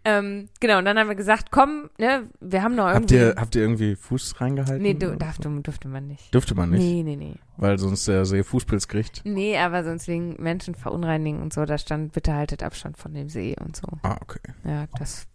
ähm, 0.05 0.49
genau, 0.61 0.79
und 0.79 0.85
dann 0.85 0.99
haben 0.99 1.09
wir 1.09 1.15
gesagt, 1.15 1.51
komm, 1.51 1.91
ne, 1.99 2.25
wir 2.41 2.63
haben 2.63 2.75
noch 2.75 2.87
Habt 2.87 3.11
irgendwie. 3.13 3.15
ihr, 3.17 3.35
habt 3.39 3.55
ihr 3.55 3.63
irgendwie 3.63 3.95
Fuß 3.97 4.41
reingehalten? 4.41 4.83
nee, 4.83 4.95
du, 4.95 5.17
darf, 5.17 5.39
du, 5.39 5.49
durfte 5.61 5.89
man 5.89 6.09
nicht. 6.09 6.33
Dürfte 6.35 6.55
man 6.55 6.71
nicht, 6.71 6.81
Nee, 6.83 7.03
nee, 7.03 7.17
nee. 7.17 7.35
weil 7.57 7.79
sonst 7.79 8.09
der 8.09 8.25
See 8.25 8.43
Fußpilz 8.43 8.89
kriegt. 8.89 9.23
Nee, 9.25 9.57
aber 9.59 9.85
sonst 9.85 10.09
wegen 10.09 10.35
Menschen 10.43 10.75
verunreinigen 10.75 11.41
und 11.41 11.53
so, 11.53 11.65
da 11.65 11.79
stand, 11.79 12.13
bitte 12.13 12.35
haltet 12.35 12.63
Abstand 12.63 12.97
von 12.99 13.15
dem 13.15 13.29
See 13.29 13.55
und 13.65 13.77
so. 13.77 13.87
Ah, 14.03 14.17
okay. 14.21 14.41
Ja, 14.65 14.87
das 14.99 15.27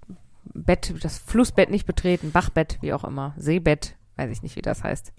Bett, 0.53 0.93
das 1.01 1.17
Flussbett 1.19 1.69
nicht 1.69 1.85
betreten, 1.85 2.31
Bachbett, 2.31 2.77
wie 2.81 2.93
auch 2.93 3.03
immer, 3.03 3.33
Seebett, 3.37 3.95
weiß 4.15 4.31
ich 4.31 4.41
nicht, 4.43 4.55
wie 4.55 4.61
das 4.61 4.83
heißt. 4.83 5.13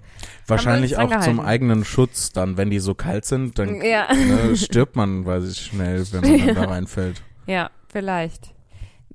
Wahrscheinlich 0.46 0.96
auch 0.96 1.20
zum 1.20 1.38
eigenen 1.40 1.84
Schutz, 1.84 2.32
dann, 2.32 2.57
wenn 2.57 2.70
die 2.70 2.80
so 2.80 2.94
kalt 2.94 3.24
sind, 3.24 3.59
dann 3.59 3.80
Ja. 3.82 4.09
ne, 4.12 4.57
stirbt 4.57 4.96
man, 4.96 5.24
weiß 5.24 5.44
ich, 5.51 5.59
schnell, 5.59 6.05
wenn 6.12 6.20
man 6.22 6.46
dann 6.46 6.55
da 6.57 6.64
reinfällt. 6.70 7.22
Ja, 7.46 7.70
vielleicht. 7.88 8.55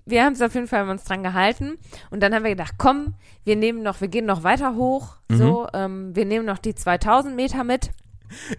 Wir 0.05 0.23
haben 0.25 0.33
es 0.33 0.41
auf 0.41 0.53
jeden 0.53 0.67
Fall 0.67 0.87
uns 0.89 1.03
dran 1.05 1.23
gehalten 1.23 1.77
und 2.11 2.21
dann 2.21 2.33
haben 2.33 2.43
wir 2.43 2.51
gedacht, 2.51 2.73
komm, 2.77 3.13
wir 3.45 3.55
nehmen 3.55 3.83
noch, 3.83 4.01
wir 4.01 4.07
gehen 4.09 4.25
noch 4.25 4.43
weiter 4.43 4.75
hoch, 4.75 5.17
Mhm. 5.29 5.35
so, 5.37 5.67
ähm, 5.73 6.15
wir 6.15 6.25
nehmen 6.25 6.45
noch 6.45 6.57
die 6.57 6.75
2000 6.75 7.35
Meter 7.35 7.63
mit. 7.63 7.91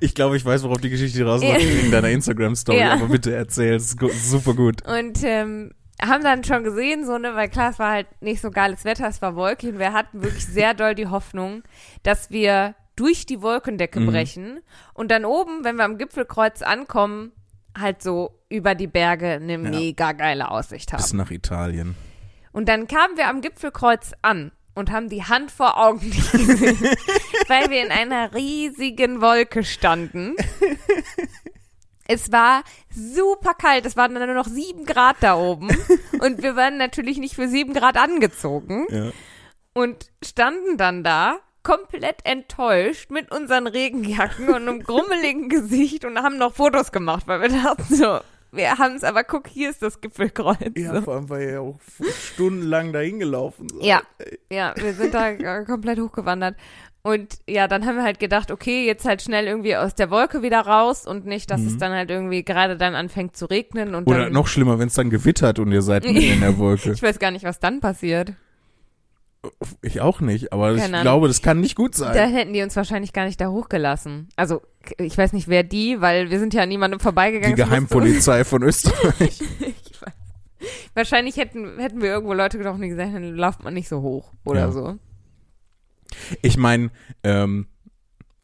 Ich 0.01 0.15
glaube, 0.15 0.37
ich 0.37 0.45
weiß, 0.45 0.63
worauf 0.63 0.79
die 0.79 0.89
Geschichte 0.91 1.25
rausläuft 1.25 1.61
wegen 1.61 1.91
deiner 1.91 2.09
Instagram-Story, 2.11 2.79
Ja. 2.79 2.93
aber 2.93 3.09
bitte 3.09 3.35
erzähl, 3.35 3.75
es 3.75 3.95
ist 3.95 4.31
super 4.31 4.55
gut. 4.55 4.87
Und 4.87 5.23
ähm, 5.25 5.73
haben 6.01 6.23
dann 6.23 6.45
schon 6.45 6.65
gesehen, 6.65 7.05
so, 7.05 7.19
ne, 7.19 7.35
weil 7.35 7.49
klar, 7.49 7.71
es 7.71 7.79
war 7.79 7.91
halt 7.91 8.07
nicht 8.23 8.41
so 8.41 8.51
geiles 8.51 8.85
Wetter, 8.85 9.07
es 9.09 9.21
war 9.21 9.35
wolkig 9.37 9.73
und 9.73 9.79
wir 9.79 9.93
hatten 9.93 10.23
wirklich 10.23 10.47
sehr 10.47 10.75
doll 10.75 10.95
die 10.95 11.09
Hoffnung, 11.09 11.63
dass 12.05 12.31
wir 12.31 12.75
durch 12.97 13.27
die 13.27 13.43
Wolkendecke 13.43 13.99
Mhm. 14.01 14.07
brechen 14.07 14.61
und 14.93 15.11
dann 15.11 15.25
oben, 15.25 15.65
wenn 15.65 15.77
wir 15.77 15.85
am 15.85 15.99
Gipfelkreuz 15.99 16.63
ankommen, 16.63 17.33
halt 17.79 18.03
so 18.03 18.39
über 18.49 18.75
die 18.75 18.87
Berge 18.87 19.33
eine 19.33 19.59
mega 19.59 20.13
geile 20.13 20.51
Aussicht 20.51 20.93
haben. 20.93 21.03
Bis 21.03 21.13
nach 21.13 21.31
Italien. 21.31 21.97
Und 22.53 22.69
dann 22.69 22.87
kamen 22.87 23.17
wir 23.17 23.29
am 23.29 23.41
Gipfelkreuz 23.41 24.13
an 24.23 24.53
und 24.77 24.91
haben 24.93 25.09
die 25.09 25.25
Hand 25.25 25.51
vor 25.51 25.77
Augen 25.79 26.11
gesehen, 26.33 26.79
weil 27.49 27.71
wir 27.71 27.85
in 27.85 27.91
einer 27.93 28.33
riesigen 28.35 29.21
Wolke 29.21 29.65
standen. 29.65 30.35
Es 32.07 32.31
war 32.31 32.63
super 32.91 33.55
kalt, 33.55 33.87
es 33.87 33.97
waren 33.97 34.15
dann 34.15 34.27
nur 34.27 34.35
noch 34.37 34.47
sieben 34.47 34.85
Grad 34.85 35.17
da 35.21 35.37
oben 35.37 35.69
und 36.21 36.43
wir 36.43 36.55
waren 36.55 36.77
natürlich 36.77 37.19
nicht 37.19 37.35
für 37.35 37.49
sieben 37.49 37.73
Grad 37.73 37.97
angezogen 37.97 38.87
Ja. 38.91 39.11
und 39.73 40.11
standen 40.23 40.77
dann 40.77 41.03
da 41.03 41.39
komplett 41.65 42.19
enttäuscht 42.25 43.11
mit 43.11 43.33
unseren 43.33 43.67
Regenjacken 43.67 44.49
und 44.51 44.69
einem 44.69 44.85
grummeligen 44.85 45.49
Gesicht 45.49 46.05
und 46.05 46.19
haben 46.19 46.39
noch 46.39 46.55
Fotos 46.55 46.93
gemacht, 46.93 47.25
weil 47.27 47.41
wir 47.41 47.49
dachten 47.49 47.95
so, 47.95 48.21
wir 48.53 48.79
haben 48.79 48.95
es, 48.95 49.03
aber 49.03 49.25
guck, 49.25 49.49
hier 49.49 49.71
ist 49.71 49.83
das 49.83 50.01
Gipfelkreuz. 50.01 50.59
Ja, 50.77 51.03
vor 51.03 51.15
allem, 51.15 51.29
weil 51.29 51.43
ihr 51.43 51.53
ja 51.55 51.61
auch 51.61 51.81
stundenlang 52.33 52.93
dahin 52.93 53.19
gelaufen 53.19 53.69
seid. 53.69 53.83
Ja, 53.83 54.03
ja, 54.51 54.75
wir 54.77 54.93
sind 54.95 55.13
da 55.13 55.31
äh, 55.31 55.65
komplett 55.65 55.99
hochgewandert. 55.99 56.55
Und 57.07 57.35
ja, 57.47 57.69
dann 57.69 57.85
haben 57.85 57.97
wir 57.97 58.03
halt 58.03 58.19
gedacht, 58.19 58.51
okay, 58.51 58.87
jetzt 58.87 59.05
halt 59.05 59.21
schnell 59.21 59.47
irgendwie 59.47 59.77
aus 59.77 59.95
der 59.95 60.09
Wolke 60.11 60.41
wieder 60.41 60.61
raus 60.61 61.07
und 61.07 61.27
nicht, 61.27 61.51
dass 61.51 61.61
es 61.61 61.77
dann 61.77 61.93
halt 61.93 62.11
irgendwie 62.11 62.45
gerade 62.45 62.79
dann 62.79 62.95
anfängt 62.95 63.37
zu 63.37 63.45
regnen 63.45 63.95
und 63.95 64.07
Mhm. 64.07 64.13
Oder 64.15 64.25
dann, 64.25 64.33
noch 64.33 64.47
schlimmer, 64.47 64.79
wenn 64.79 64.89
es 64.89 64.95
dann 64.95 65.11
gewittert 65.11 65.59
und 65.59 65.71
ihr 65.71 65.83
seid 65.83 66.07
in 66.07 66.41
der 66.41 66.57
Wolke. 66.59 66.93
ich 66.93 67.03
weiß 67.03 67.19
gar 67.19 67.31
nicht, 67.31 67.45
was 67.45 67.59
dann 67.61 67.81
passiert. 67.81 68.33
Ich 69.83 70.01
auch 70.01 70.21
nicht, 70.21 70.53
aber 70.53 70.73
ich 70.73 70.81
Keine 70.81 70.95
Ahnung. 70.99 71.03
glaube, 71.03 71.29
das 71.29 71.43
kann 71.43 71.61
nicht 71.61 71.75
gut 71.77 71.95
sein. 71.95 72.15
Da 72.15 72.25
hätten 72.27 72.53
die 72.53 72.63
uns 72.63 72.75
wahrscheinlich 72.77 73.13
gar 73.13 73.25
nicht 73.27 73.41
da 73.41 73.49
hochgelassen. 73.49 74.29
Also, 74.37 74.63
ich 74.99 75.17
weiß 75.17 75.33
nicht, 75.33 75.49
wer 75.49 75.63
die, 75.63 76.01
weil 76.01 76.31
wir 76.31 76.39
sind 76.39 76.55
ja 76.55 76.63
an 76.63 76.69
niemandem 76.69 76.99
Die 76.99 77.03
vorbeigegangen. 77.03 77.57
Musste- 77.57 77.69
Geheimpolizei 77.69 78.45
von 78.45 78.63
Österreich. 78.65 79.41
ich 79.41 80.03
weiß. 80.03 80.13
Wahrscheinlich 80.95 81.37
hätten, 81.37 81.79
hätten 81.79 82.01
wir 82.01 82.09
irgendwo 82.11 82.33
Leute 82.33 82.57
getroffen, 82.59 82.81
die 82.83 82.89
gesagt 82.89 83.13
hätten, 83.13 83.35
lauft 83.35 83.63
man 83.65 83.75
nicht 83.75 83.89
so 83.89 84.01
hoch 84.03 84.33
oder 84.45 84.61
Ja. 84.61 84.73
so. 84.73 84.99
Ich 86.43 86.57
meine, 86.57 86.91
ähm, 87.23 87.67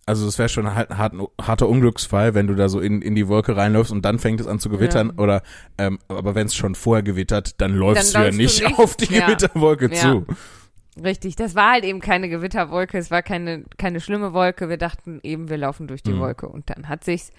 also 0.06 0.26
es 0.26 0.38
wäre 0.38 0.48
schon 0.48 0.66
ein 0.66 0.74
hart, 0.74 0.90
hart, 0.90 1.14
harter 1.40 1.68
Unglücksfall, 1.68 2.34
wenn 2.34 2.46
du 2.48 2.54
da 2.56 2.68
so 2.68 2.80
in, 2.80 3.00
in 3.00 3.14
die 3.14 3.28
Wolke 3.28 3.56
reinläufst 3.56 3.92
und 3.92 4.04
dann 4.04 4.18
fängt 4.18 4.40
es 4.40 4.46
an 4.48 4.58
zu 4.58 4.68
gewittern. 4.68 5.12
Ja. 5.16 5.22
Oder 5.22 5.42
ähm, 5.78 5.98
aber 6.08 6.34
wenn 6.34 6.46
es 6.46 6.54
schon 6.54 6.74
vorher 6.74 7.02
gewittert, 7.02 7.60
dann 7.60 7.72
läufst 7.74 8.14
Dann 8.14 8.22
du 8.22 8.28
ja 8.30 8.34
nicht 8.36 8.60
du 8.62 8.66
auf 8.82 8.96
die 8.96 9.14
Ja. 9.14 9.26
Gewitterwolke 9.26 9.90
zu. 9.90 10.26
Richtig, 11.02 11.36
das 11.36 11.54
war 11.54 11.72
halt 11.72 11.84
eben 11.84 12.00
keine 12.00 12.28
Gewitterwolke, 12.28 12.98
es 12.98 13.10
war 13.10 13.22
keine, 13.22 13.64
keine 13.78 14.00
schlimme 14.00 14.32
Wolke. 14.32 14.68
Wir 14.68 14.76
dachten 14.76 15.20
eben, 15.22 15.48
wir 15.48 15.56
laufen 15.56 15.86
durch 15.86 16.02
die 16.02 16.12
Mhm. 16.12 16.20
Wolke 16.20 16.48
und 16.48 16.68
dann 16.68 16.88
hat 16.88 17.04
sich's 17.04 17.30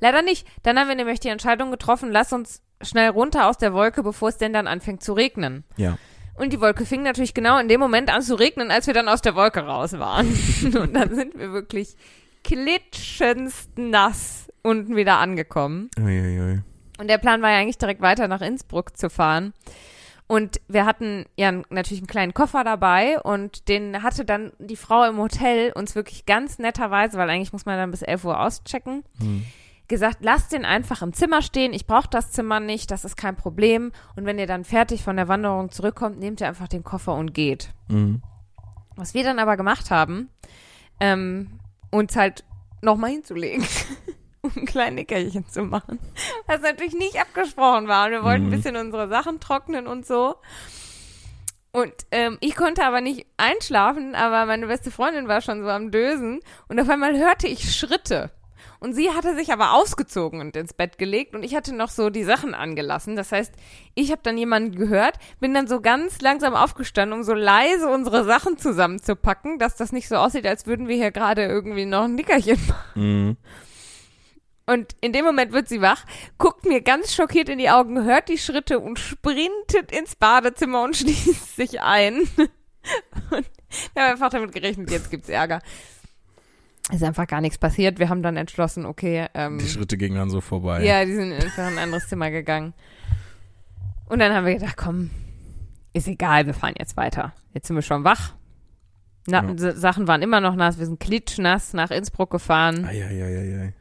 leider 0.00 0.22
nicht. 0.22 0.46
Dann 0.64 0.78
haben 0.78 0.88
wir 0.88 0.96
nämlich 0.96 1.20
die 1.20 1.28
Entscheidung 1.28 1.70
getroffen, 1.70 2.10
lass 2.10 2.32
uns 2.32 2.62
schnell 2.82 3.10
runter 3.10 3.48
aus 3.48 3.58
der 3.58 3.72
Wolke, 3.72 4.02
bevor 4.02 4.28
es 4.28 4.38
denn 4.38 4.52
dann 4.52 4.66
anfängt 4.66 5.02
zu 5.02 5.12
regnen. 5.12 5.64
Ja. 5.76 5.98
Und 6.34 6.52
die 6.52 6.60
Wolke 6.60 6.84
fing 6.84 7.02
natürlich 7.02 7.32
genau 7.32 7.58
in 7.58 7.68
dem 7.68 7.80
Moment 7.80 8.12
an 8.12 8.20
zu 8.22 8.34
regnen, 8.34 8.70
als 8.70 8.86
wir 8.86 8.92
dann 8.94 9.08
aus 9.08 9.22
der 9.22 9.34
Wolke 9.36 9.60
raus 9.60 9.92
waren. 9.98 10.26
und 10.64 10.92
dann 10.92 11.14
sind 11.14 11.38
wir 11.38 11.52
wirklich 11.52 11.96
klitschendst 12.44 13.78
nass 13.78 14.48
unten 14.62 14.96
wieder 14.96 15.18
angekommen. 15.18 15.90
Uiuiui. 15.98 16.60
Und 16.98 17.08
der 17.08 17.18
Plan 17.18 17.40
war 17.42 17.50
ja 17.50 17.58
eigentlich 17.58 17.78
direkt 17.78 18.00
weiter 18.00 18.26
nach 18.28 18.40
Innsbruck 18.40 18.96
zu 18.96 19.08
fahren. 19.10 19.52
Und 20.28 20.60
wir 20.66 20.84
hatten 20.86 21.24
ja 21.36 21.52
natürlich 21.70 22.00
einen 22.00 22.08
kleinen 22.08 22.34
Koffer 22.34 22.64
dabei 22.64 23.20
und 23.20 23.68
den 23.68 24.02
hatte 24.02 24.24
dann 24.24 24.52
die 24.58 24.74
Frau 24.76 25.04
im 25.04 25.18
Hotel 25.18 25.72
uns 25.72 25.94
wirklich 25.94 26.26
ganz 26.26 26.58
netterweise, 26.58 27.16
weil 27.16 27.30
eigentlich 27.30 27.52
muss 27.52 27.64
man 27.64 27.76
dann 27.78 27.92
bis 27.92 28.02
11 28.02 28.24
Uhr 28.24 28.40
auschecken, 28.40 29.04
Hm. 29.18 29.44
gesagt, 29.86 30.18
lasst 30.22 30.52
den 30.52 30.64
einfach 30.64 31.00
im 31.02 31.12
Zimmer 31.12 31.42
stehen. 31.42 31.72
Ich 31.72 31.86
brauche 31.86 32.08
das 32.10 32.32
Zimmer 32.32 32.58
nicht, 32.58 32.90
das 32.90 33.04
ist 33.04 33.16
kein 33.16 33.36
Problem. 33.36 33.92
Und 34.16 34.24
wenn 34.26 34.38
ihr 34.40 34.48
dann 34.48 34.64
fertig 34.64 35.04
von 35.04 35.14
der 35.14 35.28
Wanderung 35.28 35.70
zurückkommt, 35.70 36.18
nehmt 36.18 36.40
ihr 36.40 36.48
einfach 36.48 36.66
den 36.66 36.82
Koffer 36.82 37.14
und 37.14 37.32
geht. 37.32 37.70
Mhm. 37.86 38.20
Was 38.96 39.14
wir 39.14 39.22
dann 39.22 39.38
aber 39.38 39.56
gemacht 39.56 39.92
haben, 39.92 40.28
ähm, 40.98 41.60
uns 41.92 42.16
halt 42.16 42.44
nochmal 42.82 43.10
hinzulegen. 43.10 43.64
um 44.56 44.62
ein 44.62 44.66
kleines 44.66 44.96
Nickerchen 44.96 45.46
zu 45.48 45.62
machen. 45.62 45.98
Was 46.46 46.60
natürlich 46.60 46.94
nicht 46.94 47.20
abgesprochen 47.20 47.88
war. 47.88 48.06
Und 48.06 48.12
wir 48.12 48.24
wollten 48.24 48.46
ein 48.46 48.50
bisschen 48.50 48.76
unsere 48.76 49.08
Sachen 49.08 49.40
trocknen 49.40 49.86
und 49.86 50.06
so. 50.06 50.36
Und 51.72 51.92
ähm, 52.10 52.38
ich 52.40 52.56
konnte 52.56 52.84
aber 52.84 53.02
nicht 53.02 53.26
einschlafen, 53.36 54.14
aber 54.14 54.46
meine 54.46 54.66
beste 54.66 54.90
Freundin 54.90 55.28
war 55.28 55.42
schon 55.42 55.62
so 55.62 55.68
am 55.68 55.90
Dösen. 55.90 56.40
Und 56.68 56.80
auf 56.80 56.88
einmal 56.88 57.18
hörte 57.18 57.46
ich 57.46 57.74
Schritte. 57.74 58.30
Und 58.78 58.94
sie 58.94 59.10
hatte 59.10 59.34
sich 59.34 59.52
aber 59.52 59.72
ausgezogen 59.72 60.40
und 60.40 60.56
ins 60.56 60.74
Bett 60.74 60.98
gelegt 60.98 61.34
und 61.34 61.42
ich 61.42 61.54
hatte 61.54 61.74
noch 61.74 61.88
so 61.88 62.10
die 62.10 62.24
Sachen 62.24 62.54
angelassen. 62.54 63.16
Das 63.16 63.32
heißt, 63.32 63.52
ich 63.94 64.10
habe 64.10 64.20
dann 64.22 64.36
jemanden 64.36 64.76
gehört, 64.76 65.16
bin 65.40 65.54
dann 65.54 65.66
so 65.66 65.80
ganz 65.80 66.20
langsam 66.20 66.54
aufgestanden, 66.54 67.18
um 67.18 67.24
so 67.24 67.32
leise 67.34 67.88
unsere 67.88 68.24
Sachen 68.24 68.58
zusammenzupacken, 68.58 69.58
dass 69.58 69.76
das 69.76 69.92
nicht 69.92 70.08
so 70.08 70.16
aussieht, 70.16 70.46
als 70.46 70.66
würden 70.66 70.88
wir 70.88 70.96
hier 70.96 71.10
gerade 71.10 71.44
irgendwie 71.44 71.86
noch 71.86 72.04
ein 72.04 72.14
Nickerchen 72.14 72.58
machen. 72.68 73.02
Mhm. 73.02 73.36
Und 74.66 74.96
in 75.00 75.12
dem 75.12 75.24
Moment 75.24 75.52
wird 75.52 75.68
sie 75.68 75.80
wach, 75.80 76.04
guckt 76.38 76.64
mir 76.66 76.80
ganz 76.80 77.14
schockiert 77.14 77.48
in 77.48 77.58
die 77.58 77.70
Augen, 77.70 78.02
hört 78.04 78.28
die 78.28 78.38
Schritte 78.38 78.80
und 78.80 78.98
sprintet 78.98 79.92
ins 79.92 80.16
Badezimmer 80.16 80.82
und 80.82 80.96
schließt 80.96 81.54
sich 81.56 81.80
ein. 81.80 82.20
Und 83.30 83.46
wir 83.94 84.02
haben 84.02 84.12
einfach 84.12 84.30
damit 84.30 84.52
gerechnet, 84.52 84.90
jetzt 84.90 85.10
gibt's 85.10 85.28
Ärger. 85.28 85.60
Ist 86.92 87.02
einfach 87.02 87.26
gar 87.26 87.40
nichts 87.40 87.58
passiert. 87.58 87.98
Wir 87.98 88.08
haben 88.08 88.22
dann 88.22 88.36
entschlossen, 88.36 88.86
okay, 88.86 89.26
ähm, 89.34 89.58
Die 89.58 89.68
Schritte 89.68 89.96
gingen 89.96 90.16
dann 90.16 90.30
so 90.30 90.40
vorbei. 90.40 90.84
ja, 90.84 91.04
die 91.04 91.14
sind 91.14 91.32
einfach 91.32 91.68
in 91.68 91.74
ein 91.74 91.78
anderes 91.78 92.08
Zimmer 92.08 92.30
gegangen. 92.30 92.74
Und 94.08 94.20
dann 94.20 94.32
haben 94.32 94.46
wir 94.46 94.54
gedacht, 94.54 94.76
komm, 94.76 95.10
ist 95.92 96.06
egal, 96.06 96.46
wir 96.46 96.54
fahren 96.54 96.74
jetzt 96.78 96.96
weiter. 96.96 97.32
Jetzt 97.54 97.66
sind 97.66 97.74
wir 97.76 97.82
schon 97.82 98.04
wach. 98.04 98.34
Na, 99.26 99.42
Ja. 99.44 99.72
Sachen 99.74 100.06
waren 100.06 100.22
immer 100.22 100.40
noch 100.40 100.54
nass, 100.54 100.78
wir 100.78 100.86
sind 100.86 101.00
klitschnass 101.00 101.72
nach 101.72 101.90
Innsbruck 101.90 102.30
gefahren. 102.30 102.84
Eieieiei. 102.84 103.72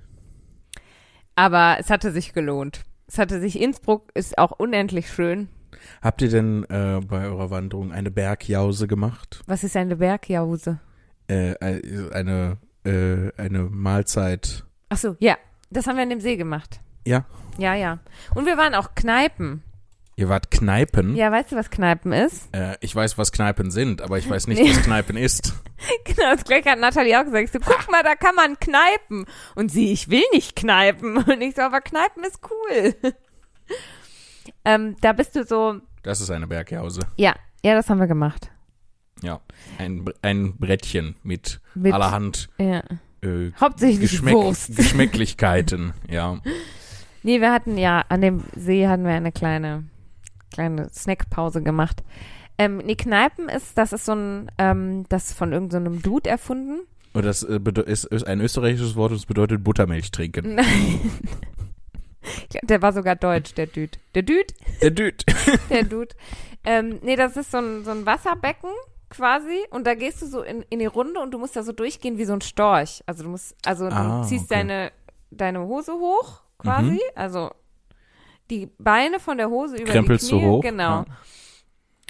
Aber 1.36 1.78
es 1.80 1.90
hatte 1.90 2.12
sich 2.12 2.34
gelohnt. 2.34 2.84
Es 3.08 3.18
hatte 3.18 3.40
sich, 3.40 3.60
Innsbruck 3.62 4.10
ist 4.14 4.38
auch 4.38 4.52
unendlich 4.52 5.12
schön. 5.12 5.50
Habt 6.02 6.22
ihr 6.22 6.30
denn 6.30 6.64
äh, 6.66 7.02
bei 7.06 7.26
eurer 7.26 7.50
Wanderung 7.50 7.92
eine 7.92 8.10
Bergjause 8.10 8.88
gemacht? 8.88 9.44
Was 9.46 9.64
ist 9.64 9.76
eine 9.76 9.98
Bergjause? 9.98 10.80
Äh, 11.30 11.52
äh, 11.52 12.12
eine, 12.14 12.58
äh, 12.84 13.32
eine 13.38 13.64
Mahlzeit. 13.64 14.64
Ach 14.90 14.98
so, 14.98 15.16
ja, 15.20 15.38
das 15.70 15.88
haben 15.88 15.98
wir 15.98 16.04
in 16.04 16.10
dem 16.10 16.22
See 16.22 16.38
gemacht. 16.38 16.80
Ja. 17.06 17.26
Ja, 17.58 17.76
ja. 17.76 18.00
Und 18.34 18.46
wir 18.46 18.58
waren 18.58 18.74
auch 18.74 18.96
Kneipen. 18.96 19.64
Ihr 20.18 20.30
wart 20.30 20.50
Kneipen. 20.50 21.16
Ja, 21.16 21.30
weißt 21.32 21.52
du, 21.52 21.56
was 21.58 21.70
Kneipen 21.70 22.14
ist? 22.14 22.48
Äh, 22.56 22.78
ich 22.80 22.96
weiß, 22.96 23.18
was 23.18 23.34
Kneipen 23.34 23.70
sind, 23.70 24.02
aber 24.02 24.18
ich 24.18 24.30
weiß 24.30 24.48
nicht, 24.48 24.62
Nee. 24.62 24.70
was 24.72 24.82
Kneipen 24.84 25.18
ist. 25.18 25.54
Genau, 26.06 26.32
das 26.34 26.46
gleiche 26.46 26.72
hat 26.72 26.80
Nathalie 26.80 27.20
auch 27.20 27.26
gesagt. 27.26 27.52
So, 27.52 27.60
guck 27.60 27.92
mal, 27.92 28.02
da 28.02 28.16
kann 28.16 28.34
man 28.34 28.58
kneipen. 28.58 29.26
Und 29.56 29.70
sie, 29.72 29.92
ich 29.92 30.10
will 30.10 30.24
nicht 30.32 30.56
kneipen. 30.56 31.18
Und 31.24 31.42
ich 31.42 31.54
so, 31.56 31.64
aber 31.64 31.82
kneipen 31.82 32.24
ist 32.24 32.40
cool. 32.50 32.96
ähm, 34.66 34.96
da 35.02 35.14
bist 35.14 35.36
du 35.36 35.44
so, 35.44 35.82
Das 36.04 36.22
ist 36.22 36.30
eine 36.32 36.48
Bergjause. 36.48 37.02
ja, 37.18 37.36
ja, 37.64 37.74
das 37.76 37.90
haben 37.90 38.00
wir 38.00 38.08
gemacht. 38.08 38.50
Ja. 39.22 39.42
Ein, 39.78 40.06
ein 40.22 40.56
Brettchen 40.58 41.16
mit, 41.24 41.60
Mit- 41.74 41.94
allerhand 41.94 42.50
Ja. 42.58 42.82
äh, 43.22 43.52
Hauptsächlich 43.60 44.12
Geschmäck 44.12 44.34
Wurst. 44.36 44.76
Geschmäcklichkeiten. 44.78 45.94
Ja. 46.10 46.40
Nee, 47.24 47.42
wir 47.42 47.52
hatten 47.52 47.78
ja, 47.78 48.04
an 48.10 48.22
dem 48.22 48.44
See 48.56 48.88
hatten 48.88 49.04
wir 49.04 49.12
eine 49.14 49.32
kleine, 49.32 49.84
kleine 50.56 50.90
Snackpause 50.94 51.62
gemacht. 51.62 52.04
Ähm, 52.58 52.78
nee, 52.78 52.96
Kneipen 52.96 53.50
ist, 53.50 53.78
das 53.78 53.92
ist 53.94 54.06
so 54.06 54.14
ein, 54.14 54.50
ähm, 54.58 55.06
das 55.10 55.28
ist 55.32 55.38
von 55.38 55.52
irgendeinem 55.52 55.96
so 55.96 56.00
Dude 56.02 56.30
erfunden. 56.30 56.80
Und 57.14 57.26
das 57.26 57.44
äh, 57.44 57.60
ist, 57.86 58.06
ist 58.06 58.26
ein 58.26 58.40
österreichisches 58.42 58.96
Wort 58.96 59.12
und 59.12 59.18
es 59.18 59.26
bedeutet 59.26 59.64
Buttermilch 59.64 60.12
trinken. 60.12 60.56
Nein. 60.56 61.12
Glaub, 62.50 62.68
Der 62.68 62.82
war 62.82 62.94
sogar 62.94 63.16
deutsch, 63.16 63.54
der 63.54 63.68
Dude. 63.68 63.98
Der 64.16 64.24
Dude? 64.24 64.48
Der 64.82 64.92
Düt. 64.92 65.24
Der 65.70 65.84
Dude. 65.84 66.16
Ähm, 66.64 67.00
nee, 67.04 67.16
das 67.16 67.38
ist 67.38 67.52
so 67.52 67.58
ein, 67.60 67.84
so 67.84 67.92
ein 67.92 68.06
Wasserbecken 68.06 68.72
quasi 69.10 69.60
und 69.70 69.86
da 69.86 69.94
gehst 69.94 70.22
du 70.22 70.26
so 70.26 70.42
in, 70.42 70.64
in 70.70 70.80
die 70.80 70.88
Runde 70.88 71.20
und 71.20 71.32
du 71.32 71.38
musst 71.38 71.56
da 71.56 71.62
so 71.64 71.72
durchgehen 71.74 72.18
wie 72.18 72.26
so 72.26 72.34
ein 72.34 72.42
Storch. 72.42 73.04
Also 73.06 73.24
du 73.24 73.30
musst, 73.30 73.56
also 73.66 73.88
du 73.90 73.96
Ah, 73.96 74.24
ziehst 74.24 74.46
okay. 74.46 74.56
deine, 74.62 74.92
deine 75.30 75.60
Hose 75.62 75.94
hoch 75.94 76.42
quasi, 76.58 76.92
Mhm. 76.94 77.00
also 77.16 77.52
die 78.50 78.70
Beine 78.78 79.20
von 79.20 79.38
der 79.38 79.50
Hose 79.50 79.78
über 79.78 79.92
Krempelst 79.92 80.28
die 80.28 80.32
du 80.32 80.38
Knie, 80.40 80.48
hoch? 80.48 80.62
genau. 80.62 81.04
Ja. 81.04 81.06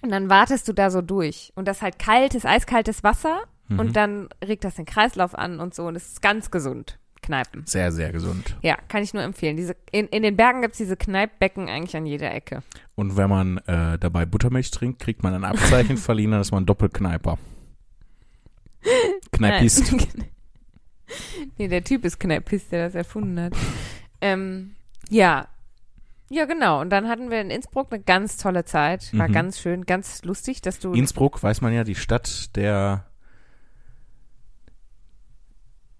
Und 0.03 0.09
dann 0.11 0.29
wartest 0.29 0.67
du 0.67 0.73
da 0.73 0.89
so 0.91 1.01
durch 1.01 1.51
und 1.55 1.67
das 1.67 1.77
ist 1.77 1.83
halt 1.83 1.99
kaltes, 1.99 2.45
eiskaltes 2.45 3.03
Wasser 3.03 3.41
Mhm. 3.67 3.79
und 3.79 3.95
dann 3.95 4.29
regt 4.47 4.63
das 4.63 4.75
den 4.75 4.85
Kreislauf 4.85 5.33
an 5.33 5.59
und 5.59 5.73
so 5.73 5.87
und 5.87 5.95
es 5.95 6.05
ist 6.09 6.21
ganz 6.21 6.51
gesund. 6.51 6.99
Kneipen. 7.23 7.65
Sehr, 7.65 7.91
sehr 7.91 8.11
gesund. 8.11 8.55
Ja, 8.61 8.77
kann 8.87 9.01
ich 9.01 9.11
nur 9.15 9.23
empfehlen. 9.23 9.57
Diese, 9.57 9.75
in, 9.91 10.05
in 10.09 10.21
den 10.21 10.37
Bergen 10.37 10.61
gibt's 10.61 10.77
diese 10.77 10.95
Kneippbecken 10.95 11.67
eigentlich 11.67 11.97
an 11.97 12.05
jeder 12.05 12.31
Ecke. 12.31 12.61
Und 12.93 13.17
wenn 13.17 13.27
man 13.27 13.57
äh, 13.65 13.97
dabei 13.97 14.27
Buttermilch 14.27 14.69
trinkt, 14.69 14.99
kriegt 15.01 15.23
man 15.23 15.33
ein 15.33 15.43
Abzeichen 15.43 15.97
verliehen, 15.97 16.29
dann 16.29 16.41
ist 16.41 16.51
man 16.51 16.67
Doppelkneiper. 16.67 17.39
Kneipist. 19.31 19.93
Nee, 21.57 21.67
der 21.67 21.83
Typ 21.83 22.03
ist 22.03 22.19
Kneipist, 22.19 22.71
der 22.71 22.85
das 22.85 22.95
erfunden 22.95 23.39
hat. 23.39 23.53
ähm, 24.21 24.75
ja. 25.09 25.47
Ja, 26.35 26.43
genau. 26.43 26.81
Und 26.81 26.89
dann 26.89 27.07
hatten 27.07 27.31
wir 27.31 27.39
in 27.39 27.49
Innsbruck 27.49 27.93
eine 27.93 28.03
ganz 28.03 28.35
tolle 28.35 28.65
Zeit. 28.65 29.09
War 29.17 29.29
Mhm. 29.29 29.33
ganz 29.33 29.57
schön, 29.59 29.85
ganz 29.85 30.21
lustig, 30.25 30.61
dass 30.61 30.79
du. 30.79 30.91
Innsbruck, 30.91 31.41
weiß 31.41 31.61
man 31.61 31.71
ja, 31.73 31.85
die 31.85 31.95
Stadt 31.95 32.53
der 32.57 33.05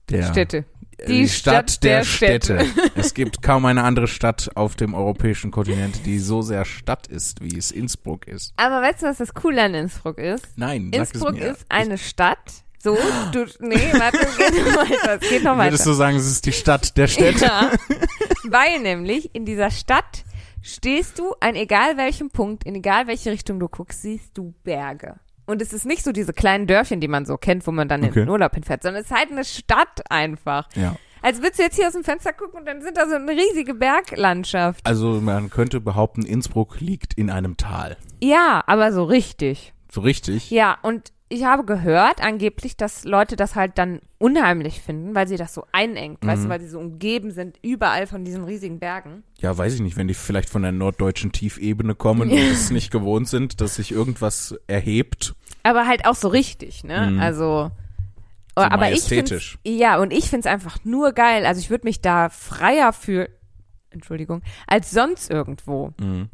der 0.10 0.24
Städte. 0.32 0.66
äh, 0.98 1.08
Die 1.08 1.28
Stadt 1.30 1.84
der 1.84 2.04
Städte. 2.04 2.60
Städte. 2.66 2.92
es 2.96 3.14
gibt 3.14 3.42
kaum 3.42 3.66
eine 3.66 3.84
andere 3.84 4.08
Stadt 4.08 4.52
auf 4.56 4.76
dem 4.76 4.94
europäischen 4.94 5.52
Kontinent, 5.52 6.06
die 6.06 6.20
so 6.20 6.42
sehr 6.42 6.66
Stadt 6.66 7.08
ist, 7.08 7.42
wie 7.42 7.58
es 7.58 7.72
Innsbruck 7.72 8.28
ist. 8.28 8.54
Aber 8.58 8.82
weißt 8.82 9.04
du, 9.04 9.08
was 9.08 9.18
das 9.18 9.34
Coole 9.34 9.64
an 9.64 9.74
Innsbruck 9.74 10.18
ist? 10.18 10.46
Nein, 10.58 10.90
Innsbruck 10.92 11.38
ist 11.38 11.66
eine 11.70 11.98
Stadt. 11.98 12.65
So, 12.86 12.96
du, 13.32 13.46
nee, 13.62 13.92
warte, 13.94 14.20
geht 14.38 14.64
noch 14.64 14.76
weiter, 14.76 15.20
es 15.20 15.28
geht 15.28 15.44
noch 15.44 15.58
weiter. 15.58 15.72
Würdest 15.72 15.88
du 15.88 15.94
sagen, 15.94 16.18
es 16.18 16.28
ist 16.28 16.46
die 16.46 16.52
Stadt 16.52 16.96
der 16.96 17.08
Städte? 17.08 17.44
Ja, 17.46 17.72
weil 18.44 18.80
nämlich 18.80 19.34
in 19.34 19.44
dieser 19.44 19.72
Stadt 19.72 20.24
stehst 20.62 21.18
du 21.18 21.34
an 21.40 21.56
egal 21.56 21.98
welchem 21.98 22.30
Punkt, 22.30 22.64
in 22.64 22.76
egal 22.76 23.08
welche 23.08 23.32
Richtung 23.32 23.60
du 23.60 23.68
guckst, 23.70 24.04
siehst 24.04 24.38
du 24.38 24.54
Berge. 24.64 25.16
Und 25.48 25.64
es 25.64 25.74
ist 25.74 25.88
nicht 25.88 26.04
so 26.04 26.12
diese 26.12 26.32
kleinen 26.32 26.68
Dörfchen, 26.68 27.00
die 27.00 27.08
man 27.08 27.26
so 27.26 27.38
kennt, 27.38 27.66
wo 27.66 27.72
man 27.72 27.88
dann 27.88 28.04
in 28.04 28.10
Okay. 28.12 28.20
den 28.20 28.30
Urlaub 28.30 28.54
hinfährt, 28.54 28.84
sondern 28.84 29.02
es 29.02 29.10
ist 29.10 29.18
halt 29.18 29.32
eine 29.32 29.46
Stadt 29.46 30.04
einfach. 30.12 30.70
Ja. 30.76 30.96
Als 31.24 31.40
würdest 31.42 31.58
du 31.58 31.64
jetzt 31.64 31.78
hier 31.78 31.88
aus 31.88 31.94
dem 31.94 32.04
Fenster 32.04 32.34
gucken 32.34 32.60
und 32.60 32.68
dann 32.68 32.84
sind 32.84 32.98
da 32.98 33.10
so 33.10 33.16
eine 33.16 33.32
riesige 33.32 33.74
Berglandschaft. 33.74 34.86
Also 34.86 35.22
man 35.22 35.50
könnte 35.50 35.82
behaupten, 35.82 36.22
Innsbruck 36.24 36.80
liegt 36.82 37.16
in 37.16 37.32
einem 37.32 37.58
Tal. 37.58 37.98
Ja, 38.22 38.64
aber 38.68 38.94
so 38.94 39.06
richtig. 39.06 39.74
So 39.92 40.02
richtig? 40.02 40.52
Ja, 40.52 40.78
und 40.84 41.15
ich 41.28 41.44
habe 41.44 41.66
gehört, 41.66 42.22
angeblich, 42.22 42.78
dass 42.78 43.04
Leute 43.04 43.36
das 43.36 43.56
halt 43.56 43.78
dann 43.78 44.00
unheimlich 44.20 44.82
finden, 44.82 45.16
weil 45.16 45.28
sie 45.28 45.38
das 45.38 45.54
so 45.54 45.66
einengt, 45.72 46.24
weißt 46.26 46.42
Mhm. 46.42 46.46
du, 46.46 46.50
weil 46.50 46.62
sie 46.62 46.68
so 46.68 46.80
umgeben 46.80 47.32
sind, 47.32 47.58
überall 47.64 48.06
von 48.06 48.24
diesen 48.24 48.44
riesigen 48.44 48.80
Bergen. 48.80 49.24
Ja, 49.40 49.58
weiß 49.58 49.74
ich 49.74 49.82
nicht, 49.82 49.98
wenn 49.98 50.08
die 50.08 50.14
vielleicht 50.14 50.50
von 50.50 50.62
der 50.62 50.72
norddeutschen 50.72 51.32
Tiefebene 51.32 51.96
kommen 51.96 52.30
und 52.30 52.38
es 52.38 52.70
nicht 52.70 52.92
gewohnt 52.92 53.28
sind, 53.28 53.60
dass 53.60 53.76
sich 53.76 53.92
irgendwas 53.92 54.56
erhebt. 54.68 55.34
Aber 55.64 55.88
halt 55.88 56.06
auch 56.06 56.16
so 56.16 56.28
richtig, 56.28 56.84
ne? 56.84 57.12
Mhm. 57.12 57.20
Also. 57.20 57.72
So 58.58 58.62
aber 58.64 58.90
ich 58.92 59.10
ja, 59.66 59.98
und 59.98 60.14
ich 60.14 60.30
find's 60.30 60.48
einfach 60.48 60.78
nur 60.86 61.12
geil. 61.12 61.46
Also 61.46 61.60
ich 61.60 61.70
würde 61.70 61.86
mich 61.86 62.00
da 62.00 62.30
freier 62.30 62.94
fühlen, 62.94 63.28
Entschuldigung, 63.90 64.44
als 64.68 64.92
sonst 64.92 65.30
irgendwo. 65.30 65.92
Mhm. 66.00 66.30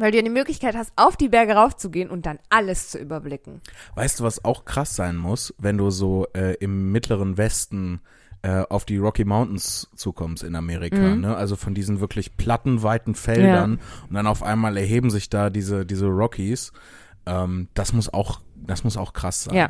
Weil 0.00 0.10
du 0.12 0.16
ja 0.18 0.22
die 0.24 0.30
Möglichkeit 0.30 0.74
hast, 0.74 0.92
auf 0.96 1.16
die 1.16 1.28
Berge 1.28 1.54
raufzugehen 1.54 2.10
und 2.10 2.26
dann 2.26 2.38
alles 2.48 2.88
zu 2.90 2.98
überblicken. 2.98 3.60
Weißt 3.94 4.20
du, 4.20 4.24
was 4.24 4.44
auch 4.44 4.64
krass 4.64 4.96
sein 4.96 5.16
muss, 5.16 5.54
wenn 5.58 5.76
du 5.78 5.90
so 5.90 6.26
äh, 6.34 6.54
im 6.54 6.90
mittleren 6.90 7.36
Westen 7.36 8.00
äh, 8.42 8.62
auf 8.70 8.84
die 8.86 8.96
Rocky 8.96 9.24
Mountains 9.26 9.88
zukommst 9.94 10.42
in 10.42 10.54
Amerika, 10.56 10.96
Mhm. 10.96 11.20
ne? 11.20 11.36
Also 11.36 11.56
von 11.56 11.74
diesen 11.74 12.00
wirklich 12.00 12.36
plattenweiten 12.38 13.14
Feldern 13.14 13.78
und 14.08 14.14
dann 14.14 14.26
auf 14.26 14.42
einmal 14.42 14.78
erheben 14.78 15.10
sich 15.10 15.28
da 15.28 15.50
diese 15.50 15.84
diese 15.84 16.06
Rockies. 16.06 16.72
Ähm, 17.26 17.68
das 17.74 17.92
muss 17.92 18.12
auch 18.12 18.40
das 18.56 18.82
muss 18.82 18.96
auch 18.96 19.12
krass 19.12 19.44
sein. 19.44 19.54
Ja. 19.54 19.68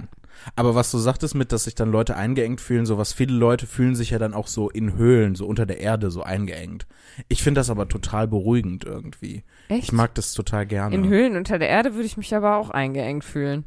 Aber 0.57 0.75
was 0.75 0.91
du 0.91 0.99
sagtest 0.99 1.35
mit, 1.35 1.53
dass 1.53 1.65
sich 1.65 1.75
dann 1.75 1.91
Leute 1.91 2.17
eingeengt 2.17 2.61
fühlen, 2.61 2.87
so 2.87 2.99
was 2.99 3.13
viele 3.13 3.35
Leute 3.35 3.67
fühlen 3.67 3.95
sich 3.95 4.11
ja 4.11 4.19
dann 4.19 4.35
auch 4.35 4.47
so 4.47 4.71
in 4.71 4.95
Höhlen, 4.97 5.35
so 5.35 5.47
unter 5.47 5.67
der 5.67 5.81
Erde 5.81 6.11
so 6.11 6.23
eingeengt. 6.23 6.87
Ich 7.29 7.43
finde 7.43 7.61
das 7.61 7.71
aber 7.71 7.89
total 7.89 8.27
beruhigend 8.29 8.85
irgendwie. 8.85 9.45
Echt? 9.69 9.85
Ich 9.85 9.93
mag 9.93 10.15
das 10.15 10.33
total 10.33 10.67
gerne. 10.67 10.95
In 10.95 11.09
Höhlen 11.09 11.37
unter 11.37 11.59
der 11.59 11.69
Erde 11.69 11.95
würde 11.95 12.07
ich 12.07 12.17
mich 12.17 12.35
aber 12.35 12.57
auch 12.57 12.71
eingeengt 12.71 13.25
fühlen. 13.25 13.65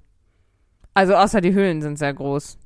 Also 0.94 1.16
außer 1.16 1.41
die 1.41 1.54
Höhlen 1.54 1.82
sind 1.82 1.98
sehr 1.98 2.14
groß. 2.14 2.58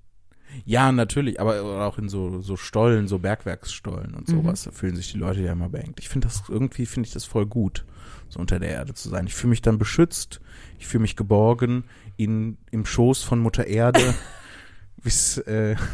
Ja, 0.64 0.92
natürlich, 0.94 1.42
aber 1.42 1.86
auch 1.86 1.98
in 1.98 2.08
so, 2.08 2.40
so 2.42 2.56
Stollen, 2.56 3.08
so 3.10 3.20
Bergwerksstollen 3.20 4.14
und 4.16 4.30
Mhm. 4.30 4.38
sowas, 4.44 4.64
da 4.64 4.72
fühlen 4.72 4.96
sich 4.96 5.12
die 5.12 5.18
Leute 5.18 5.42
ja 5.42 5.52
immer 5.52 5.70
beengt. 5.70 6.00
Ich 6.00 6.08
finde 6.10 6.28
das, 6.28 6.44
irgendwie 6.48 6.86
finde 6.86 7.08
ich 7.08 7.14
das 7.14 7.26
voll 7.26 7.46
gut, 7.46 7.86
so 8.30 8.40
unter 8.40 8.58
der 8.60 8.70
Erde 8.70 8.94
zu 8.94 9.10
sein. 9.10 9.28
Ich 9.28 9.36
fühle 9.36 9.50
mich 9.50 9.62
dann 9.62 9.78
beschützt, 9.78 10.40
ich 10.78 10.88
fühle 10.88 11.02
mich 11.02 11.16
geborgen 11.16 11.84
in, 12.18 12.58
im 12.72 12.86
Schoß 12.86 13.24
von 13.24 13.40
Mutter 13.40 13.68
Erde. 13.68 14.14
Bis, 15.04 15.38
äh, 15.40 15.76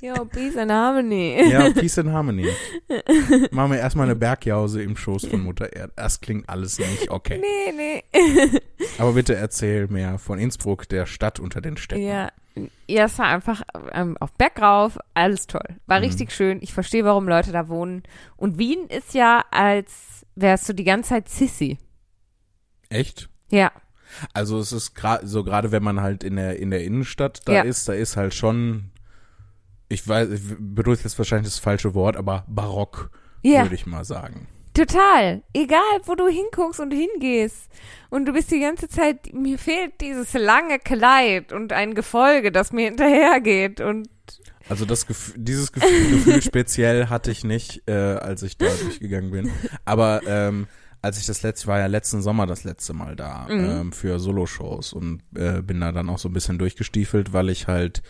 Yo, 0.00 0.24
Peace 0.26 0.56
and 0.56 0.70
Harmony. 0.70 1.50
Ja, 1.50 1.70
Peace 1.70 1.98
and 1.98 2.10
Harmony. 2.10 2.46
Machen 3.50 3.72
wir 3.72 3.78
erstmal 3.78 4.06
eine 4.06 4.14
Bergjause 4.14 4.82
im 4.82 4.96
Schoß 4.96 5.26
von 5.26 5.40
Mutter 5.42 5.72
Erde. 5.74 5.92
Das 5.96 6.20
klingt 6.20 6.48
alles 6.48 6.78
nicht 6.78 7.10
okay. 7.10 7.40
Nee, 7.40 7.72
nee. 7.76 8.60
Aber 8.98 9.12
bitte 9.14 9.34
erzähl 9.34 9.88
mehr 9.88 10.18
von 10.18 10.38
Innsbruck, 10.38 10.88
der 10.88 11.06
Stadt 11.06 11.40
unter 11.40 11.60
den 11.60 11.76
Städten. 11.76 12.02
Ja, 12.06 12.30
ja, 12.88 13.04
es 13.04 13.18
war 13.18 13.26
einfach 13.26 13.62
ähm, 13.92 14.16
auf 14.20 14.32
Berg 14.34 14.60
rauf, 14.62 14.98
alles 15.14 15.46
toll. 15.48 15.76
War 15.86 15.98
Mhm. 15.98 16.04
richtig 16.04 16.32
schön. 16.32 16.58
Ich 16.62 16.72
verstehe, 16.72 17.04
warum 17.04 17.28
Leute 17.28 17.50
da 17.52 17.68
wohnen. 17.68 18.04
Und 18.36 18.58
Wien 18.58 18.86
ist 18.88 19.14
ja, 19.14 19.44
als 19.50 20.24
wärst 20.36 20.68
du 20.68 20.72
die 20.72 20.84
ganze 20.84 21.10
Zeit 21.10 21.28
Sissy. 21.28 21.78
Echt? 22.88 23.28
Ja, 23.50 23.72
Also 24.32 24.58
es 24.58 24.72
ist 24.72 24.94
gerade 24.94 25.26
so 25.26 25.44
gerade 25.44 25.70
wenn 25.72 25.82
man 25.82 26.00
halt 26.00 26.24
in 26.24 26.36
der 26.36 26.58
in 26.58 26.70
der 26.70 26.84
Innenstadt 26.84 27.40
da 27.46 27.52
Ja. 27.54 27.60
ist, 27.62 27.88
da 27.88 27.92
ist 27.92 28.16
halt 28.16 28.34
schon 28.34 28.90
ich 29.90 30.06
weiß, 30.06 30.28
ich 30.30 30.42
benutze 30.58 31.04
jetzt 31.04 31.16
wahrscheinlich 31.18 31.48
das 31.52 31.58
falsche 31.58 31.94
Wort, 31.94 32.16
aber 32.16 32.44
barock 32.48 33.10
ja, 33.42 33.62
würde 33.62 33.74
ich 33.74 33.86
mal 33.86 34.04
sagen. 34.04 34.48
total. 34.74 35.42
Egal, 35.54 36.00
wo 36.04 36.14
du 36.14 36.28
hinguckst 36.28 36.80
und 36.80 36.92
hingehst. 36.92 37.68
Und 38.10 38.26
du 38.26 38.32
bist 38.32 38.50
die 38.50 38.60
ganze 38.60 38.88
Zeit, 38.88 39.32
mir 39.32 39.58
fehlt 39.58 40.00
dieses 40.00 40.32
lange 40.34 40.78
Kleid 40.78 41.52
und 41.52 41.72
ein 41.72 41.94
Gefolge, 41.94 42.52
das 42.52 42.72
mir 42.72 42.86
hinterhergeht. 42.86 43.80
Und 43.80 44.08
Also 44.68 44.84
das 44.84 45.06
Gefühl, 45.06 45.34
dieses 45.38 45.72
Gefühl, 45.72 46.10
Gefühl 46.16 46.42
speziell 46.42 47.06
hatte 47.08 47.30
ich 47.30 47.44
nicht, 47.44 47.82
äh, 47.88 47.92
als 47.92 48.42
ich 48.42 48.58
da 48.58 48.66
durchgegangen 48.82 49.30
bin. 49.30 49.50
Aber 49.84 50.20
ähm, 50.26 50.66
als 51.02 51.18
ich 51.18 51.26
das 51.26 51.42
letzte, 51.42 51.64
ich 51.64 51.66
war 51.68 51.78
ja 51.78 51.86
letzten 51.86 52.22
Sommer 52.22 52.46
das 52.46 52.64
letzte 52.64 52.92
Mal 52.92 53.16
da 53.16 53.46
ähm, 53.48 53.92
für 53.92 54.18
Soloshows 54.18 54.92
und 54.92 55.22
äh, 55.34 55.62
bin 55.62 55.80
da 55.80 55.92
dann 55.92 56.08
auch 56.08 56.18
so 56.18 56.28
ein 56.28 56.32
bisschen 56.32 56.58
durchgestiefelt, 56.58 57.32
weil 57.32 57.50
ich 57.50 57.66
halt 57.68 58.02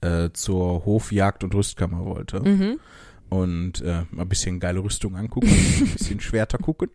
äh, 0.00 0.30
zur 0.32 0.84
Hofjagd 0.84 1.44
und 1.44 1.54
Rüstkammer 1.54 2.04
wollte. 2.04 2.40
Und 3.28 3.80
äh, 3.80 4.04
mal 4.10 4.22
ein 4.22 4.28
bisschen 4.28 4.60
geile 4.60 4.80
Rüstung 4.80 5.16
angucken, 5.16 5.48
ein 5.48 5.88
bisschen 5.92 6.20
Schwerter 6.20 6.58
gucken, 6.58 6.90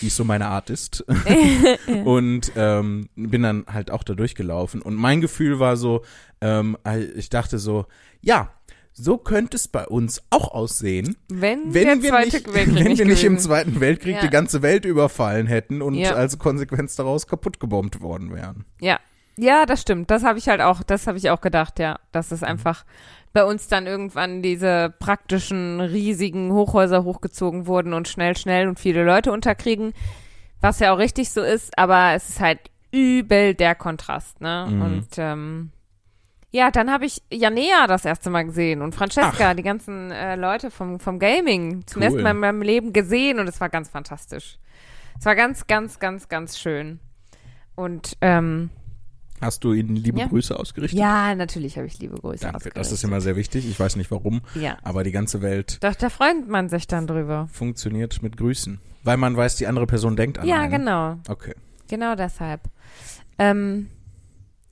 wie 0.00 0.08
es 0.08 0.16
so 0.16 0.24
meine 0.24 0.46
Art 0.46 0.68
ist. 0.68 1.04
und 2.04 2.52
ähm, 2.56 3.08
bin 3.14 3.42
dann 3.42 3.64
halt 3.66 3.90
auch 3.90 4.02
da 4.02 4.14
durchgelaufen. 4.14 4.82
Und 4.82 4.94
mein 4.94 5.20
Gefühl 5.20 5.58
war 5.58 5.76
so, 5.76 6.02
ähm, 6.40 6.76
ich 7.16 7.30
dachte 7.30 7.58
so, 7.58 7.86
ja, 8.20 8.50
so 8.94 9.16
könnte 9.18 9.56
es 9.56 9.68
bei 9.68 9.86
uns 9.86 10.22
auch 10.30 10.52
aussehen, 10.52 11.16
wenn, 11.28 11.72
wenn 11.74 12.02
wir 12.02 12.16
nicht, 12.16 12.32
Weltkrieg 12.32 12.54
wenn 12.54 12.98
wir 12.98 13.04
nicht 13.06 13.24
im 13.24 13.38
Zweiten 13.38 13.80
Weltkrieg 13.80 14.16
Ja. 14.16 14.20
die 14.20 14.30
ganze 14.30 14.62
Welt 14.62 14.84
überfallen 14.84 15.46
hätten 15.46 15.80
und 15.82 15.94
Ja. 15.94 16.12
als 16.14 16.38
Konsequenz 16.38 16.96
daraus 16.96 17.26
kaputt 17.26 17.58
gebombt 17.60 18.00
worden 18.00 18.34
wären. 18.34 18.64
Ja. 18.80 18.98
Ja, 19.38 19.64
das 19.64 19.80
stimmt. 19.80 20.10
Das 20.10 20.24
habe 20.24 20.38
ich 20.38 20.48
halt 20.48 20.60
auch, 20.60 20.82
das 20.82 21.06
habe 21.06 21.16
ich 21.16 21.30
auch 21.30 21.40
gedacht, 21.40 21.78
ja. 21.78 21.98
Dass 22.12 22.30
Mhm. 22.30 22.34
es 22.34 22.42
einfach 22.42 22.84
bei 23.32 23.44
uns 23.44 23.66
dann 23.66 23.86
irgendwann 23.86 24.42
diese 24.42 24.92
praktischen, 24.98 25.80
riesigen 25.80 26.52
Hochhäuser 26.52 27.02
hochgezogen 27.02 27.66
wurden 27.66 27.94
und 27.94 28.08
schnell, 28.08 28.36
schnell 28.36 28.68
und 28.68 28.78
viele 28.78 29.04
Leute 29.04 29.32
unterkriegen. 29.32 29.94
Was 30.60 30.80
ja 30.80 30.92
auch 30.92 30.98
richtig 30.98 31.30
so 31.30 31.40
ist, 31.40 31.76
aber 31.78 32.12
es 32.12 32.28
ist 32.28 32.40
halt 32.40 32.58
übel 32.92 33.54
der 33.54 33.74
Kontrast, 33.74 34.42
ne? 34.42 34.68
Mhm. 34.70 34.82
Und 34.82 35.06
ähm, 35.16 35.70
ja, 36.52 36.70
dann 36.70 36.90
habe 36.90 37.06
ich 37.06 37.22
Janea 37.32 37.86
das 37.88 38.04
erste 38.04 38.30
Mal 38.30 38.44
gesehen 38.44 38.82
und 38.82 38.94
Francesca, 38.94 39.54
die 39.54 39.62
ganzen 39.62 40.10
äh, 40.12 40.36
Leute 40.36 40.70
vom, 40.70 41.00
vom 41.00 41.18
Gaming 41.18 41.84
zum 41.86 42.00
Cool. 42.00 42.04
ersten 42.06 42.22
Mal 42.22 42.30
in 42.32 42.36
meinem 42.38 42.62
Leben 42.62 42.92
gesehen 42.92 43.38
und 43.40 43.48
es 43.48 43.60
war 43.60 43.68
ganz 43.68 43.88
fantastisch. 43.88 44.58
Es 45.18 45.24
war 45.26 45.34
ganz, 45.34 45.66
ganz, 45.66 45.98
ganz, 45.98 46.28
ganz 46.28 46.58
schön. 46.58 47.00
Und 47.74 48.16
ähm, 48.20 48.70
Hast 49.40 49.64
du 49.64 49.72
ihnen 49.72 49.96
liebe 49.96 50.20
Ja. 50.20 50.26
Grüße 50.28 50.56
ausgerichtet? 50.56 50.98
ja, 51.00 51.34
natürlich 51.34 51.76
habe 51.76 51.86
ich 51.88 51.98
liebe 51.98 52.16
Grüße 52.20 52.44
Danke, 52.44 52.58
das 52.58 52.88
ist 52.88 52.92
ausgerichtet. 52.92 53.04
immer 53.04 53.20
sehr 53.20 53.34
wichtig. 53.36 53.68
Ich 53.68 53.80
weiß 53.80 53.96
nicht 53.96 54.10
warum, 54.12 54.42
Ja. 54.54 54.76
aber 54.84 55.02
die 55.04 55.10
ganze 55.10 55.42
Welt 55.42 55.82
Doch, 55.82 55.94
da 55.96 56.10
freut 56.10 56.46
man 56.48 56.68
sich 56.68 56.86
dann 56.86 57.06
drüber. 57.08 57.48
funktioniert 57.52 58.22
mit 58.22 58.36
Grüßen. 58.36 58.80
Weil 59.04 59.16
man 59.16 59.36
weiß, 59.36 59.56
die 59.56 59.66
andere 59.66 59.86
Person 59.86 60.14
denkt 60.14 60.38
an 60.38 60.46
Ja, 60.46 60.60
einen. 60.60 60.70
genau. 60.70 61.16
Okay. 61.28 61.54
Genau 61.88 62.14
deshalb. 62.14 62.60
Ähm, 63.38 63.88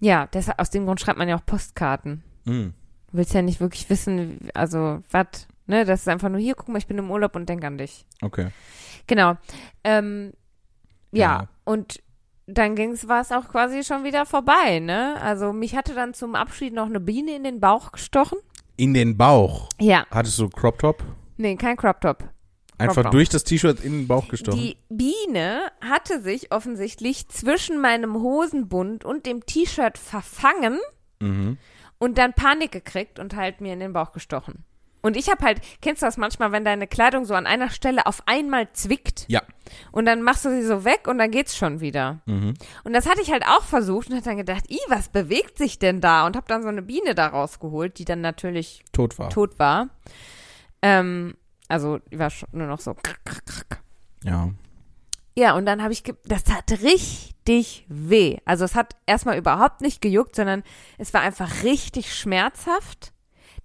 ja, 0.00 0.26
deshalb, 0.26 0.58
aus 0.60 0.70
dem 0.70 0.86
Grund 0.86 1.00
schreibt 1.00 1.18
man 1.18 1.28
ja 1.28 1.36
auch 1.36 1.44
Postkarten. 1.46 2.22
Mhm. 2.44 2.74
Du 3.10 3.16
willst 3.18 3.34
ja 3.34 3.42
nicht 3.42 3.60
wirklich 3.60 3.88
wissen, 3.90 4.48
also, 4.54 5.02
was, 5.10 5.46
ne? 5.66 5.84
Das 5.84 6.00
ist 6.00 6.08
einfach 6.08 6.28
nur, 6.28 6.40
hier, 6.40 6.54
guck 6.54 6.68
mal, 6.68 6.78
ich 6.78 6.86
bin 6.86 6.98
im 6.98 7.10
Urlaub 7.10 7.36
und 7.36 7.48
denk 7.48 7.64
an 7.64 7.76
dich. 7.78 8.06
Okay. 8.22 8.48
Genau. 9.06 9.34
Ähm, 9.84 10.32
ja, 11.12 11.40
Ja. 11.42 11.48
und 11.64 12.00
dann 12.46 12.74
ging's, 12.76 13.06
war 13.08 13.20
es 13.20 13.30
auch 13.32 13.48
quasi 13.48 13.84
schon 13.84 14.04
wieder 14.04 14.26
vorbei, 14.26 14.78
ne? 14.80 15.16
Also, 15.22 15.52
mich 15.52 15.76
hatte 15.76 15.94
dann 15.94 16.14
zum 16.14 16.34
Abschied 16.34 16.72
noch 16.72 16.86
eine 16.86 17.00
Biene 17.00 17.34
in 17.36 17.44
den 17.44 17.60
Bauch 17.60 17.92
gestochen. 17.92 18.38
In 18.76 18.94
den 18.94 19.16
Bauch. 19.16 19.68
Ja. 19.80 20.06
Hattest 20.10 20.38
du 20.38 20.48
Crop 20.48 20.78
Top? 20.78 21.04
Nee, 21.36 21.56
kein 21.56 21.76
Crop 21.76 22.00
Top. 22.00 22.24
Einfach 22.80 23.10
durch 23.10 23.28
das 23.28 23.44
T-Shirt 23.44 23.80
in 23.80 23.92
den 23.92 24.08
Bauch 24.08 24.28
gestochen. 24.28 24.58
Die 24.58 24.76
Biene 24.88 25.70
hatte 25.80 26.20
sich 26.20 26.52
offensichtlich 26.52 27.28
zwischen 27.28 27.80
meinem 27.80 28.14
Hosenbund 28.14 29.04
und 29.04 29.26
dem 29.26 29.44
T-Shirt 29.46 29.98
verfangen 29.98 30.78
mhm. 31.20 31.58
und 31.98 32.18
dann 32.18 32.32
Panik 32.32 32.72
gekriegt 32.72 33.18
und 33.18 33.36
halt 33.36 33.60
mir 33.60 33.72
in 33.72 33.80
den 33.80 33.92
Bauch 33.92 34.12
gestochen. 34.12 34.64
Und 35.02 35.16
ich 35.16 35.30
habe 35.30 35.44
halt, 35.44 35.60
kennst 35.80 36.02
du 36.02 36.06
das 36.06 36.16
manchmal, 36.18 36.52
wenn 36.52 36.64
deine 36.64 36.86
Kleidung 36.86 37.24
so 37.24 37.34
an 37.34 37.46
einer 37.46 37.70
Stelle 37.70 38.04
auf 38.06 38.22
einmal 38.26 38.70
zwickt 38.72 39.24
Ja. 39.28 39.42
und 39.92 40.04
dann 40.04 40.22
machst 40.22 40.44
du 40.44 40.50
sie 40.50 40.62
so 40.62 40.84
weg 40.84 41.08
und 41.08 41.18
dann 41.18 41.30
geht's 41.30 41.56
schon 41.56 41.80
wieder. 41.80 42.20
Mhm. 42.26 42.54
Und 42.84 42.92
das 42.92 43.08
hatte 43.08 43.22
ich 43.22 43.32
halt 43.32 43.44
auch 43.46 43.64
versucht 43.64 44.10
und 44.10 44.16
hab 44.16 44.24
dann 44.24 44.36
gedacht, 44.36 44.70
i, 44.70 44.78
was 44.88 45.08
bewegt 45.08 45.56
sich 45.56 45.78
denn 45.78 46.00
da? 46.02 46.26
Und 46.26 46.36
hab 46.36 46.48
dann 46.48 46.62
so 46.62 46.68
eine 46.68 46.82
Biene 46.82 47.14
da 47.14 47.28
rausgeholt, 47.28 47.98
die 47.98 48.04
dann 48.04 48.20
natürlich 48.20 48.84
Tot 48.92 49.18
war. 49.18 49.30
tot 49.30 49.58
war. 49.58 49.88
Ähm, 50.82 51.34
also 51.70 51.98
die 52.10 52.18
war 52.18 52.30
schon 52.30 52.48
nur 52.52 52.66
noch 52.66 52.80
so. 52.80 52.96
Ja. 54.24 54.50
Ja, 55.36 55.54
und 55.54 55.64
dann 55.64 55.82
habe 55.82 55.92
ich, 55.92 56.02
das 56.24 56.44
tat 56.44 56.70
richtig 56.82 57.86
weh. 57.88 58.38
Also 58.44 58.64
es 58.64 58.74
hat 58.74 58.96
erstmal 59.06 59.38
überhaupt 59.38 59.80
nicht 59.80 60.00
gejuckt, 60.00 60.34
sondern 60.34 60.64
es 60.98 61.14
war 61.14 61.20
einfach 61.22 61.62
richtig 61.62 62.14
schmerzhaft. 62.14 63.12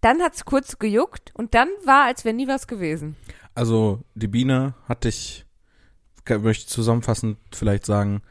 Dann 0.01 0.21
hat's 0.21 0.45
kurz 0.45 0.77
gejuckt 0.77 1.31
und 1.33 1.55
dann 1.55 1.67
war, 1.83 2.05
als 2.05 2.23
wäre 2.23 2.35
nie 2.35 2.47
was 2.47 2.67
gewesen. 2.67 3.15
Also 3.55 4.03
die 4.13 4.27
Biene 4.27 4.75
hat 4.87 5.05
dich, 5.05 5.45
möchte 6.29 6.65
ich 6.65 6.67
zusammenfassend 6.67 7.37
vielleicht 7.51 7.85
sagen, 7.85 8.21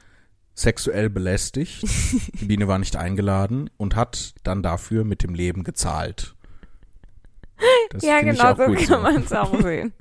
sexuell 0.54 1.10
belästigt. 1.10 1.82
die 2.40 2.44
Biene 2.44 2.68
war 2.68 2.78
nicht 2.78 2.94
eingeladen 2.94 3.70
und 3.76 3.96
hat 3.96 4.34
dann 4.44 4.62
dafür 4.62 5.02
mit 5.02 5.24
dem 5.24 5.34
Leben 5.34 5.64
gezahlt. 5.64 6.36
Das 7.90 8.02
ja, 8.02 8.20
genau, 8.20 8.54
so 8.54 8.74
kann 8.86 9.02
man 9.02 9.16
es 9.22 9.32
auch 9.32 9.60
sehen. 9.62 9.92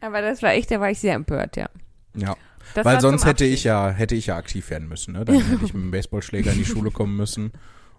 Aber 0.00 0.20
das 0.22 0.42
war 0.42 0.50
echt, 0.52 0.70
da 0.70 0.80
war 0.80 0.90
ich 0.90 0.98
sehr 0.98 1.14
empört, 1.14 1.56
ja. 1.56 1.68
Ja, 2.16 2.36
Das 2.74 2.84
weil 2.84 3.00
sonst 3.00 3.24
hätte 3.24 3.44
ich 3.44 3.64
ja, 3.64 3.90
hätte 3.90 4.14
ich 4.14 4.26
ja 4.26 4.36
aktiv 4.36 4.68
werden 4.70 4.88
müssen. 4.88 5.12
Ne? 5.12 5.24
Dann 5.24 5.36
hätte 5.40 5.64
ich 5.64 5.74
mit 5.74 5.82
dem 5.84 5.90
Baseballschläger 5.90 6.52
in 6.52 6.58
die 6.58 6.64
Schule 6.64 6.90
kommen 6.90 7.16
müssen, 7.16 7.52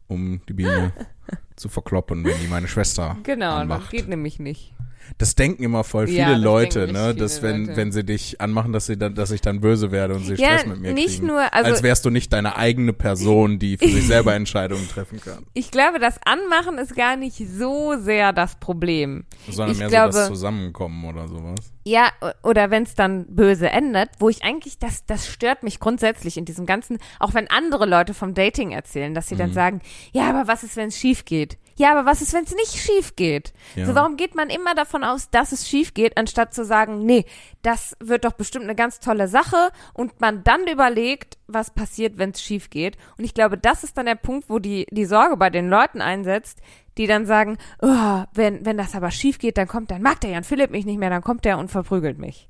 um 0.08 0.42
die 0.48 0.54
Biene 0.54 0.94
zu 1.56 1.70
verkloppen, 1.70 2.24
wenn 2.26 2.40
die 2.42 2.48
meine 2.48 2.68
Schwester 2.68 3.18
Genau, 3.24 3.52
das 3.52 3.62
anmacht. 3.62 3.92
geht 3.92 4.08
nämlich 4.08 4.40
nicht. 4.40 4.74
Das 5.18 5.36
denken 5.36 5.64
immer 5.64 5.84
voll 5.84 6.08
viele 6.08 6.20
Ja, 6.20 6.36
Leute, 6.38 6.88
ne, 6.92 7.14
dass 7.16 7.42
wenn 7.42 7.66
Leute. 7.66 7.78
wenn 7.78 7.92
sie 7.92 8.04
dich 8.04 8.40
anmachen, 8.40 8.72
dass 8.74 8.86
sie 8.86 8.98
dann, 8.98 9.16
dass 9.16 9.32
ich 9.32 9.42
dann 9.42 9.60
böse 9.62 9.92
werde 9.92 10.14
und 10.16 10.24
sie 10.26 10.36
Ja, 10.36 10.50
Stress 10.60 10.66
mit 10.68 10.80
mir 10.82 10.94
nicht 10.94 11.16
kriegen. 11.16 11.28
nur, 11.28 11.54
also- 11.54 11.72
als 11.72 11.84
wärst 11.84 12.06
du 12.06 12.10
nicht 12.10 12.32
deine 12.32 12.56
eigene 12.56 12.94
Person, 12.94 13.60
die 13.60 13.78
für 13.78 13.88
sich 13.90 14.06
selber 14.08 14.34
Entscheidungen 14.36 14.88
treffen 14.88 15.20
kann, 15.20 15.46
Ich 15.54 15.72
glaube, 15.72 16.00
das 16.00 16.20
Anmachen 16.26 16.78
ist 16.78 16.96
gar 16.96 17.16
nicht 17.16 17.38
so 17.38 17.96
sehr 18.00 18.32
das 18.34 18.56
Problem. 18.60 19.26
sondern 19.50 19.72
Ich 19.74 19.80
mehr 19.80 19.88
glaube- 19.90 20.14
so 20.14 20.20
das 20.20 20.28
Zusammenkommen 20.28 21.06
oder 21.06 21.28
sowas. 21.28 21.60
Ja, 21.86 22.10
oder 22.44 22.70
wenn 22.70 22.84
es 22.84 22.94
dann 22.94 23.26
böse 23.36 23.70
endet, 23.70 24.10
wo 24.20 24.30
ich 24.30 24.44
eigentlich, 24.44 24.78
das, 24.78 25.06
das 25.08 25.28
stört 25.28 25.64
mich 25.64 25.80
grundsätzlich 25.80 26.38
in 26.38 26.46
diesem 26.46 26.66
ganzen, 26.68 27.00
auch 27.20 27.34
wenn 27.34 27.50
andere 27.50 27.86
Leute 27.88 28.14
vom 28.14 28.34
Dating 28.36 28.72
erzählen, 28.72 29.14
dass 29.16 29.28
sie 29.28 29.36
Mhm. 29.36 29.40
dann 29.40 29.54
sagen, 29.54 29.82
ja, 30.12 30.30
aber 30.30 30.48
was 30.48 30.64
ist, 30.64 30.76
wenn 30.76 30.90
es 30.90 30.98
schief 30.98 31.26
geht? 31.26 31.58
Ja, 31.80 31.94
aber 31.94 32.06
was 32.06 32.22
ist, 32.22 32.34
wenn 32.34 32.44
es 32.44 32.54
nicht 32.54 32.76
schief 32.76 33.16
geht? 33.16 33.54
Ja. 33.76 33.86
So, 33.86 33.96
warum 33.96 34.18
geht 34.18 34.36
man 34.36 34.50
immer 34.50 34.76
davon 34.76 35.06
aus, 35.06 35.30
dass 35.30 35.54
es 35.54 35.66
schief 35.66 35.94
geht, 35.94 36.18
anstatt 36.18 36.54
zu 36.54 36.66
sagen, 36.66 37.06
nee, 37.06 37.24
das 37.62 37.96
wird 38.02 38.26
doch 38.26 38.34
bestimmt 38.34 38.66
eine 38.66 38.76
ganz 38.76 39.00
tolle 39.00 39.30
Sache 39.30 39.70
und 39.94 40.20
man 40.20 40.44
dann 40.44 40.68
überlegt, 40.68 41.38
was 41.48 41.72
passiert, 41.72 42.18
wenn 42.18 42.32
es 42.32 42.42
schief 42.42 42.70
geht. 42.70 42.98
Und 43.18 43.24
ich 43.24 43.34
glaube, 43.34 43.58
das 43.58 43.86
ist 43.86 43.98
dann 43.98 44.08
der 44.08 44.16
Punkt, 44.16 44.50
wo 44.50 44.60
die, 44.60 44.88
die 44.92 45.06
Sorge 45.06 45.38
bei 45.38 45.50
den 45.50 45.70
Leuten 45.70 46.02
einsetzt, 46.02 46.60
die 46.98 47.08
dann 47.08 47.26
sagen, 47.26 47.58
oh, 47.82 48.24
wenn, 48.34 48.66
wenn 48.66 48.76
das 48.76 48.94
aber 48.94 49.10
schief 49.10 49.40
geht, 49.40 49.58
dann 49.58 49.70
kommt, 49.70 49.90
dann 49.90 50.02
mag 50.02 50.20
der 50.20 50.32
Jan 50.32 50.44
Philipp 50.44 50.72
mich 50.72 50.86
nicht 50.86 51.00
mehr, 51.00 51.10
dann 51.10 51.24
kommt 51.24 51.46
der 51.46 51.60
und 51.60 51.72
verprügelt 51.72 52.18
mich. 52.18 52.50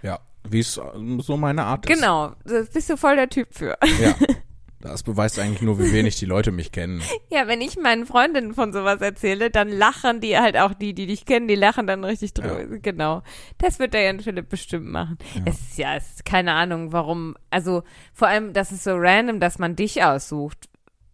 Ja, 0.00 0.20
wie 0.48 0.60
es 0.60 0.80
so 1.18 1.36
meine 1.36 1.64
Art 1.64 1.84
ist. 1.84 1.94
Genau, 1.94 2.32
da 2.46 2.62
bist 2.72 2.88
du 2.88 2.96
voll 2.96 3.16
der 3.16 3.28
Typ 3.28 3.48
für. 3.52 3.76
Ja. 4.00 4.14
Das 4.82 5.02
beweist 5.02 5.38
eigentlich 5.38 5.60
nur, 5.60 5.78
wie 5.78 5.92
wenig 5.92 6.16
die 6.16 6.24
Leute 6.26 6.52
mich 6.52 6.72
kennen. 6.72 7.02
Ja, 7.30 7.46
wenn 7.46 7.60
ich 7.60 7.76
meinen 7.76 8.06
Freundinnen 8.06 8.54
von 8.54 8.72
sowas 8.72 9.00
erzähle, 9.00 9.50
dann 9.50 9.68
lachen 9.68 10.20
die 10.20 10.36
halt 10.38 10.56
auch 10.56 10.74
die, 10.74 10.94
die 10.94 11.06
dich 11.06 11.24
kennen, 11.26 11.46
die 11.48 11.54
lachen 11.54 11.86
dann 11.86 12.02
richtig 12.02 12.34
drüber. 12.34 12.64
Genau. 12.80 13.22
Das 13.58 13.78
wird 13.78 13.94
der 13.94 14.02
Jan 14.02 14.20
Philipp 14.20 14.48
bestimmt 14.48 14.86
machen. 14.88 15.16
Es 15.44 15.60
ist 15.60 15.78
ja, 15.78 15.94
es 15.96 16.10
ist 16.10 16.24
keine 16.24 16.54
Ahnung, 16.54 16.92
warum. 16.92 17.36
Also 17.50 17.82
vor 18.12 18.26
allem, 18.28 18.52
das 18.52 18.72
ist 18.72 18.82
so 18.84 18.92
random, 18.96 19.38
dass 19.38 19.58
man 19.60 19.76
dich 19.76 20.02
aussucht. 20.02 20.68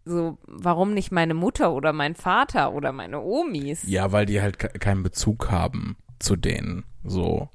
so, 0.05 0.37
warum 0.47 0.93
nicht 0.93 1.11
meine 1.11 1.33
Mutter 1.35 1.71
oder 1.73 1.93
mein 1.93 2.15
Vater 2.15 2.73
oder 2.73 2.91
meine 2.93 3.21
Omis? 3.21 3.83
Ja, 3.85 4.11
weil 4.11 4.25
die 4.25 4.41
halt 4.41 4.57
ke- 4.57 4.69
keinen 4.79 5.03
Bezug 5.03 5.51
haben 5.51 5.97
zu 6.19 6.35
denen. 6.35 6.83
So, 7.03 7.49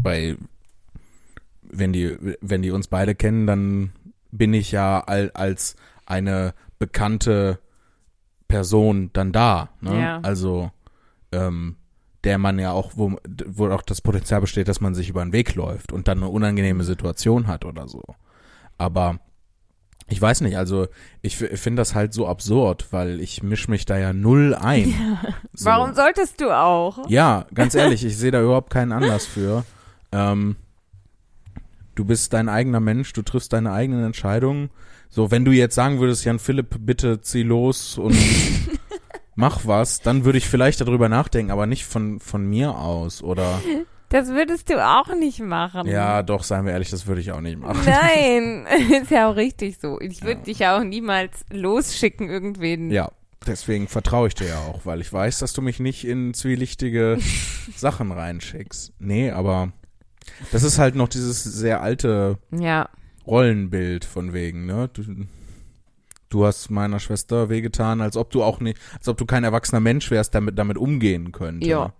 bei, 0.00 0.36
wenn 1.62 1.92
die, 1.92 2.16
wenn 2.40 2.62
die 2.62 2.70
uns 2.70 2.88
beide 2.88 3.14
kennen, 3.14 3.46
dann 3.46 3.92
bin 4.38 4.54
ich 4.54 4.72
ja 4.72 5.00
al, 5.00 5.30
als 5.34 5.76
eine 6.06 6.54
bekannte 6.78 7.58
Person 8.48 9.10
dann 9.12 9.32
da. 9.32 9.70
Ne? 9.80 10.00
Ja. 10.00 10.20
Also, 10.22 10.70
ähm, 11.32 11.76
der 12.24 12.38
man 12.38 12.58
ja 12.58 12.72
auch, 12.72 12.92
wo, 12.96 13.16
wo 13.46 13.68
auch 13.70 13.82
das 13.82 14.00
Potenzial 14.00 14.40
besteht, 14.40 14.68
dass 14.68 14.80
man 14.80 14.94
sich 14.94 15.08
über 15.08 15.22
den 15.24 15.32
Weg 15.32 15.54
läuft 15.54 15.92
und 15.92 16.08
dann 16.08 16.18
eine 16.18 16.28
unangenehme 16.28 16.82
Situation 16.84 17.46
hat 17.46 17.64
oder 17.64 17.86
so. 17.88 18.02
Aber 18.78 19.18
ich 20.08 20.20
weiß 20.20 20.40
nicht, 20.42 20.56
also 20.56 20.86
ich 21.22 21.40
f- 21.40 21.60
finde 21.60 21.80
das 21.80 21.94
halt 21.94 22.12
so 22.12 22.26
absurd, 22.28 22.86
weil 22.92 23.20
ich 23.20 23.42
misch 23.42 23.68
mich 23.68 23.84
da 23.86 23.96
ja 23.98 24.12
null 24.12 24.54
ein. 24.54 24.94
So. 25.52 25.64
Warum 25.70 25.94
solltest 25.94 26.40
du 26.42 26.50
auch? 26.50 27.08
Ja, 27.08 27.46
ganz 27.54 27.74
ehrlich, 27.76 28.04
ich 28.04 28.16
sehe 28.18 28.30
da 28.30 28.42
überhaupt 28.42 28.70
keinen 28.70 28.92
Anlass 28.92 29.24
für. 29.24 29.64
Ähm, 30.12 30.56
du 31.96 32.04
bist 32.04 32.32
dein 32.32 32.48
eigener 32.48 32.78
Mensch, 32.80 33.12
du 33.12 33.22
triffst 33.22 33.52
deine 33.52 33.72
eigenen 33.72 34.04
Entscheidungen. 34.04 34.70
So, 35.08 35.30
wenn 35.32 35.44
du 35.44 35.50
jetzt 35.52 35.74
sagen 35.74 35.98
würdest, 35.98 36.24
Jan 36.24 36.38
Philipp, 36.38 36.76
bitte 36.80 37.20
zieh 37.20 37.42
los 37.42 37.98
und 37.98 38.16
mach 39.34 39.66
was, 39.66 40.00
dann 40.00 40.24
würde 40.24 40.38
ich 40.38 40.46
vielleicht 40.48 40.80
darüber 40.80 41.08
nachdenken, 41.08 41.50
aber 41.50 41.66
nicht 41.66 41.84
von, 41.86 42.20
von 42.20 42.46
mir 42.48 42.76
aus. 42.76 43.22
Oder 43.22 43.60
Das 44.08 44.28
würdest 44.28 44.70
du 44.70 44.84
auch 44.84 45.14
nicht 45.14 45.40
machen. 45.40 45.86
ja, 45.88 46.22
doch, 46.22 46.42
seien 46.44 46.64
wir 46.64 46.72
ehrlich, 46.72 46.90
das 46.90 47.06
würde 47.06 47.20
ich 47.20 47.32
auch 47.32 47.40
nicht 47.40 47.58
machen. 47.58 47.80
Nein, 47.84 48.66
ist 49.02 49.10
ja 49.10 49.30
auch 49.30 49.36
richtig 49.36 49.78
so. 49.80 50.00
Ich 50.00 50.22
würde 50.22 50.42
dich 50.42 50.60
ja 50.60 50.78
auch 50.78 50.84
niemals 50.84 51.44
losschicken, 51.52 52.28
irgendwen. 52.28 52.90
Ja, 52.90 53.10
deswegen 53.46 53.88
vertraue 53.88 54.28
ich 54.28 54.34
dir 54.34 54.48
ja 54.48 54.58
auch, 54.58 54.84
weil 54.84 55.00
ich 55.00 55.12
weiß, 55.12 55.38
dass 55.38 55.52
du 55.52 55.62
mich 55.62 55.80
nicht 55.80 56.04
in 56.06 56.34
zwielichtige 56.34 57.18
Sachen 57.76 58.10
reinschickst. 58.12 58.92
Nee, 58.98 59.30
aber 59.30 59.72
das 60.52 60.62
ist 60.62 60.78
halt 60.78 60.94
noch 60.94 61.08
dieses 61.08 61.42
sehr 61.44 61.82
alte 61.82 62.38
Ja, 62.50 62.88
Rollenbild 63.26 64.04
von 64.04 64.32
wegen, 64.32 64.66
ne? 64.66 64.88
Du, 64.92 65.02
du 66.28 66.44
hast 66.46 66.70
meiner 66.70 67.00
Schwester 67.00 67.48
wehgetan, 67.48 68.00
als 68.00 68.16
ob 68.16 68.30
du 68.30 68.42
auch 68.42 68.60
nicht, 68.60 68.78
als 68.98 69.08
ob 69.08 69.16
du 69.16 69.26
kein 69.26 69.44
erwachsener 69.44 69.80
Mensch 69.80 70.10
wärst, 70.10 70.34
damit 70.34 70.58
damit 70.58 70.78
umgehen 70.78 71.32
könnte. 71.32 71.66
Ja. 71.66 71.92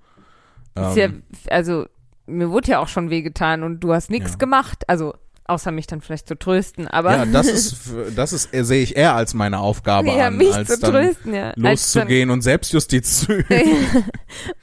Ähm, 0.77 0.85
ist 0.91 0.97
ja, 0.97 1.09
also 1.51 1.87
mir 2.27 2.51
wurde 2.51 2.73
ja 2.73 2.79
auch 2.81 2.89
schon 2.89 3.11
wehgetan 3.11 3.63
und 3.63 3.81
du 3.81 3.93
hast 3.93 4.11
nichts 4.11 4.33
Ja. 4.33 4.37
gemacht. 4.39 4.89
Also 4.89 5.15
außer 5.49 5.71
mich 5.71 5.87
dann 5.87 6.01
vielleicht 6.01 6.29
zu 6.29 6.39
trösten, 6.39 6.89
aber 6.89 7.17
ja, 7.17 7.27
das 7.27 7.47
ist, 7.47 7.93
das 8.17 8.33
ist, 8.33 8.55
äh, 8.55 8.65
sehe 8.65 8.83
ich 8.83 8.97
eher 8.97 9.15
als 9.15 9.35
meine 9.35 9.61
Aufgabe 9.61 10.09
ja, 10.09 10.29
an, 10.29 10.37
mich 10.37 10.53
als 10.53 10.69
zu 10.69 10.81
dann 10.81 10.93
trösten, 10.93 11.35
ja. 11.35 11.53
Loszugehen 11.57 12.31
und 12.31 12.43
Selbstjustiz 12.43 13.21
zu 13.21 13.33
üben. 13.39 14.05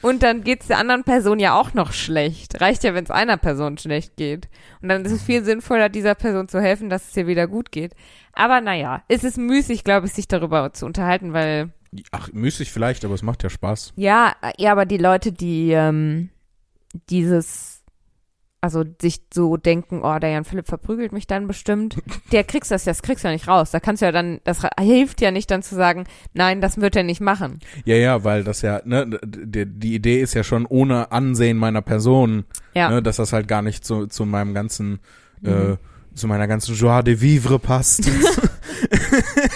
Und 0.01 0.23
dann 0.23 0.43
geht's 0.43 0.67
der 0.67 0.77
anderen 0.77 1.03
Person 1.03 1.39
ja 1.39 1.59
auch 1.59 1.73
noch 1.73 1.93
schlecht. 1.93 2.61
Reicht 2.61 2.83
ja, 2.83 2.93
wenn 2.93 3.03
es 3.03 3.11
einer 3.11 3.37
Person 3.37 3.77
schlecht 3.77 4.17
geht. 4.17 4.49
Und 4.81 4.89
dann 4.89 5.05
ist 5.05 5.11
es 5.11 5.23
viel 5.23 5.43
sinnvoller, 5.43 5.89
dieser 5.89 6.15
Person 6.15 6.47
zu 6.47 6.61
helfen, 6.61 6.89
dass 6.89 7.09
es 7.09 7.17
ihr 7.17 7.27
wieder 7.27 7.47
gut 7.47 7.71
geht. 7.71 7.93
Aber 8.33 8.61
naja, 8.61 9.03
es 9.07 9.23
ist 9.23 9.37
müßig, 9.37 9.83
glaube 9.83 10.07
ich, 10.07 10.13
sich 10.13 10.27
darüber 10.27 10.73
zu 10.73 10.85
unterhalten, 10.85 11.33
weil 11.33 11.71
Ach, 12.11 12.31
müßig 12.33 12.71
vielleicht, 12.71 13.05
aber 13.05 13.13
es 13.13 13.21
macht 13.21 13.43
ja 13.43 13.49
Spaß. 13.49 13.93
Ja, 13.95 14.35
ja, 14.57 14.71
aber 14.71 14.85
die 14.85 14.97
Leute, 14.97 15.31
die 15.31 15.71
ähm, 15.71 16.29
dieses, 17.09 17.72
also 18.63 18.85
sich 19.01 19.19
so 19.33 19.57
denken, 19.57 20.01
oh, 20.03 20.17
der 20.19 20.29
Jan 20.29 20.45
Philipp 20.45 20.67
verprügelt 20.67 21.11
mich 21.11 21.27
dann 21.27 21.47
bestimmt, 21.47 21.97
der 22.31 22.45
kriegst 22.45 22.71
das, 22.71 22.85
das 22.85 23.01
kriegst 23.01 23.23
du 23.25 23.27
ja 23.27 23.33
nicht 23.33 23.49
raus. 23.49 23.71
Da 23.71 23.81
kannst 23.81 24.01
du 24.01 24.05
ja 24.05 24.13
dann, 24.13 24.39
das 24.45 24.61
hilft 24.79 25.19
ja 25.19 25.31
nicht 25.31 25.51
dann 25.51 25.61
zu 25.63 25.75
sagen, 25.75 26.05
nein, 26.33 26.61
das 26.61 26.79
wird 26.79 26.95
er 26.95 27.03
nicht 27.03 27.19
machen. 27.19 27.59
Ja, 27.83 27.97
ja, 27.97 28.23
weil 28.23 28.45
das 28.45 28.61
ja, 28.61 28.81
ne, 28.85 29.19
die, 29.25 29.65
die 29.65 29.95
Idee 29.95 30.21
ist 30.21 30.33
ja 30.33 30.45
schon 30.45 30.65
ohne 30.65 31.11
Ansehen 31.11 31.57
meiner 31.57 31.81
Person, 31.81 32.45
Ja, 32.73 32.89
ne, 32.89 33.03
dass 33.03 33.17
das 33.17 33.33
halt 33.33 33.49
gar 33.49 33.61
nicht 33.61 33.83
zu, 33.83 34.07
zu 34.07 34.25
meinem 34.25 34.53
ganzen, 34.53 34.99
äh, 35.43 35.49
Mhm. 35.49 35.77
zu 36.15 36.27
meiner 36.27 36.47
ganzen 36.47 36.73
Joie 36.73 37.03
de 37.03 37.19
vivre 37.19 37.59
passt. 37.59 38.09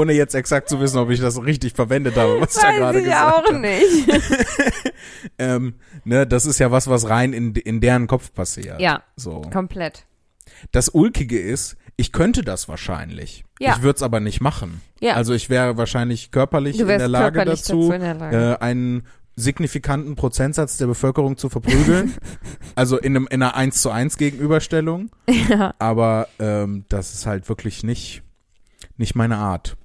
Ohne 0.00 0.12
jetzt 0.14 0.34
exakt 0.34 0.68
zu 0.68 0.80
wissen, 0.80 0.98
ob 0.98 1.10
ich 1.10 1.20
das 1.20 1.42
richtig 1.42 1.74
verwendet 1.74 2.16
habe, 2.16 2.40
was 2.40 2.56
ich 2.56 2.62
da 2.62 2.68
weiß 2.68 2.76
gerade 2.78 3.02
gesagt 3.02 3.34
auch 3.34 3.44
habe. 3.46 3.58
nicht. 3.58 4.08
Ähm, 5.38 5.74
ne, 6.04 6.26
das 6.26 6.46
ist 6.46 6.58
ja 6.58 6.70
was, 6.70 6.88
was 6.88 7.08
rein 7.08 7.32
in, 7.32 7.54
in 7.54 7.80
deren 7.80 8.06
Kopf 8.06 8.32
passiert. 8.32 8.80
ja, 8.80 9.02
So. 9.16 9.40
komplett. 9.52 10.04
Das 10.72 10.88
Ulkige 10.90 11.38
ist, 11.40 11.76
ich 11.96 12.12
könnte 12.12 12.42
das 12.42 12.68
wahrscheinlich. 12.68 13.44
Ja. 13.58 13.74
Ich 13.76 13.82
würde 13.82 13.96
es 13.96 14.02
aber 14.02 14.20
nicht 14.20 14.40
machen. 14.40 14.80
Ja. 15.00 15.14
Also 15.14 15.32
ich 15.34 15.48
wäre 15.50 15.76
wahrscheinlich 15.76 16.30
körperlich 16.30 16.78
in 16.78 16.86
der 16.86 17.08
Lage 17.08 17.44
dazu, 17.44 17.88
dazu 17.88 17.98
der 17.98 18.14
Lage. 18.14 18.36
äh, 18.60 18.64
einen 18.64 19.06
signifikanten 19.36 20.16
Prozentsatz 20.16 20.76
der 20.76 20.86
Bevölkerung 20.86 21.36
zu 21.38 21.48
verprügeln. 21.48 22.14
also 22.74 22.98
in, 22.98 23.16
einem, 23.16 23.26
in 23.30 23.42
einer 23.42 23.54
1 23.56 23.80
zu 23.80 23.90
1 23.90 24.16
Gegenüberstellung. 24.18 25.10
ja, 25.48 25.74
Aber 25.78 26.28
ähm, 26.38 26.84
das 26.88 27.14
ist 27.14 27.26
halt 27.26 27.48
wirklich 27.48 27.82
nicht, 27.82 28.22
nicht 28.98 29.14
meine 29.14 29.36
Art. 29.38 29.76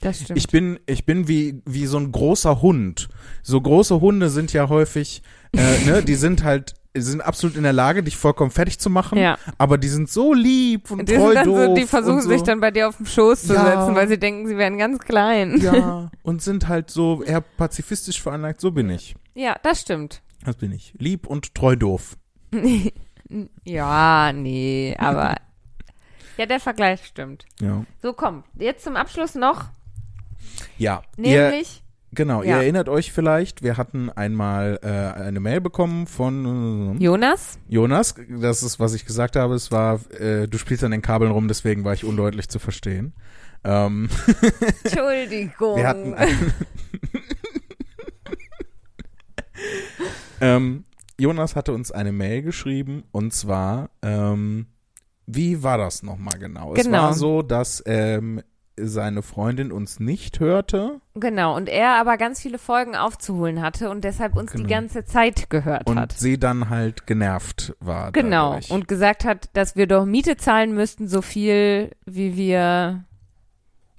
Das 0.00 0.20
stimmt. 0.20 0.38
Ich 0.38 0.48
bin, 0.48 0.78
ich 0.86 1.04
bin 1.06 1.28
wie, 1.28 1.62
wie 1.66 1.86
so 1.86 1.98
ein 1.98 2.12
großer 2.12 2.60
Hund. 2.62 3.08
So 3.42 3.60
große 3.60 4.00
Hunde 4.00 4.30
sind 4.30 4.52
ja 4.52 4.68
häufig, 4.68 5.22
äh, 5.56 5.84
ne, 5.86 6.02
die 6.02 6.14
sind 6.14 6.44
halt, 6.44 6.74
sind 6.96 7.20
absolut 7.20 7.56
in 7.56 7.62
der 7.62 7.72
Lage, 7.72 8.02
dich 8.02 8.16
vollkommen 8.16 8.50
fertig 8.50 8.78
zu 8.80 8.90
machen. 8.90 9.18
ja. 9.18 9.38
Aber 9.56 9.78
die 9.78 9.88
sind 9.88 10.08
so 10.10 10.34
lieb 10.34 10.90
und 10.90 11.08
Die, 11.08 11.14
treu 11.14 11.32
sind 11.34 11.46
doof 11.46 11.58
so, 11.66 11.74
die 11.74 11.84
versuchen 11.86 12.22
so. 12.22 12.28
sich 12.28 12.42
dann 12.42 12.60
bei 12.60 12.70
dir 12.70 12.88
auf 12.88 12.96
den 12.96 13.06
Schoß 13.06 13.42
zu 13.42 13.54
Ja. 13.54 13.64
setzen, 13.64 13.94
weil 13.94 14.08
sie 14.08 14.18
denken, 14.18 14.46
sie 14.48 14.56
wären 14.56 14.78
ganz 14.78 14.98
klein. 15.00 15.60
ja 15.60 16.10
und 16.22 16.42
sind 16.42 16.66
halt 16.68 16.90
so 16.90 17.22
eher 17.22 17.40
pazifistisch 17.40 18.20
veranlagt. 18.20 18.60
So 18.60 18.70
bin 18.72 18.90
ich. 18.90 19.14
ja 19.34 19.56
das 19.62 19.80
stimmt. 19.82 20.22
Das 20.44 20.56
bin 20.56 20.72
ich. 20.72 20.92
Lieb 20.98 21.26
und 21.26 21.54
treu 21.54 21.76
doof. 21.76 22.16
Ja, 23.64 24.32
nee, 24.32 24.96
aber 24.98 25.36
ja, 26.38 26.46
der 26.46 26.60
Vergleich 26.60 27.04
stimmt. 27.04 27.44
Ja. 27.60 27.84
So, 28.02 28.12
komm, 28.14 28.44
jetzt 28.58 28.84
zum 28.84 28.96
Abschluss 28.96 29.34
noch, 29.34 29.66
Ja. 30.76 31.02
Ihr, 31.16 31.50
nämlich, 31.50 31.82
genau. 32.12 32.42
Ihr 32.42 32.50
Ja. 32.50 32.56
erinnert 32.62 32.88
euch 32.88 33.12
vielleicht, 33.12 33.62
wir 33.62 33.76
hatten 33.76 34.10
einmal 34.10 34.78
äh, 34.82 35.20
eine 35.20 35.40
Mail 35.40 35.60
bekommen 35.60 36.06
von 36.06 36.96
äh, 36.98 37.02
Jonas. 37.04 37.58
Jonas. 37.68 38.14
Das 38.40 38.62
ist, 38.62 38.78
was 38.80 38.94
ich 38.94 39.04
gesagt 39.06 39.36
habe. 39.36 39.54
Es 39.54 39.70
war, 39.72 40.00
äh, 40.12 40.46
du 40.48 40.58
spielst 40.58 40.84
an 40.84 40.90
den 40.90 41.02
Kabeln 41.02 41.30
rum, 41.32 41.48
deswegen 41.48 41.84
war 41.84 41.92
ich 41.94 42.04
undeutlich 42.04 42.48
zu 42.48 42.58
verstehen. 42.58 43.12
Ähm, 43.64 44.08
Entschuldigung. 44.84 45.76
wir 45.76 45.86
hatten 45.88 46.14
ähm, 50.40 50.84
Jonas 51.18 51.56
hatte 51.56 51.72
uns 51.72 51.90
eine 51.90 52.12
Mail 52.12 52.42
geschrieben 52.42 53.02
und 53.10 53.32
zwar, 53.32 53.90
ähm, 54.02 54.66
wie 55.26 55.62
war 55.62 55.76
das 55.78 56.02
nochmal 56.02 56.38
genau? 56.38 56.74
Es 56.74 56.84
Genau. 56.84 56.98
war 57.02 57.14
so, 57.14 57.42
dass 57.42 57.82
ähm, 57.86 58.40
seine 58.82 59.22
Freundin 59.22 59.72
uns 59.72 60.00
nicht 60.00 60.40
hörte 60.40 61.00
Genau, 61.14 61.56
und 61.56 61.68
er 61.68 61.96
aber 62.00 62.16
ganz 62.16 62.40
viele 62.40 62.58
Folgen 62.58 62.94
aufzuholen 62.94 63.60
hatte 63.60 63.90
und 63.90 64.04
deshalb 64.04 64.36
uns 64.36 64.52
Genau. 64.52 64.64
die 64.64 64.70
ganze 64.72 65.04
Zeit 65.04 65.50
gehört 65.50 65.88
und 65.88 65.98
hat. 65.98 66.12
sie 66.12 66.38
dann 66.38 66.68
halt 66.70 67.06
genervt 67.06 67.74
war. 67.80 68.12
Genau, 68.12 68.50
dadurch. 68.54 68.70
und 68.70 68.86
gesagt 68.88 69.24
hat, 69.24 69.48
dass 69.54 69.74
wir 69.76 69.86
doch 69.86 70.04
Miete 70.04 70.36
zahlen 70.36 70.74
müssten, 70.74 71.08
so 71.08 71.20
viel, 71.22 71.90
wie 72.06 72.36
wir 72.36 73.04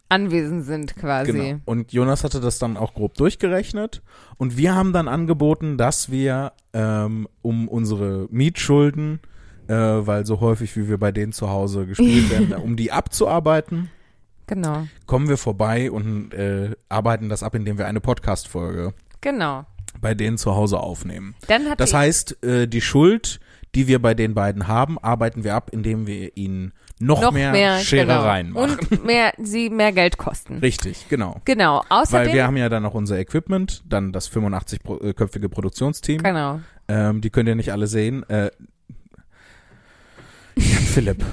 anwesend 0.07 0.65
sind 0.65 0.95
quasi. 0.95 1.31
Genau. 1.31 1.59
Und 1.65 1.93
Jonas 1.93 2.23
hatte 2.23 2.39
das 2.39 2.57
dann 2.59 2.77
auch 2.77 2.93
grob 2.93 3.13
durchgerechnet. 3.15 4.01
Und 4.37 4.57
wir 4.57 4.73
haben 4.75 4.91
dann 4.93 5.07
angeboten, 5.07 5.77
dass 5.77 6.09
wir 6.09 6.53
ähm, 6.73 7.27
um 7.41 7.67
unsere 7.67 8.27
Mietschulden, 8.31 9.19
äh, 9.67 9.73
weil 9.75 10.25
so 10.25 10.39
häufig 10.41 10.75
wie 10.77 10.87
wir 10.89 10.97
bei 10.97 11.11
denen 11.11 11.31
zu 11.31 11.49
Hause 11.49 11.85
gespielt 11.85 12.31
werden, 12.31 12.53
um 12.63 12.75
die 12.75 12.91
abzuarbeiten, 12.91 13.91
Genau, 14.49 14.87
kommen 15.05 15.29
wir 15.29 15.37
vorbei 15.37 15.91
und 15.91 16.33
äh, 16.33 16.71
arbeiten 16.89 17.29
das 17.29 17.43
ab, 17.43 17.53
indem 17.53 17.77
wir 17.77 17.85
eine 17.85 18.01
Podcast-Folge 18.01 18.95
genau. 19.21 19.65
bei 20.01 20.15
denen 20.15 20.39
zu 20.39 20.55
Hause 20.55 20.79
aufnehmen. 20.79 21.35
Dann 21.47 21.69
hat 21.69 21.79
Das 21.79 21.93
heißt, 21.93 22.43
äh, 22.43 22.67
die 22.67 22.81
Schuld, 22.81 23.39
die 23.75 23.87
wir 23.87 24.01
bei 24.01 24.15
den 24.15 24.33
beiden 24.33 24.67
haben, 24.67 24.97
arbeiten 24.97 25.43
wir 25.43 25.53
ab, 25.53 25.69
indem 25.71 26.07
wir 26.07 26.35
ihnen 26.35 26.73
noch, 26.99 27.21
noch 27.21 27.31
mehr, 27.31 27.51
mehr, 27.51 27.77
Scherereien 27.77 28.47
genau. 28.47 28.67
machen. 28.67 28.79
Und 28.89 29.05
mehr, 29.05 29.33
sie 29.37 29.69
mehr 29.69 29.91
Geld 29.91 30.17
kosten. 30.17 30.57
Richtig, 30.57 31.07
genau. 31.09 31.39
Genau, 31.45 31.83
außerdem, 31.87 32.27
Weil 32.27 32.33
wir 32.33 32.47
haben 32.47 32.57
ja 32.57 32.69
dann 32.69 32.81
noch 32.81 32.95
unser 32.95 33.19
Equipment, 33.19 33.83
dann 33.87 34.11
das 34.11 34.31
85-köpfige 34.31 35.47
Produktionsteam. 35.47 36.23
genau. 36.23 36.59
Ähm, 36.87 37.21
die 37.21 37.29
könnt 37.29 37.47
ihr 37.47 37.53
nicht 37.55 37.71
alle 37.71 37.85
sehen. 37.85 38.27
Äh, 38.29 38.49
Philipp, 40.59 41.23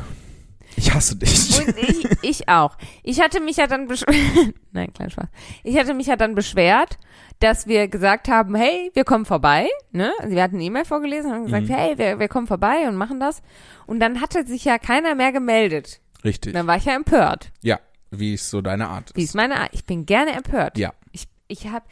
ich 0.77 0.95
hasse 0.95 1.17
dich. 1.17 1.59
Und 1.59 1.77
ich, 1.79 2.07
ich 2.23 2.49
auch. 2.49 2.77
Ich 3.03 3.21
hatte 3.21 3.41
mich 3.41 3.57
ja 3.57 3.67
dann 3.67 3.89
beschwert, 3.89 4.15
nein, 4.73 4.93
klein 4.93 5.11
Spaß. 5.11 5.27
Ich 5.65 5.77
hatte 5.79 5.95
mich 5.95 6.07
ja 6.07 6.17
dann 6.17 6.35
beschwert, 6.35 6.99
dass 7.41 7.67
wir 7.67 7.89
gesagt 7.89 8.29
haben, 8.29 8.55
hey, 8.55 8.91
wir 8.95 9.05
kommen 9.05 9.25
vorbei, 9.27 9.69
ne? 9.93 10.11
Also 10.21 10.35
wir 10.35 10.43
hatten 10.43 10.57
eine 10.57 10.65
E-Mail 10.65 10.85
vorgelesen 10.85 11.31
und 11.31 11.37
haben 11.37 11.45
gesagt, 11.45 11.69
Mhm. 11.69 11.75
hey, 11.75 11.99
wir, 11.99 12.19
wir 12.19 12.29
kommen 12.29 12.47
vorbei 12.47 12.89
und 12.89 12.97
machen 12.97 13.21
das. 13.21 13.43
Und 13.87 14.01
dann 14.01 14.21
hatte 14.21 14.47
sich 14.47 14.65
ja 14.65 14.79
keiner 14.79 15.15
mehr 15.15 15.33
gemeldet. 15.33 16.01
Richtig. 16.25 16.53
Dann 16.55 16.67
war 16.67 16.77
ich 16.77 16.85
ja 16.87 16.95
empört. 16.95 17.53
Ja, 17.63 17.79
wie 18.11 18.35
ist 18.35 18.49
so 18.51 18.61
deine 18.63 18.89
Art? 18.89 19.13
Wie 19.15 19.23
ist 19.25 19.35
meine 19.35 19.57
Art? 19.61 19.69
Ich 19.73 19.85
bin 19.85 20.07
gerne 20.07 20.33
empört. 20.33 20.79
Ja. 20.79 20.93
Ich, 21.13 21.27
ich 21.49 21.67
habe 21.69 21.85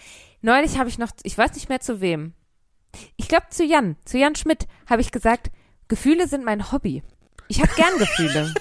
neulich 0.42 0.78
habe 0.78 0.88
ich 0.88 0.98
noch, 0.98 1.10
ich 1.22 1.36
weiß 1.36 1.54
nicht 1.54 1.68
mehr 1.68 1.80
zu 1.80 2.00
wem. 2.00 2.32
Ich 3.16 3.28
glaube 3.28 3.46
zu 3.50 3.64
Jan, 3.64 3.96
zu 4.04 4.18
Jan 4.18 4.34
Schmidt 4.36 4.66
habe 4.88 5.02
ich 5.02 5.10
gesagt, 5.12 5.50
Gefühle 5.88 6.26
sind 6.28 6.44
mein 6.44 6.72
Hobby. 6.72 7.02
Ich 7.48 7.60
habe 7.60 7.72
gern 7.76 7.98
Gefühle. 7.98 8.54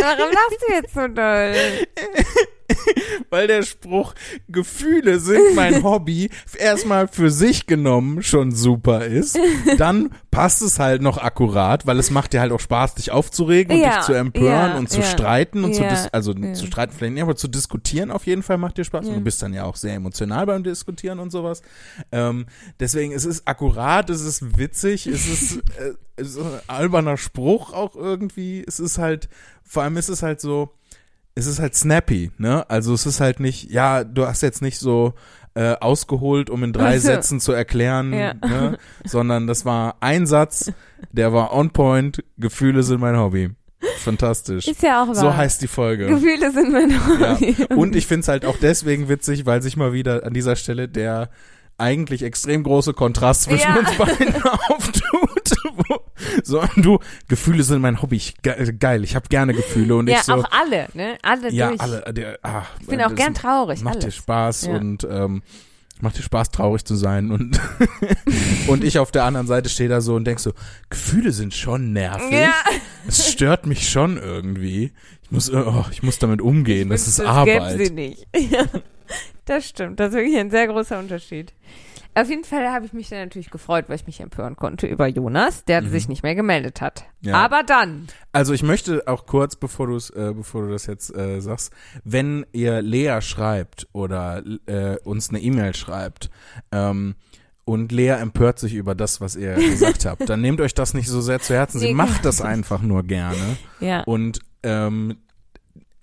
Warum 0.00 0.30
lachst 0.32 0.62
du 0.66 0.72
jetzt 0.72 0.94
so 0.94 1.08
doll? 1.08 1.86
Weil 3.30 3.46
der 3.46 3.62
Spruch, 3.62 4.14
Gefühle 4.48 5.18
sind 5.20 5.54
mein 5.54 5.82
Hobby, 5.82 6.30
erstmal 6.58 7.08
für 7.08 7.30
sich 7.30 7.66
genommen 7.66 8.22
schon 8.22 8.52
super 8.52 9.04
ist. 9.04 9.38
Dann 9.78 10.10
passt 10.30 10.62
es 10.62 10.78
halt 10.78 11.02
noch 11.02 11.18
akkurat, 11.18 11.86
weil 11.86 11.98
es 11.98 12.10
macht 12.10 12.34
dir 12.34 12.40
halt 12.40 12.52
auch 12.52 12.60
Spaß, 12.60 12.96
dich 12.96 13.10
aufzuregen 13.10 13.76
und 13.76 13.82
Ja, 13.82 13.96
dich 13.96 14.06
zu 14.06 14.12
empören 14.12 14.72
ja, 14.72 14.76
und 14.76 14.90
zu 14.90 15.00
ja, 15.00 15.06
streiten 15.06 15.64
und 15.64 15.74
zu, 15.74 15.82
also 16.12 16.34
zu 16.34 16.66
streiten 16.66 16.92
vielleicht 16.94 17.14
nicht, 17.14 17.22
aber 17.22 17.36
zu 17.36 17.48
diskutieren 17.48 18.10
auf 18.10 18.26
jeden 18.26 18.42
Fall 18.42 18.58
macht 18.58 18.76
dir 18.76 18.84
Spaß. 18.84 19.06
Und 19.06 19.14
du 19.14 19.20
bist 19.20 19.42
dann 19.42 19.54
ja 19.54 19.64
auch 19.64 19.76
sehr 19.76 19.94
emotional 19.94 20.44
beim 20.46 20.62
Diskutieren 20.62 21.18
und 21.20 21.30
sowas. 21.30 21.62
Ähm, 22.12 22.46
deswegen, 22.80 23.12
es 23.12 23.24
ist 23.24 23.48
akkurat, 23.48 24.10
es 24.10 24.20
ist 24.20 24.58
witzig, 24.58 25.06
es 25.06 25.26
ist, 25.26 25.56
äh, 25.78 25.94
es 26.16 26.30
ist 26.30 26.38
ein 26.38 26.60
alberner 26.66 27.16
Spruch 27.16 27.72
auch 27.72 27.96
irgendwie. 27.96 28.64
Es 28.66 28.80
ist 28.80 28.98
halt, 28.98 29.28
vor 29.62 29.82
allem 29.82 29.96
ist 29.96 30.08
es 30.08 30.22
halt 30.22 30.40
so, 30.40 30.72
es 31.36 31.46
ist 31.46 31.60
halt 31.60 31.74
snappy, 31.76 32.32
ne? 32.38 32.68
Also 32.68 32.92
es 32.94 33.06
ist 33.06 33.20
halt 33.20 33.38
nicht, 33.38 33.70
ja, 33.70 34.02
du 34.04 34.26
hast 34.26 34.42
jetzt 34.42 34.62
nicht 34.62 34.78
so 34.80 35.14
äh, 35.54 35.74
ausgeholt, 35.80 36.50
um 36.50 36.64
in 36.64 36.72
drei. 36.72 36.98
Sätzen 36.98 37.38
zu 37.40 37.52
erklären, 37.52 38.12
Ja. 38.12 38.34
ne? 38.34 38.78
sondern 39.04 39.46
das 39.46 39.64
war 39.64 39.96
ein 40.00 40.26
Satz, 40.26 40.72
der 41.12 41.32
war 41.32 41.54
on 41.54 41.70
point, 41.70 42.24
Gefühle 42.38 42.82
sind 42.82 43.00
mein 43.00 43.16
Hobby. 43.18 43.50
Fantastisch. 43.98 44.66
Ist 44.66 44.82
ja 44.82 45.02
auch 45.02 45.08
wahr. 45.08 45.14
So 45.14 45.36
heißt 45.36 45.62
die 45.62 45.68
Folge. 45.68 46.06
Gefühle 46.06 46.50
sind 46.50 46.72
mein 46.72 46.90
Ja. 46.90 47.34
Hobby. 47.34 47.56
Und 47.76 47.94
ich 47.94 48.06
find's 48.06 48.28
halt 48.28 48.44
auch 48.44 48.56
deswegen 48.60 49.08
witzig, 49.08 49.46
weil 49.46 49.62
sich 49.62 49.76
mal 49.76 49.92
wieder 49.92 50.24
an 50.24 50.32
dieser 50.34 50.56
Stelle 50.56 50.88
der 50.88 51.30
eigentlich 51.78 52.22
extrem 52.22 52.62
große 52.62 52.94
Kontrast 52.94 53.42
zwischen 53.42 53.68
Ja. 53.68 53.78
uns 53.78 53.94
beiden 53.96 54.34
auftut. 54.68 55.35
Wo- 56.36 56.40
So, 56.44 56.64
du, 56.76 56.98
Gefühle 57.28 57.62
sind 57.62 57.80
mein 57.82 58.00
Hobby. 58.02 58.16
Ich, 58.16 58.34
ge 58.42 58.72
geil, 58.78 59.04
ich 59.04 59.14
habe 59.14 59.28
gerne 59.28 59.54
Gefühle 59.54 59.96
und 59.96 60.08
ja, 60.08 60.16
ich 60.18 60.22
so. 60.22 60.34
auch 60.34 60.50
alle, 60.50 60.88
ne? 60.94 61.18
Alle 61.22 61.50
ja, 61.52 61.68
durch. 61.68 61.80
alle. 61.80 62.12
Der, 62.12 62.38
ah, 62.42 62.62
Ich 62.80 62.86
bin 62.86 63.02
auch 63.02 63.14
gern 63.14 63.34
traurig. 63.34 63.82
Macht 63.82 63.96
dir 63.96 64.04
alles. 64.04 64.14
Spaß 64.16 64.66
Ja. 64.66 64.76
und 64.76 65.06
ähm, 65.10 65.42
macht 66.00 66.18
dir 66.18 66.22
Spaß, 66.22 66.50
traurig 66.50 66.84
zu 66.84 66.94
sein. 66.96 67.30
Und, 67.30 67.60
und 68.68 68.84
ich 68.84 68.98
auf 68.98 69.10
der 69.12 69.24
anderen 69.24 69.46
Seite 69.46 69.68
stehe 69.68 69.88
da 69.88 70.00
so 70.00 70.14
und 70.14 70.24
denk 70.24 70.40
so, 70.40 70.52
Gefühle 70.90 71.32
sind 71.32 71.54
schon 71.54 71.92
nervig. 71.92 72.32
Ja. 72.32 72.54
Es 73.08 73.30
stört 73.32 73.66
mich 73.66 73.88
schon 73.88 74.16
irgendwie. 74.18 74.92
Ich 75.22 75.30
muss, 75.30 75.48
äh, 75.48 75.56
oh, 75.56 75.84
ich 75.90 76.02
muss 76.02 76.18
damit 76.18 76.40
umgehen. 76.40 76.88
Das 76.90 77.08
ist 77.08 77.20
Arbeit. 77.20 77.78
sie 77.78 77.90
nicht. 77.90 78.26
Ja, 78.38 78.64
das 79.44 79.68
stimmt. 79.68 80.00
Das 80.00 80.08
ist 80.08 80.14
wirklich 80.14 80.36
ein 80.38 80.50
sehr 80.50 80.66
großer 80.66 80.98
Unterschied. 80.98 81.52
Auf 82.16 82.28
jeden 82.30 82.44
Fall 82.44 82.66
habe 82.72 82.86
ich 82.86 82.92
mich 82.92 83.08
dann 83.10 83.18
natürlich 83.20 83.50
gefreut, 83.50 83.84
weil 83.88 83.96
ich 83.96 84.06
mich 84.06 84.20
empören 84.20 84.56
konnte 84.56 84.86
über 84.86 85.06
Jonas, 85.06 85.64
der 85.64 85.82
sich 85.82 86.08
nicht 86.08 86.22
mehr 86.22 86.34
gemeldet 86.34 86.80
hat. 86.80 87.04
Mhm. 87.20 87.28
Ja. 87.28 87.34
Aber 87.36 87.62
dann. 87.62 88.06
Also 88.32 88.54
ich 88.54 88.62
möchte 88.62 89.02
auch 89.06 89.26
kurz, 89.26 89.54
bevor 89.56 89.86
du 89.86 89.96
äh, 90.14 90.32
bevor 90.32 90.62
du 90.62 90.70
das 90.72 90.86
jetzt 90.86 91.14
äh, 91.14 91.40
sagst, 91.40 91.72
wenn 92.04 92.46
ihr 92.52 92.80
Lea 92.80 93.18
schreibt 93.20 93.86
oder 93.92 94.42
äh, 94.66 94.96
uns 95.04 95.28
eine 95.28 95.40
E-Mail 95.40 95.74
schreibt 95.74 96.30
ähm, 96.72 97.16
und 97.64 97.92
Lea 97.92 98.10
empört 98.20 98.58
sich 98.60 98.74
über 98.74 98.94
das, 98.94 99.20
was 99.20 99.36
ihr 99.36 99.54
gesagt 99.54 100.06
habt, 100.06 100.28
dann 100.28 100.40
nehmt 100.40 100.60
euch 100.60 100.72
das 100.74 100.94
nicht 100.94 101.08
so 101.08 101.20
sehr 101.20 101.40
zu 101.40 101.52
Herzen. 101.54 101.80
Sie 101.80 101.88
Nee, 101.88 101.94
macht 101.94 102.24
das 102.24 102.40
einfach 102.40 102.80
nur 102.80 103.02
gerne 103.02 103.58
Ja. 103.80 104.02
und 104.04 104.38
ähm, 104.62 105.18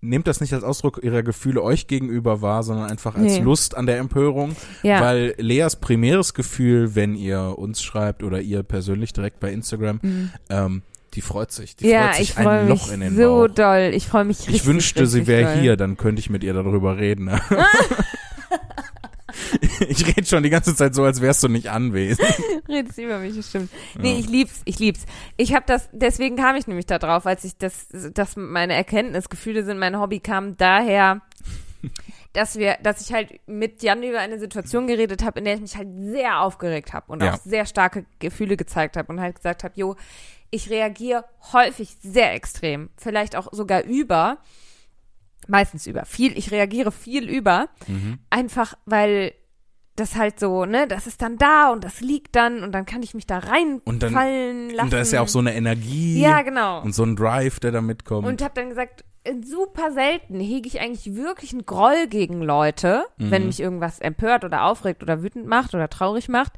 nehmt 0.03 0.27
das 0.27 0.41
nicht 0.41 0.53
als 0.53 0.63
Ausdruck 0.63 0.99
ihrer 1.03 1.23
Gefühle 1.23 1.63
euch 1.63 1.87
gegenüber 1.87 2.41
wahr, 2.41 2.61
sondern 2.63 2.91
einfach 2.91 3.15
als 3.15 3.33
Nee. 3.37 3.39
Lust 3.39 3.75
an 3.75 3.85
der 3.85 3.97
Empörung, 3.97 4.55
Ja. 4.83 5.01
weil 5.01 5.33
Leas 5.37 5.77
primäres 5.77 6.33
Gefühl, 6.33 6.93
wenn 6.95 7.15
ihr 7.15 7.55
uns 7.57 7.81
schreibt 7.81 8.21
oder 8.23 8.41
ihr 8.41 8.63
persönlich 8.63 9.13
direkt 9.13 9.39
bei 9.39 9.51
Instagram, 9.51 9.99
ähm, 10.49 10.81
die 11.13 11.21
freut 11.21 11.51
sich. 11.51 11.75
Die 11.75 11.85
Mhm. 11.85 11.91
ja, 11.91 12.03
freut 12.05 12.15
sich 12.15 12.29
ich 12.31 12.37
ein 12.37 12.43
freue 12.43 12.63
mich 12.65 12.69
Loch 12.69 12.91
in 12.91 12.99
den 12.99 13.15
so 13.15 13.47
Bauch. 13.47 13.53
doll. 13.53 13.91
Ich 13.93 14.07
freue 14.07 14.25
mich 14.25 14.39
richtig. 14.39 14.55
Ich 14.55 14.65
wünschte, 14.65 15.05
sie 15.07 15.19
richtig 15.19 15.27
wäre 15.35 15.53
doll. 15.53 15.61
hier, 15.61 15.77
dann 15.77 15.95
könnte 15.97 16.19
ich 16.19 16.29
mit 16.29 16.43
ihr 16.43 16.53
darüber 16.53 16.97
reden. 16.97 17.29
ich 19.89 20.05
rede 20.07 20.25
schon 20.25 20.43
die 20.43 20.49
ganze 20.49 20.75
Zeit 20.75 20.93
so, 20.95 21.03
als 21.03 21.21
wärst 21.21 21.43
du 21.43 21.47
nicht 21.47 21.69
anwesend. 21.69 22.27
Redest 22.67 22.97
über 22.97 23.19
mich, 23.19 23.35
das 23.35 23.49
stimmt. 23.49 23.69
Nee, 23.99 24.13
Ja. 24.13 24.19
ich 24.19 24.29
lieb's, 24.29 24.61
ich 24.65 24.79
lieb's. 24.79 25.05
Ich 25.37 25.53
habe 25.53 25.65
das, 25.67 25.89
deswegen 25.91 26.35
kam 26.35 26.55
ich 26.55 26.67
nämlich 26.67 26.85
da 26.85 26.99
drauf, 26.99 27.25
als 27.25 27.43
ich 27.43 27.57
das, 27.57 27.87
dass 28.13 28.35
meine 28.35 28.73
Erkenntnis, 28.73 29.29
Gefühle 29.29 29.63
sind 29.63 29.79
mein 29.79 29.99
Hobby, 29.99 30.19
kam 30.19 30.57
daher, 30.57 31.21
dass 32.33 32.55
wir, 32.57 32.77
dass 32.81 33.01
ich 33.01 33.13
halt 33.13 33.39
mit 33.47 33.83
Jan 33.83 34.01
über 34.03 34.19
eine 34.19 34.39
Situation 34.39 34.87
geredet 34.87 35.23
habe, 35.23 35.39
in 35.39 35.45
der 35.45 35.55
ich 35.55 35.61
mich 35.61 35.75
halt 35.77 35.89
sehr 35.99 36.39
aufgeregt 36.41 36.93
habe 36.93 37.11
und 37.11 37.21
Ja. 37.21 37.33
auch 37.33 37.39
sehr 37.39 37.65
starke 37.65 38.05
Gefühle 38.19 38.57
gezeigt 38.57 38.97
habe 38.97 39.11
und 39.11 39.19
halt 39.19 39.35
gesagt 39.35 39.63
habe, 39.63 39.73
jo, 39.77 39.95
ich 40.49 40.69
reagiere 40.69 41.25
häufig 41.51 41.97
sehr 42.01 42.33
extrem, 42.33 42.89
vielleicht 42.97 43.35
auch 43.35 43.47
sogar 43.51 43.83
über, 43.83 44.37
meistens 45.47 45.87
über, 45.87 46.05
viel, 46.05 46.37
ich 46.37 46.51
reagiere 46.51 46.91
viel 46.91 47.29
über, 47.29 47.67
Mhm. 47.87 48.19
einfach 48.29 48.75
weil 48.85 49.33
das 49.95 50.15
halt 50.15 50.39
so, 50.39 50.65
ne, 50.65 50.87
das 50.87 51.05
ist 51.07 51.21
dann 51.21 51.37
da 51.37 51.71
und 51.71 51.83
das 51.83 52.01
liegt 52.01 52.35
dann 52.35 52.63
und 52.63 52.71
dann 52.71 52.85
kann 52.85 53.03
ich 53.03 53.13
mich 53.13 53.27
da 53.27 53.37
Und 53.85 54.01
dann- 54.03 54.13
reinfallen 54.15 54.69
lassen. 54.71 54.85
Und 54.85 54.93
da 54.93 54.99
ist 54.99 55.11
ja 55.13 55.21
auch 55.21 55.27
so 55.27 55.39
eine 55.39 55.53
Energie 55.53 56.19
Ja, 56.21 56.41
genau. 56.41 56.81
und 56.81 56.93
so 56.95 57.03
ein 57.03 57.15
Drive, 57.15 57.59
der 57.59 57.71
da 57.71 57.81
mitkommt. 57.81 58.25
Und 58.27 58.41
habe 58.43 58.53
dann 58.55 58.69
gesagt, 58.69 59.03
super 59.43 59.91
selten 59.91 60.39
hege 60.39 60.67
ich 60.67 60.81
eigentlich 60.81 61.15
wirklich 61.15 61.51
einen 61.53 61.65
Groll 61.65 62.07
gegen 62.07 62.41
Leute, 62.41 63.05
Mhm. 63.17 63.31
wenn 63.31 63.45
mich 63.45 63.59
irgendwas 63.59 63.99
empört 63.99 64.43
oder 64.43 64.63
aufregt 64.65 65.03
oder 65.03 65.21
wütend 65.21 65.45
macht 65.47 65.73
oder 65.75 65.89
traurig 65.89 66.27
macht, 66.27 66.53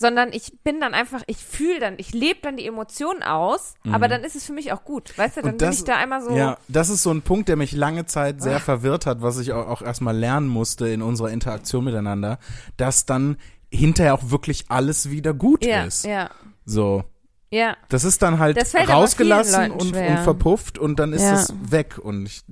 sondern 0.00 0.32
ich 0.32 0.54
bin 0.64 0.80
dann 0.80 0.94
einfach, 0.94 1.22
ich 1.26 1.36
fühle 1.36 1.78
dann, 1.78 1.94
ich 1.98 2.12
lebe 2.14 2.40
dann 2.42 2.56
die 2.56 2.66
Emotionen 2.66 3.22
aus, 3.22 3.74
aber 3.92 4.08
dann 4.08 4.24
ist 4.24 4.34
es 4.34 4.46
für 4.46 4.54
mich 4.54 4.72
auch 4.72 4.82
gut, 4.82 5.16
weißt 5.18 5.36
du, 5.36 5.40
dann 5.42 5.48
Mhm. 5.50 5.52
Und 5.52 5.58
bin 5.58 5.68
das- 5.68 5.78
ich 5.78 5.84
da 5.84 5.96
einmal 5.96 6.22
so, 6.22 6.34
Ja, 6.34 6.56
das 6.68 6.88
ist 6.88 7.02
so 7.02 7.10
ein 7.10 7.20
Punkt, 7.20 7.48
der 7.50 7.56
mich 7.56 7.72
lange 7.72 8.06
Zeit 8.06 8.40
sehr 8.42 8.56
Ah. 8.56 8.60
verwirrt 8.60 9.04
hat, 9.04 9.20
was 9.20 9.38
ich 9.38 9.52
auch, 9.52 9.68
auch 9.68 9.82
erstmal 9.82 10.16
lernen 10.16 10.48
musste 10.48 10.88
in 10.88 11.02
unserer 11.02 11.30
Interaktion 11.30 11.84
miteinander, 11.84 12.38
dass 12.78 13.04
dann 13.04 13.36
hinterher 13.70 14.14
auch 14.14 14.30
wirklich 14.30 14.64
alles 14.70 15.10
wieder 15.10 15.34
gut 15.34 15.64
ja, 15.66 15.84
ist. 15.84 16.06
ja, 16.06 16.30
So. 16.64 17.04
ja. 17.50 17.76
Das 17.90 18.04
ist 18.04 18.22
dann 18.22 18.38
halt 18.38 18.56
Das 18.56 18.74
rausgelassen 18.74 19.70
und, 19.70 19.94
und 19.94 20.18
verpufft 20.24 20.78
und 20.78 20.98
dann 20.98 21.12
ist 21.12 21.22
Ja. 21.22 21.34
es 21.34 21.52
weg 21.70 21.98
und 22.02 22.24
ich, 22.24 22.42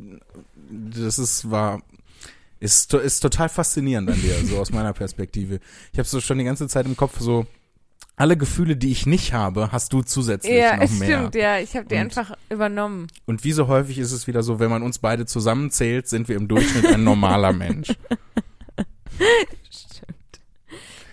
das 0.71 1.19
ist 1.19 1.51
war 1.51 1.81
ist, 2.61 2.93
ist 2.95 3.21
total 3.21 3.49
faszinierend 3.49 4.11
an 4.11 4.21
dir, 4.21 4.35
so 4.45 4.59
aus 4.59 4.71
meiner 4.73 4.93
Perspektive. 4.93 5.61
Ich 5.93 5.99
habe 5.99 6.09
so 6.09 6.21
schon 6.21 6.39
die 6.39 6.45
ganze 6.45 6.67
Zeit 6.69 6.87
im 6.87 6.97
Kopf 6.97 7.19
so 7.21 7.47
alle 8.17 8.37
Gefühle, 8.37 8.77
die 8.77 8.91
ich 8.91 9.07
nicht 9.07 9.33
habe, 9.33 9.71
hast 9.71 9.93
du 9.93 10.03
zusätzlich 10.03 10.53
Ja, 10.53 10.77
noch 10.77 10.91
mehr. 10.91 11.19
stimmt, 11.19 11.35
ja, 11.37 11.59
ich 11.59 11.77
habe 11.77 11.87
die 11.87 11.95
Und- 11.95 12.01
einfach 12.01 12.33
übernommen. 12.51 13.07
Und 13.27 13.45
wie 13.45 13.53
so 13.53 13.69
häufig 13.69 13.99
ist 13.99 14.11
es 14.11 14.27
wieder 14.27 14.43
so, 14.43 14.59
wenn 14.59 14.71
man 14.71 14.83
uns 14.83 14.99
beide 14.99 15.25
zusammenzählt, 15.25 16.09
sind 16.09 16.29
wir 16.29 16.35
im 16.37 16.49
Durchschnitt 16.49 16.87
ein 16.87 17.05
normaler 17.05 17.53
Mensch. 17.53 17.89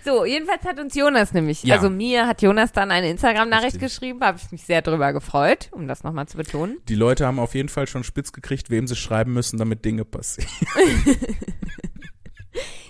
So, 0.06 0.24
jedenfalls 0.24 0.62
hat 0.62 0.78
uns 0.78 0.94
Jonas 0.94 1.32
nämlich, 1.32 1.64
Ja. 1.64 1.74
also 1.74 1.90
mir 1.90 2.28
hat 2.28 2.40
Jonas 2.40 2.70
dann 2.70 2.92
eine 2.92 3.10
Instagram-Nachricht 3.10 3.80
geschrieben, 3.80 4.20
habe 4.22 4.38
ich 4.40 4.52
mich 4.52 4.62
sehr 4.62 4.80
drüber 4.80 5.12
gefreut, 5.12 5.68
um 5.72 5.88
das 5.88 6.04
nochmal 6.04 6.28
zu 6.28 6.36
betonen. 6.36 6.78
Die 6.88 6.94
Leute 6.94 7.26
haben 7.26 7.40
auf 7.40 7.56
jeden 7.56 7.68
Fall 7.68 7.88
schon 7.88 8.04
spitz 8.04 8.30
gekriegt, 8.30 8.70
wem 8.70 8.86
sie 8.86 8.94
schreiben 8.94 9.32
müssen, 9.32 9.58
damit 9.58 9.84
Dinge 9.84 10.04
passieren. 10.04 10.48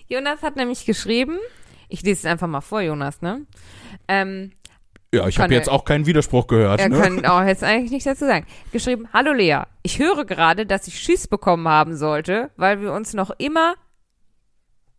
Jonas 0.09 0.43
hat 0.43 0.57
nämlich 0.57 0.85
geschrieben, 0.85 1.39
ich 1.89 2.03
lese 2.03 2.19
es 2.21 2.25
einfach 2.27 2.49
mal 2.49 2.61
vor, 2.61 2.83
Jonas, 2.83 3.23
ne? 3.23 3.47
Ähm, 4.09 4.53
Ja, 5.15 5.27
ich 5.27 5.39
habe 5.39 5.55
jetzt 5.55 5.71
auch 5.71 5.87
keinen 5.87 6.05
Widerspruch 6.05 6.47
gehört. 6.49 6.81
er 6.81 6.91
ne? 6.91 7.01
kann 7.01 7.25
auch 7.25 7.43
jetzt 7.47 7.65
eigentlich 7.65 7.93
nichts 7.93 8.05
dazu 8.05 8.27
sagen. 8.27 8.47
Geschrieben, 8.73 9.09
hallo 9.15 9.33
Lea, 9.33 9.63
ich 9.83 9.99
höre 9.99 10.27
gerade, 10.27 10.67
dass 10.67 10.87
ich 10.87 10.99
Schiss 10.99 11.29
bekommen 11.29 11.67
haben 11.67 11.97
sollte, 11.97 12.51
weil 12.59 12.83
wir 12.83 12.93
uns 12.93 13.15
noch 13.15 13.31
immer 13.39 13.75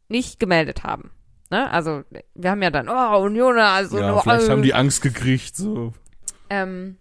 nicht 0.09 0.39
gemeldet 0.39 0.83
haben. 0.83 1.11
Ne? 1.49 1.69
Also, 1.69 2.03
wir 2.35 2.51
haben 2.51 2.61
ja 2.61 2.71
dann, 2.71 2.89
oh, 2.89 3.27
Jonas, 3.27 3.91
und 3.91 3.99
ja, 3.99 4.13
oh, 4.13 4.21
vielleicht 4.21 4.47
äh, 4.47 4.51
haben 4.51 4.63
die 4.63 4.73
Angst 4.73 5.01
gekriegt. 5.01 5.55
So. 5.55 5.93
ähm, 6.49 6.97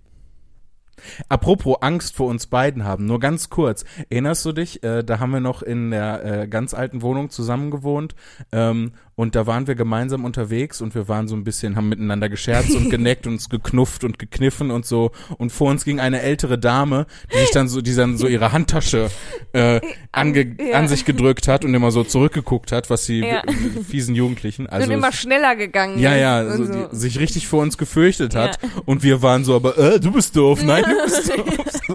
Apropos 1.29 1.77
Angst 1.81 2.17
vor 2.17 2.29
uns 2.29 2.47
beiden 2.47 2.85
haben, 2.85 3.07
nur 3.07 3.21
ganz 3.21 3.51
kurz. 3.51 3.85
Erinnerst 4.09 4.45
du 4.45 4.53
dich, 4.53 4.83
äh, 4.83 5.03
da 5.03 5.19
haben 5.19 5.31
wir 5.31 5.41
noch 5.41 5.63
in 5.63 5.91
der 5.91 6.25
äh, 6.25 6.49
ganz 6.49 6.75
alten 6.75 7.03
Wohnung 7.03 7.31
zusammen 7.31 7.71
gewohnt 7.71 8.15
ähm, 8.53 8.93
Und 9.19 9.35
da 9.35 9.47
waren 9.47 9.67
wir 9.67 9.75
gemeinsam 9.77 10.27
unterwegs 10.27 10.83
und 10.83 10.95
wir 10.95 11.09
waren 11.09 11.27
so 11.27 11.35
ein 11.35 11.43
bisschen, 11.43 11.75
haben 11.75 11.89
miteinander 11.89 12.29
gescherzt 12.29 12.75
und 12.77 12.91
geneckt 12.91 13.27
und 13.27 13.33
uns 13.33 13.49
geknufft 13.49 14.05
und 14.05 14.19
gekniffen 14.19 14.71
und 14.71 14.85
so. 14.85 15.11
Und 15.39 15.51
vor 15.53 15.71
uns 15.71 15.87
ging 15.87 16.01
eine 16.01 16.21
ältere 16.21 16.59
Dame, 16.59 17.07
die 17.33 17.39
sich 17.39 17.51
dann 17.51 17.67
so, 17.67 17.81
die 17.81 17.95
dann 17.95 18.19
so 18.19 18.27
ihre 18.29 18.53
Handtasche 18.53 19.11
äh, 19.55 19.81
ange, 20.13 20.55
Ja. 20.61 20.77
an 20.79 20.89
sich 20.89 21.07
gedrückt 21.07 21.49
hat 21.49 21.65
und 21.65 21.73
immer 21.73 21.91
so 21.93 22.05
zurückgeguckt 22.05 22.73
hat, 22.73 22.91
was 22.91 23.07
die 23.07 23.21
Ja. 23.21 23.43
fiesen 23.89 24.15
Jugendlichen. 24.15 24.67
Also 24.67 24.87
Sind 24.87 24.95
immer 24.99 25.13
schneller 25.13 25.57
gegangen. 25.57 25.99
ja, 25.99 26.13
ist 26.15 26.21
ja, 26.21 26.55
und 26.55 26.67
so, 26.67 26.89
Die, 26.89 26.97
sich 26.97 27.19
richtig 27.19 27.49
vor 27.49 27.63
uns 27.63 27.79
gefürchtet 27.79 28.35
hat. 28.35 28.59
Und 28.85 29.03
wir 29.03 29.23
waren 29.23 29.45
so, 29.47 29.57
aber 29.57 29.79
äh, 29.79 29.99
du 29.99 30.13
bist 30.13 30.37
doof, 30.37 30.63
nein, 30.63 30.85
du 30.85 31.05
bist 31.05 31.31
doof. 31.39 31.47
So, 31.87 31.95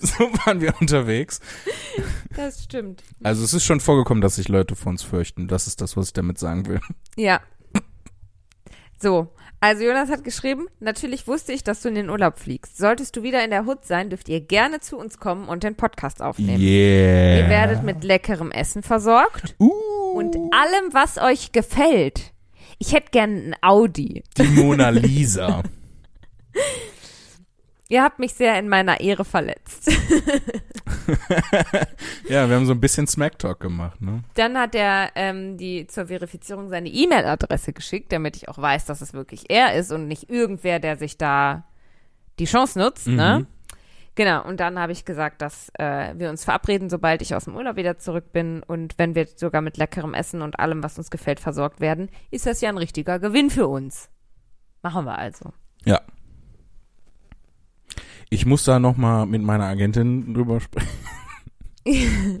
so 0.00 0.24
waren 0.46 0.62
wir 0.62 0.72
unterwegs. 0.80 1.40
Das 2.34 2.64
stimmt. 2.64 3.02
Also 3.22 3.44
es 3.44 3.52
ist 3.52 3.64
schon 3.64 3.80
vorgekommen, 3.80 4.22
dass 4.22 4.36
sich 4.36 4.48
Leute 4.48 4.74
vor 4.74 4.88
uns 4.90 5.02
fürchten. 5.02 5.48
Das 5.48 5.66
ist 5.66 5.82
das, 5.82 5.98
was 5.98 6.06
ich 6.06 6.12
damit 6.14 6.38
sagen 6.38 6.61
will. 6.66 6.80
Ja. 7.16 7.40
So, 9.00 9.28
also 9.62 9.84
Jonas 9.84 10.10
hat 10.10 10.24
geschrieben, 10.24 10.66
natürlich 10.80 11.28
wusste 11.28 11.52
ich, 11.52 11.62
dass 11.62 11.82
du 11.82 11.88
in 11.88 11.94
den 11.94 12.10
Urlaub 12.10 12.40
fliegst. 12.40 12.78
Solltest 12.78 13.16
du 13.16 13.22
wieder 13.22 13.44
in 13.44 13.50
der 13.50 13.64
Hut 13.64 13.84
sein, 13.84 14.10
dürft 14.10 14.28
ihr 14.28 14.40
gerne 14.40 14.80
zu 14.80 14.98
uns 14.98 15.18
kommen 15.18 15.48
und 15.48 15.62
den 15.62 15.76
Podcast 15.76 16.20
aufnehmen. 16.20 16.60
Yeah. 16.60 17.38
Ihr 17.38 17.48
werdet 17.48 17.84
mit 17.84 18.02
leckerem 18.02 18.50
Essen 18.50 18.82
versorgt 18.82 19.54
uh, 19.60 19.70
und 20.14 20.34
allem, 20.52 20.92
was 20.92 21.18
euch 21.18 21.52
gefällt. 21.52 22.32
Ich 22.78 22.92
hätte 22.92 23.10
gern 23.12 23.50
ein 23.50 23.56
Audi. 23.60 24.24
die 24.36 24.42
Mona 24.42 24.88
Lisa. 24.90 25.62
Ihr 27.92 28.02
habt 28.02 28.18
mich 28.18 28.32
sehr 28.32 28.58
in 28.58 28.70
meiner 28.70 29.00
Ehre 29.00 29.22
verletzt. 29.22 29.86
ja, 32.26 32.48
wir 32.48 32.56
haben 32.56 32.64
so 32.64 32.72
ein 32.72 32.80
bisschen 32.80 33.06
Smacktalk 33.06 33.60
gemacht, 33.60 34.00
ne? 34.00 34.24
Dann 34.32 34.56
hat 34.56 34.74
er 34.74 35.10
ähm, 35.14 35.58
die 35.58 35.86
zur 35.88 36.06
Verifizierung 36.06 36.70
seine 36.70 36.88
E-Mail-Adresse 36.88 37.74
geschickt, 37.74 38.10
damit 38.10 38.36
ich 38.36 38.48
auch 38.48 38.56
weiß, 38.56 38.86
dass 38.86 39.02
es 39.02 39.12
wirklich 39.12 39.50
er 39.50 39.74
ist 39.74 39.92
und 39.92 40.08
nicht 40.08 40.30
irgendwer, 40.30 40.78
der 40.78 40.96
sich 40.96 41.18
da 41.18 41.66
die 42.38 42.46
Chance 42.46 42.78
nutzt, 42.78 43.08
ne? 43.08 43.40
Mhm. 43.40 43.46
Genau, 44.14 44.42
und 44.42 44.58
dann 44.58 44.78
habe 44.78 44.92
ich 44.92 45.04
gesagt, 45.04 45.42
dass 45.42 45.70
äh, 45.74 46.14
wir 46.16 46.30
uns 46.30 46.44
verabreden, 46.44 46.88
sobald 46.88 47.20
ich 47.20 47.34
aus 47.34 47.44
dem 47.44 47.56
Urlaub 47.56 47.76
wieder 47.76 47.98
zurück 47.98 48.32
bin 48.32 48.62
und 48.62 48.94
wenn 48.96 49.14
wir 49.14 49.26
sogar 49.36 49.60
mit 49.60 49.76
leckerem 49.76 50.14
Essen 50.14 50.40
und 50.40 50.58
allem, 50.58 50.82
was 50.82 50.96
uns 50.96 51.10
gefällt, 51.10 51.40
versorgt 51.40 51.82
werden, 51.82 52.08
ist 52.30 52.46
das 52.46 52.62
ja 52.62 52.70
ein 52.70 52.78
richtiger 52.78 53.18
Gewinn 53.18 53.50
für 53.50 53.66
uns. 53.66 54.08
Machen 54.80 55.04
wir 55.04 55.18
also. 55.18 55.52
Ja. 55.84 56.00
Ich 58.32 58.46
muss 58.46 58.64
da 58.64 58.78
noch 58.78 58.96
mal 58.96 59.26
mit 59.26 59.42
meiner 59.42 59.66
Agentin 59.66 60.32
drüber 60.32 60.58
sprechen. 60.60 60.88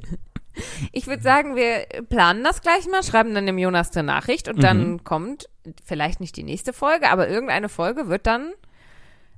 Ich 0.92 1.06
würde 1.06 1.22
sagen, 1.22 1.56
wir 1.56 1.86
planen 2.10 2.44
das 2.44 2.60
gleich 2.60 2.86
mal, 2.86 3.02
schreiben 3.02 3.34
dann 3.34 3.46
dem 3.46 3.56
Jonas 3.56 3.96
eine 3.96 4.06
Nachricht 4.06 4.48
und 4.48 4.62
dann 4.62 5.02
kommt 5.02 5.48
vielleicht 5.82 6.20
nicht 6.20 6.36
die 6.36 6.42
nächste 6.42 6.74
Folge, 6.74 7.08
aber 7.10 7.26
irgendeine 7.26 7.70
Folge 7.70 8.08
wird 8.08 8.26
dann 8.26 8.52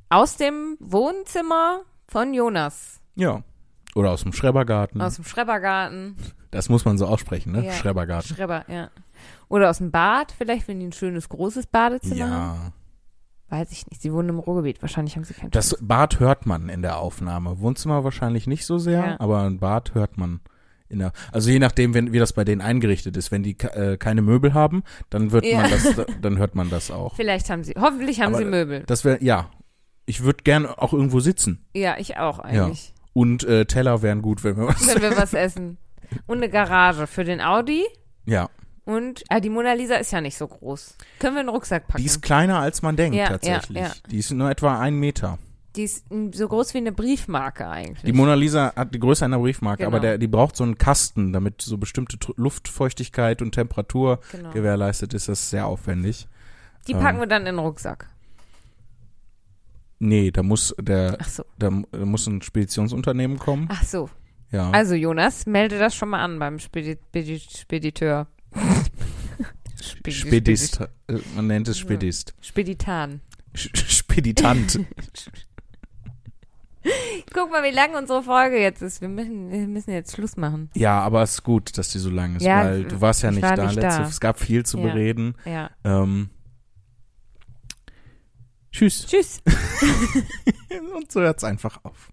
aus 0.08 0.36
dem 0.36 0.76
Wohnzimmer 0.80 1.82
von 2.08 2.34
Jonas, 2.34 3.00
Ja. 3.14 3.42
Oder 3.94 4.10
aus 4.10 4.24
dem 4.24 4.32
Schrebergarten. 4.32 5.00
aus 5.00 5.14
dem 5.14 5.24
Schrebergarten. 5.24 6.16
das 6.50 6.68
muss 6.68 6.84
man 6.84 6.98
so 6.98 7.06
aussprechen, 7.06 7.52
ne? 7.52 7.64
Ja. 7.66 7.72
Schrebergarten. 7.74 8.34
Schreber, 8.34 8.64
ja. 8.66 8.90
Oder 9.48 9.70
aus 9.70 9.78
dem 9.78 9.92
Bad, 9.92 10.32
vielleicht, 10.36 10.66
wenn 10.66 10.80
die 10.80 10.86
ein 10.86 10.92
schönes, 10.92 11.28
großes 11.28 11.68
Badezimmer 11.68 12.28
haben. 12.28 12.72
Ja. 13.54 13.60
Weiß 13.60 13.72
ich 13.72 13.86
nicht. 13.88 14.02
Sie 14.02 14.12
wohnen 14.12 14.28
im 14.30 14.38
Ruhrgebiet. 14.38 14.82
Wahrscheinlich 14.82 15.16
haben 15.16 15.24
sie 15.24 15.34
kein 15.34 15.50
Das 15.50 15.76
Bad 15.80 16.20
hört 16.20 16.46
man 16.46 16.68
in 16.68 16.82
der 16.82 16.98
Aufnahme. 16.98 17.60
Wohnzimmer 17.60 18.04
wahrscheinlich 18.04 18.46
nicht 18.46 18.66
so 18.66 18.78
sehr, 18.78 19.00
Ja. 19.06 19.16
aber 19.20 19.42
ein 19.42 19.58
Bad 19.58 19.94
hört 19.94 20.16
man 20.18 20.40
in 20.88 20.98
der. 20.98 21.12
Also 21.32 21.50
je 21.50 21.58
nachdem, 21.58 21.94
wenn, 21.94 22.12
wie 22.12 22.18
das 22.18 22.32
bei 22.32 22.44
denen 22.44 22.60
eingerichtet 22.60 23.16
ist. 23.16 23.30
Wenn 23.32 23.42
die 23.42 23.56
äh, 23.60 23.96
keine 23.96 24.22
Möbel 24.22 24.54
haben, 24.54 24.82
dann 25.10 25.32
wird 25.32 25.44
Ja. 25.46 25.62
man 25.62 25.70
das, 25.70 25.88
dann 26.22 26.38
hört 26.38 26.54
man 26.54 26.70
das 26.70 26.90
auch. 26.90 27.14
Vielleicht 27.16 27.48
haben 27.50 27.64
sie, 27.64 27.74
hoffentlich 27.78 28.20
haben 28.20 28.34
Aber 28.34 28.38
sie 28.38 28.44
Möbel. 28.44 28.84
Das 28.86 29.04
wäre, 29.04 29.22
ja. 29.22 29.50
Ich 30.06 30.22
würde 30.22 30.42
gern 30.44 30.66
auch 30.66 30.92
irgendwo 30.92 31.20
sitzen. 31.20 31.64
Ja, 31.74 31.96
ich 31.98 32.18
auch 32.18 32.38
eigentlich. 32.38 32.92
Und 33.14 33.44
äh, 33.44 33.64
Teller 33.64 34.02
wären 34.02 34.20
gut, 34.20 34.44
wenn 34.44 34.56
wir 34.56 34.66
was. 34.66 34.86
Wenn 34.94 35.00
wir 35.00 35.16
was 35.16 35.32
essen. 35.34 35.78
Und 36.26 36.38
eine 36.38 36.50
Garage 36.50 37.06
für 37.06 37.24
den 37.24 37.40
Audi. 37.40 37.82
Ja. 38.26 38.50
Und 38.84 39.24
ah, 39.30 39.40
die 39.40 39.48
Mona 39.48 39.72
Lisa 39.72 39.94
ist 39.96 40.12
ja 40.12 40.20
nicht 40.20 40.36
so 40.36 40.46
groß. 40.46 40.96
Können 41.18 41.36
wir 41.36 41.40
einen 41.40 41.48
Rucksack 41.48 41.86
packen? 41.88 42.02
Die 42.02 42.06
ist 42.06 42.20
kleiner 42.20 42.58
als 42.58 42.82
man 42.82 42.96
denkt, 42.96 43.16
Ja, 43.16 43.28
tatsächlich. 43.28 43.78
ja, 43.78 43.86
ja. 43.88 43.92
Die 44.10 44.18
ist 44.18 44.30
nur 44.30 44.50
etwa 44.50 44.78
ein 44.78 44.96
Meter. 44.96 45.38
Die 45.74 45.82
ist 45.84 46.04
so 46.32 46.46
groß 46.48 46.74
wie 46.74 46.78
eine 46.78 46.92
Briefmarke 46.92 47.66
eigentlich. 47.66 48.02
Die 48.04 48.12
Mona 48.12 48.34
Lisa 48.34 48.72
hat 48.76 48.94
die 48.94 49.00
Größe 49.00 49.24
einer 49.24 49.38
Briefmarke, 49.38 49.78
Genau. 49.84 49.88
aber 49.88 50.00
der, 50.00 50.18
die 50.18 50.28
braucht 50.28 50.54
so 50.54 50.62
einen 50.64 50.78
Kasten, 50.78 51.32
damit 51.32 51.62
so 51.62 51.78
bestimmte 51.78 52.16
Tr- 52.18 52.34
Luftfeuchtigkeit 52.36 53.42
und 53.42 53.52
Temperatur 53.52 54.20
genau. 54.30 54.50
gewährleistet 54.52 55.14
ist. 55.14 55.28
Das 55.28 55.40
ist 55.40 55.50
sehr 55.50 55.66
aufwendig. 55.66 56.28
Die 56.86 56.92
ähm, 56.92 57.00
packen 57.00 57.18
wir 57.18 57.26
dann 57.26 57.42
in 57.46 57.56
den 57.56 57.58
Rucksack. 57.58 58.08
Nee, 59.98 60.30
da 60.30 60.42
muss 60.42 60.74
der, 60.80 61.18
so. 61.26 61.44
da, 61.58 61.70
da 61.90 62.04
muss 62.04 62.26
ein 62.26 62.42
Speditionsunternehmen 62.42 63.38
kommen. 63.38 63.68
Ach 63.70 63.82
so. 63.82 64.10
Ja. 64.50 64.70
Also 64.70 64.94
Jonas, 64.94 65.46
melde 65.46 65.78
das 65.78 65.94
schon 65.96 66.10
mal 66.10 66.22
an 66.22 66.38
beim 66.38 66.58
Spedi 66.58 66.98
Spedi 67.08 67.40
Spediteur. 67.40 68.26
Spedi- 69.80 70.12
Spedist. 70.12 70.80
Äh, 71.08 71.18
Man 71.34 71.46
nennt 71.48 71.68
es 71.68 71.78
Spedist. 71.78 72.34
Speditan. 72.40 73.20
Speditant. 73.54 74.80
Guck 77.32 77.50
mal, 77.50 77.62
wie 77.64 77.74
lang 77.74 77.94
unsere 77.96 78.22
Folge 78.22 78.60
jetzt 78.60 78.82
ist. 78.82 79.00
Wir 79.00 79.08
müssen, 79.08 79.50
wir 79.50 79.66
müssen 79.66 79.90
jetzt 79.92 80.14
Schluss 80.14 80.36
machen. 80.36 80.70
ja, 80.74 81.00
aber 81.00 81.22
es 81.22 81.32
ist 81.32 81.42
gut, 81.42 81.78
dass 81.78 81.88
die 81.90 81.98
so 81.98 82.10
lang 82.10 82.36
ist, 82.36 82.42
Ja, 82.42 82.64
weil 82.64 82.84
du 82.84 83.00
warst 83.00 83.22
ja 83.22 83.30
ich 83.30 83.36
nicht 83.36 83.42
war 83.44 83.56
da. 83.56 83.66
nicht 83.66 83.76
letzte, 83.76 84.02
da. 84.02 84.08
Es 84.08 84.20
gab 84.20 84.38
viel 84.38 84.66
zu 84.66 84.78
Ja. 84.78 84.84
bereden. 84.84 85.34
Ja. 85.46 85.70
Ähm, 85.84 86.28
tschüss. 88.70 89.06
Tschüss. 89.06 89.40
Und 90.94 91.10
so 91.10 91.20
hört's 91.20 91.44
einfach 91.44 91.82
auf. 91.84 92.12